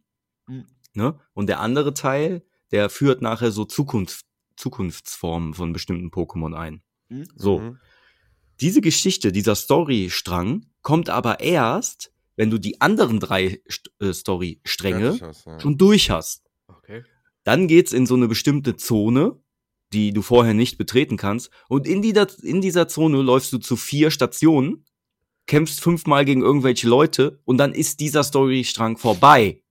Mhm. 0.46 0.64
ne? 0.94 1.20
Und 1.34 1.48
der 1.48 1.60
andere 1.60 1.92
Teil, 1.92 2.42
der 2.70 2.88
führt 2.88 3.20
nachher 3.20 3.50
so 3.52 3.66
Zukunft, 3.66 4.24
Zukunftsformen 4.62 5.54
von 5.54 5.72
bestimmten 5.72 6.10
Pokémon 6.10 6.54
ein. 6.54 6.82
Hm? 7.08 7.26
So. 7.34 7.58
Mhm. 7.58 7.78
Diese 8.60 8.80
Geschichte, 8.80 9.32
dieser 9.32 9.56
Storystrang 9.56 10.66
kommt 10.82 11.10
aber 11.10 11.40
erst, 11.40 12.12
wenn 12.36 12.50
du 12.50 12.58
die 12.58 12.80
anderen 12.80 13.18
drei 13.18 13.60
St 13.68 13.90
äh, 14.00 14.12
Storystränge 14.12 15.18
ja. 15.20 15.60
schon 15.60 15.78
durch 15.78 16.10
hast. 16.10 16.48
Okay. 16.68 17.04
Dann 17.44 17.66
geht's 17.66 17.92
in 17.92 18.06
so 18.06 18.14
eine 18.14 18.28
bestimmte 18.28 18.76
Zone, 18.76 19.40
die 19.92 20.12
du 20.12 20.22
vorher 20.22 20.54
nicht 20.54 20.78
betreten 20.78 21.16
kannst. 21.16 21.50
Und 21.68 21.86
in, 21.86 22.02
die, 22.02 22.14
in 22.42 22.60
dieser 22.60 22.88
Zone 22.88 23.20
läufst 23.20 23.52
du 23.52 23.58
zu 23.58 23.76
vier 23.76 24.10
Stationen, 24.10 24.84
kämpfst 25.46 25.80
fünfmal 25.80 26.24
gegen 26.24 26.42
irgendwelche 26.42 26.88
Leute 26.88 27.40
und 27.44 27.58
dann 27.58 27.74
ist 27.74 28.00
dieser 28.00 28.22
Storystrang 28.22 28.96
vorbei. 28.96 29.62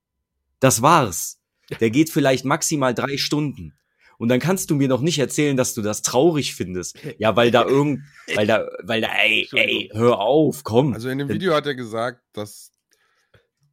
Das 0.60 0.82
war's. 0.82 1.40
Der 1.80 1.90
geht 1.90 2.10
vielleicht 2.10 2.44
maximal 2.44 2.94
drei 2.94 3.16
Stunden. 3.16 3.72
Und 4.22 4.28
dann 4.28 4.38
kannst 4.38 4.70
du 4.70 4.76
mir 4.76 4.86
noch 4.86 5.00
nicht 5.00 5.18
erzählen, 5.18 5.56
dass 5.56 5.74
du 5.74 5.82
das 5.82 6.00
traurig 6.00 6.54
findest. 6.54 6.96
Ja, 7.18 7.34
weil 7.34 7.50
da 7.50 7.64
irgend, 7.64 8.04
weil 8.36 8.46
da, 8.46 8.68
weil 8.84 9.00
da, 9.00 9.08
ey, 9.20 9.48
ey, 9.50 9.90
hör 9.92 10.20
auf, 10.20 10.62
komm. 10.62 10.94
Also 10.94 11.08
in 11.08 11.18
dem 11.18 11.28
Video 11.28 11.52
hat 11.56 11.66
er 11.66 11.74
gesagt, 11.74 12.20
dass 12.32 12.70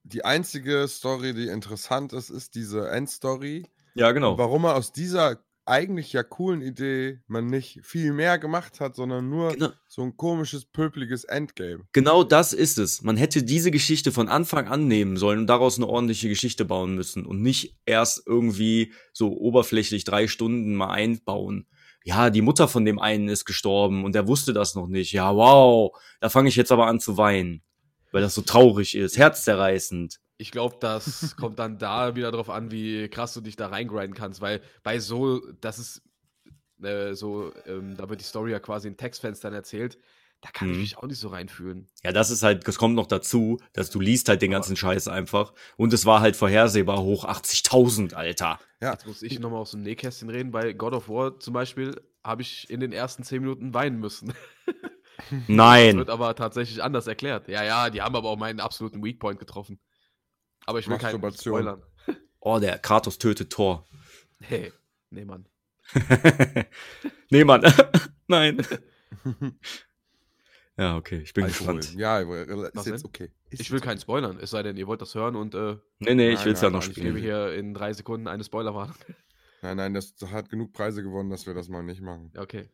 die 0.01 0.25
einzige 0.25 0.87
Story, 0.87 1.35
die 1.35 1.49
interessant 1.49 2.13
ist, 2.13 2.31
ist 2.31 2.55
diese 2.55 2.89
Endstory. 2.89 3.67
ja, 3.93 4.09
Und 4.09 4.39
warum 4.39 4.63
er 4.63 4.75
aus 4.75 4.91
dieser 4.91 5.37
eigentlich 5.69 6.11
ja 6.13 6.23
coolen 6.23 6.61
Idee 6.61 7.19
man 7.27 7.45
nicht 7.47 7.79
viel 7.85 8.11
mehr 8.11 8.39
gemacht 8.39 8.79
hat, 8.79 8.95
sondern 8.95 9.29
nur 9.29 9.53
Genau. 9.53 9.69
so 9.87 10.01
ein 10.01 10.17
komisches, 10.17 10.65
pöpliges 10.65 11.23
Endgame. 11.23 11.83
Genau 11.93 12.23
das 12.23 12.53
ist 12.53 12.77
es. 12.77 13.01
Man 13.01 13.15
hätte 13.17 13.43
diese 13.43 13.71
Geschichte 13.71 14.11
von 14.11 14.27
Anfang 14.27 14.67
an 14.67 14.87
nehmen 14.87 15.15
sollen 15.17 15.39
und 15.39 15.47
daraus 15.47 15.77
eine 15.77 15.87
ordentliche 15.87 16.27
Geschichte 16.29 16.65
bauen 16.65 16.95
müssen 16.95 17.25
und 17.25 17.41
nicht 17.41 17.77
erst 17.85 18.23
irgendwie 18.25 18.93
so 19.13 19.31
oberflächlich 19.37 20.03
drei 20.03 20.27
Stunden 20.27 20.75
mal 20.75 20.89
einbauen. 20.91 21.67
Ja, 22.03 22.29
die 22.29 22.41
Mutter 22.41 22.67
von 22.67 22.85
dem 22.85 22.97
einen 22.97 23.27
ist 23.29 23.45
gestorben 23.45 24.03
und 24.03 24.15
der 24.15 24.27
wusste 24.27 24.53
das 24.53 24.73
noch 24.73 24.87
nicht. 24.87 25.11
Ja, 25.11 25.35
wow, 25.35 25.91
da 26.19 26.29
fange 26.29 26.49
ich 26.49 26.55
jetzt 26.55 26.71
aber 26.71 26.87
an 26.87 26.99
zu 26.99 27.17
weinen, 27.17 27.61
weil 28.11 28.21
das 28.21 28.33
so 28.35 28.41
traurig 28.41 28.95
ist, 28.95 29.17
herzzerreißend. 29.17 30.19
Ich 30.41 30.51
glaube, 30.51 30.77
das 30.79 31.35
kommt 31.37 31.59
dann 31.59 31.77
da 31.77 32.15
wieder 32.15 32.31
drauf 32.31 32.49
an, 32.49 32.71
wie 32.71 33.07
krass 33.09 33.33
du 33.35 33.41
dich 33.41 33.55
da 33.57 33.67
reingrinden 33.67 34.15
kannst, 34.15 34.41
weil 34.41 34.61
bei 34.83 34.99
so, 34.99 35.41
das 35.61 35.77
ist 35.79 36.01
äh, 36.81 37.13
so, 37.13 37.53
ähm, 37.65 37.95
da 37.97 38.09
wird 38.09 38.21
die 38.21 38.25
Story 38.25 38.51
ja 38.51 38.59
quasi 38.59 38.87
in 38.87 38.97
Textfenstern 38.97 39.53
erzählt, 39.53 39.99
da 40.41 40.49
kann 40.51 40.69
ich 40.71 40.77
Mhm. 40.77 40.81
mich 40.81 40.97
auch 40.97 41.05
nicht 41.07 41.19
so 41.19 41.27
reinfühlen. 41.29 41.87
Ja, 42.03 42.13
das 42.13 42.31
ist 42.31 42.43
halt, 42.43 42.67
das 42.67 42.77
kommt 42.77 42.95
noch 42.95 43.07
dazu, 43.07 43.59
dass 43.73 43.89
du 43.89 43.99
liest 43.99 44.29
halt 44.29 44.41
den 44.41 44.51
ganzen 44.51 44.77
Scheiß 44.77 45.09
einfach 45.09 45.53
und 45.77 45.93
es 45.93 46.05
war 46.05 46.21
halt 46.21 46.37
vorhersehbar 46.37 47.01
hoch 47.01 47.25
80.000, 47.25 48.13
Alter. 48.13 48.59
Ja, 48.81 48.91
Jetzt 48.93 49.05
muss 49.05 49.21
ich 49.21 49.39
nochmal 49.39 49.59
aus 49.61 49.71
dem 49.71 49.81
Nähkästchen 49.81 50.29
reden. 50.29 50.51
Bei 50.51 50.71
God 50.73 50.93
of 50.93 51.09
War 51.09 51.39
zum 51.39 51.53
Beispiel 51.53 51.99
habe 52.23 52.41
ich 52.41 52.69
in 52.69 52.79
den 52.79 52.93
ersten 52.93 53.23
zehn 53.23 53.41
Minuten 53.41 53.73
weinen 53.73 53.99
müssen. 53.99 54.33
Das 55.29 55.47
Nein. 55.47 55.97
wird 55.97 56.09
aber 56.09 56.33
tatsächlich 56.35 56.81
anders 56.81 57.05
erklärt. 57.07 57.47
Ja, 57.49 57.63
ja, 57.63 57.89
die 57.89 58.01
haben 58.01 58.15
aber 58.15 58.29
auch 58.29 58.37
meinen 58.37 58.59
absoluten 58.59 59.03
Weakpoint 59.03 59.37
getroffen. 59.39 59.79
Aber 60.69 60.77
ich 60.77 60.87
will 60.87 60.99
keinen 60.99 61.33
spoilern. 61.33 61.81
Oh, 62.41 62.59
der 62.59 62.77
Kratos 62.77 63.17
tötet 63.17 63.49
Thor. 63.51 63.85
Hey, 64.39 64.71
nee, 65.09 65.25
Mann. 65.25 65.45
nee, 67.31 67.43
Mann. 67.43 67.63
Nein. 68.27 68.65
ja, 70.77 70.95
okay, 70.95 71.17
ich 71.17 71.33
bin 71.33 71.45
Alkohol. 71.45 71.77
gespannt. 71.77 71.99
Ja, 71.99 72.19
ist 72.19 72.75
Was 72.75 72.85
jetzt 72.85 73.03
denn? 73.03 73.09
okay. 73.09 73.31
Ist 73.49 73.61
Ich 73.61 73.71
will 73.71 73.81
keinen 73.81 73.99
spoilern, 73.99 74.37
es 74.39 74.51
sei 74.51 74.61
denn, 74.63 74.77
ihr 74.77 74.85
wollt 74.85 75.01
das 75.01 75.15
hören 75.15 75.35
und 75.35 75.55
äh, 75.55 75.77
Nee, 75.97 76.13
nee, 76.13 76.29
ich 76.29 76.35
Nein, 76.37 76.45
will's 76.45 76.61
ja 76.61 76.69
noch 76.69 76.81
nein, 76.81 76.91
ich 76.91 76.95
gebe 76.95 77.09
spielen. 77.09 77.23
hier 77.23 77.53
in 77.55 77.73
drei 77.73 77.91
Sekunden 77.91 78.27
eine 78.27 78.43
Spoilerwarnung. 78.43 78.95
Nein, 79.63 79.75
nein, 79.75 79.93
das 79.95 80.13
hat 80.31 80.49
genug 80.49 80.71
Preise 80.71 81.01
gewonnen, 81.03 81.31
dass 81.31 81.45
wir 81.47 81.55
das 81.55 81.67
mal 81.67 81.83
nicht 81.83 82.01
machen. 82.01 82.31
Ja, 82.35 82.41
okay. 82.41 82.69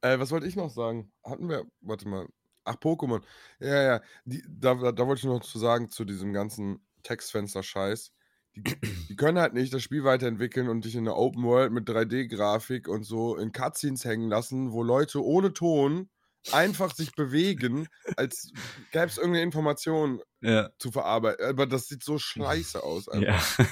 Äh, 0.00 0.18
was 0.18 0.30
wollte 0.30 0.46
ich 0.46 0.56
noch 0.56 0.70
sagen? 0.70 1.12
Hatten 1.24 1.48
wir, 1.48 1.66
warte 1.80 2.08
mal. 2.08 2.26
Ach, 2.66 2.76
Pokémon. 2.76 3.22
Ja, 3.60 3.82
ja. 3.82 4.00
Die, 4.24 4.42
da, 4.48 4.74
da, 4.92 5.06
wollte 5.06 5.20
ich 5.20 5.24
noch 5.24 5.40
zu 5.40 5.58
sagen 5.58 5.88
zu 5.88 6.04
diesem 6.04 6.32
ganzen 6.32 6.80
Textfenster-Scheiß. 7.04 8.12
Die, 8.56 8.62
die 9.08 9.16
können 9.16 9.38
halt 9.38 9.54
nicht 9.54 9.72
das 9.72 9.82
Spiel 9.82 10.04
weiterentwickeln 10.04 10.68
und 10.68 10.84
dich 10.84 10.96
in 10.96 11.04
der 11.04 11.16
Open 11.16 11.44
World 11.44 11.72
mit 11.72 11.88
3D-Grafik 11.88 12.88
und 12.88 13.04
so 13.04 13.36
in 13.36 13.52
Cutscenes 13.52 14.04
hängen 14.04 14.28
lassen, 14.28 14.72
wo 14.72 14.82
Leute 14.82 15.24
ohne 15.24 15.52
Ton 15.52 16.10
einfach 16.52 16.94
sich 16.94 17.12
bewegen, 17.14 17.88
als 18.16 18.52
gäbe 18.92 19.06
es 19.06 19.16
irgendeine 19.16 19.42
Information 19.44 20.20
Ja. 20.40 20.70
zu 20.78 20.90
verarbeiten. 20.90 21.46
Aber 21.46 21.66
das 21.66 21.88
sieht 21.88 22.02
so 22.02 22.18
scheiße 22.18 22.82
aus. 22.82 23.08
Einfach. 23.08 23.58
ja. 23.58 23.66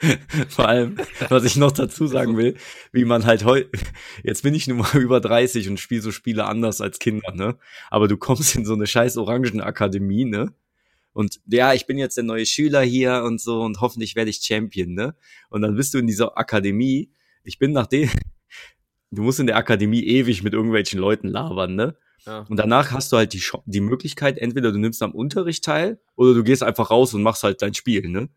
Vor 0.48 0.68
allem, 0.68 0.96
was 1.28 1.44
ich 1.44 1.56
noch 1.56 1.72
dazu 1.72 2.06
sagen 2.06 2.36
will, 2.36 2.56
wie 2.92 3.04
man 3.04 3.24
halt 3.26 3.44
heute, 3.44 3.68
jetzt 4.22 4.42
bin 4.42 4.54
ich 4.54 4.68
nun 4.68 4.78
mal 4.78 4.90
über 4.96 5.20
30 5.20 5.68
und 5.68 5.80
spiele 5.80 6.02
so 6.02 6.12
Spiele 6.12 6.44
anders 6.44 6.80
als 6.80 6.98
Kinder, 6.98 7.32
ne? 7.34 7.58
Aber 7.90 8.06
du 8.06 8.16
kommst 8.16 8.54
in 8.54 8.64
so 8.64 8.74
eine 8.74 8.86
scheiß 8.86 9.16
Orangenakademie, 9.16 10.24
ne? 10.24 10.54
Und 11.12 11.40
ja, 11.46 11.74
ich 11.74 11.86
bin 11.86 11.98
jetzt 11.98 12.16
der 12.16 12.24
neue 12.24 12.46
Schüler 12.46 12.82
hier 12.82 13.24
und 13.24 13.40
so 13.40 13.62
und 13.62 13.80
hoffentlich 13.80 14.14
werde 14.14 14.30
ich 14.30 14.38
Champion, 14.40 14.94
ne? 14.94 15.16
Und 15.50 15.62
dann 15.62 15.74
bist 15.74 15.94
du 15.94 15.98
in 15.98 16.06
dieser 16.06 16.38
Akademie. 16.38 17.10
Ich 17.42 17.58
bin 17.58 17.72
nachdem, 17.72 18.08
du 19.10 19.22
musst 19.22 19.40
in 19.40 19.48
der 19.48 19.56
Akademie 19.56 20.04
ewig 20.04 20.44
mit 20.44 20.52
irgendwelchen 20.52 21.00
Leuten 21.00 21.26
labern, 21.26 21.74
ne? 21.74 21.96
Ja. 22.24 22.46
Und 22.48 22.56
danach 22.56 22.92
hast 22.92 23.10
du 23.10 23.16
halt 23.16 23.32
die, 23.32 23.42
die 23.66 23.80
Möglichkeit, 23.80 24.38
entweder 24.38 24.70
du 24.70 24.78
nimmst 24.78 25.02
am 25.02 25.12
Unterricht 25.12 25.64
teil 25.64 26.00
oder 26.14 26.34
du 26.34 26.44
gehst 26.44 26.62
einfach 26.62 26.90
raus 26.90 27.14
und 27.14 27.22
machst 27.22 27.42
halt 27.42 27.62
dein 27.62 27.74
Spiel, 27.74 28.08
ne? 28.08 28.28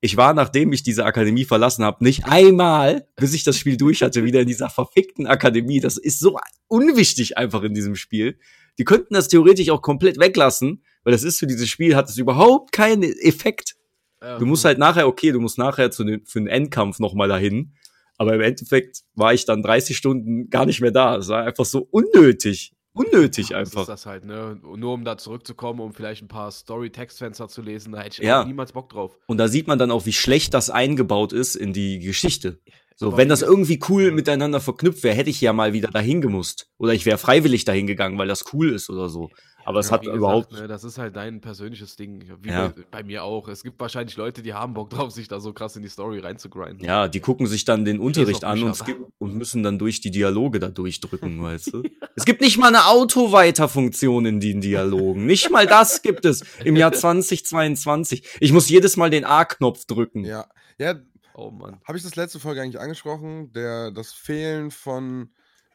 Ich 0.00 0.16
war, 0.16 0.32
nachdem 0.32 0.72
ich 0.72 0.82
diese 0.82 1.04
Akademie 1.04 1.44
verlassen 1.44 1.84
habe, 1.84 2.02
nicht 2.02 2.24
einmal, 2.24 3.06
bis 3.16 3.34
ich 3.34 3.44
das 3.44 3.58
Spiel 3.58 3.76
durch 3.76 4.02
hatte, 4.02 4.24
wieder 4.24 4.40
in 4.40 4.48
dieser 4.48 4.70
verfickten 4.70 5.26
Akademie. 5.26 5.80
Das 5.80 5.96
ist 5.96 6.20
so 6.20 6.38
unwichtig 6.68 7.36
einfach 7.36 7.62
in 7.62 7.74
diesem 7.74 7.96
Spiel. 7.96 8.38
Die 8.78 8.84
könnten 8.84 9.14
das 9.14 9.28
theoretisch 9.28 9.68
auch 9.70 9.82
komplett 9.82 10.18
weglassen, 10.18 10.82
weil 11.04 11.12
das 11.12 11.22
ist 11.22 11.38
für 11.38 11.46
dieses 11.46 11.68
Spiel, 11.68 11.96
hat 11.96 12.08
es 12.08 12.16
überhaupt 12.16 12.72
keinen 12.72 13.02
Effekt. 13.02 13.76
Du 14.38 14.46
musst 14.46 14.64
halt 14.64 14.78
nachher, 14.78 15.06
okay, 15.06 15.32
du 15.32 15.40
musst 15.40 15.58
nachher 15.58 15.90
zu 15.90 16.04
den, 16.04 16.24
für 16.26 16.40
den 16.40 16.48
Endkampf 16.48 16.98
nochmal 16.98 17.28
dahin. 17.28 17.74
Aber 18.18 18.34
im 18.34 18.42
Endeffekt 18.42 19.02
war 19.14 19.32
ich 19.32 19.46
dann 19.46 19.62
30 19.62 19.96
Stunden 19.96 20.50
gar 20.50 20.66
nicht 20.66 20.82
mehr 20.82 20.90
da. 20.90 21.16
Es 21.16 21.28
war 21.28 21.44
einfach 21.44 21.64
so 21.64 21.88
unnötig. 21.90 22.74
Unnötig 22.92 23.48
Das 23.48 23.56
einfach. 23.58 23.82
ist 23.82 23.88
das 23.88 24.06
halt, 24.06 24.24
ne? 24.24 24.58
Nur 24.62 24.94
um 24.94 25.04
da 25.04 25.16
zurückzukommen, 25.16 25.80
um 25.80 25.92
vielleicht 25.92 26.22
ein 26.22 26.28
paar 26.28 26.50
Story-Textfenster 26.50 27.48
zu 27.48 27.62
lesen, 27.62 27.92
da 27.92 28.00
hätte 28.00 28.20
ich 28.20 28.26
Ja. 28.26 28.44
niemals 28.44 28.72
Bock 28.72 28.88
drauf. 28.90 29.16
Und 29.26 29.38
da 29.38 29.46
sieht 29.48 29.68
man 29.68 29.78
dann 29.78 29.90
auch, 29.92 30.06
wie 30.06 30.12
schlecht 30.12 30.54
das 30.54 30.70
eingebaut 30.70 31.32
ist 31.32 31.54
in 31.54 31.72
die 31.72 32.00
Geschichte. 32.00 32.58
So, 32.96 33.06
Aber 33.08 33.16
wenn 33.16 33.28
das 33.30 33.40
irgendwie 33.42 33.80
cool 33.88 34.10
miteinander 34.10 34.60
verknüpft 34.60 35.04
wäre, 35.04 35.14
hätte 35.16 35.30
ich 35.30 35.40
ja 35.40 35.52
mal 35.52 35.72
wieder 35.72 35.88
dahin 35.88 36.20
gemusst. 36.20 36.68
Oder 36.78 36.92
ich 36.92 37.06
wäre 37.06 37.16
freiwillig 37.16 37.64
dahin 37.64 37.86
gegangen, 37.86 38.18
weil 38.18 38.28
das 38.28 38.44
cool 38.52 38.70
ist 38.72 38.90
oder 38.90 39.08
so. 39.08 39.30
Aber 39.64 39.80
es 39.80 39.86
Ja, 39.88 39.92
hat 39.92 40.00
wie 40.02 40.06
gesagt, 40.06 40.18
überhaupt. 40.18 40.52
Ne, 40.52 40.68
das 40.68 40.84
ist 40.84 40.98
halt 40.98 41.16
dein 41.16 41.40
persönliches 41.40 41.96
Ding. 41.96 42.24
Wie 42.42 42.48
Ja. 42.48 42.68
bei, 42.68 42.84
bei 42.90 43.02
mir 43.02 43.24
auch. 43.24 43.48
Es 43.48 43.62
gibt 43.62 43.78
wahrscheinlich 43.80 44.16
Leute, 44.16 44.42
die 44.42 44.54
haben 44.54 44.74
Bock 44.74 44.90
drauf, 44.90 45.10
sich 45.10 45.28
da 45.28 45.40
so 45.40 45.52
krass 45.52 45.76
in 45.76 45.82
die 45.82 45.88
Story 45.88 46.18
reinzugrinden. 46.20 46.84
Ja, 46.84 47.08
die 47.08 47.20
gucken 47.20 47.46
sich 47.46 47.64
dann 47.64 47.84
den 47.84 47.98
Unterricht 48.00 48.44
an 48.44 48.62
und, 48.62 48.74
skip- 48.74 49.06
und 49.18 49.34
müssen 49.34 49.62
dann 49.62 49.78
durch 49.78 50.00
die 50.00 50.10
Dialoge 50.10 50.58
da 50.60 50.68
durchdrücken, 50.68 51.42
weißt 51.42 51.72
du? 51.74 51.82
Es 52.16 52.24
gibt 52.24 52.40
nicht 52.40 52.58
mal 52.58 52.68
eine 52.68 52.86
Autoweiterfunktion 52.86 54.26
in 54.26 54.40
den 54.40 54.60
Dialogen. 54.60 55.26
Nicht 55.26 55.50
mal 55.50 55.66
das 55.66 56.02
gibt 56.02 56.24
es 56.24 56.42
im 56.64 56.76
Jahr 56.76 56.92
2022. 56.92 58.24
Ich 58.40 58.52
muss 58.52 58.68
jedes 58.68 58.96
Mal 58.96 59.10
den 59.10 59.24
A-Knopf 59.24 59.84
drücken. 59.84 60.24
Ja, 60.24 60.46
ja 60.78 60.94
Oh 61.34 61.50
Mann. 61.50 61.80
Habe 61.86 61.96
ich 61.96 62.04
das 62.04 62.16
letzte 62.16 62.38
Folge 62.40 62.60
eigentlich 62.60 62.80
angesprochen? 62.80 63.52
Der, 63.52 63.90
das 63.92 64.12
Fehlen 64.12 64.70
von 64.70 65.30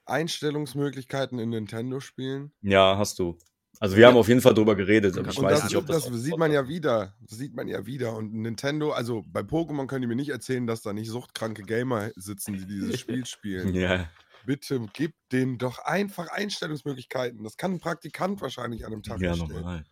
Einstellungsmöglichkeiten 0.05 1.39
in 1.39 1.49
Nintendo-Spielen. 1.49 2.51
Ja, 2.61 2.97
hast 2.97 3.19
du. 3.19 3.37
Also 3.79 3.95
wir 3.97 4.07
haben 4.07 4.15
auf 4.17 4.27
jeden 4.27 4.41
Fall 4.41 4.53
drüber 4.53 4.75
geredet, 4.75 5.17
aber 5.17 5.29
ich 5.29 5.37
Und 5.37 5.45
weiß 5.45 5.59
das, 5.61 5.69
nicht, 5.69 5.77
ob 5.77 5.85
das. 5.87 6.05
das 6.05 6.21
sieht 6.21 6.37
man 6.37 6.51
ja 6.51 6.67
wieder. 6.67 7.13
Das 7.21 7.37
sieht 7.37 7.53
man 7.55 7.67
ja 7.67 7.85
wieder. 7.85 8.15
Und 8.15 8.33
Nintendo, 8.33 8.91
also 8.91 9.23
bei 9.27 9.41
Pokémon 9.41 9.87
können 9.87 10.01
die 10.01 10.07
mir 10.07 10.15
nicht 10.15 10.29
erzählen, 10.29 10.65
dass 10.67 10.81
da 10.81 10.93
nicht 10.93 11.09
suchtkranke 11.09 11.63
Gamer 11.63 12.11
sitzen, 12.15 12.53
die 12.53 12.65
dieses 12.65 12.99
Spiel 12.99 13.25
spielen. 13.25 13.73
ja. 13.73 14.09
Bitte 14.45 14.79
gib 14.93 15.15
denen 15.31 15.57
doch 15.57 15.79
einfach 15.79 16.27
Einstellungsmöglichkeiten. 16.27 17.43
Das 17.43 17.57
kann 17.57 17.71
ein 17.73 17.79
Praktikant 17.79 18.39
wahrscheinlich 18.41 18.85
an 18.85 18.93
einem 18.93 19.01
Tag 19.01 19.19
ja, 19.19 19.29
erstellen. 19.29 19.53
normal. 19.61 19.83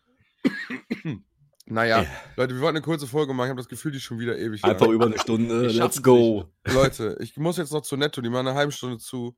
Naja, 1.66 2.02
Ja. 2.04 2.08
Leute, 2.36 2.54
wir 2.56 2.62
wollten 2.62 2.76
eine 2.78 2.84
kurze 2.84 3.08
Folge 3.08 3.34
machen. 3.34 3.48
Ich 3.48 3.52
habe 3.52 3.62
das 3.62 3.70
Gefühl, 3.70 3.92
die 3.92 3.98
ist 3.98 4.04
schon 4.04 4.20
wieder 4.20 4.38
ewig 4.38 4.64
Einfach 4.66 4.86
lang. 4.86 4.96
über 4.96 5.06
eine 5.06 5.18
Stunde. 5.18 5.68
Ich 5.68 5.78
Let's 5.78 6.04
go. 6.04 6.46
Leute, 6.66 7.16
ich 7.22 7.38
muss 7.38 7.58
jetzt 7.58 7.72
noch 7.72 7.82
zu 7.84 7.96
Netto. 7.96 8.22
Die 8.22 8.30
machen 8.30 8.48
eine 8.48 8.56
halbe 8.58 8.74
Stunde 8.74 8.98
zu. 8.98 9.36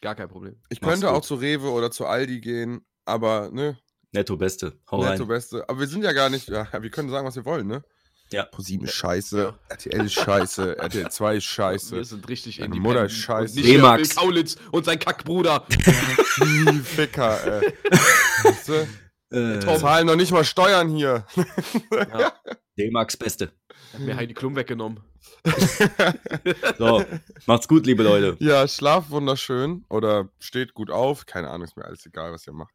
Gar 0.00 0.16
kein 0.16 0.28
Problem. 0.28 0.60
Ich 0.70 0.80
Mach's 0.80 0.90
könnte 0.92 1.06
gut. 1.06 1.16
auch 1.16 1.22
zu 1.22 1.36
Rewe 1.36 1.70
oder 1.70 1.90
zu 1.90 2.06
Aldi 2.06 2.40
gehen, 2.40 2.84
aber 3.04 3.50
ne, 3.52 3.78
Netto 4.12 4.36
Beste. 4.36 4.78
Hau 4.90 5.02
Netto 5.02 5.22
rein. 5.24 5.28
Beste. 5.28 5.68
Aber 5.68 5.80
wir 5.80 5.86
sind 5.86 6.02
ja 6.04 6.12
gar 6.12 6.30
nicht, 6.30 6.48
ja, 6.48 6.66
wir 6.82 6.90
können 6.90 7.10
sagen, 7.10 7.26
was 7.26 7.36
wir 7.36 7.44
wollen, 7.44 7.66
ne? 7.66 7.84
Ja. 8.30 8.44
ProSieben 8.44 8.86
ist 8.86 8.94
scheiße, 8.94 9.38
Ja. 9.42 9.58
RTL 9.70 10.04
ist 10.04 10.12
scheiße, 10.12 10.78
RTL 10.82 11.10
2 11.10 11.36
ist 11.36 11.44
scheiße. 11.44 11.96
Wir 11.96 12.04
sind 12.04 12.28
richtig 12.28 12.56
Deine 12.56 12.66
independent 12.74 12.94
Mutter 12.94 13.06
ist 13.06 13.14
scheiße. 13.16 13.52
Und 13.52 13.64
nicht 13.64 13.68
der 13.68 13.74
D-Max. 13.76 14.16
Kaulitz 14.16 14.56
und 14.70 14.84
sein 14.84 14.98
Kackbruder. 14.98 15.64
Die 15.70 16.78
Ficker, 16.84 17.62
ey. 17.62 17.74
Weißt 18.44 18.68
du? 18.68 18.88
Äh. 19.30 19.60
Zahlen 19.78 20.06
noch 20.06 20.16
nicht 20.16 20.32
mal 20.32 20.44
Steuern 20.44 20.88
hier. 20.90 21.24
Ja. 21.90 22.32
D-Max 22.78 23.16
Beste. 23.16 23.52
Hat 23.94 24.00
mir 24.00 24.16
Heidi 24.16 24.34
Klum 24.34 24.56
weggenommen. 24.56 25.00
So, 26.78 27.04
macht's 27.46 27.68
gut, 27.68 27.86
liebe 27.86 28.02
Leute. 28.02 28.36
ja, 28.40 28.66
schlaf 28.68 29.10
wunderschön 29.10 29.84
oder 29.88 30.28
steht 30.38 30.74
gut 30.74 30.90
auf. 30.90 31.24
Keine 31.26 31.48
Ahnung, 31.48 31.66
ist 31.66 31.76
mir 31.76 31.84
alles 31.84 32.04
egal, 32.06 32.32
was 32.32 32.46
ihr 32.46 32.52
macht. 32.52 32.74